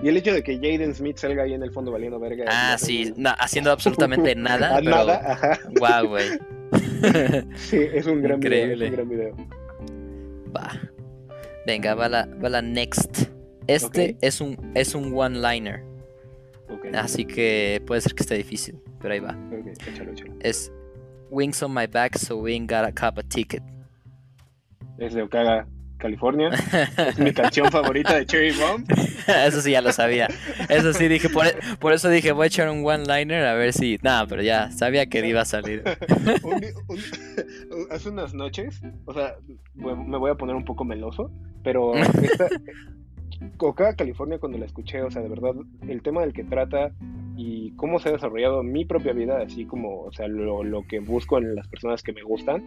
Y 0.01 0.07
el 0.07 0.17
hecho 0.17 0.33
de 0.33 0.41
que 0.43 0.55
Jaden 0.55 0.95
Smith 0.95 1.17
salga 1.17 1.43
ahí 1.43 1.53
en 1.53 1.61
el 1.63 1.71
fondo 1.71 1.91
valiendo 1.91 2.19
verga. 2.19 2.45
Ah, 2.47 2.77
sí, 2.77 3.13
no, 3.17 3.31
haciendo 3.37 3.71
absolutamente 3.71 4.33
nada, 4.35 4.79
pero 4.79 4.91
nada, 4.91 5.33
ajá. 5.33 5.59
Wow, 5.79 6.09
güey. 6.09 6.25
Sí, 7.55 7.77
es 7.93 8.05
un 8.05 8.21
gran 8.21 8.39
video. 8.39 8.71
Increíble. 8.73 8.85
Es 8.85 8.91
un 8.91 8.95
gran 8.95 9.09
video. 9.09 9.35
Va. 10.55 10.79
Venga, 11.65 11.95
va 11.95 12.09
la, 12.09 12.27
va 12.43 12.49
la 12.49 12.61
next. 12.61 13.29
Este 13.73 14.17
es 14.21 14.41
un 14.41 14.71
es 14.75 14.95
un 14.95 15.13
one-liner, 15.15 15.83
así 16.93 17.25
que 17.25 17.81
puede 17.85 18.01
ser 18.01 18.13
que 18.15 18.23
esté 18.23 18.35
difícil, 18.35 18.79
pero 19.01 19.13
ahí 19.13 19.19
va. 19.19 19.31
ok, 19.51 19.67
échalo, 19.87 20.11
échalo. 20.11 20.33
Es 20.41 20.71
Wings 21.29 21.61
on 21.61 21.73
my 21.73 21.85
back, 21.87 22.17
so 22.17 22.37
we 22.37 22.53
ain't 22.53 22.69
got 22.69 22.83
a 22.85 22.91
cop 22.91 23.17
a 23.19 23.23
ticket. 23.23 23.61
Es 24.97 25.13
de 25.13 25.21
Ocaga, 25.21 25.67
California. 25.99 26.49
Es 26.97 27.19
mi 27.19 27.31
canción 27.33 27.69
favorita 27.71 28.15
de 28.15 28.25
Cherry 28.25 28.51
Bomb. 28.51 28.85
eso 29.27 29.61
sí 29.61 29.71
ya 29.71 29.81
lo 29.81 29.91
sabía. 29.93 30.27
Eso 30.69 30.91
sí 30.93 31.07
dije, 31.07 31.29
por, 31.29 31.45
por 31.77 31.93
eso 31.93 32.09
dije, 32.09 32.31
voy 32.31 32.45
a 32.45 32.47
echar 32.47 32.67
un 32.69 32.83
one-liner 32.85 33.45
a 33.45 33.53
ver 33.53 33.73
si. 33.73 33.99
Nada, 34.01 34.25
pero 34.27 34.41
ya 34.41 34.71
sabía 34.71 35.05
que 35.05 35.25
iba 35.27 35.41
a 35.41 35.45
salir. 35.45 35.83
Un 36.43 36.59
di- 36.59 36.67
un- 36.87 37.91
hace 37.91 38.09
unas 38.09 38.33
noches, 38.33 38.81
o 39.05 39.13
sea, 39.13 39.35
me 39.75 40.17
voy 40.17 40.31
a 40.31 40.35
poner 40.35 40.55
un 40.55 40.65
poco 40.65 40.83
meloso, 40.83 41.31
pero 41.63 41.95
esta, 41.95 42.47
Ocaga, 43.57 43.95
California, 43.95 44.37
cuando 44.39 44.57
la 44.57 44.65
escuché, 44.65 45.01
o 45.01 45.11
sea, 45.11 45.21
de 45.21 45.29
verdad, 45.29 45.53
el 45.87 46.01
tema 46.01 46.21
del 46.21 46.33
que 46.33 46.43
trata 46.43 46.91
y 47.37 47.71
cómo 47.71 47.99
se 47.99 48.09
ha 48.09 48.11
desarrollado 48.13 48.63
mi 48.63 48.83
propia 48.85 49.13
vida, 49.13 49.39
así 49.41 49.65
como, 49.65 50.01
o 50.01 50.11
sea, 50.11 50.27
lo, 50.27 50.63
lo 50.63 50.85
que 50.87 50.99
busco 50.99 51.37
en 51.37 51.55
las 51.55 51.67
personas 51.67 52.03
que 52.03 52.11
me 52.13 52.21
gustan, 52.23 52.63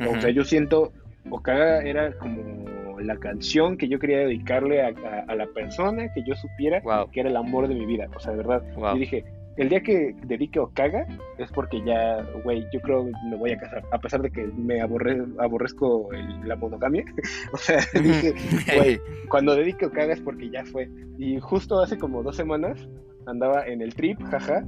O 0.00 0.20
sea, 0.20 0.30
yo 0.30 0.44
siento, 0.44 0.92
Okaga 1.28 1.82
era 1.82 2.12
como 2.18 2.98
la 3.00 3.16
canción 3.16 3.76
que 3.76 3.88
yo 3.88 3.98
quería 3.98 4.18
dedicarle 4.18 4.80
a, 4.82 4.88
a- 4.88 5.24
a 5.28 5.34
la 5.34 5.46
persona 5.48 6.12
que 6.12 6.22
yo 6.24 6.34
supiera 6.36 6.80
Wow. 6.82 7.10
que 7.10 7.20
era 7.20 7.28
el 7.28 7.36
amor 7.36 7.68
de 7.68 7.74
mi 7.74 7.84
vida. 7.84 8.08
O 8.16 8.20
sea, 8.20 8.30
de 8.32 8.38
verdad. 8.38 8.62
Wow. 8.76 8.96
Y 8.96 9.00
dije, 9.00 9.24
el 9.58 9.68
día 9.68 9.80
que 9.82 10.14
dedique 10.24 10.58
Okaga 10.58 11.06
es 11.38 11.50
porque 11.52 11.82
ya, 11.84 12.22
güey, 12.44 12.64
yo 12.72 12.80
creo 12.80 13.04
que 13.06 13.12
me 13.30 13.36
voy 13.36 13.52
a 13.52 13.58
casar. 13.58 13.82
A 13.92 13.98
pesar 13.98 14.22
de 14.22 14.30
que 14.30 14.46
me 14.56 14.80
aborre, 14.80 15.22
aborrezco 15.38 16.12
el- 16.12 16.48
la 16.48 16.56
monogamia. 16.56 17.04
o 17.52 17.56
sea, 17.58 17.80
dije, 18.00 18.34
güey, 18.76 19.00
cuando 19.28 19.54
dedique 19.54 19.86
Okaga 19.86 20.12
es 20.14 20.20
porque 20.20 20.48
ya 20.50 20.64
fue. 20.64 20.88
Y 21.18 21.38
justo 21.40 21.80
hace 21.80 21.98
como 21.98 22.22
dos 22.22 22.36
semanas 22.36 22.88
andaba 23.26 23.66
en 23.66 23.82
el 23.82 23.94
trip, 23.94 24.22
jaja. 24.30 24.64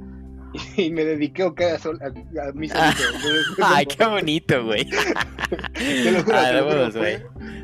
Y 0.76 0.90
me 0.90 1.04
dediqué 1.04 1.44
Okaga 1.44 1.78
sol, 1.78 1.96
a, 2.02 2.06
a 2.06 2.52
mí 2.52 2.68
solito. 2.68 3.02
Entonces, 3.14 3.46
Ay, 3.62 3.86
qué 3.86 4.04
bonito, 4.04 4.64
güey. 4.64 4.84
Te 4.84 6.10
lo 6.10 6.22
juro, 6.24 6.36
Ah, 6.36 6.60
juro, 6.60 6.90
güey. 7.00 7.18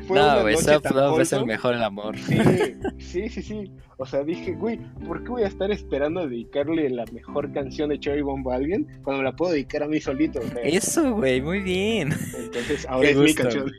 No, 0.09 0.41
güey, 0.41 0.55
self-love 0.55 1.19
es 1.19 1.33
el 1.33 1.45
mejor 1.45 1.75
el 1.75 1.83
amor. 1.83 2.17
Sí, 2.17 2.37
sí, 2.97 3.27
sí, 3.29 3.41
sí. 3.41 3.71
O 3.99 4.05
sea, 4.05 4.23
dije, 4.23 4.53
güey, 4.53 4.77
¿por 5.07 5.23
qué 5.23 5.29
voy 5.29 5.41
a 5.41 5.47
estar 5.47 5.71
esperando 5.71 6.19
a 6.19 6.27
dedicarle 6.27 6.87
la 6.91 7.03
mejor 7.11 7.51
canción 7.51 7.89
de 7.89 7.99
Cherry 7.99 8.21
Bomb 8.21 8.47
a 8.47 8.55
alguien 8.55 8.87
cuando 9.03 9.23
la 9.23 9.35
puedo 9.35 9.53
dedicar 9.53 9.81
a 9.81 9.87
mí 9.87 9.99
solito? 9.99 10.39
O 10.39 10.43
sea, 10.47 10.61
Eso, 10.61 11.13
güey, 11.15 11.41
muy 11.41 11.61
bien. 11.61 12.09
entonces, 12.37 12.85
ahora 12.89 13.07
Qué 13.07 13.13
es 13.13 13.17
mi 13.17 13.33
canción. 13.33 13.71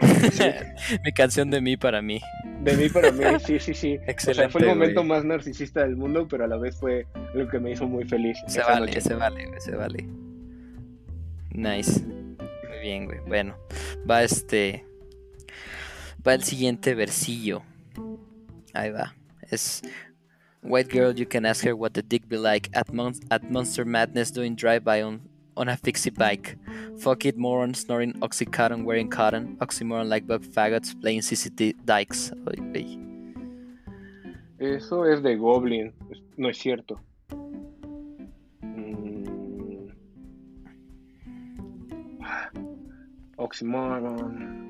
Mi 1.04 1.12
canción 1.12 1.50
de 1.50 1.60
mí 1.60 1.76
para 1.76 2.00
mí. 2.00 2.20
De 2.62 2.74
mí 2.76 2.88
para 2.88 3.12
mí, 3.12 3.22
sí, 3.44 3.58
sí, 3.58 3.74
sí. 3.74 3.98
Excelente. 4.06 4.30
o 4.30 4.34
sea, 4.34 4.48
fue 4.50 4.62
el 4.62 4.68
momento 4.68 5.00
güey. 5.00 5.08
más 5.08 5.24
narcisista 5.24 5.82
del 5.82 5.96
mundo, 5.96 6.26
pero 6.28 6.44
a 6.44 6.46
la 6.48 6.56
vez 6.56 6.76
fue 6.76 7.06
lo 7.34 7.46
que 7.48 7.58
me 7.58 7.72
hizo 7.72 7.86
muy 7.86 8.04
feliz. 8.04 8.38
Se 8.46 8.60
vale, 8.62 8.86
noche. 8.86 9.00
se 9.02 9.14
vale, 9.14 9.46
güey, 9.46 9.60
se 9.60 9.76
vale. 9.76 10.08
Nice. 11.50 12.00
Muy 12.02 12.78
bien, 12.80 13.04
güey. 13.06 13.18
Bueno, 13.26 13.56
va 14.10 14.22
este. 14.22 14.84
Va 16.26 16.34
el 16.34 16.42
siguiente 16.44 16.94
versillo. 16.94 17.62
Ahí 18.72 18.90
va. 18.90 19.14
Es. 19.50 19.82
White 20.62 20.88
girl, 20.88 21.12
you 21.12 21.24
can 21.24 21.46
ask 21.46 21.64
her 21.64 21.76
what 21.76 21.94
the 21.94 22.02
dick 22.02 22.28
be 22.28 22.36
like 22.36 22.68
at, 22.74 22.92
mon- 22.92 23.14
at 23.30 23.48
Monster 23.50 23.84
Madness 23.84 24.30
doing 24.32 24.56
drive-by 24.56 25.02
on, 25.02 25.20
on 25.56 25.68
a 25.68 25.76
fixie 25.76 26.10
bike. 26.10 26.58
Fuck 26.98 27.24
it, 27.26 27.36
moron, 27.38 27.74
snoring 27.74 28.12
oxycodone, 28.14 28.84
wearing 28.84 29.08
cotton. 29.08 29.56
Oxymoron 29.60 30.08
like 30.08 30.26
bug 30.26 30.42
faggots, 30.42 31.00
playing 31.00 31.20
CCT 31.20 31.84
dykes. 31.84 32.32
Ay, 32.46 32.56
güey. 32.72 33.04
Eso 34.58 35.04
es 35.04 35.22
de 35.22 35.36
Goblin, 35.36 35.92
no 36.36 36.48
es 36.48 36.58
cierto. 36.58 37.00
Mm. 38.60 39.92
Oxymoron. 43.36 44.68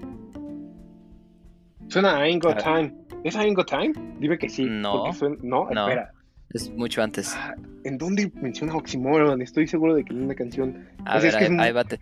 Suena 1.89 2.19
a 2.19 2.21
Ain't 2.25 2.43
Got 2.43 2.59
Time. 2.59 2.93
¿Es 3.25 3.37
Ain't 3.37 3.57
Got 3.57 3.69
Time? 3.69 3.93
Dime 4.19 4.39
que 4.39 4.49
sí. 4.49 4.65
No. 4.65 5.13
suena- 5.13 5.37
No, 5.43 5.69
No. 5.71 5.89
espera. 5.89 6.13
Es 6.55 6.71
mucho 6.71 7.03
antes. 7.03 7.35
Ah, 7.37 7.55
¿En 7.85 7.99
dónde 7.99 8.33
menciona 8.41 8.75
Oxymoron? 8.75 9.43
Estoy 9.43 9.67
seguro 9.67 9.95
de 9.95 10.05
que 10.05 10.15
en 10.15 10.23
una 10.25 10.35
canción. 10.35 10.89
A 11.05 11.13
pues 11.13 11.25
es 11.25 11.33
ver, 11.33 11.33
que 11.33 11.39
ahí, 11.39 11.45
es 11.45 11.51
muy- 11.51 11.65
ahí 11.65 11.73
va. 11.73 11.85
te- 11.85 12.01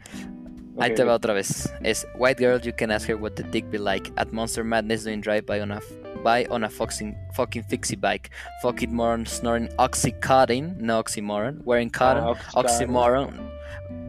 Ahí 0.78 0.90
Ok, 0.90 0.96
te 0.96 1.04
va 1.04 1.14
otra 1.14 1.32
vez. 1.32 1.72
Es 1.82 2.06
White 2.18 2.44
Girl, 2.44 2.60
you 2.60 2.70
can 2.76 2.90
ask 2.90 3.08
her 3.08 3.16
what 3.16 3.30
the 3.32 3.42
dick 3.44 3.64
be 3.70 3.78
like. 3.78 4.12
At 4.16 4.28
Monster 4.32 4.62
Madness 4.62 5.04
doing 5.04 5.22
drive 5.22 5.46
by 5.46 5.58
on 5.62 5.72
a 5.72 5.80
by 6.22 6.46
on 6.50 6.64
a 6.64 6.68
fucking 6.68 7.16
fucking 7.34 7.64
fixie 7.64 7.96
bike. 7.96 8.30
Fuck 8.60 8.82
it 8.82 8.90
moron 8.90 9.24
snoring 9.24 9.68
oxycodone, 9.78 10.76
no 10.78 11.02
oxymoron. 11.02 11.62
Wearing 11.64 11.88
cotton, 11.88 12.24
Ah, 12.24 12.34
oxymoron. 12.54 13.32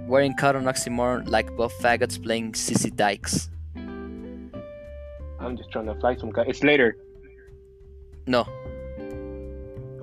Wearing 0.08 0.34
cotton 0.36 0.66
oxymoron 0.66 1.30
like 1.30 1.50
both 1.56 1.74
faggots 1.82 2.22
playing 2.22 2.52
sissy 2.52 2.94
dykes. 2.94 3.50
I'm 5.40 5.56
just 5.58 5.70
trying 5.72 5.86
to 5.88 5.96
fly 6.00 6.16
some 6.18 6.32
kite. 6.32 6.50
It's 6.50 6.64
later. 6.64 6.96
No, 8.26 8.46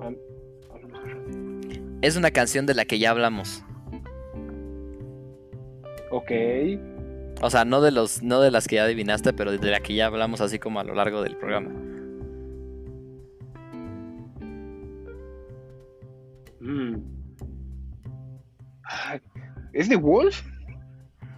I'm- 0.01 0.17
es 2.01 2.15
una 2.17 2.31
canción 2.31 2.65
de 2.65 2.73
la 2.73 2.85
que 2.85 2.97
ya 2.99 3.11
hablamos. 3.11 3.63
Ok. 6.11 6.31
O 7.41 7.49
sea, 7.49 7.65
no 7.65 7.81
de 7.81 7.91
los, 7.91 8.23
no 8.23 8.39
de 8.41 8.49
las 8.51 8.67
que 8.67 8.75
ya 8.75 8.85
adivinaste, 8.85 9.33
pero 9.33 9.51
de 9.51 9.71
la 9.71 9.79
que 9.81 9.93
ya 9.93 10.05
hablamos 10.07 10.39
así 10.41 10.57
como 10.59 10.79
a 10.79 10.83
lo 10.83 10.95
largo 10.95 11.21
del 11.21 11.35
programa. 11.35 11.69
Mm. 16.59 16.95
¿Es 19.73 19.89
de 19.89 19.95
Wolf? 19.97 20.41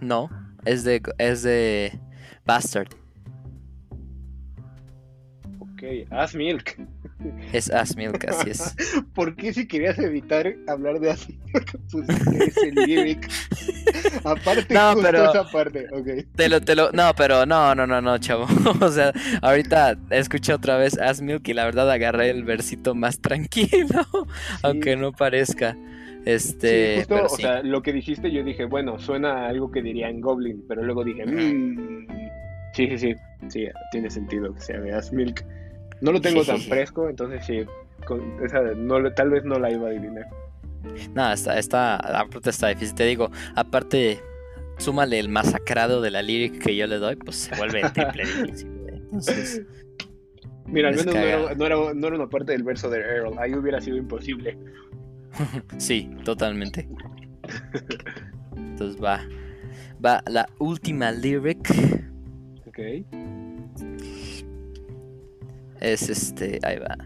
No, 0.00 0.30
es 0.64 0.84
de, 0.84 1.02
es 1.18 1.42
de 1.42 1.98
Bastard. 2.46 2.88
Ok, 5.78 6.08
As 6.10 6.34
Milk. 6.34 6.76
Es 7.52 7.70
As 7.70 7.96
Milk, 7.96 8.24
así 8.28 8.50
es. 8.50 8.74
¿Por 9.14 9.36
qué 9.36 9.52
si 9.52 9.66
querías 9.68 9.96
evitar 9.98 10.52
hablar 10.66 10.98
de 10.98 11.10
As 11.12 11.28
Milk 11.28 11.78
pusiste 11.92 12.44
ese 12.46 12.72
lyric? 12.72 13.28
Aparte, 14.24 14.74
No, 14.74 14.92
justo 14.94 15.02
pero- 15.08 15.30
esa 15.30 15.44
parte, 15.50 15.86
ok. 15.92 16.26
Te 16.34 16.48
lo, 16.48 16.60
te 16.60 16.74
lo, 16.74 16.90
no, 16.92 17.12
pero 17.16 17.46
no, 17.46 17.74
no, 17.74 17.86
no, 17.86 18.00
no, 18.00 18.18
chavo. 18.18 18.46
O 18.80 18.88
sea, 18.88 19.12
ahorita 19.42 19.96
escuché 20.10 20.52
otra 20.52 20.76
vez 20.78 20.98
As 20.98 21.20
Milk 21.22 21.46
y 21.48 21.54
la 21.54 21.64
verdad 21.64 21.88
agarré 21.90 22.30
el 22.30 22.42
versito 22.44 22.94
más 22.94 23.20
tranquilo, 23.20 24.04
aunque 24.62 24.96
no 24.96 25.12
parezca. 25.12 25.76
Este, 26.24 26.94
sí, 26.94 26.98
justo, 26.98 27.14
pero 27.14 27.26
o 27.26 27.28
sí. 27.30 27.42
sea, 27.42 27.62
lo 27.62 27.82
que 27.82 27.92
dijiste, 27.92 28.30
yo 28.32 28.42
dije, 28.42 28.64
bueno, 28.64 28.98
suena 28.98 29.46
a 29.46 29.48
algo 29.48 29.70
que 29.70 29.80
diría 29.80 30.08
en 30.10 30.20
Goblin, 30.20 30.64
pero 30.68 30.82
luego 30.82 31.04
dije, 31.04 31.22
Ujú. 31.24 31.32
"Mm". 31.34 32.06
sí, 32.74 32.88
sí, 32.88 32.98
sí, 32.98 33.14
sí, 33.48 33.66
tiene 33.92 34.10
sentido 34.10 34.52
que 34.52 34.60
sea 34.60 34.80
de 34.80 34.92
As 34.92 35.12
Milk. 35.12 35.44
No 36.00 36.12
lo 36.12 36.20
tengo 36.20 36.44
tan 36.44 36.60
fresco, 36.60 37.08
entonces 37.08 37.44
sí, 37.44 37.64
con 38.06 38.44
esa 38.44 38.60
no, 38.76 39.12
tal 39.12 39.30
vez 39.30 39.44
no 39.44 39.58
la 39.58 39.70
iba 39.70 39.88
a 39.88 39.90
adivinar. 39.90 40.26
No, 41.14 41.32
está, 41.32 41.58
está, 41.58 41.96
aparte 41.96 42.50
está 42.50 42.68
difícil. 42.68 42.94
Te 42.94 43.04
digo, 43.04 43.30
aparte, 43.54 44.20
súmale 44.78 45.18
el 45.18 45.28
masacrado 45.28 46.00
de 46.00 46.10
la 46.10 46.22
lyric 46.22 46.62
que 46.62 46.76
yo 46.76 46.86
le 46.86 46.98
doy, 46.98 47.16
pues 47.16 47.36
se 47.36 47.56
vuelve 47.56 47.82
triple 47.94 48.24
difícil. 48.24 48.68
Entonces, 48.88 49.62
Mira, 50.70 50.88
al 50.88 50.96
menos 50.96 51.14
no 51.14 51.20
era, 51.20 51.54
no, 51.54 51.66
era, 51.66 51.76
no 51.94 52.06
era 52.06 52.16
una 52.16 52.28
parte 52.28 52.52
del 52.52 52.62
verso 52.62 52.90
de 52.90 52.98
Earl, 53.00 53.38
ahí 53.38 53.54
hubiera 53.54 53.80
sido 53.80 53.96
imposible. 53.96 54.56
sí, 55.78 56.10
totalmente. 56.24 56.88
Entonces 58.56 59.02
va, 59.02 59.20
va 60.04 60.22
la 60.26 60.48
última 60.58 61.10
lyric. 61.10 61.70
Ok. 62.66 62.78
Es 65.80 66.08
este, 66.08 66.58
ahí 66.62 66.78
va. 66.78 66.96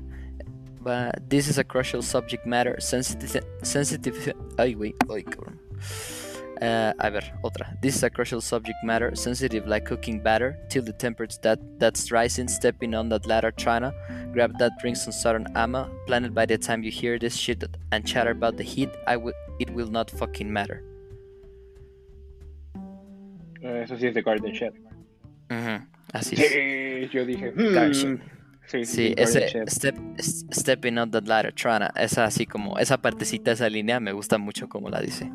Va, 0.84 1.12
this 1.28 1.48
is 1.48 1.58
a 1.58 1.64
crucial 1.64 2.02
subject 2.02 2.44
matter, 2.44 2.74
sensitive, 2.80 3.40
sensitive, 3.62 4.34
ay 4.58 4.74
güey, 4.74 4.94
ay 5.10 5.22
cabrón. 5.22 5.60
Eh, 6.60 6.92
a 6.98 7.10
ver, 7.10 7.24
otra. 7.42 7.76
This 7.80 7.96
is 7.96 8.02
a 8.04 8.10
crucial 8.10 8.40
subject 8.40 8.78
matter, 8.84 9.14
sensitive 9.16 9.66
like 9.66 9.84
cooking 9.84 10.20
batter, 10.20 10.56
till 10.68 10.84
the 10.84 10.92
temperatures 10.92 11.38
that 11.42 11.58
that's 11.78 12.10
rising, 12.12 12.48
stepping 12.48 12.94
on 12.94 13.08
that 13.10 13.26
ladder, 13.26 13.50
trying 13.52 13.82
to 13.82 13.92
grab 14.32 14.58
that 14.58 14.72
drink 14.80 14.96
some 14.96 15.12
southern 15.12 15.46
ama, 15.56 15.90
planet 16.06 16.32
by 16.34 16.46
the 16.46 16.56
time 16.56 16.82
you 16.84 16.90
hear 16.90 17.18
this 17.18 17.34
shit 17.36 17.64
and 17.90 18.06
chatter 18.06 18.30
about 18.30 18.56
the 18.56 18.62
heat, 18.64 18.90
I 19.06 19.16
will, 19.16 19.34
it 19.58 19.70
will 19.70 19.90
not 19.90 20.10
fucking 20.10 20.52
matter. 20.52 20.82
Eh, 23.62 23.82
Eso 23.82 23.96
sí 23.96 24.06
es 24.06 24.14
de 24.14 24.22
Garden 24.22 24.52
Shed. 24.52 24.72
Ujú, 25.50 25.86
Así 26.12 26.34
es. 26.34 26.52
Sí, 26.52 27.08
yo 27.12 27.24
dije, 27.24 27.52
hmm. 27.52 28.20
Sí, 28.66 28.84
sí, 28.84 29.14
ese 29.16 29.64
step, 29.66 29.96
stepping 30.20 30.96
on 30.98 31.10
that 31.10 31.24
ladder, 31.26 31.52
to- 31.52 31.68
esa 32.00 32.24
así 32.24 32.46
como, 32.46 32.78
esa 32.78 32.96
partecita, 33.02 33.52
esa 33.52 33.68
línea, 33.68 34.00
me 34.00 34.12
gusta 34.12 34.38
mucho 34.38 34.68
como 34.68 34.88
la 34.88 35.00
dice. 35.00 35.30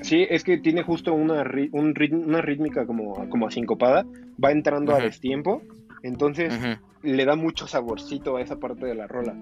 Sí, 0.00 0.26
es 0.30 0.44
que 0.44 0.58
tiene 0.58 0.82
justo 0.82 1.12
una, 1.12 1.42
un 1.72 1.94
una 2.24 2.40
rítmica 2.40 2.86
como, 2.86 3.28
como 3.28 3.48
asincopada, 3.48 4.06
va 4.42 4.52
entrando 4.52 4.92
a 4.92 4.98
Ujú. 4.98 5.04
destiempo, 5.06 5.62
entonces 6.02 6.54
le 7.02 7.24
da 7.24 7.34
mucho 7.36 7.66
saborcito 7.66 8.36
a 8.36 8.42
esa 8.42 8.56
parte 8.58 8.86
de 8.86 8.94
la 8.94 9.06
rola. 9.06 9.34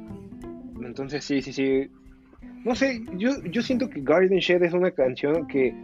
Entonces 0.82 1.24
sí, 1.24 1.42
sí, 1.42 1.52
sí. 1.52 1.88
No 2.64 2.74
sé, 2.74 3.02
yo, 3.16 3.30
yo 3.44 3.62
siento 3.62 3.88
que 3.90 4.00
Garden 4.00 4.38
Shed 4.38 4.62
es 4.62 4.72
una 4.72 4.90
canción 4.90 5.46
que, 5.46 5.74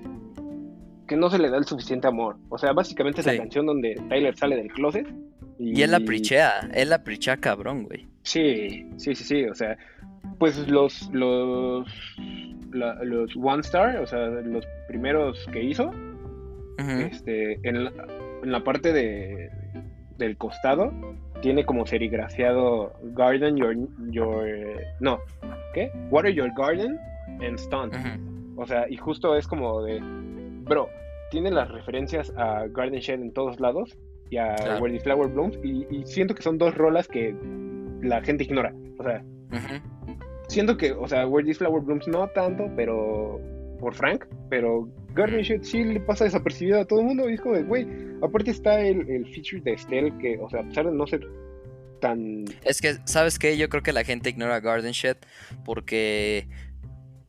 que 1.06 1.16
no 1.16 1.30
se 1.30 1.38
le 1.38 1.48
da 1.50 1.58
el 1.58 1.64
suficiente 1.64 2.08
amor. 2.08 2.36
O 2.48 2.58
sea, 2.58 2.72
básicamente 2.72 3.20
es 3.20 3.26
Sí. 3.26 3.32
la 3.32 3.38
canción 3.42 3.66
donde 3.66 3.94
Tyler 4.08 4.36
sale 4.36 4.56
del 4.56 4.68
closet. 4.72 5.06
Y, 5.62 5.78
Y 5.78 5.82
él 5.82 5.90
la 5.92 6.00
prichea, 6.00 6.68
él 6.74 6.90
la 6.90 7.04
prichea 7.04 7.36
cabrón, 7.36 7.84
güey. 7.84 8.06
Sí, 8.22 8.90
sí, 8.96 9.14
sí, 9.14 9.24
sí. 9.24 9.44
O 9.44 9.54
sea, 9.54 9.76
pues 10.38 10.68
los, 10.68 11.08
los, 11.12 11.86
la- 12.72 13.02
los 13.04 13.34
One 13.36 13.60
Star, 13.60 13.96
o 13.98 14.06
sea, 14.06 14.26
los 14.26 14.64
primeros 14.88 15.46
que 15.52 15.62
hizo, 15.62 15.90
este, 16.78 17.58
en 17.68 17.84
la, 17.84 17.92
en 18.42 18.50
la 18.52 18.64
parte 18.64 18.92
de, 18.92 19.50
del 20.18 20.36
costado 20.36 20.92
tiene 21.42 21.64
como 21.64 21.86
serigrafiado 21.86 22.92
Garden 23.14 23.56
Your, 23.56 23.76
your 24.10 24.46
no, 25.00 25.20
¿qué? 25.74 25.90
Water 26.10 26.32
Your 26.32 26.50
Garden 26.56 26.98
and 27.40 27.58
Stunt. 27.58 27.94
Ujú. 27.94 28.60
O 28.62 28.66
sea, 28.66 28.86
y 28.88 28.96
justo 28.96 29.36
es 29.36 29.46
como 29.46 29.82
de, 29.82 30.00
bro, 30.02 30.88
tiene 31.30 31.50
las 31.50 31.70
referencias 31.70 32.32
a 32.36 32.66
Garden 32.68 33.00
Shed 33.00 33.20
en 33.20 33.32
todos 33.32 33.58
lados 33.60 33.96
y 34.32 34.38
a 34.38 34.54
Claro. 34.56 34.82
Where 34.82 34.96
the 34.96 35.04
Flower 35.04 35.28
Blooms 35.28 35.58
y, 35.62 35.86
y 35.90 36.06
siento 36.06 36.34
que 36.34 36.42
son 36.42 36.56
dos 36.56 36.74
rolas 36.74 37.06
que 37.06 37.36
la 38.00 38.22
gente 38.22 38.44
ignora. 38.44 38.74
O 38.98 39.02
sea, 39.02 39.22
siento 40.48 40.78
que, 40.78 40.92
o 40.92 41.06
sea, 41.06 41.26
Where 41.26 41.46
This 41.46 41.58
Flower 41.58 41.82
Blooms 41.82 42.08
no 42.08 42.26
tanto, 42.28 42.70
pero 42.74 43.38
por 43.78 43.94
Frank, 43.94 44.24
pero 44.48 44.88
Garden. 45.12 45.42
Shed 45.42 45.62
sí 45.62 45.84
le 45.84 46.00
pasa 46.00 46.24
desapercibido 46.24 46.80
a 46.80 46.86
todo 46.86 47.00
el 47.00 47.06
mundo. 47.06 47.28
Y 47.28 47.34
es 47.34 47.42
como 47.42 47.56
de, 47.56 47.62
güey, 47.64 47.86
aparte 48.22 48.52
está 48.52 48.80
el, 48.80 49.06
el 49.10 49.26
feature 49.26 49.60
de 49.60 49.74
Estelle, 49.74 50.16
que, 50.18 50.38
o 50.38 50.48
sea, 50.48 50.60
a 50.60 50.64
pesar 50.64 50.86
de 50.86 50.92
no 50.92 51.06
ser 51.06 51.28
tan. 52.00 52.46
Es 52.64 52.80
que, 52.80 52.96
¿sabes 53.04 53.38
qué? 53.38 53.58
Yo 53.58 53.68
creo 53.68 53.82
que 53.82 53.92
la 53.92 54.04
gente 54.04 54.30
ignora 54.30 54.60
Garden 54.60 54.92
Shed 54.92 55.18
porque 55.66 56.48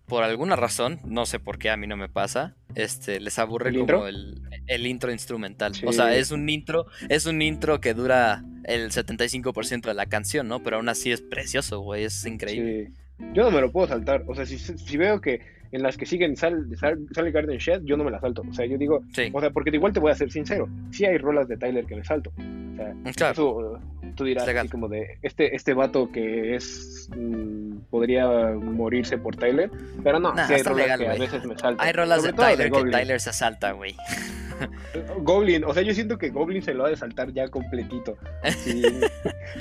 por 0.06 0.24
alguna 0.24 0.56
razón, 0.56 1.00
no 1.04 1.26
sé 1.26 1.40
por 1.40 1.58
qué 1.58 1.70
a 1.70 1.76
mí 1.76 1.86
no 1.88 1.98
me 1.98 2.08
pasa, 2.08 2.56
este, 2.76 3.20
les 3.20 3.40
aburre 3.40 3.70
¿El 3.70 3.76
como 3.76 3.82
intro? 3.82 4.08
el, 4.08 4.42
el 4.68 4.88
intro 4.88 5.12
instrumental. 5.12 5.76
Sí. 5.76 5.86
O 5.86 5.94
sea, 5.94 6.16
es 6.16 6.32
un 6.32 6.50
intro, 6.50 6.88
es 7.10 7.26
un 7.26 7.42
intro 7.42 7.80
que 7.82 7.94
dura 7.94 8.44
el 8.64 8.92
75% 8.92 9.82
de 9.82 9.94
la 9.94 10.06
canción, 10.06 10.48
¿no? 10.48 10.64
Pero 10.64 10.78
aún 10.78 10.90
así 10.90 11.12
es 11.12 11.22
precioso, 11.22 11.80
güey, 11.82 12.06
es 12.06 12.26
increíble. 12.26 12.88
Sí. 12.88 13.26
Yo 13.34 13.44
no 13.44 13.52
me 13.52 13.62
lo 13.62 13.72
puedo 13.72 13.88
saltar. 13.88 14.24
O 14.28 14.36
sea, 14.36 14.46
si, 14.46 14.58
si 14.58 14.98
veo 14.98 15.22
que 15.22 15.42
en 15.74 15.82
las 15.82 15.98
que 15.98 16.06
siguen 16.06 16.38
sale, 16.38 16.76
sale, 16.78 17.02
sale 17.12 17.32
Garden 17.32 17.58
Shed, 17.58 17.82
yo 17.84 17.98
no 17.98 18.04
me 18.04 18.12
la 18.12 18.20
salto. 18.20 18.44
O 18.48 18.54
sea, 18.54 18.66
yo 18.66 18.78
digo, 18.78 19.02
Sí, 19.12 19.30
o 19.34 19.42
sea, 19.42 19.50
porque 19.50 19.72
igual 19.72 19.92
te 19.92 20.00
voy 20.00 20.12
a 20.12 20.16
ser 20.16 20.32
sincero. 20.32 20.70
Sí 20.92 21.04
hay 21.04 21.18
rolas 21.18 21.48
de 21.48 21.58
Tyler 21.58 21.86
que 21.86 21.96
me 21.96 22.04
salto. 22.04 22.32
O 22.38 22.76
sea, 22.76 22.94
claro. 23.16 23.32
Eso, 23.34 23.76
eh, 23.76 24.12
tú 24.16 24.24
dirás 24.24 24.48
así 24.48 24.70
como 24.70 24.88
de 24.88 25.18
este 25.24 25.56
este 25.56 25.74
vato 25.74 26.12
que 26.12 26.56
es 26.56 27.10
mm, 27.18 27.78
podría 27.90 28.52
morirse 28.52 29.18
por 29.18 29.36
Tyler, 29.36 29.72
pero 30.04 30.20
no, 30.20 30.34
Nah, 30.34 30.46
sí 30.46 30.54
hay 30.54 30.62
rolas 30.62 30.78
legal, 30.78 31.00
que 31.00 31.08
a 31.08 31.14
veces 31.14 31.46
me 31.46 31.58
saltan. 31.58 31.88
Hay 31.88 31.94
rolas 31.94 32.22
de 32.22 32.34
Tyler 32.34 32.72
que. 32.72 32.84
Tyler 32.92 33.20
se 33.20 33.34
salta, 33.34 33.72
güey. 33.72 33.96
Goblin, 35.22 35.64
o 35.64 35.74
sea, 35.74 35.82
yo 35.82 35.94
siento 35.96 36.20
que 36.20 36.30
Goblin 36.30 36.62
se 36.62 36.76
lo 36.76 36.86
ha 36.86 36.90
de 36.90 36.96
saltar 36.96 37.34
ya 37.34 37.48
completito. 37.48 38.18
Sí, 38.64 38.84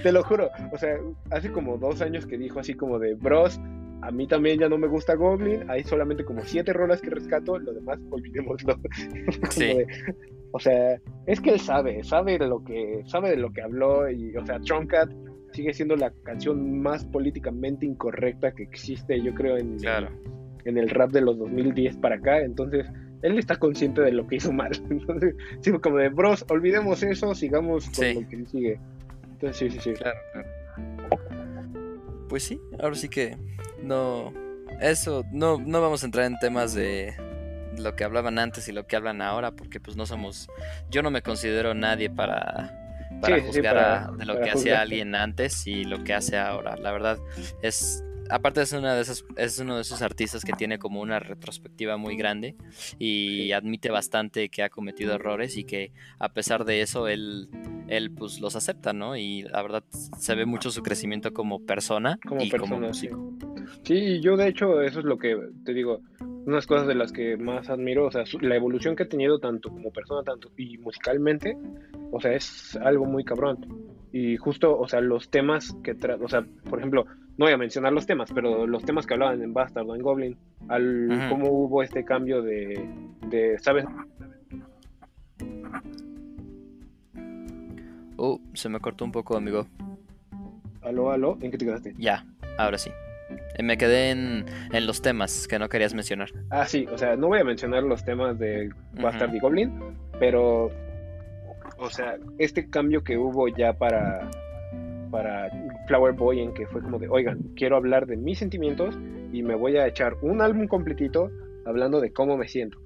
te 0.02 0.12
lo 0.12 0.22
juro. 0.22 0.50
O 0.70 0.78
sea, 0.78 0.96
hace 1.30 1.50
como 1.50 1.78
dos 1.78 2.02
años 2.02 2.26
que 2.26 2.36
dijo 2.36 2.60
así 2.60 2.74
como 2.74 2.98
de 2.98 3.14
bros. 3.14 3.58
A 4.02 4.10
mí 4.10 4.26
también 4.26 4.58
ya 4.58 4.68
no 4.68 4.78
me 4.78 4.88
gusta 4.88 5.14
Goblin. 5.14 5.68
Hay 5.70 5.84
solamente 5.84 6.24
como 6.24 6.42
siete 6.44 6.72
rolas 6.72 7.00
que 7.00 7.10
rescato. 7.10 7.58
Lo 7.58 7.72
demás, 7.72 7.98
olvidémoslo. 8.10 8.76
Sí. 9.50 9.64
de- 9.64 9.86
o 10.54 10.58
sea, 10.58 11.00
es 11.26 11.40
que 11.40 11.50
él 11.50 11.60
sabe, 11.60 12.04
sabe 12.04 12.38
de 12.38 12.46
lo 12.46 12.62
que, 12.62 13.02
sabe 13.06 13.30
de 13.30 13.36
lo 13.38 13.52
que 13.52 13.62
habló. 13.62 14.10
Y, 14.10 14.36
o 14.36 14.44
sea, 14.44 14.60
Trumcat 14.60 15.10
sigue 15.52 15.72
siendo 15.72 15.96
la 15.96 16.10
canción 16.24 16.80
más 16.82 17.04
políticamente 17.06 17.86
incorrecta 17.86 18.52
que 18.52 18.62
existe, 18.64 19.20
yo 19.22 19.32
creo, 19.34 19.56
en, 19.56 19.78
Claro. 19.78 20.08
en 20.64 20.76
el 20.78 20.90
rap 20.90 21.10
de 21.12 21.20
los 21.22 21.38
2010 21.38 21.96
para 21.98 22.16
acá. 22.16 22.40
Entonces, 22.42 22.86
él 23.22 23.38
está 23.38 23.56
consciente 23.56 24.02
de 24.02 24.12
lo 24.12 24.26
que 24.26 24.36
hizo 24.36 24.52
mal. 24.52 24.72
Entonces, 24.90 25.36
sí, 25.60 25.70
como 25.72 25.96
de 25.98 26.08
bros, 26.10 26.44
olvidemos 26.50 27.02
eso, 27.02 27.34
sigamos 27.34 27.86
con 27.86 27.94
Sí. 28.04 28.14
lo 28.14 28.28
que 28.28 28.44
sigue. 28.46 28.80
Entonces, 29.32 29.56
sí, 29.56 29.70
sí, 29.70 29.78
sí. 29.80 29.92
Claro, 29.94 30.18
Pues 32.32 32.44
sí, 32.44 32.58
ahora 32.80 32.94
sí 32.94 33.10
que 33.10 33.36
no. 33.82 34.32
Eso, 34.80 35.22
no, 35.32 35.58
no 35.58 35.82
vamos 35.82 36.02
a 36.02 36.06
entrar 36.06 36.24
en 36.24 36.38
temas 36.38 36.72
de 36.72 37.12
lo 37.76 37.94
que 37.94 38.04
hablaban 38.04 38.38
antes 38.38 38.66
y 38.68 38.72
lo 38.72 38.86
que 38.86 38.96
hablan 38.96 39.20
ahora, 39.20 39.50
porque 39.50 39.80
pues 39.80 39.98
no 39.98 40.06
somos. 40.06 40.48
Yo 40.90 41.02
no 41.02 41.10
me 41.10 41.20
considero 41.20 41.74
nadie 41.74 42.08
para, 42.08 42.72
para 43.20 43.36
Sí, 43.36 43.40
sí, 43.42 43.46
sí, 43.52 43.56
juzgar 43.58 43.74
para- 43.74 44.04
a- 44.06 44.12
de 44.12 44.24
lo 44.24 44.36
que 44.40 44.44
hacía 44.48 44.54
juzgar. 44.54 44.80
alguien 44.80 45.14
antes 45.14 45.66
y 45.66 45.84
lo 45.84 46.02
que 46.04 46.14
hace 46.14 46.38
ahora. 46.38 46.74
La 46.78 46.90
verdad, 46.90 47.18
es. 47.60 48.02
Aparte 48.30 48.62
es 48.62 48.72
una 48.72 48.94
de 48.94 49.02
esas, 49.02 49.24
es 49.36 49.58
uno 49.58 49.76
de 49.76 49.82
esos 49.82 50.02
artistas 50.02 50.44
que 50.44 50.52
tiene 50.52 50.78
como 50.78 51.00
una 51.00 51.18
retrospectiva 51.18 51.96
muy 51.96 52.16
grande 52.16 52.56
y 52.98 53.52
admite 53.52 53.90
bastante 53.90 54.48
que 54.48 54.62
ha 54.62 54.70
cometido 54.70 55.14
errores 55.14 55.56
y 55.56 55.64
que 55.64 55.92
a 56.18 56.32
pesar 56.32 56.64
de 56.64 56.80
eso 56.80 57.08
él, 57.08 57.48
él 57.88 58.10
pues 58.10 58.40
los 58.40 58.56
acepta, 58.56 58.92
¿no? 58.92 59.16
Y 59.16 59.42
la 59.42 59.62
verdad 59.62 59.84
se 60.18 60.34
ve 60.34 60.46
mucho 60.46 60.70
su 60.70 60.82
crecimiento 60.82 61.32
como 61.32 61.64
persona 61.64 62.18
Como 62.26 62.42
y 62.42 62.50
como 62.50 62.80
persona, 62.80 62.94
sí. 62.94 63.08
músico. 63.08 63.52
Sí, 63.84 64.20
yo 64.20 64.36
de 64.36 64.48
hecho, 64.48 64.80
eso 64.82 65.00
es 65.00 65.04
lo 65.04 65.18
que 65.18 65.36
te 65.64 65.74
digo. 65.74 66.00
unas 66.20 66.66
cosas 66.66 66.86
de 66.86 66.94
las 66.94 67.12
que 67.12 67.36
más 67.36 67.70
admiro, 67.70 68.06
o 68.06 68.10
sea, 68.10 68.24
la 68.40 68.56
evolución 68.56 68.96
que 68.96 69.04
ha 69.04 69.08
tenido 69.08 69.38
tanto 69.38 69.70
como 69.70 69.92
persona, 69.92 70.22
tanto 70.22 70.50
y 70.56 70.78
musicalmente, 70.78 71.56
o 72.10 72.20
sea, 72.20 72.32
es 72.32 72.76
algo 72.76 73.04
muy 73.04 73.24
cabrón. 73.24 73.58
Y 74.12 74.36
justo, 74.36 74.78
o 74.78 74.86
sea, 74.88 75.00
los 75.00 75.30
temas 75.30 75.74
que 75.82 75.94
tra 75.94 76.16
o 76.16 76.28
sea, 76.28 76.44
por 76.68 76.78
ejemplo, 76.78 77.06
no 77.38 77.46
voy 77.46 77.52
a 77.52 77.56
mencionar 77.58 77.92
los 77.92 78.06
temas, 78.06 78.30
pero 78.32 78.66
los 78.66 78.84
temas 78.84 79.06
que 79.06 79.14
hablaban 79.14 79.42
en 79.42 79.52
Bastard 79.54 79.88
o 79.88 79.94
en 79.94 80.02
Goblin, 80.02 80.36
al 80.68 81.10
Ujú. 81.10 81.28
cómo 81.28 81.48
hubo 81.50 81.82
este 81.82 82.04
cambio 82.04 82.42
de, 82.42 82.88
de 83.28 83.58
¿sabes? 83.58 83.84
Uh, 88.16 88.38
se 88.54 88.68
me 88.68 88.78
cortó 88.80 89.04
un 89.04 89.12
poco, 89.12 89.36
amigo. 89.36 89.66
Aló, 90.82 91.10
aló, 91.10 91.38
¿en 91.40 91.50
qué 91.50 91.58
te 91.58 91.64
quedaste? 91.64 91.94
Ya, 91.98 92.24
ahora 92.58 92.78
sí. 92.78 92.90
Eh, 93.56 93.62
Me 93.62 93.76
quedé 93.78 94.10
en, 94.10 94.44
en 94.72 94.86
los 94.86 95.00
temas 95.02 95.48
que 95.48 95.58
no 95.58 95.68
querías 95.68 95.94
mencionar. 95.94 96.30
Ah, 96.50 96.66
sí, 96.66 96.86
o 96.92 96.98
sea, 96.98 97.16
no 97.16 97.28
voy 97.28 97.40
a 97.40 97.44
mencionar 97.44 97.82
los 97.82 98.04
temas 98.04 98.38
de 98.38 98.70
Bastard 99.00 99.34
y 99.34 99.40
Goblin, 99.40 99.72
pero, 100.20 100.70
o 101.78 101.90
sea, 101.90 102.16
este 102.38 102.68
cambio 102.68 103.02
que 103.02 103.16
hubo 103.16 103.48
ya 103.48 103.72
para, 103.72 104.30
para 105.12 105.50
Flower 105.86 106.14
Boy, 106.14 106.40
en 106.40 106.52
que 106.54 106.66
fue 106.66 106.80
como 106.80 106.98
de, 106.98 107.06
oigan, 107.08 107.38
quiero 107.54 107.76
hablar 107.76 108.06
de 108.06 108.16
mis 108.16 108.38
sentimientos 108.38 108.98
y 109.30 109.42
me 109.42 109.54
voy 109.54 109.76
a 109.76 109.86
echar 109.86 110.16
un 110.22 110.40
álbum 110.40 110.66
completito 110.66 111.30
hablando 111.66 112.00
de 112.00 112.12
cómo 112.12 112.36
me 112.36 112.48
siento. 112.48 112.78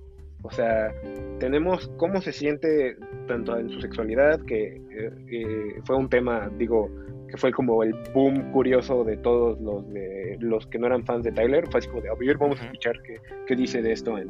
O 0.43 0.51
sea, 0.51 0.93
tenemos 1.39 1.89
cómo 1.97 2.21
se 2.21 2.33
siente 2.33 2.97
tanto 3.27 3.57
en 3.57 3.71
su 3.71 3.81
sexualidad, 3.81 4.41
que 4.45 4.77
eh, 4.77 5.11
eh, 5.31 5.81
fue 5.85 5.97
un 5.97 6.09
tema, 6.09 6.51
digo, 6.59 6.91
que 7.29 7.37
fue 7.37 7.53
como 7.53 7.83
el 7.83 7.95
boom 8.13 8.53
curioso 8.53 9.05
de 9.05 9.17
todos 9.17 9.61
los 9.61 9.89
de 9.93 10.37
los 10.41 10.67
que 10.67 10.79
no 10.79 10.87
eran 10.87 11.05
fans 11.05 11.25
de 11.25 11.33
Tyler. 11.33 11.67
Fue 11.71 11.79
así 11.79 11.89
como 11.89 12.03
de, 12.03 12.11
a 12.11 12.15
ver, 12.15 12.37
vamos 12.39 12.61
a 12.61 12.65
escuchar 12.65 13.01
qué, 13.03 13.17
qué 13.47 13.57
dice 13.57 13.83
de 13.83 13.93
esto 13.93 14.19
en, 14.19 14.29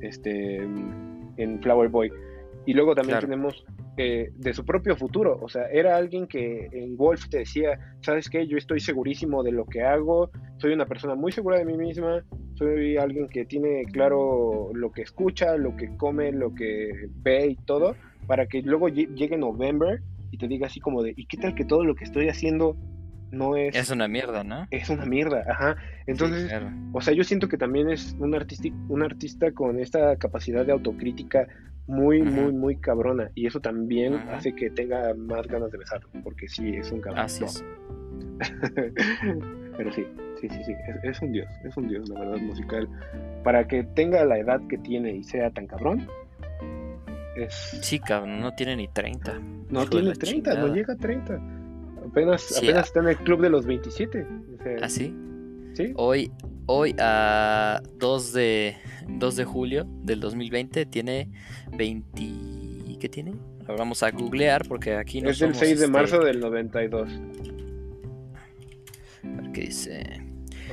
este, 0.00 0.56
en 1.36 1.60
Flower 1.62 1.88
Boy. 1.88 2.12
Y 2.64 2.74
luego 2.74 2.94
también 2.94 3.18
Claro. 3.18 3.26
tenemos 3.28 3.64
eh, 3.96 4.30
de 4.36 4.54
su 4.54 4.64
propio 4.64 4.96
futuro. 4.96 5.38
O 5.42 5.48
sea, 5.48 5.66
era 5.66 5.96
alguien 5.96 6.26
que 6.26 6.68
en 6.72 6.96
Wolf 6.96 7.28
te 7.28 7.38
decía, 7.38 7.78
¿sabes 8.00 8.28
qué? 8.30 8.46
Yo 8.46 8.56
estoy 8.56 8.80
segurísimo 8.80 9.42
de 9.42 9.52
lo 9.52 9.66
que 9.66 9.82
hago, 9.82 10.30
soy 10.58 10.72
una 10.72 10.86
persona 10.86 11.14
muy 11.14 11.32
segura 11.32 11.58
de 11.58 11.64
mí 11.66 11.76
misma, 11.76 12.24
soy 12.54 12.96
alguien 12.96 13.28
que 13.28 13.44
tiene 13.44 13.84
claro 13.92 14.70
lo 14.74 14.92
que 14.92 15.02
escucha, 15.02 15.56
lo 15.56 15.76
que 15.76 15.96
come, 15.96 16.32
lo 16.32 16.54
que 16.54 16.90
ve 17.22 17.48
y 17.48 17.56
todo, 17.66 17.96
para 18.26 18.46
que 18.46 18.62
luego 18.62 18.88
lle- 18.88 19.12
llegue 19.14 19.36
November 19.36 20.00
y 20.30 20.38
te 20.38 20.46
diga 20.48 20.68
así 20.68 20.80
como 20.80 21.02
de, 21.02 21.12
¿y 21.16 21.26
qué 21.26 21.36
tal 21.36 21.54
que 21.54 21.64
todo 21.64 21.84
lo 21.84 21.94
que 21.94 22.04
estoy 22.04 22.28
haciendo 22.28 22.76
no 23.32 23.56
es... 23.56 23.74
Es 23.74 23.90
una 23.90 24.06
mierda, 24.06 24.44
¿no? 24.44 24.66
es 24.70 24.88
una 24.88 25.04
mierda, 25.04 25.44
ajá. 25.48 25.76
Entonces, 26.06 26.42
Sí, 26.42 26.48
claro. 26.48 26.70
o 26.92 27.00
sea, 27.00 27.14
yo 27.14 27.24
siento 27.24 27.48
que 27.48 27.56
también 27.56 27.90
es 27.90 28.14
un, 28.18 28.34
un 28.88 29.02
artista 29.02 29.52
con 29.52 29.80
esta 29.80 30.16
capacidad 30.16 30.64
de 30.64 30.72
autocrítica 30.72 31.48
muy, 31.86 32.22
muy, 32.22 32.52
muy 32.52 32.76
cabrona. 32.76 33.30
Y 33.34 33.46
eso 33.46 33.60
también 33.60 34.14
hace 34.30 34.54
que 34.54 34.70
tenga 34.70 35.14
más 35.14 35.46
ganas 35.48 35.70
de 35.72 35.78
besarlo, 35.78 36.08
porque 36.22 36.48
sí, 36.48 36.76
es 36.76 36.92
un 36.92 37.00
cabrón. 37.00 37.24
Así 37.24 37.44
es. 37.44 37.64
Pero 39.76 39.92
sí, 39.92 40.06
sí, 40.40 40.48
sí, 40.48 40.64
sí, 40.64 40.72
es, 40.72 41.04
es 41.16 41.22
un 41.22 41.32
dios, 41.32 41.48
es 41.64 41.76
un 41.76 41.88
dios, 41.88 42.08
la 42.08 42.20
verdad, 42.20 42.38
musical. 42.38 42.88
Para 43.42 43.66
que 43.66 43.82
tenga 43.82 44.24
la 44.24 44.38
edad 44.38 44.60
que 44.68 44.78
tiene 44.78 45.12
y 45.12 45.24
sea 45.24 45.50
tan 45.50 45.66
cabrón, 45.66 46.06
es... 47.36 47.54
Sí, 47.80 47.98
cabrón, 47.98 48.40
no 48.40 48.52
tiene 48.52 48.76
ni 48.76 48.88
30. 48.88 49.38
no 49.70 49.86
tiene 49.86 50.08
la 50.08 50.14
30, 50.14 50.54
no 50.54 50.74
llega 50.74 50.92
a 50.92 50.96
30. 50.96 51.51
Apenas, 52.12 52.42
Sí, 52.42 52.66
apenas 52.66 52.76
ah. 52.84 52.86
está 52.86 53.00
en 53.00 53.08
el 53.08 53.16
club 53.16 53.40
de 53.40 53.50
los 53.50 53.66
27. 53.66 54.26
o 54.60 54.62
sea, 54.62 54.76
¿Así? 54.84 55.14
¿Sí? 55.74 55.92
Hoy, 55.96 56.30
hoy 56.66 56.94
a 56.98 57.82
2 57.98 58.32
de, 58.34 58.76
2 59.08 59.36
de 59.36 59.44
julio 59.44 59.86
del 60.02 60.20
2020 60.20 60.86
tiene 60.86 61.30
20... 61.76 62.22
¿Qué 63.00 63.08
tiene? 63.08 63.32
Ahora 63.62 63.76
vamos 63.78 64.02
a 64.02 64.10
googlear 64.10 64.68
porque 64.68 64.94
aquí 64.94 65.20
no 65.20 65.30
es 65.30 65.38
del 65.38 65.54
somos, 65.54 65.58
6 65.66 65.78
de 65.80 65.84
este, 65.86 65.92
marzo 65.92 66.20
del 66.22 66.38
92. 66.38 67.08
a 69.24 69.40
ver 69.40 69.52
¿Qué 69.52 69.60
dice? 69.62 70.02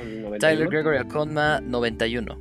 ¿O 0.00 0.04
del 0.04 0.22
91? 0.22 0.38
Tyler 0.38 0.68
Gregory 0.68 0.96
Aconma 0.98 1.60
91. 1.60 2.38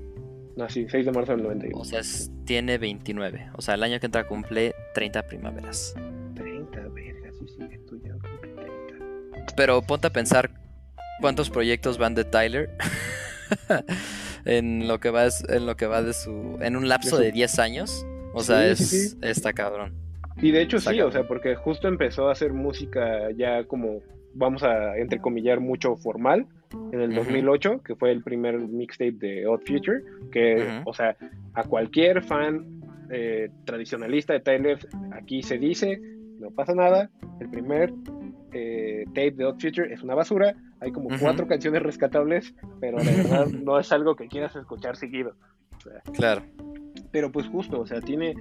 No, 0.57 0.69
sí, 0.69 0.85
6 0.89 1.05
de 1.05 1.11
marzo 1.11 1.31
del 1.31 1.43
91. 1.43 1.81
O 1.81 1.85
sea, 1.85 2.01
es- 2.01 2.29
tiene 2.45 2.77
29. 2.77 3.49
O 3.55 3.61
sea, 3.61 3.75
el 3.75 3.83
año 3.83 3.99
que 3.99 4.07
entra 4.07 4.27
cumple 4.27 4.73
30 4.93 5.25
primaveras. 5.25 5.95
Pero 9.59 9.81
ponte 9.81 10.07
a 10.07 10.09
pensar 10.09 10.49
cuántos 11.19 11.49
proyectos 11.49 11.97
van 11.97 12.15
de 12.15 12.23
Tyler 12.23 12.69
en 14.45 14.87
lo 14.87 15.01
que 15.01 15.09
va 15.09 15.25
es- 15.25 15.43
en 15.49 15.65
lo 15.65 15.75
que 15.75 15.85
va 15.85 16.01
de 16.01 16.13
su 16.13 16.57
en 16.61 16.77
un 16.77 16.87
lapso 16.87 17.17
De 17.17 17.23
su- 17.23 17.25
de 17.25 17.31
10 17.33 17.59
años. 17.59 18.05
O 18.33 18.41
sea, 18.41 18.61
Sí, 18.61 18.83
es 18.83 18.89
sí, 18.89 19.07
sí. 19.09 19.17
está 19.21 19.51
cabrón. 19.51 19.93
Y 20.37 20.51
de 20.51 20.61
hecho 20.61 20.77
Está 20.77 20.91
sí, 20.91 20.97
cabrón. 20.97 21.09
o 21.09 21.11
sea, 21.19 21.27
porque 21.27 21.55
justo 21.55 21.89
empezó 21.89 22.29
a 22.29 22.31
hacer 22.31 22.53
música 22.53 23.29
ya 23.35 23.65
como, 23.65 23.99
vamos 24.33 24.63
a 24.63 24.95
entrecomillar, 24.97 25.59
mucho 25.59 25.97
formal 25.97 26.45
en 26.93 27.01
el 27.01 27.09
Ujú. 27.11 27.23
2008, 27.25 27.81
que 27.83 27.95
fue 27.95 28.11
el 28.11 28.23
primer 28.23 28.57
mixtape 28.59 29.11
de 29.19 29.45
Odd 29.45 29.61
Future, 29.67 29.99
que, 30.31 30.81
o 30.85 30.93
sea, 30.93 31.17
a 31.53 31.63
cualquier 31.63 32.23
fan 32.23 32.79
eh, 33.11 33.49
tradicionalista 33.65 34.31
de 34.31 34.39
Tyler, 34.39 34.79
aquí 35.11 35.41
se 35.41 35.57
dice, 35.57 35.99
no 36.39 36.51
pasa 36.51 36.73
nada, 36.75 37.09
el 37.41 37.49
primer 37.49 37.91
eh, 38.53 39.05
tape 39.07 39.31
de 39.31 39.45
Odd 39.45 39.59
Future 39.59 39.93
es 39.93 40.01
una 40.01 40.15
basura, 40.15 40.55
hay 40.79 40.91
como 40.91 41.09
cuatro 41.19 41.47
canciones 41.47 41.83
rescatables, 41.83 42.53
pero 42.79 42.97
de 42.97 43.11
verdad 43.23 43.47
no 43.47 43.79
es 43.79 43.91
algo 43.91 44.15
que 44.15 44.27
quieras 44.27 44.55
escuchar 44.55 44.95
seguido. 44.95 45.35
Claro. 46.13 46.41
pero 47.11 47.31
pues 47.31 47.47
justo, 47.47 47.79
o 47.79 47.87
sea, 47.87 48.01
tiene, 48.01 48.35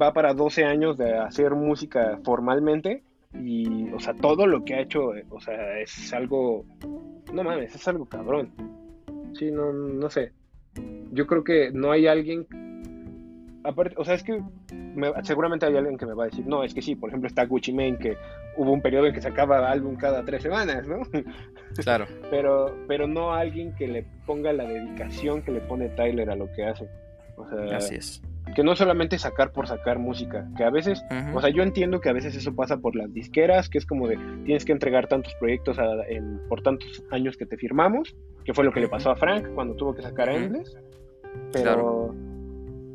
va 0.00 0.12
para 0.12 0.34
12 0.34 0.64
años 0.64 0.98
de 0.98 1.16
hacer 1.16 1.54
música 1.54 2.18
formalmente 2.24 3.04
y, 3.34 3.90
o 3.92 4.00
sea, 4.00 4.14
todo 4.14 4.46
lo 4.46 4.64
que 4.64 4.74
ha 4.74 4.80
hecho, 4.80 5.12
o 5.30 5.40
sea, 5.40 5.78
es 5.78 6.12
algo, 6.12 6.66
no 7.32 7.44
mames, 7.44 7.74
es 7.74 7.86
algo 7.86 8.06
cabrón. 8.06 8.52
Sí, 9.34 9.50
no, 9.50 9.72
no 9.72 10.10
sé. 10.10 10.32
Yo 11.12 11.26
creo 11.26 11.44
que 11.44 11.70
no 11.72 11.92
hay 11.92 12.06
alguien, 12.06 12.46
aparte, 13.64 13.94
o 13.98 14.04
sea, 14.04 14.14
es 14.14 14.22
que 14.22 14.42
me- 14.72 15.12
seguramente 15.22 15.66
hay 15.66 15.76
alguien 15.76 15.96
que 15.98 16.06
me 16.06 16.14
va 16.14 16.24
a 16.24 16.26
decir, 16.26 16.46
no, 16.46 16.62
es 16.64 16.74
que 16.74 16.82
sí, 16.82 16.94
por 16.94 17.10
ejemplo 17.10 17.26
está 17.28 17.44
Gucci 17.46 17.72
Mane, 17.72 17.98
que 17.98 18.16
hubo 18.56 18.72
un 18.72 18.80
periodo 18.82 19.06
en 19.06 19.14
que 19.14 19.20
sacaba 19.20 19.70
álbum 19.70 19.96
cada 19.96 20.24
tres 20.24 20.42
semanas, 20.42 20.86
¿no? 20.88 21.00
Claro. 21.84 22.06
pero, 22.30 22.74
pero 22.88 23.06
no 23.06 23.32
alguien 23.32 23.74
que 23.76 23.86
le 23.86 24.04
ponga 24.26 24.52
la 24.52 24.64
dedicación 24.64 25.40
que 25.42 25.52
le 25.52 25.60
pone 25.60 25.88
Tyler 25.90 26.28
a 26.30 26.34
lo 26.36 26.50
que 26.52 26.64
hace. 26.64 26.88
O 27.36 27.46
sea, 27.48 27.76
Así 27.76 27.94
es. 27.94 28.20
que 28.56 28.62
no 28.64 28.74
solamente 28.74 29.16
sacar 29.18 29.52
por 29.52 29.66
sacar 29.68 29.98
música, 30.00 30.46
que 30.56 30.64
a 30.64 30.70
veces, 30.70 31.02
Ujú. 31.10 31.38
o 31.38 31.40
sea, 31.40 31.48
yo 31.50 31.62
entiendo 31.62 32.00
que 32.00 32.08
a 32.08 32.12
veces 32.12 32.34
eso 32.36 32.54
pasa 32.54 32.78
por 32.78 32.96
las 32.96 33.10
disqueras, 33.14 33.68
que 33.70 33.78
es 33.78 33.86
como 33.86 34.08
de 34.08 34.18
tienes 34.44 34.64
que 34.64 34.72
entregar 34.72 35.06
tantos 35.06 35.32
proyectos 35.36 35.78
a- 35.78 36.06
en- 36.08 36.40
por 36.48 36.60
tantos 36.62 37.02
años 37.12 37.36
que 37.36 37.46
te 37.46 37.56
firmamos, 37.56 38.14
que 38.44 38.52
fue 38.52 38.64
lo 38.64 38.72
que 38.72 38.80
le 38.80 38.88
pasó 38.88 39.10
a 39.12 39.16
Frank 39.16 39.46
cuando 39.54 39.74
tuvo 39.76 39.94
que 39.94 40.02
sacar 40.02 40.28
a. 40.28 40.34
Endless, 40.34 40.76
pero, 41.52 42.14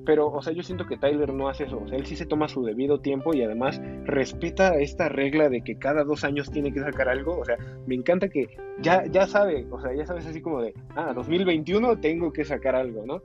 pero, 0.05 0.27
o 0.27 0.41
sea, 0.41 0.53
yo 0.53 0.63
siento 0.63 0.85
que 0.85 0.97
Tyler 0.97 1.33
no 1.33 1.49
hace 1.49 1.65
eso, 1.65 1.79
o 1.83 1.87
sea, 1.87 1.97
él 1.97 2.05
sí 2.05 2.15
se 2.15 2.25
toma 2.25 2.47
su 2.47 2.63
debido 2.63 2.99
tiempo 2.99 3.33
y 3.33 3.43
además 3.43 3.81
respeta 4.03 4.77
esta 4.79 5.09
regla 5.09 5.49
de 5.49 5.61
que 5.61 5.77
cada 5.77 6.03
dos 6.03 6.23
años 6.23 6.51
tiene 6.51 6.71
que 6.73 6.79
sacar 6.79 7.09
algo, 7.09 7.39
o 7.39 7.45
sea, 7.45 7.57
me 7.85 7.95
encanta 7.95 8.29
que 8.29 8.47
ya, 8.81 9.05
ya 9.05 9.27
sabe, 9.27 9.65
o 9.71 9.81
sea, 9.81 9.93
ya 9.93 10.05
sabes 10.05 10.25
así 10.25 10.41
como 10.41 10.61
de, 10.61 10.73
ah, 10.95 11.13
2021 11.13 11.99
tengo 11.99 12.31
que 12.31 12.45
sacar 12.45 12.75
algo, 12.75 13.05
¿no? 13.05 13.21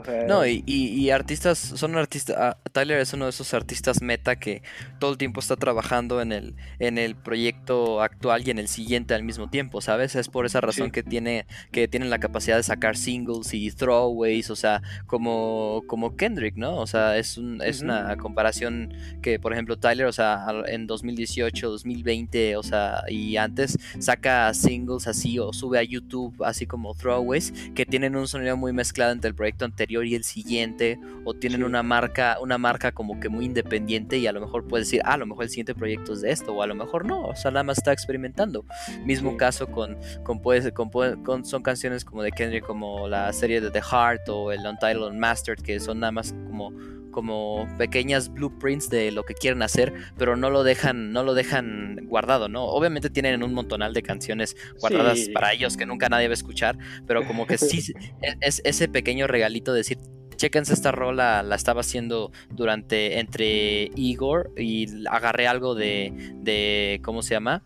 O 0.00 0.04
sea, 0.04 0.26
No, 0.26 0.46
y, 0.46 0.62
y- 0.66 0.88
y 0.94 1.10
artistas, 1.10 1.58
son 1.58 1.96
artistas, 1.96 2.36
ah, 2.38 2.56
Tyler 2.72 2.98
es 3.00 3.12
uno 3.12 3.24
de 3.26 3.30
esos 3.30 3.54
artistas 3.54 4.00
meta 4.02 4.36
que 4.36 4.62
todo 4.98 5.12
el 5.12 5.18
tiempo 5.18 5.40
está 5.40 5.56
trabajando 5.56 6.20
en 6.20 6.32
el, 6.32 6.54
en 6.78 6.98
el 6.98 7.16
proyecto 7.16 8.00
actual 8.02 8.46
y 8.46 8.50
en 8.50 8.58
el 8.58 8.68
siguiente 8.68 9.14
al 9.14 9.22
mismo 9.24 9.48
tiempo, 9.50 9.80
¿sabes? 9.80 10.14
Es 10.16 10.28
por 10.28 10.46
esa 10.46 10.60
razón 10.60 10.86
Sí. 10.86 10.92
que 10.92 11.02
tiene, 11.02 11.46
que 11.72 11.88
tienen 11.88 12.10
la 12.10 12.18
capacidad 12.18 12.56
de 12.56 12.62
sacar 12.62 12.96
singles 12.96 13.52
y 13.54 13.70
throwaways, 13.70 14.50
o 14.50 14.56
sea, 14.56 14.82
como, 15.06 15.82
como 15.86 16.16
Kendrick, 16.16 16.56
¿no? 16.56 16.76
O 16.76 16.86
sea, 16.86 17.16
es 17.16 17.38
un, 17.38 17.60
es 17.62 17.80
una 17.82 18.16
comparación 18.16 18.94
que, 19.22 19.38
por 19.40 19.52
ejemplo, 19.52 19.78
Tyler, 19.78 20.06
o 20.06 20.12
sea, 20.12 20.46
en 20.66 20.86
2018, 20.86 21.70
2020, 21.70 22.56
o 22.56 22.62
sea, 22.62 23.02
y 23.08 23.36
antes, 23.36 23.76
saca 23.98 24.52
singles 24.54 25.06
así 25.06 25.38
o 25.38 25.52
sube 25.52 25.78
a 25.78 25.82
YouTube 25.82 26.42
así 26.44 26.66
como 26.66 26.94
throwaways 26.94 27.52
que 27.74 27.84
tienen 27.86 28.14
un 28.16 28.28
sonido 28.28 28.56
muy 28.56 28.72
mezclado 28.72 29.12
entre 29.12 29.28
el 29.30 29.34
proyecto 29.34 29.64
anterior 29.64 29.87
y 29.88 30.14
el 30.14 30.24
siguiente 30.24 30.98
o 31.24 31.34
tienen 31.34 31.60
Sí. 31.60 31.64
una 31.64 31.82
marca 31.82 32.36
una 32.40 32.58
marca 32.58 32.92
como 32.92 33.18
que 33.20 33.28
muy 33.28 33.44
independiente 33.44 34.18
y 34.18 34.26
a 34.26 34.32
lo 34.32 34.40
mejor 34.40 34.66
puedes 34.66 34.86
decir 34.86 35.00
ah, 35.04 35.14
a 35.14 35.16
lo 35.16 35.26
mejor 35.26 35.44
el 35.44 35.50
siguiente 35.50 35.74
proyecto 35.74 36.12
es 36.12 36.20
de 36.20 36.30
esto 36.30 36.52
o 36.54 36.62
a 36.62 36.66
lo 36.66 36.74
mejor 36.74 37.04
no 37.06 37.22
o 37.26 37.34
sea 37.36 37.50
nada 37.50 37.64
más 37.64 37.78
está 37.78 37.92
experimentando 37.92 38.64
mismo 39.04 39.30
Sí. 39.32 39.36
caso 39.38 39.66
con 39.68 39.96
con, 40.22 40.38
con, 40.74 40.90
puede- 40.90 41.22
con- 41.22 41.44
son 41.44 41.62
canciones 41.62 42.04
como 42.04 42.22
de 42.22 42.30
Kendrick 42.32 42.64
como 42.64 43.08
la 43.08 43.32
serie 43.32 43.60
de 43.60 43.70
The 43.70 43.80
Heart 43.82 44.28
o 44.28 44.52
el 44.52 44.60
Untitled 44.66 45.02
Unmastered 45.10 45.62
que 45.62 45.80
son 45.80 46.00
nada 46.00 46.12
más 46.12 46.32
como 46.46 46.70
como 47.10 47.68
pequeñas 47.78 48.32
blueprints 48.32 48.90
de 48.90 49.10
lo 49.10 49.24
que 49.24 49.34
quieren 49.34 49.62
hacer, 49.62 49.92
pero 50.16 50.36
no 50.36 50.50
lo 50.50 50.62
dejan, 50.62 51.12
no 51.12 51.22
lo 51.24 51.34
dejan 51.34 52.00
guardado, 52.06 52.48
¿no? 52.48 52.64
Obviamente 52.64 53.10
tienen 53.10 53.42
un 53.42 53.54
montonal 53.54 53.94
de 53.94 54.02
canciones 54.02 54.56
guardadas 54.80 55.18
Sí. 55.18 55.32
para 55.32 55.52
ellos 55.52 55.76
que 55.76 55.86
nunca 55.86 56.08
nadie 56.08 56.28
va 56.28 56.32
a 56.32 56.34
escuchar, 56.34 56.78
pero 57.06 57.26
como 57.26 57.46
que 57.46 57.58
sí 57.58 57.78
es, 57.78 57.92
es 58.40 58.62
ese 58.64 58.88
pequeño 58.88 59.26
regalito 59.26 59.72
de 59.72 59.78
decir, 59.78 59.98
chéquense 60.36 60.72
esta 60.72 60.92
rola, 60.92 61.42
la 61.42 61.56
estaba 61.56 61.80
haciendo 61.80 62.30
durante 62.50 63.18
entre 63.18 63.90
Igor 63.96 64.52
y 64.56 65.06
agarré 65.08 65.48
algo 65.48 65.74
de, 65.74 66.12
de 66.36 67.00
¿cómo 67.02 67.22
se 67.22 67.34
llama? 67.34 67.64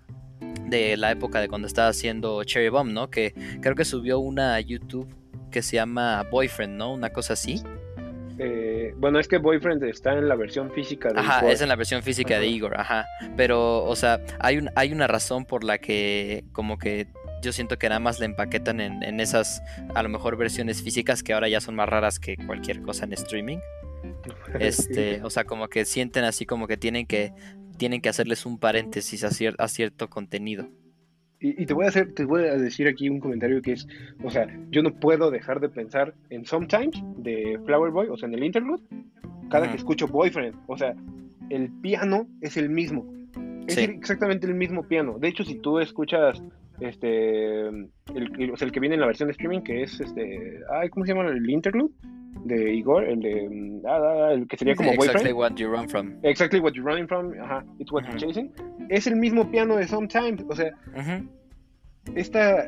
De 0.67 0.97
la 0.97 1.11
época 1.11 1.41
de 1.41 1.49
cuando 1.49 1.67
estaba 1.69 1.89
haciendo 1.89 2.43
Cherry 2.45 2.71
Bomb, 2.71 2.93
¿no? 2.93 3.11
Que 3.11 3.35
creo 3.61 3.75
que 3.75 3.85
subió 3.85 4.19
una 4.21 4.55
a 4.55 4.61
YouTube 4.61 5.15
que 5.51 5.61
se 5.61 5.77
llama 5.77 6.27
Boyfriend, 6.31 6.79
¿no? 6.79 6.95
Una 6.95 7.11
cosa 7.11 7.35
así. 7.35 7.63
Eh, 8.39 8.95
bueno, 8.97 9.19
es 9.19 9.29
que 9.29 9.39
Boyfriend 9.39 9.85
está 9.85 10.13
en 10.17 10.29
la 10.29 10.35
versión 10.37 10.71
física 10.73 11.13
de 11.13 11.21
Ajá, 11.21 11.41
Igor. 11.41 11.51
es 11.53 11.61
en 11.63 11.69
la 11.69 11.77
versión 11.77 12.03
física 12.03 12.39
de. 12.39 12.47
Igor, 12.47 12.79
ajá. 12.79 13.07
Pero, 13.37 13.85
o 13.85 13.97
sea, 13.97 14.21
hay, 14.41 14.59
un, 14.59 14.71
hay 14.75 14.93
una 14.93 15.07
razón 15.07 15.45
por 15.45 15.65
la 15.65 15.79
que 15.79 16.45
como 16.53 16.79
que 16.79 17.07
yo 17.43 17.53
siento 17.53 17.79
que 17.79 17.89
nada 17.89 17.99
más 18.01 18.21
le 18.21 18.27
empaquetan 18.27 18.81
en, 18.81 19.03
en 19.03 19.21
esas, 19.21 19.63
a 19.95 20.03
lo 20.03 20.09
mejor, 20.09 20.37
versiones 20.37 20.83
físicas 20.83 21.23
que 21.23 21.33
ahora 21.33 21.49
ya 21.49 21.61
son 21.61 21.75
más 21.75 21.89
raras 21.89 22.19
que 22.19 22.37
cualquier 22.47 22.81
cosa 22.83 23.05
en 23.05 23.13
streaming. 23.15 23.59
Este, 24.59 25.23
o 25.23 25.31
sea, 25.31 25.45
como 25.45 25.69
que 25.69 25.85
sienten 25.85 26.25
así 26.25 26.45
como 26.47 26.67
que 26.67 26.77
tienen 26.77 27.07
que, 27.07 27.33
tienen 27.79 28.01
que 28.01 28.09
hacerles 28.09 28.45
un 28.47 28.59
paréntesis 28.59 29.25
a, 29.25 29.29
cier- 29.31 29.55
a 29.59 29.69
cierto 29.69 30.11
contenido. 30.11 30.69
Y, 31.43 31.61
y 31.63 31.67
te 31.67 31.75
voy 31.75 31.85
a 31.85 31.89
hacer, 31.89 32.15
te 32.15 32.25
voy 32.25 32.45
a 32.45 32.57
decir 32.57 32.87
aquí 32.87 33.09
un 33.09 33.19
comentario 33.19 33.61
que 33.61 33.73
es, 33.73 33.87
o 34.23 34.31
sea, 34.31 34.47
yo 34.71 34.83
no 34.83 34.95
puedo 34.95 35.31
dejar 35.31 35.59
de 35.61 35.69
pensar 35.69 36.15
en 36.31 36.45
Sometimes 36.47 37.03
de 37.17 37.59
Flower 37.67 37.91
Boy, 37.91 38.07
o 38.09 38.17
sea, 38.17 38.29
en 38.29 38.35
el 38.35 38.45
interlude, 38.45 38.83
cada 39.51 39.69
que 39.71 39.77
escucho 39.77 40.07
Boyfriend, 40.07 40.55
o 40.69 40.79
sea, 40.79 40.95
el 41.51 41.69
piano 41.83 42.29
es 42.41 42.57
el 42.57 42.71
mismo, 42.71 43.05
es 43.67 43.75
Sí. 43.75 43.81
exactamente 43.83 44.47
el 44.47 44.55
mismo 44.55 44.85
piano. 44.85 45.19
De 45.19 45.29
hecho, 45.29 45.45
si 45.45 45.57
tú 45.57 45.79
escuchas 45.81 46.43
este, 46.81 47.67
el, 47.67 47.93
el 48.39 48.73
que 48.73 48.81
viene 48.81 48.95
en 48.95 49.01
la 49.01 49.07
versión 49.07 49.27
de 49.27 49.33
streaming, 49.33 49.61
que 49.61 49.83
es 49.83 50.01
este, 50.01 50.61
ay, 50.81 50.89
¿cómo 50.89 51.05
se 51.05 51.13
llama 51.13 51.29
el 51.29 51.51
interlude 51.51 51.91
de 52.45 52.75
Igor? 52.75 53.05
El 53.05 53.21
de, 53.21 53.49
mm, 53.49 53.87
ah, 53.87 53.91
ah, 53.97 54.27
ah, 54.29 54.33
el 54.33 54.47
que 54.49 54.57
sería 54.57 54.75
como 54.75 54.91
Exactly 54.91 55.33
Boyfriend. 55.33 55.39
what 55.39 55.55
you 55.57 55.69
run 55.69 55.89
from. 55.89 56.19
Exactly 56.23 56.61
what 56.61 56.73
you're 56.73 56.89
running 56.89 57.07
from, 57.07 57.33
ajá, 57.41 57.65
it's 57.79 57.93
what 57.93 58.03
you're 58.05 58.19
chasing. 58.19 58.53
Es 58.89 59.07
el 59.07 59.17
mismo 59.17 59.51
piano 59.51 59.77
de 59.77 59.87
Sometimes, 59.87 60.45
o 60.49 60.55
sea, 60.55 60.73
esta, 62.15 62.65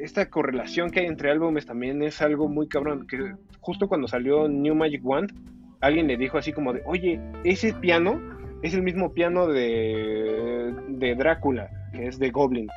esta 0.00 0.28
correlación 0.28 0.90
que 0.90 1.00
hay 1.00 1.06
entre 1.06 1.30
álbumes 1.30 1.66
también 1.66 2.02
es 2.02 2.20
algo 2.20 2.48
muy 2.48 2.68
cabrón. 2.68 3.06
Que 3.06 3.34
justo 3.60 3.88
cuando 3.88 4.08
salió 4.08 4.48
New 4.48 4.74
Magic 4.74 5.04
Wand, 5.04 5.32
alguien 5.80 6.06
le 6.06 6.16
dijo 6.16 6.38
así 6.38 6.52
como 6.52 6.72
de, 6.72 6.82
oye, 6.84 7.20
ese 7.44 7.72
piano 7.74 8.20
es 8.62 8.74
el 8.74 8.82
mismo 8.82 9.12
piano 9.12 9.46
de, 9.46 10.74
de 10.88 11.14
Drácula, 11.14 11.70
que 11.92 12.06
es 12.06 12.18
de 12.18 12.30
Goblin. 12.30 12.68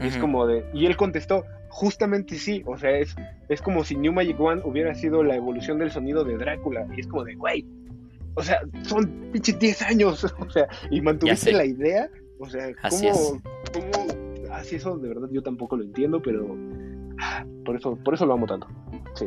Es 0.00 0.16
como 0.18 0.46
de, 0.48 0.64
y 0.74 0.86
él 0.86 0.96
contestó, 0.96 1.44
justamente 1.72 2.36
sí, 2.36 2.62
o 2.66 2.76
sea, 2.76 2.90
es, 2.98 3.16
es 3.48 3.62
como 3.62 3.82
si 3.82 3.96
New 3.96 4.12
Magic 4.12 4.38
Wand 4.38 4.62
hubiera 4.64 4.94
sido 4.94 5.24
la 5.24 5.36
evolución 5.36 5.78
del 5.78 5.90
sonido 5.90 6.22
de 6.22 6.36
Drácula. 6.36 6.86
Y 6.94 7.00
es 7.00 7.06
como 7.06 7.24
de, 7.24 7.34
güey, 7.34 7.66
o 8.34 8.42
sea, 8.42 8.60
son 8.82 9.30
pinches 9.32 9.58
10 9.58 9.82
años, 9.82 10.24
o 10.38 10.50
sea, 10.50 10.68
y 10.90 11.00
mantuviste 11.00 11.52
la 11.52 11.64
idea, 11.64 12.10
o 12.38 12.48
sea, 12.48 12.68
Así 12.82 13.08
¿cómo, 13.10 13.42
cómo 13.72 14.52
así 14.52 14.76
eso 14.76 14.98
de 14.98 15.08
verdad 15.08 15.28
yo 15.32 15.42
tampoco 15.42 15.76
lo 15.76 15.84
entiendo, 15.84 16.20
pero 16.20 16.54
ah, 17.18 17.44
por 17.64 17.76
eso, 17.76 17.96
por 17.96 18.14
eso 18.14 18.26
lo 18.26 18.34
amo 18.34 18.46
tanto. 18.46 18.68
Sí. 19.14 19.26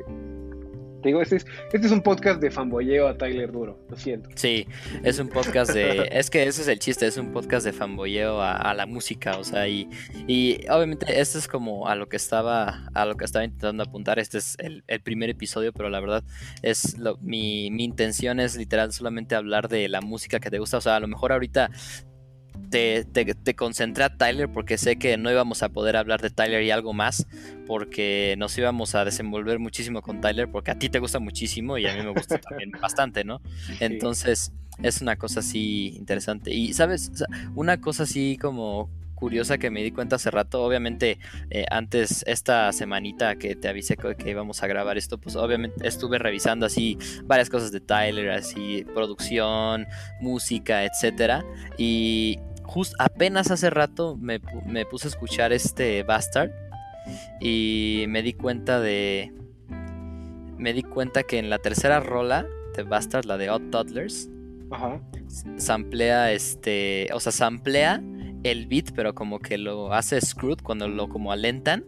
Te 1.06 1.10
digo, 1.10 1.22
este 1.22 1.36
es, 1.36 1.46
este 1.72 1.86
es 1.86 1.94
un 1.94 2.02
podcast 2.02 2.42
de 2.42 2.50
fanboyeo 2.50 3.08
a 3.08 3.16
Tyler 3.16 3.52
Duro, 3.52 3.78
lo 3.92 3.96
siento. 3.96 4.28
Sí, 4.34 4.68
es 5.04 5.20
un 5.20 5.30
podcast 5.30 5.72
de... 5.72 6.10
Es 6.12 6.32
que 6.32 6.48
ese 6.48 6.64
es 6.64 6.68
el 6.68 6.80
chiste, 6.80 7.06
es 7.06 7.18
un 7.18 7.32
podcast 7.32 7.64
de 7.64 7.74
fanboyeo 7.74 8.42
a, 8.42 8.54
a 8.58 8.74
la 8.74 8.88
música, 8.88 9.38
o 9.38 9.44
sea, 9.44 9.68
y, 9.68 9.88
y 10.26 10.68
obviamente 10.68 11.22
este 11.22 11.38
es 11.38 11.48
como 11.48 11.88
a 11.88 11.96
lo 11.96 12.10
que 12.10 12.16
estaba, 12.16 12.90
a 12.96 13.06
lo 13.06 13.18
que 13.18 13.26
estaba 13.26 13.46
intentando 13.46 13.84
apuntar, 13.84 14.18
este 14.18 14.40
es 14.40 14.56
el, 14.58 14.84
el 14.88 15.00
primer 15.02 15.30
episodio, 15.30 15.74
pero 15.74 15.92
la 15.92 16.00
verdad 16.00 16.24
es 16.64 16.98
lo, 16.98 17.18
mi, 17.18 17.70
mi 17.70 17.84
intención 17.84 18.40
es 18.40 18.58
literal 18.58 18.92
solamente 18.92 19.36
hablar 19.36 19.68
de 19.68 19.88
la 19.88 20.02
música 20.02 20.40
que 20.40 20.50
te 20.50 20.58
gusta, 20.58 20.78
o 20.78 20.82
sea, 20.82 20.96
a 20.96 21.00
lo 21.00 21.08
mejor 21.08 21.32
ahorita 21.32 21.70
te, 22.70 23.06
te, 23.06 23.34
te 23.34 23.56
concentré 23.56 24.04
a 24.04 24.18
Tyler 24.18 24.50
porque 24.50 24.78
sé 24.78 24.98
que 24.98 25.18
no 25.18 25.32
íbamos 25.32 25.64
a 25.64 25.70
poder 25.70 25.96
hablar 25.96 26.22
de 26.22 26.30
Tyler 26.30 26.64
y 26.64 26.72
algo 26.72 26.94
más, 26.94 27.28
porque 27.68 28.36
nos 28.38 28.58
íbamos 28.58 28.96
a 28.96 29.06
desenvolver 29.06 29.60
muchísimo 29.60 30.02
con 30.02 30.22
Tyler, 30.22 30.50
porque 30.50 30.72
a 30.72 30.80
ti 30.80 30.90
te 30.90 31.00
gusta 31.00 31.20
muchísimo 31.20 31.78
y 31.78 31.86
a 31.88 31.96
mí 31.96 32.04
me 32.04 32.12
gusta 32.12 32.38
también 32.38 32.72
bastante, 32.82 33.24
¿no? 33.24 33.42
Entonces, 33.80 34.52
es 34.84 35.02
una 35.02 35.16
cosa 35.16 35.40
así 35.40 35.94
interesante. 35.96 36.54
Y, 36.54 36.74
¿sabes? 36.74 37.12
Una 37.56 37.80
cosa 37.80 38.04
así 38.04 38.38
como 38.40 38.90
curiosa 39.26 39.58
que 39.58 39.72
me 39.72 39.82
di 39.82 39.90
cuenta 39.90 40.18
hace 40.18 40.30
rato, 40.30 40.64
obviamente 40.64 41.18
eh, 41.50 41.66
antes 41.72 42.24
esta 42.28 42.72
semanita 42.72 43.38
que 43.38 43.56
te 43.56 43.68
avisé 43.68 43.98
que, 43.98 44.30
íbamos 44.30 44.62
a 44.62 44.68
grabar 44.68 45.00
esto, 45.00 45.18
pues 45.18 45.36
obviamente 45.36 45.88
estuve 45.88 46.20
revisando 46.20 46.68
así 46.68 47.00
varias 47.24 47.50
cosas 47.50 47.72
de 47.72 47.80
Tyler, 47.80 48.30
así 48.30 48.86
producción, 48.94 49.88
música, 50.22 50.84
etcétera, 50.84 51.44
y 51.76 52.38
justo 52.62 52.96
apenas 53.00 53.50
hace 53.50 53.72
rato 53.72 54.16
me, 54.16 54.40
me 54.68 54.86
puse 54.86 55.08
a 55.08 55.10
escuchar 55.10 55.54
este 55.54 56.04
Bastard 56.04 56.52
y 57.42 58.06
me 58.08 58.22
di 58.22 58.34
cuenta 58.34 58.80
de 58.80 59.34
me 60.56 60.72
di 60.72 60.84
cuenta 60.84 61.24
que 61.24 61.40
en 61.40 61.50
la 61.50 61.58
tercera 61.58 62.00
rola 62.00 62.46
de 62.78 62.84
Bastard, 62.84 63.26
la 63.26 63.40
de 63.40 63.50
Odd 63.50 63.72
Toddlers, 63.72 64.30
Ajá. 64.70 65.02
samplea 65.58 66.32
este, 66.32 67.08
o 67.12 67.20
sea, 67.20 67.32
samplea 67.32 68.04
el 68.52 68.68
beat, 68.68 68.92
pero 68.96 69.14
como 69.16 69.40
que 69.40 69.58
lo 69.58 69.94
hace 69.94 70.20
Screwed 70.22 70.60
cuando 70.64 70.88
lo 70.88 71.10
como 71.10 71.32
alentan 71.32 71.84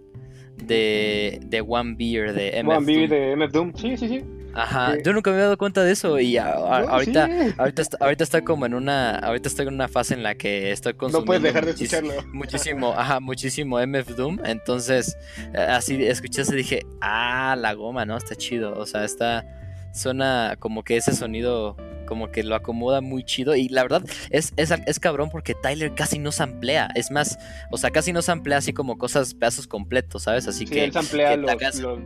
de, 0.58 1.40
de 1.46 1.62
One 1.62 1.96
Beer 1.98 2.34
de 2.34 2.64
MF 2.64 2.78
One 2.78 2.86
B 2.86 2.94
Doom. 2.94 3.10
de 3.10 3.36
MF 3.36 3.52
Doom, 3.52 3.74
sí, 3.76 3.98
sí, 3.98 4.08
sí. 4.08 4.24
Ajá, 4.56 4.94
Sí. 4.96 5.02
yo 5.06 5.14
nunca 5.14 5.30
me 5.30 5.36
había 5.36 5.44
dado 5.46 5.58
cuenta 5.60 5.84
de 5.84 5.92
eso 5.92 6.20
y 6.20 6.36
a- 6.38 6.52
a- 6.52 6.82
No, 6.82 6.90
ahorita 6.90 7.28
sí. 7.28 7.54
ahorita 7.60 7.82
está, 7.84 7.98
ahorita 8.02 8.24
estoy 8.24 8.42
como 8.42 8.66
en 8.66 8.74
una 8.74 9.20
ahorita 9.20 9.50
estoy 9.50 9.68
en 9.68 9.76
una 9.76 9.88
fase 9.88 10.16
en 10.16 10.24
la 10.24 10.34
que 10.34 10.72
estoy 10.72 10.94
No 10.94 10.98
consumiendo 10.98 11.26
puedes 11.28 11.44
dejar 11.44 11.66
de 11.66 11.72
escucharlo. 11.72 12.14
muchísimo, 12.34 12.94
ajá, 12.98 13.20
muchísimo 13.20 13.80
MF 13.80 14.16
Doom, 14.16 14.40
entonces 14.46 15.16
eh, 15.54 15.58
así 15.60 16.04
escuché 16.04 16.42
eso 16.42 16.54
y 16.56 16.58
dije, 16.58 16.80
"Ah, 17.02 17.56
la 17.56 17.74
goma, 17.76 18.06
¿no? 18.06 18.18
Está 18.18 18.36
chido." 18.36 18.74
O 18.80 18.88
sea, 18.88 19.04
está 19.04 19.46
suena 19.94 20.56
como 20.58 20.84
que 20.84 20.98
ese 20.98 21.14
sonido 21.14 21.76
como 22.08 22.32
que 22.32 22.42
lo 22.42 22.56
acomoda 22.56 23.02
muy 23.02 23.24
chido 23.24 23.56
y 23.56 23.70
la 23.70 23.84
verdad 23.84 24.04
es, 24.32 24.52
es, 24.58 24.72
es 24.88 25.00
cabrón 25.00 25.30
porque 25.30 25.54
Tyler 25.54 25.94
casi 25.94 26.18
no 26.18 26.32
samplea, 26.32 26.90
es 26.96 27.12
más, 27.12 27.38
o 27.70 27.78
sea, 27.78 27.92
casi 27.92 28.12
no 28.14 28.24
samplea 28.24 28.58
así 28.58 28.74
como 28.74 28.98
cosas, 28.98 29.36
pedazos 29.36 29.68
completos, 29.68 30.24
¿sabes? 30.24 30.48
Así 30.48 30.66
Sí, 30.66 30.74
que 30.74 30.86
él 30.86 30.92
samplea 30.92 31.32
que 31.32 31.38
los- 31.38 31.52
hagas- 31.52 31.80
los- 31.80 32.00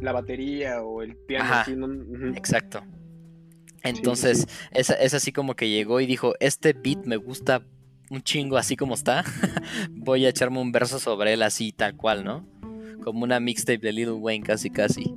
la 0.00 0.12
batería 0.12 0.82
o 0.82 1.02
el 1.02 1.16
piano. 1.16 1.44
Ajá. 1.46 1.60
así, 1.62 1.74
¿no? 1.74 1.88
Exacto. 2.36 2.84
Entonces, 3.82 4.46
Es, 4.70 4.90
es 4.90 5.14
así 5.14 5.32
como 5.32 5.54
que 5.56 5.68
llegó 5.68 6.00
y 6.00 6.06
dijo, 6.06 6.34
este 6.40 6.72
beat 6.72 7.04
me 7.04 7.16
gusta 7.16 7.62
un 8.10 8.22
chingo 8.22 8.56
así 8.56 8.76
como 8.76 8.94
está. 8.94 9.24
Voy 9.90 10.24
a 10.26 10.28
echarme 10.28 10.60
un 10.60 10.70
verso 10.72 10.98
sobre 10.98 11.32
él 11.32 11.42
así 11.42 11.72
tal 11.72 11.96
cual, 11.96 12.24
¿no? 12.24 12.46
Como 13.02 13.24
una 13.24 13.40
mixtape 13.40 13.78
de 13.78 13.92
Lil 13.92 14.10
Wayne 14.10 14.44
casi 14.44 14.70
casi. 14.70 15.14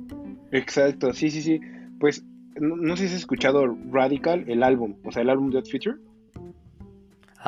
Exacto, 0.50 1.12
sí, 1.12 1.30
sí, 1.30 1.42
sí. 1.42 1.60
Pues 2.00 2.22
no, 2.60 2.76
no 2.76 2.96
sé 2.96 3.08
si 3.08 3.14
has 3.14 3.20
escuchado 3.20 3.76
Radical, 3.90 4.44
el 4.48 4.62
álbum, 4.62 4.96
o 5.04 5.12
sea, 5.12 5.22
el 5.22 5.30
álbum 5.30 5.50
de 5.50 5.58
Odd 5.58 5.68
Future. 5.70 5.96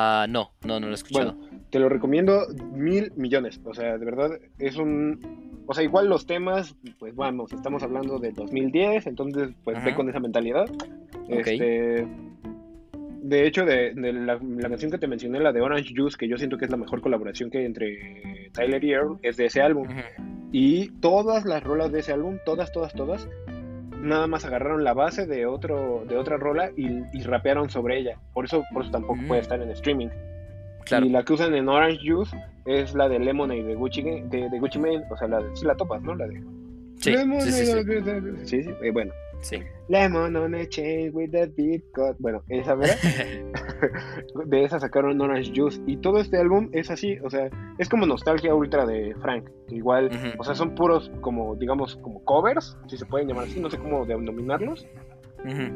Ah, 0.01 0.27
no, 0.29 0.51
no, 0.65 0.79
no 0.79 0.87
lo 0.87 0.93
he 0.93 0.95
escuchado. 0.95 1.35
Te 1.69 1.77
lo 1.77 1.89
recomiendo 1.89 2.47
mil 2.71 3.11
millones. 3.17 3.59
O 3.65 3.73
sea, 3.73 3.97
de 3.97 4.05
verdad, 4.05 4.31
es 4.57 4.77
un. 4.77 5.63
O 5.67 5.73
sea, 5.73 5.83
igual 5.83 6.07
los 6.07 6.25
temas, 6.25 6.75
pues 6.97 7.13
vamos, 7.15 7.51
estamos 7.51 7.83
hablando 7.83 8.17
del 8.17 8.33
2010, 8.33 9.07
entonces, 9.07 9.49
pues 9.63 9.83
ve 9.83 9.93
con 9.93 10.09
esa 10.09 10.21
mentalidad. 10.21 10.65
Este. 11.27 12.07
De 13.21 13.45
hecho, 13.45 13.65
de, 13.65 13.93
de 13.93 14.13
la, 14.13 14.39
la 14.41 14.69
canción 14.69 14.89
que 14.89 14.97
te 14.97 15.07
mencioné, 15.07 15.41
la 15.41 15.51
de 15.51 15.59
Orange 15.59 15.93
Juice, 15.95 16.17
que 16.17 16.29
yo 16.29 16.37
siento 16.37 16.57
que 16.57 16.65
es 16.65 16.71
la 16.71 16.77
mejor 16.77 17.01
colaboración 17.01 17.51
que 17.51 17.59
hay 17.59 17.65
entre 17.65 18.49
Tyler 18.53 18.83
y 18.83 18.91
Earl, 18.91 19.19
es 19.21 19.35
de 19.35 19.45
ese 19.45 19.61
álbum. 19.61 19.87
Y 20.53 20.89
todas 21.01 21.43
las 21.45 21.61
rolas 21.61 21.91
de 21.91 21.99
ese 21.99 22.13
álbum, 22.13 22.37
todas, 22.45 22.71
todas, 22.71 22.93
todas, 22.93 23.27
nada 24.01 24.27
más 24.27 24.45
agarraron 24.45 24.83
la 24.83 24.93
base 24.93 25.25
de 25.27 25.45
otro, 25.45 26.03
de 26.07 26.17
otra 26.17 26.37
rola 26.37 26.71
y, 26.75 26.87
y 27.13 27.23
rapearon 27.23 27.69
sobre 27.69 27.97
ella. 27.99 28.17
Por 28.33 28.45
eso, 28.45 28.63
por 28.73 28.83
eso 28.83 28.91
tampoco 28.91 29.15
Mm. 29.15 29.27
puede 29.27 29.41
estar 29.41 29.61
en 29.61 29.69
streaming. 29.71 30.07
Claro. 30.85 31.05
Y 31.05 31.09
la 31.09 31.23
que 31.23 31.33
usan 31.33 31.53
en 31.53 31.69
Orange 31.69 31.99
Juice 32.03 32.35
es 32.65 32.93
la 32.95 33.07
de 33.09 33.19
Lemonade 33.19 33.63
de 33.63 33.75
Gucci, 33.75 34.01
de, 34.01 34.49
de 34.49 34.59
Gucci 34.59 34.79
Mane, 34.79 35.03
o 35.09 35.17
sea, 35.17 35.27
la 35.27 35.39
de, 35.41 35.55
sí 35.55 35.65
la 35.65 35.75
topas, 35.75 36.01
¿no? 36.01 36.15
La 36.15 36.27
de 36.27 36.41
Sí, 36.97 37.13
sí, 37.15 37.51
sí, 37.51 37.65
sí. 37.65 37.73
sí, 38.43 38.63
sí, 38.63 38.69
eh, 38.81 38.91
bueno. 38.91 39.11
Sí. 39.41 39.63
Lemon 39.87 40.35
on 40.35 40.53
a 40.53 40.67
chain 40.67 41.11
with 41.13 41.31
the 41.31 41.47
beat 41.47 41.83
cut. 41.93 42.15
Bueno, 42.19 42.43
esa 42.49 42.75
verdad. 42.75 42.97
de 44.45 44.63
esa 44.63 44.79
sacaron 44.79 45.19
Orange 45.21 45.51
Juice. 45.55 45.81
Y 45.87 45.97
todo 45.97 46.19
este 46.19 46.37
álbum 46.37 46.69
es 46.73 46.91
así, 46.91 47.17
o 47.23 47.29
sea, 47.29 47.49
es 47.77 47.89
como 47.89 48.05
nostalgia 48.05 48.53
ultra 48.53 48.85
de 48.85 49.15
Frank. 49.21 49.49
Igual, 49.69 50.09
o 50.37 50.43
sea, 50.43 50.55
son 50.55 50.75
puros 50.75 51.11
como, 51.21 51.55
digamos, 51.55 51.95
como 51.97 52.23
covers, 52.25 52.77
si 52.87 52.97
se 52.97 53.05
pueden 53.05 53.27
llamar 53.27 53.45
así, 53.45 53.59
no 53.59 53.69
sé 53.69 53.77
cómo 53.77 54.05
denominarlos. 54.05 54.85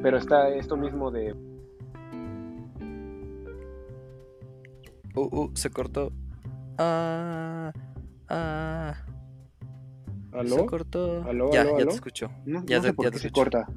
Pero 0.02 0.18
está 0.18 0.50
esto 0.50 0.76
mismo 0.76 1.10
de... 1.10 1.34
Uh, 5.16 5.22
uh, 5.22 5.52
se 5.54 5.70
cortó. 5.70 6.12
Ah, 6.78 7.72
ah, 8.30 8.96
se 10.42 10.66
cortó. 10.66 11.24
¿Aló, 11.24 11.52
ya, 11.54 11.62
aló, 11.62 11.72
ya 11.72 11.78
aló? 11.84 11.88
te 11.90 11.96
escucho. 11.96 12.32
No, 12.46 12.64
Ya 12.66 12.78
no 12.78 12.82
te- 12.82 12.88
sé 12.90 12.94
por 12.94 13.06
ya 13.06 13.12
qué 13.12 13.16
te 13.16 13.20
se 13.22 13.28
escucho. 13.28 13.42
corta. 13.52 13.68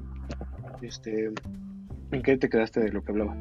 Este... 0.81 1.29
¿En 2.11 2.21
qué 2.21 2.37
te 2.37 2.49
quedaste 2.49 2.79
de 2.79 2.91
lo 2.91 3.03
que 3.03 3.11
hablaba? 3.11 3.35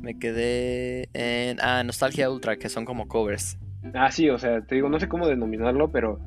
Me 0.00 0.18
quedé 0.18 1.08
en. 1.12 1.58
Ah, 1.60 1.82
Nostalgia 1.84 2.30
Ultra, 2.30 2.56
que 2.56 2.68
son 2.68 2.84
como 2.84 3.08
covers. 3.08 3.58
Ah, 3.94 4.10
sí, 4.10 4.28
o 4.30 4.38
sea, 4.38 4.60
te 4.62 4.76
digo, 4.76 4.88
no 4.88 5.00
sé 5.00 5.08
cómo 5.08 5.26
denominarlo, 5.26 5.90
pero... 5.90 6.20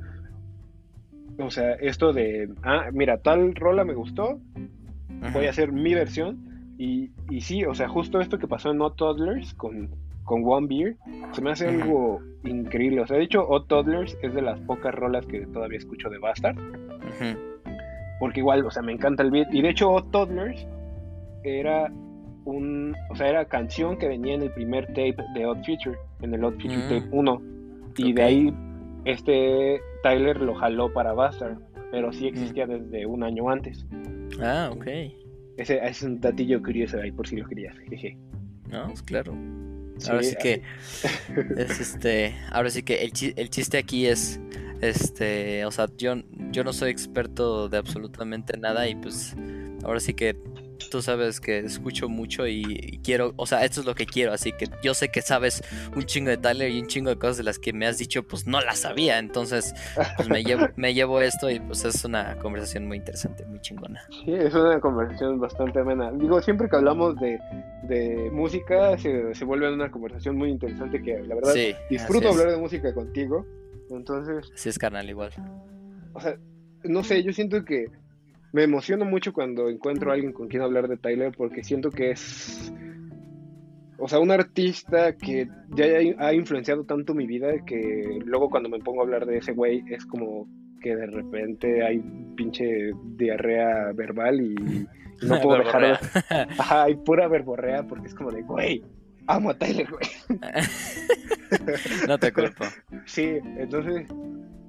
O 1.40 1.49
sea, 1.49 1.73
esto 1.73 2.14
de... 2.14 2.49
Ah, 2.64 2.85
mira, 2.91 3.18
tal 3.18 3.56
rola 3.56 3.84
me 3.84 3.94
gustó, 3.95 4.40
voy 5.34 5.45
a 5.48 5.49
hacer 5.49 5.72
mi 5.72 5.94
versión. 5.95 6.76
Y, 6.77 7.11
y 7.30 7.41
sí, 7.41 7.64
o 7.65 7.73
sea, 7.73 7.88
justo 7.88 8.19
esto 8.19 8.38
que 8.38 8.48
pasó 8.48 8.72
en 8.72 8.81
Odd 8.81 8.94
Toddlers 8.95 9.53
con, 9.56 9.90
con 10.24 10.44
One 10.45 10.68
Beer, 10.68 10.95
se 11.32 11.41
me 11.41 11.52
hace 11.52 11.68
algo 11.68 12.20
increíble. 12.44 13.02
O 13.02 13.08
sea, 13.08 13.18
de 13.18 13.24
hecho, 13.24 13.48
Odd 13.48 13.68
Toddlers 13.68 14.18
es 14.22 14.34
de 14.34 14.41
las 14.41 14.60
pocas 14.62 14.94
rolas 14.94 15.26
que 15.26 15.45
todavía 15.48 15.78
escucho 15.78 16.10
de 16.10 16.18
Bastard. 16.20 16.56
Porque 18.20 18.40
igual, 18.40 18.66
o 18.66 18.72
sea, 18.72 18.82
me 18.84 18.91
encanta 18.94 19.24
el 19.24 19.32
beat. 19.32 19.54
Y 19.54 19.62
de 19.62 19.70
hecho, 19.70 19.91
Odd 19.91 20.12
Toddlers 20.12 20.68
era 21.44 21.91
un... 22.45 22.95
O 23.10 23.16
sea, 23.16 23.28
era 23.28 23.45
canción 23.45 23.98
que 23.98 24.08
venía 24.08 24.36
en 24.36 24.44
el 24.44 24.52
primer 24.52 24.88
tape 24.88 25.16
de 25.34 25.45
Odd 25.45 25.58
Future, 25.66 25.98
en 26.22 26.34
el 26.34 26.44
Odd 26.44 26.54
Future 26.54 26.78
Mm. 26.78 26.90
Tape 26.90 27.08
1. 27.12 27.41
Y 27.98 28.14
de 28.14 28.24
ahí, 28.24 28.54
este 29.06 29.82
Tyler 30.04 30.40
lo 30.41 30.56
jaló 30.56 30.91
para 30.94 31.14
Bastard. 31.14 31.58
Pero 31.91 32.12
sí 32.12 32.28
existía 32.28 32.66
desde 32.66 33.06
un 33.06 33.24
año 33.24 33.50
antes. 33.50 33.86
Ah, 34.41 34.72
ok. 34.74 34.88
Ese 35.58 35.80
es 35.86 36.02
un 36.02 36.20
datillo 36.20 36.62
curioso 36.64 37.00
ahí, 37.00 37.12
por 37.12 37.28
si 37.28 37.36
lo 37.38 37.45
querías. 37.45 37.78
jeje. 37.90 38.18
No, 38.72 38.88
pues 38.88 39.04
Sí, 40.03 40.09
Ahora 40.11 40.23
sí 40.23 40.35
que 40.41 40.61
es 41.57 41.80
este, 41.80 42.35
ahora 42.51 42.69
sí 42.69 42.84
que 42.84 43.03
el, 43.03 43.11
chi- 43.13 43.34
el 43.35 43.49
chiste 43.49 43.77
aquí 43.77 44.05
es 44.07 44.39
este, 44.81 45.63
o 45.65 45.71
sea, 45.71 45.88
yo, 45.97 46.15
yo 46.51 46.63
no 46.63 46.73
soy 46.73 46.91
experto 46.91 47.69
de 47.69 47.77
absolutamente 47.77 48.57
nada 48.57 48.88
y 48.88 48.95
pues 48.95 49.34
ahora 49.84 49.99
sí 49.99 50.13
que 50.13 50.35
tú 50.90 51.02
sabes 51.02 51.40
que 51.40 51.60
escucho 51.60 52.10
mucho 52.10 52.48
y, 52.48 53.00
quiero, 53.04 53.34
o 53.36 53.45
sea, 53.45 53.64
esto 53.66 53.82
es 53.82 53.86
lo 53.86 53.95
que 53.95 54.06
quiero, 54.06 54.34
así 54.34 54.52
que 54.52 54.70
yo 54.82 54.94
sé 54.94 55.10
que 55.10 55.22
sabes 55.22 55.64
un 55.95 56.04
chingo 56.04 56.30
de 56.30 56.38
Tyler 56.38 56.72
y 56.72 56.80
un 56.80 56.88
chingo 56.88 57.10
de 57.10 57.18
cosas 57.18 57.38
de 57.38 57.44
las 57.44 57.60
que 57.60 57.74
me 57.74 57.86
has 57.86 57.98
dicho, 57.98 58.24
pues 58.24 58.48
no 58.48 58.62
las 58.62 58.80
sabía, 58.80 59.20
entonces 59.20 59.74
pues 60.18 60.30
me 60.30 60.44
llevo, 60.44 60.68
me 60.76 60.94
llevo 60.94 61.22
esto 61.22 61.50
y 61.50 61.60
pues 61.60 61.86
es 61.86 62.04
una 62.06 62.38
conversación 62.38 62.88
muy 62.88 62.98
interesante, 62.98 63.45
muy 63.45 63.60
chingona. 63.62 64.02
Sí, 64.10 64.34
es 64.34 64.54
una 64.54 64.80
conversación 64.80 65.40
bastante 65.40 65.80
amena. 65.80 66.12
Digo, 66.12 66.41
siempre 66.41 66.70
que 66.70 66.76
hablamos 66.76 67.20
de, 67.20 67.40
de 67.84 68.30
música, 68.32 68.98
se, 68.98 69.34
se 69.34 69.45
vuelve 69.45 69.72
una 69.72 69.91
conversación 69.91 70.36
muy 70.38 70.50
interesante 70.50 71.02
que 71.02 71.20
la 71.24 71.36
verdad 71.36 71.54
Sí, 71.54 71.76
disfruto 71.90 72.30
así 72.30 72.38
hablar 72.40 72.56
de 72.56 72.62
música 72.62 72.94
contigo. 72.94 73.45
Entonces, 73.90 74.52
Sí 74.56 74.70
es 74.70 74.80
carnal 74.80 75.10
igual. 75.10 75.32
o 76.14 76.20
sea, 76.20 76.38
no 76.84 77.04
sé, 77.04 77.24
yo 77.24 77.32
siento 77.32 77.64
que 77.64 77.88
me 78.53 78.63
emociono 78.63 79.03
mucho 79.03 79.34
cuando 79.34 79.67
encuentro 79.67 80.11
a 80.11 80.13
alguien 80.13 80.31
con 80.31 80.47
quien 80.47 80.61
hablar 80.61 80.88
de 80.88 80.97
Tyler 80.97 81.34
porque 81.35 81.63
siento 81.63 81.89
que 81.89 82.11
es, 82.11 82.71
o 83.97 84.07
sea, 84.07 84.19
un 84.19 84.31
artista 84.31 85.17
que 85.17 85.49
ya 85.75 85.85
ha 86.19 86.34
influenciado 86.34 86.85
tanto 86.85 87.15
mi 87.15 87.25
vida 87.25 87.49
que 87.65 88.19
luego 88.23 88.49
cuando 88.49 88.69
me 88.69 88.80
pongo 88.80 89.01
a 89.01 89.03
hablar 89.05 89.25
de 89.25 89.39
ese 89.39 89.53
güey 89.53 89.84
es 89.89 90.05
como 90.05 90.47
que 90.81 90.95
de 90.95 91.07
repente 91.07 91.84
hay 91.84 91.99
pinche 92.35 92.91
diarrea 93.15 93.91
verbal 93.95 94.39
y, 94.39 94.55
no 95.25 95.41
puedo 95.41 95.57
dejarlo. 95.57 95.97
Ajá, 96.59 96.84
hay 96.84 96.95
pura 96.95 97.27
verborrea 97.27 97.88
porque 97.88 98.07
es 98.07 98.13
como 98.13 98.31
de, 98.31 98.43
güey, 98.43 98.84
amo 99.25 99.49
a 99.49 99.57
Tyler, 99.57 99.88
güey. 99.89 100.39
no 102.07 102.19
te 102.19 102.31
culpo. 102.31 102.65
Sí, 103.05 103.39
entonces, 103.57 104.07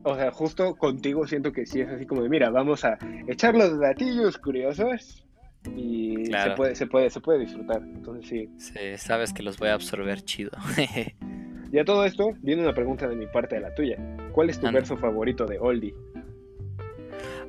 o 0.05 0.15
sea, 0.17 0.31
justo 0.31 0.77
contigo 0.77 1.27
siento 1.27 1.53
que 1.53 1.67
sí 1.67 1.81
es 1.81 1.89
así 1.89 2.07
como 2.07 2.23
de, 2.23 2.29
mira, 2.29 2.51
vamos 2.51 2.85
a 2.85 2.99
echar 3.27 3.55
los 3.57 3.79
gatillos 3.79 4.39
curiosos 4.39 5.27
y 5.75 6.25
Claro. 6.29 6.53
se 6.53 6.57
puede, 6.57 6.75
se 6.75 6.87
puede, 6.87 7.11
se 7.11 7.21
puede 7.21 7.39
disfrutar. 7.41 7.83
Entonces 7.83 8.29
sí. 8.29 8.49
Sí, 8.59 8.97
sabes 8.99 9.33
que 9.33 9.43
los 9.43 9.59
voy 9.59 9.69
a 9.71 9.75
absorber 9.75 10.23
chido. 10.23 10.53
Y 11.73 11.79
a 11.81 11.85
todo 11.85 12.05
esto 12.05 12.29
viene 12.41 12.63
una 12.63 12.73
pregunta 12.73 13.09
de 13.09 13.17
mi 13.17 13.27
parte 13.27 13.57
a 13.57 13.61
la 13.61 13.75
tuya. 13.75 13.97
¿Cuál 14.31 14.49
es 14.49 14.61
tu 14.61 14.71
verso 14.71 14.97
favorito 14.97 15.45
de 15.45 15.59
Oldie? 15.59 15.93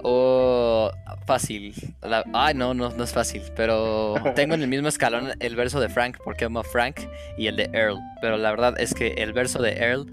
Oh, 0.08 0.92
fácil. 1.26 1.74
La- 2.04 2.24
Ay, 2.34 2.54
no, 2.54 2.76
no, 2.76 2.90
no 2.90 3.04
es 3.04 3.12
fácil. 3.12 3.42
Pero 3.56 4.14
tengo 4.36 4.54
en 4.54 4.62
el 4.62 4.68
mismo 4.68 4.88
escalón 4.88 5.32
el 5.40 5.56
verso 5.56 5.80
de 5.80 5.90
Frank, 5.90 6.18
porque 6.24 6.46
amo 6.46 6.60
a 6.60 6.64
Frank, 6.64 7.00
y 7.40 7.48
el 7.48 7.56
de 7.56 7.70
Earl. 7.74 7.98
Pero 8.22 8.38
la 8.38 8.52
verdad 8.52 8.76
es 8.80 8.94
que 8.94 9.08
el 9.18 9.34
verso 9.34 9.62
de 9.64 9.72
Earl 9.78 10.06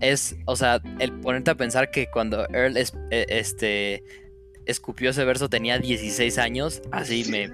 es, 0.00 0.34
o 0.46 0.56
sea, 0.56 0.80
el 0.98 1.12
ponerte 1.20 1.52
a 1.52 1.54
pensar 1.54 1.90
que 1.92 2.08
cuando 2.10 2.44
Earl 2.52 2.76
eh, 2.76 2.86
este, 3.28 4.02
escupió 4.66 5.10
ese 5.10 5.24
verso 5.24 5.48
tenía 5.48 5.78
16 5.78 6.38
años, 6.38 6.82
así 6.90 7.24
me, 7.30 7.48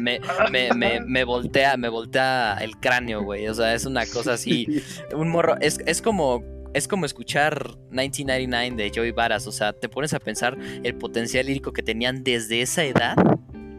me, 0.00 0.20
me, 0.50 0.74
me, 0.74 1.00
me 1.00 1.24
voltea, 1.24 1.78
me 1.78 1.88
voltea 1.88 2.58
el 2.60 2.76
cráneo, 2.76 3.22
güey. 3.22 3.48
O 3.48 3.54
sea, 3.54 3.72
es 3.72 3.86
una 3.86 4.04
cosa 4.04 4.34
así. 4.34 4.66
Un 5.14 5.30
morro, 5.30 5.56
es, 5.62 5.78
es 5.86 6.02
como. 6.02 6.44
Es 6.74 6.86
como 6.86 7.06
escuchar 7.06 7.76
1999 7.90 8.76
de 8.82 8.92
Joey 8.94 9.10
Varas, 9.12 9.46
o 9.46 9.52
sea, 9.52 9.72
te 9.72 9.88
pones 9.88 10.12
a 10.14 10.20
pensar 10.20 10.56
el 10.84 10.94
potencial 10.94 11.46
lírico 11.46 11.72
que 11.72 11.82
tenían 11.82 12.22
desde 12.24 12.60
esa 12.60 12.84
edad. 12.84 13.14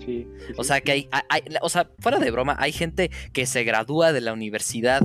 Sí, 0.03 0.27
sí, 0.47 0.53
O 0.57 0.63
sea, 0.63 0.81
que 0.81 0.91
hay, 0.93 1.09
hay- 1.11 1.21
hay- 1.29 1.41
o 1.61 1.69
sea, 1.69 1.89
fuera 1.99 2.19
de 2.19 2.31
broma, 2.31 2.55
hay 2.59 2.71
gente 2.71 3.11
que 3.31 3.45
se 3.45 3.63
gradúa 3.63 4.11
de 4.11 4.21
la 4.21 4.33
universidad 4.33 5.01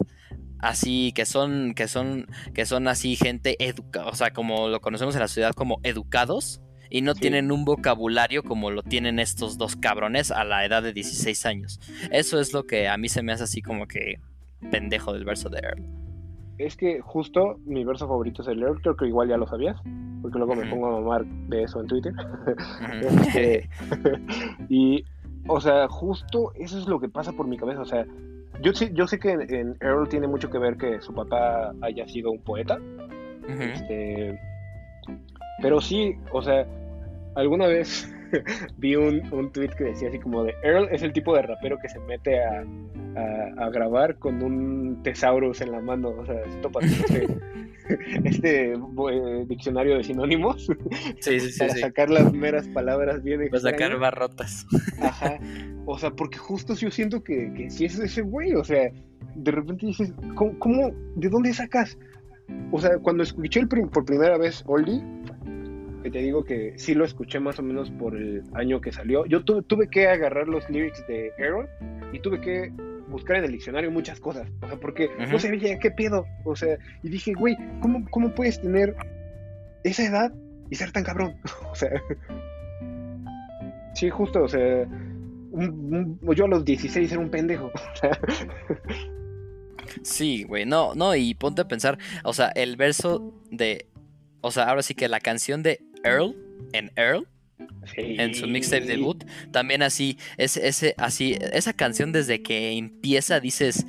así, 0.61 1.13
que 1.15 1.27
son, 1.27 1.75
que 1.75 1.89
son, 1.89 2.27
que 2.55 2.65
son 2.65 2.89
así 2.89 3.17
gente 3.17 3.57
educada, 3.63 4.07
o 4.09 4.15
sea, 4.15 4.33
como 4.33 4.69
lo 4.69 4.81
conocemos 4.81 5.15
en 5.15 5.21
la 5.21 5.29
ciudad 5.29 5.53
como 5.53 5.79
educados 5.83 6.63
y 6.89 7.03
no 7.03 7.15
Sí. 7.15 7.21
tienen 7.21 7.53
un 7.53 7.65
vocabulario 7.67 8.43
como 8.43 8.71
lo 8.71 8.83
tienen 8.83 9.19
estos 9.19 9.59
dos 9.59 9.77
cabrones 9.77 10.31
a 10.31 10.45
la 10.45 10.65
edad 10.65 10.83
de 10.83 10.93
16 10.95 11.45
años. 11.45 11.81
Eso 12.11 12.41
es 12.41 12.53
lo 12.55 12.67
que 12.67 12.89
a 12.89 12.97
mí 12.97 13.09
se 13.11 13.23
me 13.23 13.33
hace 13.33 13.45
así 13.45 13.61
como 13.61 13.87
que 13.87 14.21
pendejo 14.71 15.13
del 15.13 15.25
verso 15.27 15.51
de 15.51 15.59
Earl. 15.59 15.83
Es 16.59 16.77
que 16.77 17.01
justo 17.01 17.59
mi 17.65 17.85
verso 17.85 18.07
favorito 18.07 18.43
es 18.43 18.49
el 18.49 18.63
Earl, 18.63 18.81
creo 18.81 18.97
que 18.97 19.07
igual 19.07 19.29
ya 19.29 19.37
lo 19.37 19.47
sabías, 19.47 19.81
porque 20.23 20.39
luego 20.39 20.55
me 20.55 20.67
pongo 20.67 20.87
a 20.87 21.01
mamar 21.01 21.25
de 21.25 21.65
eso 21.65 21.81
en 21.81 21.87
Twitter. 21.87 22.13
Este, 23.03 23.69
y, 24.69 25.05
o 25.49 25.61
sea, 25.61 25.89
justo 25.89 26.53
eso 26.55 26.79
es 26.79 26.87
lo 26.87 27.01
que 27.01 27.09
pasa 27.09 27.33
por 27.33 27.47
mi 27.47 27.57
cabeza. 27.57 27.81
O 27.81 27.87
sea, 27.87 28.07
yo, 28.63 28.73
yo 28.73 29.07
sé 29.07 29.19
que 29.19 29.33
en, 29.33 29.55
en 29.55 29.77
Earl 29.81 30.09
tiene 30.09 30.29
mucho 30.29 30.51
que 30.51 30.59
ver 30.59 30.77
que 30.77 31.01
su 31.01 31.13
papá 31.13 31.75
haya 31.83 32.07
sido 32.07 32.31
un 32.31 32.41
poeta. 32.43 32.79
Este, 33.49 34.39
pero 35.61 35.81
sí, 35.81 36.15
o 36.33 36.43
sea, 36.43 36.67
alguna 37.35 37.67
vez 37.67 38.14
vi 38.79 38.97
un, 38.97 39.23
un 39.33 39.51
tweet 39.53 39.69
que 39.77 39.85
decía 39.85 40.09
así 40.09 40.19
como 40.19 40.45
de 40.45 40.55
Earl 40.63 40.89
es 40.91 41.03
el 41.03 41.13
tipo 41.13 41.35
de 41.35 41.43
rapero 41.43 41.79
que 41.79 41.89
se 41.89 41.99
mete 42.01 42.43
a, 42.43 42.65
a, 43.17 43.65
a 43.67 43.71
grabar 43.71 44.17
con 44.19 44.43
un 44.43 45.03
thesaurus 45.03 45.61
en 45.61 45.73
la 45.73 45.81
mano. 45.81 46.11
O 46.11 46.27
sea, 46.27 46.43
se 46.51 46.59
topa 46.59 46.81
con 46.81 46.89
este, 46.89 47.27
este 48.25 48.73
eh, 48.73 49.45
diccionario 49.47 49.97
de 49.99 50.05
sinónimos 50.05 50.67
Sí, 51.21 51.41
sí, 51.41 51.51
sí, 51.53 51.59
para 51.59 51.75
sacar 51.75 52.11
las 52.11 52.33
meras 52.33 52.67
palabras 52.69 53.23
bien 53.23 53.41
Va 53.53 53.59
a 53.59 53.61
sacar 53.61 53.99
barrotas. 53.99 54.67
Ajá. 55.01 55.39
O 55.87 55.99
sea, 55.99 56.11
porque 56.11 56.39
justo 56.39 56.75
yo 56.75 56.91
siento 56.91 57.23
que, 57.23 57.53
que 57.55 57.71
sí 57.71 57.85
es 57.85 57.99
ese 57.99 58.23
güey. 58.23 58.55
O 58.55 58.65
sea, 58.65 58.91
de 59.35 59.51
repente 59.51 59.87
dices, 59.87 60.13
¿cómo, 60.35 60.59
cómo- 60.59 60.91
de 61.17 61.29
dónde 61.29 61.53
sacas? 61.53 61.99
O 62.73 62.81
sea, 62.81 62.99
cuando 62.99 63.23
escuché 63.23 63.61
el 63.61 63.69
prim- 63.69 63.89
por 63.89 64.05
primera 64.05 64.37
vez 64.39 64.63
Oldie, 64.67 65.03
que 66.05 66.11
te 66.11 66.19
digo 66.19 66.45
que 66.45 66.75
sí 66.77 66.95
lo 66.95 67.05
escuché 67.05 67.41
más 67.41 67.59
o 67.59 67.63
menos 67.63 67.91
por 67.91 68.15
el 68.15 68.43
año 68.53 68.81
que 68.81 68.93
salió, 68.93 69.25
yo 69.27 69.43
tu- 69.43 69.63
tuve 69.63 69.89
que 69.89 70.07
agarrar 70.07 70.47
los 70.47 70.69
lyrics 70.71 71.05
de 71.09 71.33
Aaron 71.39 71.67
y 72.13 72.21
tuve 72.21 72.41
que 72.41 72.71
buscar 73.09 73.37
en 73.39 73.45
el 73.45 73.53
diccionario 73.53 73.91
muchas 73.91 74.21
cosas. 74.21 74.49
O 74.63 74.69
sea, 74.69 74.77
porque 74.79 75.09
no 75.19 75.25
Ujú. 75.29 75.39
sabía 75.39 75.79
qué 75.79 75.91
pedo. 75.91 76.27
O 76.45 76.55
sea, 76.55 76.77
y 77.03 77.09
dije, 77.09 77.33
güey, 77.33 77.57
¿cómo, 77.81 78.07
¿cómo 78.11 78.35
puedes 78.35 78.61
tener 78.61 78.95
esa 79.83 80.05
edad 80.05 80.33
y 80.71 80.77
ser 80.77 80.93
tan 80.93 81.05
cabrón? 81.05 81.37
o 81.71 81.75
sea, 81.75 81.91
sí, 83.95 84.11
justo, 84.11 84.43
o 84.43 84.49
sea, 84.49 84.87
un- 85.53 86.19
un- 86.23 86.35
yo 86.35 86.45
a 86.45 86.49
los 86.49 86.65
16 86.65 87.11
era 87.13 87.21
un 87.21 87.31
pendejo. 87.31 87.71
O 87.93 87.97
sea, 87.97 88.19
Sí, 90.03 90.45
güey, 90.45 90.67
no, 90.67 90.95
no, 90.95 91.15
y 91.15 91.35
ponte 91.35 91.63
a 91.63 91.69
pensar, 91.69 91.99
o 92.25 92.33
sea, 92.33 92.49
el 92.55 92.77
verso 92.77 93.33
de, 93.51 93.87
o 94.41 94.51
sea, 94.51 94.65
ahora 94.65 94.83
sí 94.83 94.95
que 94.95 95.09
la 95.09 95.21
canción 95.21 95.63
de 95.63 95.81
Earl, 96.05 96.35
en 96.73 96.91
Earl, 96.97 97.27
sí. 97.95 98.17
en 98.19 98.35
su 98.35 98.47
mixtape 98.47 98.85
debut, 98.87 99.25
también 99.51 99.83
así, 99.83 100.19
es, 100.37 100.57
ese, 100.57 100.95
así, 100.99 101.37
esa 101.53 101.73
canción 101.73 102.13
desde 102.13 102.43
que 102.43 102.73
empieza 102.73 103.41
dices, 103.41 103.87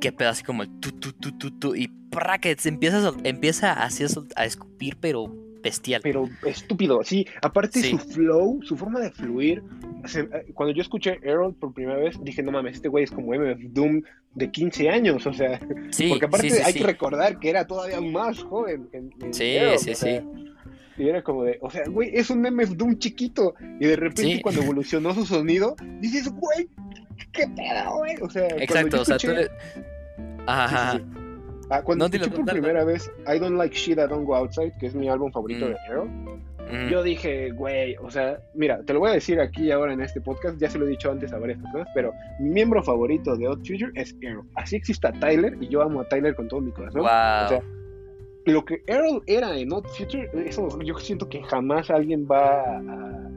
qué 0.00 0.12
pedo, 0.12 0.30
así 0.30 0.42
como 0.42 0.62
el 0.62 0.70
tu, 0.80 0.92
tu, 0.92 1.12
tu, 1.12 1.32
tu, 1.32 1.50
tu, 1.52 1.74
y 1.74 1.90
que 2.40 2.56
se 2.58 2.68
empieza, 2.70 2.98
a 2.98 3.02
sol- 3.02 3.20
empieza 3.24 3.72
así 3.72 4.04
a, 4.04 4.08
sol- 4.08 4.28
a 4.36 4.44
escupir, 4.46 4.96
pero 5.00 5.34
bestial. 5.62 6.00
Pero 6.02 6.28
estúpido, 6.46 7.02
sí. 7.04 7.26
Aparte 7.42 7.80
Sí. 7.80 7.90
su 7.90 7.98
flow, 7.98 8.60
su 8.62 8.76
forma 8.76 9.00
de 9.00 9.10
fluir. 9.10 9.62
eh, 10.14 10.52
cuando 10.54 10.74
yo 10.74 10.80
escuché 10.82 11.18
Errol 11.22 11.54
por 11.54 11.74
primera 11.74 11.98
vez, 11.98 12.16
dije, 12.22 12.42
no 12.42 12.52
mames, 12.52 12.76
este 12.76 12.88
güey 12.88 13.04
es 13.04 13.10
como 13.10 13.34
MF 13.34 13.60
Doom 13.72 14.00
de 14.34 14.50
15 14.50 14.88
años. 14.88 15.26
O 15.26 15.32
sea, 15.34 15.60
Sí, 15.90 16.08
porque 16.08 16.24
aparte 16.26 16.48
sí, 16.50 16.62
hay 16.64 16.72
que 16.72 16.84
recordar 16.84 17.38
que 17.38 17.50
era 17.50 17.66
todavía 17.66 18.00
más 18.00 18.38
joven. 18.44 18.88
en- 18.92 19.12
en 19.20 19.34
Sí, 19.34 19.44
Errol, 19.56 19.78
sí, 19.78 19.90
o 19.90 19.94
sea, 19.94 20.20
sí. 20.20 20.26
Y 20.98 21.08
era 21.08 21.22
como 21.22 21.44
de, 21.44 21.58
o 21.60 21.70
sea, 21.70 21.82
güey, 21.88 22.10
es 22.14 22.30
un 22.30 22.40
MF 22.42 22.74
Doom 22.76 22.98
chiquito. 22.98 23.54
Y 23.80 23.86
de 23.86 23.96
repente 23.96 24.22
Sí. 24.36 24.42
cuando 24.42 24.62
evolucionó 24.62 25.12
su 25.14 25.26
sonido, 25.26 25.76
dices, 26.00 26.28
güey, 26.30 26.68
qué 27.32 27.46
pedo, 27.54 27.96
güey. 27.98 28.14
O 28.22 28.30
sea, 28.30 28.48
cuando 28.48 28.62
Exacto, 28.64 28.96
yo 28.96 29.02
o 29.02 29.04
sea, 29.04 29.16
tú 29.18 29.26
escuché-. 29.28 29.50
Ajá, 30.46 30.92
Sí, 30.92 30.98
sí. 30.98 31.04
Ah, 31.68 31.82
cuando 31.82 32.08
No, 32.08 32.14
escuché 32.14 32.30
por 32.36 32.44
primera 32.52 32.84
vez 32.84 33.10
I 33.26 33.38
Don't 33.40 33.56
Like 33.56 33.74
Shit, 33.76 33.98
I 33.98 34.06
Don't 34.08 34.24
Go 34.24 34.36
Outside, 34.36 34.72
que 34.78 34.86
es 34.86 34.94
mi 34.94 35.08
álbum 35.08 35.32
favorito 35.32 35.66
Mm. 35.66 35.68
de 35.70 35.76
Errol, 35.88 36.08
Ujú. 36.08 36.88
yo 36.90 37.02
dije, 37.02 37.50
güey, 37.50 37.96
o 37.96 38.08
sea, 38.08 38.38
mira, 38.54 38.80
te 38.84 38.92
lo 38.92 39.00
voy 39.00 39.10
a 39.10 39.14
decir 39.14 39.40
aquí 39.40 39.72
ahora 39.72 39.92
en 39.92 40.00
este 40.00 40.20
podcast, 40.20 40.58
ya 40.60 40.70
se 40.70 40.78
lo 40.78 40.86
he 40.86 40.90
dicho 40.90 41.10
antes 41.10 41.32
a 41.32 41.38
varias 41.38 41.58
personas, 41.60 41.88
pero 41.92 42.12
mi 42.38 42.50
miembro 42.50 42.82
favorito 42.84 43.36
de 43.36 43.48
Odd 43.48 43.58
Future 43.66 43.90
es 43.96 44.14
Errol. 44.20 44.46
Así 44.54 44.76
exista 44.76 45.10
Tyler 45.12 45.56
y 45.60 45.66
yo 45.68 45.82
amo 45.82 46.02
a 46.02 46.08
Tyler 46.08 46.36
con 46.36 46.46
todo 46.46 46.60
mi 46.60 46.70
corazón. 46.70 47.00
Wow. 47.02 47.10
O 47.10 47.48
sea, 47.48 47.62
lo 48.46 48.64
que 48.64 48.82
Errol 48.86 49.22
era 49.26 49.56
en 49.58 49.72
Odd 49.72 49.86
Future, 49.88 50.30
eso 50.46 50.68
yo 50.82 50.96
siento 50.98 51.28
que 51.28 51.42
jamás 51.42 51.90
alguien 51.90 52.26
va 52.30 52.78
a... 52.78 53.30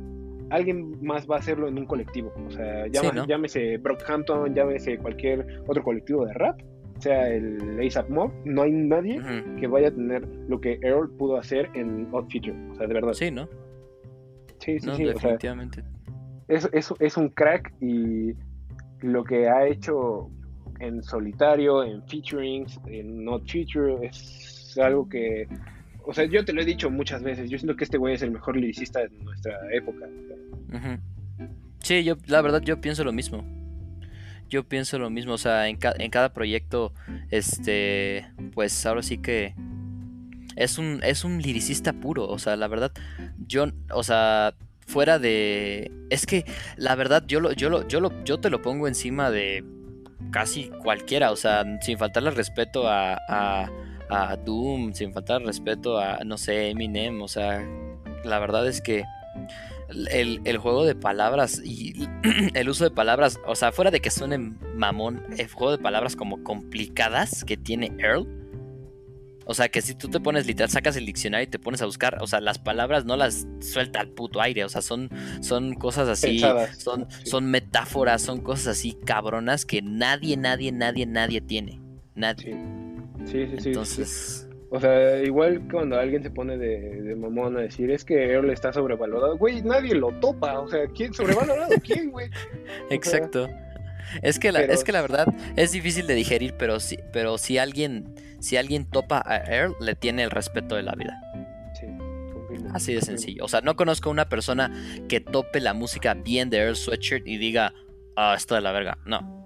Alguien 0.51 0.97
más 1.05 1.29
va 1.29 1.35
a 1.35 1.39
hacerlo 1.39 1.67
en 1.67 1.77
un 1.77 1.85
colectivo. 1.85 2.33
O 2.47 2.49
sea, 2.51 2.87
llama- 2.87 3.09
Sí, 3.11 3.15
¿no? 3.15 3.27
llámese 3.27 3.77
Brockhampton, 3.77 4.55
llámese 4.55 4.97
cualquier 4.97 5.45
otro 5.67 5.83
colectivo 5.83 6.25
de 6.25 6.33
rap, 6.33 6.59
sea 6.97 7.29
el 7.29 7.79
ASAP 7.85 8.09
Mob, 8.09 8.31
no 8.45 8.63
hay 8.63 8.71
nadie 8.71 9.21
que 9.59 9.67
vaya 9.67 9.89
a 9.89 9.91
tener 9.91 10.27
lo 10.47 10.59
que 10.59 10.79
Errol 10.81 11.11
pudo 11.17 11.37
hacer 11.37 11.69
en 11.75 12.07
Odd 12.11 12.25
Future. 12.31 12.55
O 12.71 12.75
sea, 12.75 12.87
de 12.87 12.93
verdad. 12.95 13.13
Sí, 13.13 13.29
¿no? 13.29 13.47
Sí, 14.59 14.79
sí, 14.79 14.87
No, 14.87 14.95
sí, 14.95 15.03
o 15.03 15.05
sea, 15.07 15.13
definitivamente. 15.13 15.83
es, 16.47 16.67
es, 16.73 16.91
es 16.99 17.15
un 17.17 17.29
crack 17.29 17.71
y 17.79 18.33
lo 19.01 19.23
que 19.23 19.47
ha 19.47 19.67
hecho 19.67 20.29
en 20.79 21.03
solitario, 21.03 21.83
en 21.83 22.01
featurings, 22.07 22.79
en 22.87 23.23
not 23.23 23.47
feature, 23.47 24.05
es 24.07 24.48
algo 24.83 25.07
que, 25.09 25.47
o 26.05 26.13
sea, 26.13 26.25
yo 26.25 26.43
te 26.45 26.53
lo 26.53 26.61
he 26.61 26.65
dicho 26.65 26.89
muchas 26.89 27.21
veces, 27.23 27.49
yo 27.49 27.57
siento 27.57 27.75
que 27.75 27.83
este 27.83 27.97
güey 27.97 28.15
es 28.15 28.21
el 28.21 28.31
mejor 28.31 28.57
liricista 28.57 28.99
de 28.99 29.09
nuestra 29.23 29.53
época. 29.73 30.05
Sí, 31.81 32.03
yo, 32.03 32.15
la 32.27 32.41
verdad, 32.41 32.61
yo 32.61 32.81
pienso 32.81 33.03
lo 33.03 33.11
mismo. 33.13 33.43
Yo 34.49 34.63
pienso 34.63 34.97
lo 34.97 35.09
mismo, 35.11 35.33
o 35.33 35.37
sea, 35.37 35.67
en, 35.67 35.77
ca- 35.77 35.93
en 35.97 36.09
cada 36.09 36.33
proyecto, 36.33 36.93
este, 37.29 38.25
pues 38.53 38.83
ahora 38.85 39.03
sí 39.03 39.19
que 39.19 39.53
es 40.55 40.77
un, 40.79 40.99
es 41.03 41.23
un 41.23 41.39
liricista 41.41 41.93
puro, 41.93 42.27
o 42.27 42.39
sea, 42.39 42.55
la 42.55 42.67
verdad, 42.67 42.91
yo, 43.47 43.67
o 43.91 44.01
sea, 44.03 44.55
fuera 44.87 45.19
de, 45.19 45.91
es 46.09 46.25
que, 46.25 46.45
la 46.77 46.95
verdad, 46.95 47.23
yo 47.27 47.39
lo, 47.39 47.51
yo 47.53 47.69
lo, 47.69 47.87
yo 47.87 47.99
lo, 48.01 48.23
yo 48.23 48.39
te 48.39 48.49
lo 48.49 48.61
pongo 48.61 48.87
encima 48.87 49.29
de 49.29 49.63
casi 50.31 50.69
cualquiera, 50.81 51.31
o 51.31 51.35
sea, 51.35 51.63
sin 51.81 51.99
faltarle 51.99 52.31
respeto 52.31 52.87
a, 52.89 53.19
a 54.09 54.35
Doom, 54.35 54.93
sin 54.93 55.13
faltar 55.13 55.41
respeto 55.43 55.97
a, 55.99 56.19
no 56.25 56.37
sé, 56.37 56.69
Eminem, 56.69 57.21
o 57.21 57.27
sea, 57.27 57.63
la 58.23 58.39
verdad 58.39 58.67
es 58.67 58.81
que 58.81 59.05
el, 59.89 60.41
el 60.43 60.57
juego 60.57 60.85
de 60.85 60.95
palabras 60.95 61.61
y 61.63 62.07
el 62.53 62.69
uso 62.69 62.83
de 62.83 62.91
palabras, 62.91 63.39
o 63.45 63.55
sea, 63.55 63.71
fuera 63.71 63.91
de 63.91 63.99
que 63.99 64.11
suene 64.11 64.37
mamón, 64.75 65.23
el 65.37 65.47
juego 65.47 65.71
de 65.71 65.77
palabras 65.77 66.15
como 66.15 66.43
complicadas 66.43 67.43
que 67.43 67.57
tiene 67.57 67.91
Earl. 67.97 68.27
O 69.45 69.55
sea, 69.55 69.67
que 69.67 69.81
si 69.81 69.95
tú 69.95 70.09
te 70.09 70.19
pones 70.19 70.45
literal, 70.45 70.69
sacas 70.69 70.95
el 70.95 71.07
diccionario 71.07 71.45
y 71.45 71.49
te 71.49 71.57
pones 71.57 71.81
a 71.81 71.87
buscar, 71.87 72.19
o 72.21 72.27
sea, 72.27 72.39
las 72.39 72.59
palabras 72.59 73.05
no 73.05 73.17
las 73.17 73.47
suelta 73.61 73.99
al 73.99 74.09
puto 74.09 74.41
aire, 74.41 74.63
o 74.63 74.69
sea, 74.69 74.83
son, 74.83 75.09
son 75.41 75.73
cosas 75.73 76.07
así, 76.07 76.27
Pensadas, 76.27 76.77
son, 76.77 77.07
son 77.23 77.49
metáforas, 77.49 78.21
son 78.21 78.41
cosas 78.41 78.77
así 78.77 78.95
cabronas 79.05 79.65
que 79.65 79.81
nadie, 79.81 80.37
nadie, 80.37 80.71
nadie, 80.71 81.07
nadie 81.07 81.41
tiene. 81.41 81.81
Nadie. 82.13 82.53
Sí, 82.53 82.88
sí, 83.31 83.45
sí. 83.45 83.51
sí, 83.51 83.61
sí. 83.61 83.69
Entonces, 83.69 84.49
O 84.71 84.79
sea, 84.79 85.21
igual 85.23 85.61
cuando 85.71 85.97
alguien 85.99 86.21
se 86.23 86.29
pone 86.29 86.57
de, 86.57 87.01
de 87.01 87.15
mamón 87.15 87.57
a 87.57 87.61
decir 87.61 87.89
es 87.91 88.05
que 88.05 88.31
Earl 88.31 88.49
está 88.51 88.71
sobrevalorado, 88.71 89.37
güey, 89.37 89.61
nadie 89.63 89.95
lo 89.95 90.11
topa, 90.19 90.59
o 90.59 90.67
sea, 90.67 90.85
¿quién 90.95 91.13
sobrevalorado? 91.13 91.69
¿Quién, 91.83 92.11
güey? 92.11 92.29
Exacto. 92.89 93.47
Es 94.21 94.39
que 94.39 94.51
la, 94.51 94.59
Pero- 94.61 94.73
es 94.73 94.83
que 94.83 94.91
la 94.91 95.01
verdad 95.01 95.27
es 95.55 95.71
difícil 95.71 96.07
de 96.07 96.15
digerir, 96.15 96.53
pero 96.57 96.79
si, 96.79 96.97
pero 97.13 97.37
si 97.37 97.57
alguien, 97.57 98.15
si 98.39 98.57
alguien 98.57 98.85
topa 98.85 99.21
a 99.25 99.37
Earl, 99.37 99.75
le 99.81 99.95
tiene 99.95 100.23
el 100.23 100.31
respeto 100.31 100.75
de 100.75 100.83
la 100.83 100.93
vida. 100.93 101.19
Sí, 101.79 101.85
confirmo. 102.33 102.69
Así 102.73 102.93
de 102.93 103.01
sencillo. 103.01 103.45
O 103.45 103.47
sea, 103.47 103.61
no 103.61 103.75
conozco 103.75 104.09
una 104.09 104.29
persona 104.29 104.71
que 105.07 105.19
tope 105.19 105.59
la 105.59 105.73
música 105.73 106.13
bien 106.15 106.49
de 106.49 106.57
Earl 106.57 106.75
Sweatshirt 106.75 107.27
y 107.27 107.37
diga, 107.37 107.73
ah, 108.15 108.33
esto 108.35 108.55
de 108.55 108.61
la 108.61 108.71
verga. 108.71 108.97
No. 109.05 109.38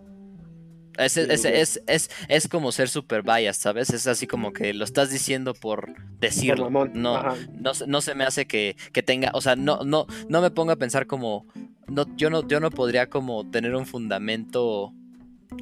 Es, 0.98 1.18
es, 1.18 1.44
es, 1.46 1.82
es, 1.88 2.10
es 2.28 2.48
como 2.48 2.72
ser 2.72 2.88
super 2.90 3.24
biased, 3.24 3.62
¿sabes? 3.62 3.90
Es 3.90 4.06
así 4.08 4.28
como 4.28 4.54
que 4.54 4.74
lo 4.74 4.86
estás 4.86 5.10
diciendo 5.10 5.54
por 5.54 5.94
decirlo. 6.20 6.66
No, 6.94 7.14
no, 7.60 7.74
se- 7.74 7.88
no 7.88 8.02
se 8.02 8.14
me 8.16 8.24
hace 8.26 8.46
que, 8.46 8.76
que 8.92 9.02
tenga, 9.02 9.32
o 9.34 9.42
sea, 9.42 9.56
no, 9.56 9.80
no, 9.84 10.06
no 10.30 10.42
me 10.42 10.52
ponga 10.52 10.74
a 10.74 10.78
pensar 10.78 11.08
como, 11.08 11.48
no, 11.88 12.06
yo 12.16 12.30
no, 12.30 12.48
yo 12.48 12.60
no 12.60 12.70
podría 12.70 13.10
como 13.10 13.50
tener 13.50 13.74
un 13.76 13.86
fundamento 13.88 14.94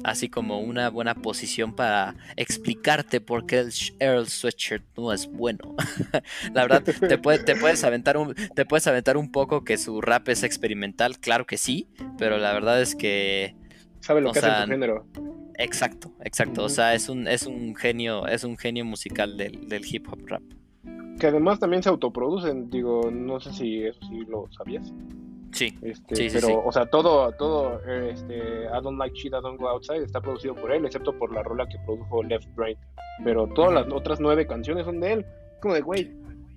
así 0.04 0.28
como 0.30 0.58
una 0.60 0.88
buena 0.88 1.14
posición 1.14 1.74
para 1.76 2.14
explicarte 2.36 3.20
por 3.20 3.44
qué 3.46 3.58
el 3.60 3.72
Earl 4.00 4.26
Sweatshirt 4.28 4.82
no 4.96 5.12
es 5.12 5.26
bueno. 5.30 5.74
La 6.54 6.62
verdad, 6.62 6.82
te, 6.82 7.18
puede- 7.18 7.38
te 7.40 7.56
puedes 7.56 7.84
aventar 7.84 8.16
un, 8.16 8.34
te 8.34 8.64
puedes 8.64 8.86
aventar 8.86 9.16
un 9.16 9.30
poco 9.30 9.64
que 9.64 9.76
su 9.78 10.00
rap 10.00 10.28
es 10.28 10.42
experimental, 10.44 11.18
claro 11.18 11.46
que 11.46 11.58
sí, 11.58 11.88
pero 12.18 12.38
la 12.38 12.52
verdad 12.54 12.80
es 12.80 12.94
que 12.94 13.54
Sabe 14.02 14.20
lo 14.20 14.30
o 14.30 14.32
que 14.32 14.40
hace 14.40 14.48
en 14.48 14.54
sea, 14.54 14.64
su 14.64 14.70
género. 14.70 15.06
exacto, 15.58 16.12
exacto. 16.24 16.64
O 16.64 16.68
sea, 16.68 16.94
es 16.94 17.08
un, 17.08 17.26
es 17.26 17.46
un 17.46 17.74
genio, 17.74 18.26
es 18.26 18.44
un 18.44 18.56
genio 18.58 18.84
musical 18.84 19.36
del, 19.36 19.68
del 19.68 19.82
hip 19.90 20.06
hop 20.12 20.20
rap. 20.26 20.42
Que 21.18 21.28
además 21.28 21.58
también 21.60 21.82
se 21.82 21.88
autoproducen, 21.88 22.68
digo, 22.68 23.10
no 23.10 23.38
sé 23.40 23.52
si 23.52 23.84
eso 23.84 24.00
sí 24.08 24.24
lo 24.28 24.48
sabías. 24.52 24.92
Sí, 25.52 25.78
Este, 25.82 26.16
Sí, 26.16 26.30
sí, 26.30 26.36
pero, 26.36 26.48
sí. 26.48 26.54
o 26.64 26.72
sea, 26.72 26.86
todo, 26.86 27.30
todo, 27.32 27.78
este, 27.84 28.38
I 28.64 28.82
Don't 28.82 28.98
Like 28.98 29.14
Shit, 29.14 29.34
I 29.34 29.42
Don't 29.42 29.60
Go 29.60 29.68
Outside 29.68 30.02
está 30.02 30.20
producido 30.20 30.54
por 30.54 30.72
él, 30.72 30.84
excepto 30.86 31.16
por 31.18 31.32
la 31.32 31.42
rola 31.42 31.68
que 31.68 31.78
produjo 31.84 32.22
Left 32.22 32.48
Brain. 32.54 32.76
Pero 33.22 33.46
todas 33.48 33.72
las 33.74 33.92
otras 33.92 34.18
nueve 34.18 34.46
canciones 34.46 34.86
son 34.86 34.98
de 35.00 35.12
él. 35.12 35.26
Como 35.60 35.74
de, 35.74 35.82
güey, 35.82 36.10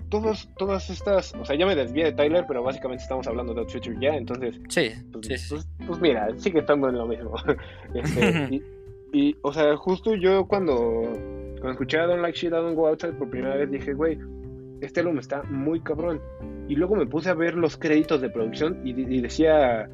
todas, 0.09 0.49
todas 0.57 0.89
estas, 0.89 1.33
o 1.35 1.45
sea, 1.45 1.55
ya 1.55 1.65
me 1.65 1.75
desvié 1.75 2.05
de 2.05 2.13
Tyler, 2.13 2.45
pero 2.47 2.63
básicamente 2.63 3.03
estamos 3.03 3.27
hablando 3.27 3.53
de 3.53 3.61
Odd 3.61 3.69
Future 3.69 3.97
ya, 3.99 4.15
entonces, 4.15 4.55
sí, 4.69 4.91
pues, 5.11 5.27
sí, 5.27 5.37
sí. 5.37 5.49
pues, 5.49 5.67
pues 5.87 6.01
mira, 6.01 6.27
sigue 6.37 6.59
estando 6.59 6.89
en 6.89 6.97
lo 6.97 7.07
mismo. 7.07 7.35
Este, 7.93 8.55
y, 8.55 8.63
y, 9.13 9.37
o 9.41 9.53
sea, 9.53 9.75
justo 9.77 10.15
yo 10.15 10.45
cuando, 10.47 10.73
cuando 10.73 11.71
escuché 11.71 11.97
I 11.97 12.07
Don't 12.07 12.21
Like 12.21 12.37
Shit, 12.37 12.49
I 12.49 12.55
Don't 12.55 12.75
Go 12.75 12.87
Outside 12.87 13.13
por 13.13 13.29
primera 13.29 13.55
vez 13.55 13.71
dije, 13.71 13.93
güey, 13.93 14.19
este 14.81 14.99
álbum 14.99 15.19
está 15.19 15.43
muy 15.43 15.79
cabrón. 15.81 16.21
Y 16.67 16.75
luego 16.75 16.95
me 16.95 17.05
puse 17.05 17.29
a 17.29 17.33
ver 17.33 17.53
los 17.55 17.77
créditos 17.77 18.21
de 18.21 18.29
producción 18.29 18.81
y, 18.83 18.89
y 18.89 19.21
decía 19.21 19.89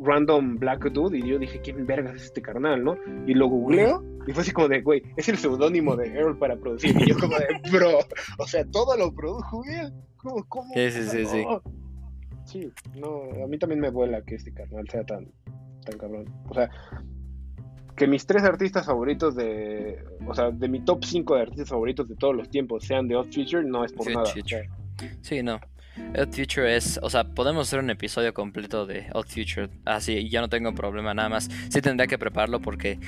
Random 0.00 0.58
Black 0.58 0.90
Dude 0.90 1.18
y 1.18 1.26
yo 1.26 1.38
dije, 1.38 1.60
¿quién 1.60 1.86
vergas 1.86 2.16
es 2.16 2.24
este 2.24 2.42
carnal, 2.42 2.82
no? 2.84 2.96
Y 3.26 3.34
lo 3.34 3.48
googleo 3.48 4.02
y 4.26 4.32
fue 4.32 4.42
así 4.42 4.52
como 4.52 4.68
de, 4.68 4.82
güey, 4.82 5.02
es 5.16 5.28
el 5.28 5.36
seudónimo 5.36 5.96
de 5.96 6.08
Earl 6.08 6.38
para 6.38 6.56
producir. 6.56 6.96
Y 7.00 7.08
yo 7.08 7.18
como 7.18 7.36
de, 7.38 7.46
bro, 7.72 7.98
o 8.38 8.46
sea, 8.46 8.64
todo 8.66 8.96
lo 8.96 9.12
produjo 9.12 9.62
él. 9.64 9.92
¿Cómo? 10.16 10.44
cómo 10.48 10.72
Sí, 10.74 10.90
sí, 10.90 11.02
sí, 11.08 11.26
sí. 11.26 11.44
no? 11.44 11.62
Sí, 12.44 12.72
no, 12.94 13.44
a 13.44 13.46
mí 13.46 13.58
también 13.58 13.80
me 13.80 13.90
vuela 13.90 14.22
que 14.22 14.36
este 14.36 14.52
carnal 14.52 14.88
sea 14.88 15.04
tan, 15.04 15.30
tan 15.84 15.98
cabrón. 15.98 16.24
O 16.48 16.54
sea, 16.54 16.70
que 17.96 18.06
mis 18.06 18.26
tres 18.26 18.42
artistas 18.44 18.86
favoritos 18.86 19.34
de, 19.34 20.04
o 20.26 20.34
sea, 20.34 20.50
de 20.50 20.68
mi 20.68 20.84
top 20.84 21.04
5 21.04 21.34
de 21.34 21.42
artistas 21.42 21.68
favoritos 21.70 22.08
de 22.08 22.16
todos 22.16 22.34
los 22.34 22.48
tiempos 22.50 22.84
sean 22.84 23.08
de 23.08 23.16
Odd 23.16 23.32
Future, 23.32 23.64
no 23.64 23.84
es 23.84 23.92
por 23.92 24.10
nada. 24.10 24.26
Sí, 25.22 25.42
no. 25.42 25.60
Odd 26.18 26.32
Future 26.34 26.76
es, 26.76 26.98
o 27.02 27.10
sea, 27.10 27.24
podemos 27.24 27.68
hacer 27.68 27.78
un 27.80 27.90
episodio 27.90 28.32
completo 28.34 28.86
de 28.86 29.06
Odd 29.14 29.26
Future, 29.26 29.68
así, 29.84 30.12
y 30.14 30.28
yo 30.30 30.40
no 30.40 30.48
tengo 30.48 30.74
problema, 30.74 31.14
nada 31.14 31.28
más. 31.28 31.48
Sí 31.70 31.80
tendría 31.82 32.06
que 32.06 32.18
prepararlo 32.18 32.60
porque, 32.60 32.98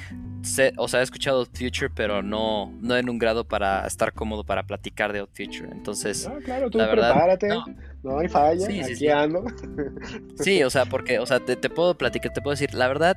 sé, 0.42 0.72
o 0.76 0.88
sea, 0.88 1.00
he 1.00 1.02
escuchado 1.02 1.40
Odd 1.40 1.48
Future, 1.54 1.90
pero 1.94 2.22
no, 2.22 2.72
no 2.80 2.96
en 2.96 3.08
un 3.08 3.18
grado 3.18 3.44
para 3.46 3.86
estar 3.86 4.12
cómodo 4.12 4.44
para 4.44 4.64
platicar 4.66 5.12
de 5.12 5.22
Odd 5.22 5.30
Future. 5.34 5.68
Entonces, 5.72 6.26
Ah, 6.26 6.38
claro, 6.44 6.70
tú 6.70 6.78
la 6.78 6.86
verdad, 6.86 7.12
prepárate, 7.12 7.48
no. 7.48 7.64
no. 8.02 8.18
hay 8.18 8.28
falla, 8.28 8.66
Sí, 8.66 8.72
sí, 8.74 8.80
aquí 8.82 8.94
sí. 8.96 9.08
ando. 9.08 9.44
sí, 10.38 10.62
o 10.62 10.70
sea, 10.70 10.84
porque, 10.90 11.18
o 11.18 11.26
sea, 11.26 11.40
te, 11.40 11.56
te 11.56 11.70
puedo 11.70 11.96
platicar, 11.96 12.32
te 12.32 12.40
puedo 12.40 12.52
decir, 12.54 12.74
la 12.74 12.88
verdad, 12.88 13.16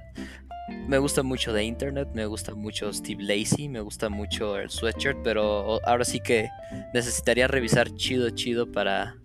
me 0.88 0.98
gusta 0.98 1.24
mucho 1.24 1.54
de 1.54 1.64
Internet, 1.64 2.10
me 2.14 2.26
gusta 2.26 2.54
mucho 2.54 2.92
Steve 2.92 3.24
Lacey, 3.24 3.70
me 3.70 3.80
gusta 3.80 4.10
mucho 4.10 4.58
el 4.58 4.70
Sweatshirt, 4.70 5.18
pero 5.24 5.80
ahora 5.86 6.04
sí 6.04 6.20
que 6.20 6.50
necesitaría 6.94 7.48
revisar 7.48 7.94
chido, 7.96 8.30
chido 8.32 8.70
para, 8.70 9.16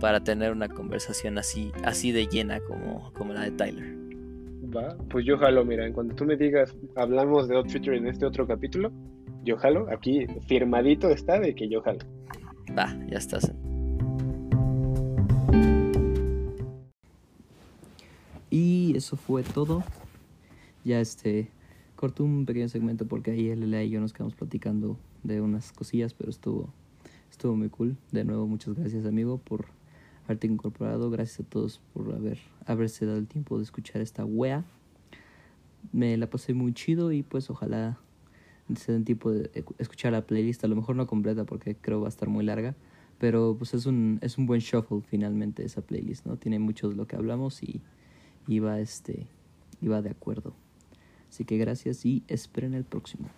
para 0.00 0.20
tener 0.20 0.52
una 0.52 0.68
conversación 0.68 1.38
así, 1.38 1.72
así 1.84 2.12
de 2.12 2.26
llena 2.26 2.60
como, 2.60 3.12
como 3.14 3.32
la 3.32 3.42
de 3.42 3.50
Tyler. 3.52 3.96
Va, 4.74 4.96
pues 5.08 5.24
yo 5.24 5.38
jalo, 5.38 5.64
mira, 5.64 5.90
cuando 5.92 6.14
tú 6.14 6.24
me 6.24 6.36
digas 6.36 6.74
hablamos 6.94 7.48
de 7.48 7.56
Odd 7.56 7.74
en 7.74 8.06
este 8.06 8.26
otro 8.26 8.46
capítulo, 8.46 8.92
yo 9.44 9.56
jalo, 9.56 9.88
aquí 9.90 10.26
firmadito 10.46 11.08
está 11.08 11.40
de 11.40 11.54
que 11.54 11.68
yo 11.68 11.80
jalo. 11.80 12.00
Va, 12.76 12.94
ya 13.08 13.18
estás. 13.18 13.52
Y 18.50 18.96
eso 18.96 19.16
fue 19.16 19.42
todo. 19.42 19.82
Ya 20.84 21.00
este, 21.00 21.48
corto 21.96 22.24
un 22.24 22.46
pequeño 22.46 22.68
segmento 22.68 23.06
porque 23.06 23.32
ahí 23.32 23.54
LLA 23.54 23.84
y 23.84 23.90
yo 23.90 24.00
nos 24.00 24.12
quedamos 24.12 24.34
platicando 24.34 24.96
de 25.22 25.40
unas 25.40 25.72
cosillas, 25.72 26.14
pero 26.14 26.30
estuvo, 26.30 26.68
estuvo 27.30 27.56
muy 27.56 27.68
cool. 27.68 27.96
De 28.12 28.24
nuevo, 28.24 28.46
muchas 28.46 28.74
gracias 28.74 29.04
amigo 29.06 29.38
por 29.38 29.77
haberte 30.28 30.46
incorporado. 30.46 31.10
Gracias 31.10 31.40
a 31.40 31.48
todos 31.48 31.80
por 31.94 32.14
haber 32.14 32.38
haberse 32.66 33.06
dado 33.06 33.18
el 33.18 33.26
tiempo 33.26 33.56
de 33.56 33.64
escuchar 33.64 34.02
esta 34.02 34.24
wea. 34.24 34.64
Me 35.92 36.16
la 36.18 36.28
pasé 36.28 36.52
muy 36.52 36.74
chido 36.74 37.12
y 37.12 37.22
pues 37.22 37.48
ojalá 37.48 37.98
se 38.76 38.92
den 38.92 39.04
tiempo 39.04 39.32
de 39.32 39.64
escuchar 39.78 40.12
la 40.12 40.26
playlist, 40.26 40.62
a 40.64 40.68
lo 40.68 40.76
mejor 40.76 40.96
no 40.96 41.06
completa 41.06 41.44
porque 41.44 41.74
creo 41.74 42.02
va 42.02 42.08
a 42.08 42.10
estar 42.10 42.28
muy 42.28 42.44
larga, 42.44 42.74
pero 43.18 43.56
pues 43.56 43.72
es 43.72 43.86
un, 43.86 44.18
es 44.20 44.36
un 44.36 44.44
buen 44.44 44.60
shuffle 44.60 45.00
finalmente 45.00 45.64
esa 45.64 45.80
playlist, 45.80 46.26
¿no? 46.26 46.36
Tiene 46.36 46.58
mucho 46.58 46.90
de 46.90 46.94
lo 46.94 47.06
que 47.06 47.16
hablamos 47.16 47.62
y, 47.62 47.80
y 48.46 48.58
va 48.58 48.80
este 48.80 49.26
y 49.80 49.88
va 49.88 50.02
de 50.02 50.10
acuerdo. 50.10 50.54
Así 51.30 51.46
que 51.46 51.56
gracias 51.56 52.04
y 52.04 52.22
esperen 52.28 52.74
el 52.74 52.84
próximo. 52.84 53.28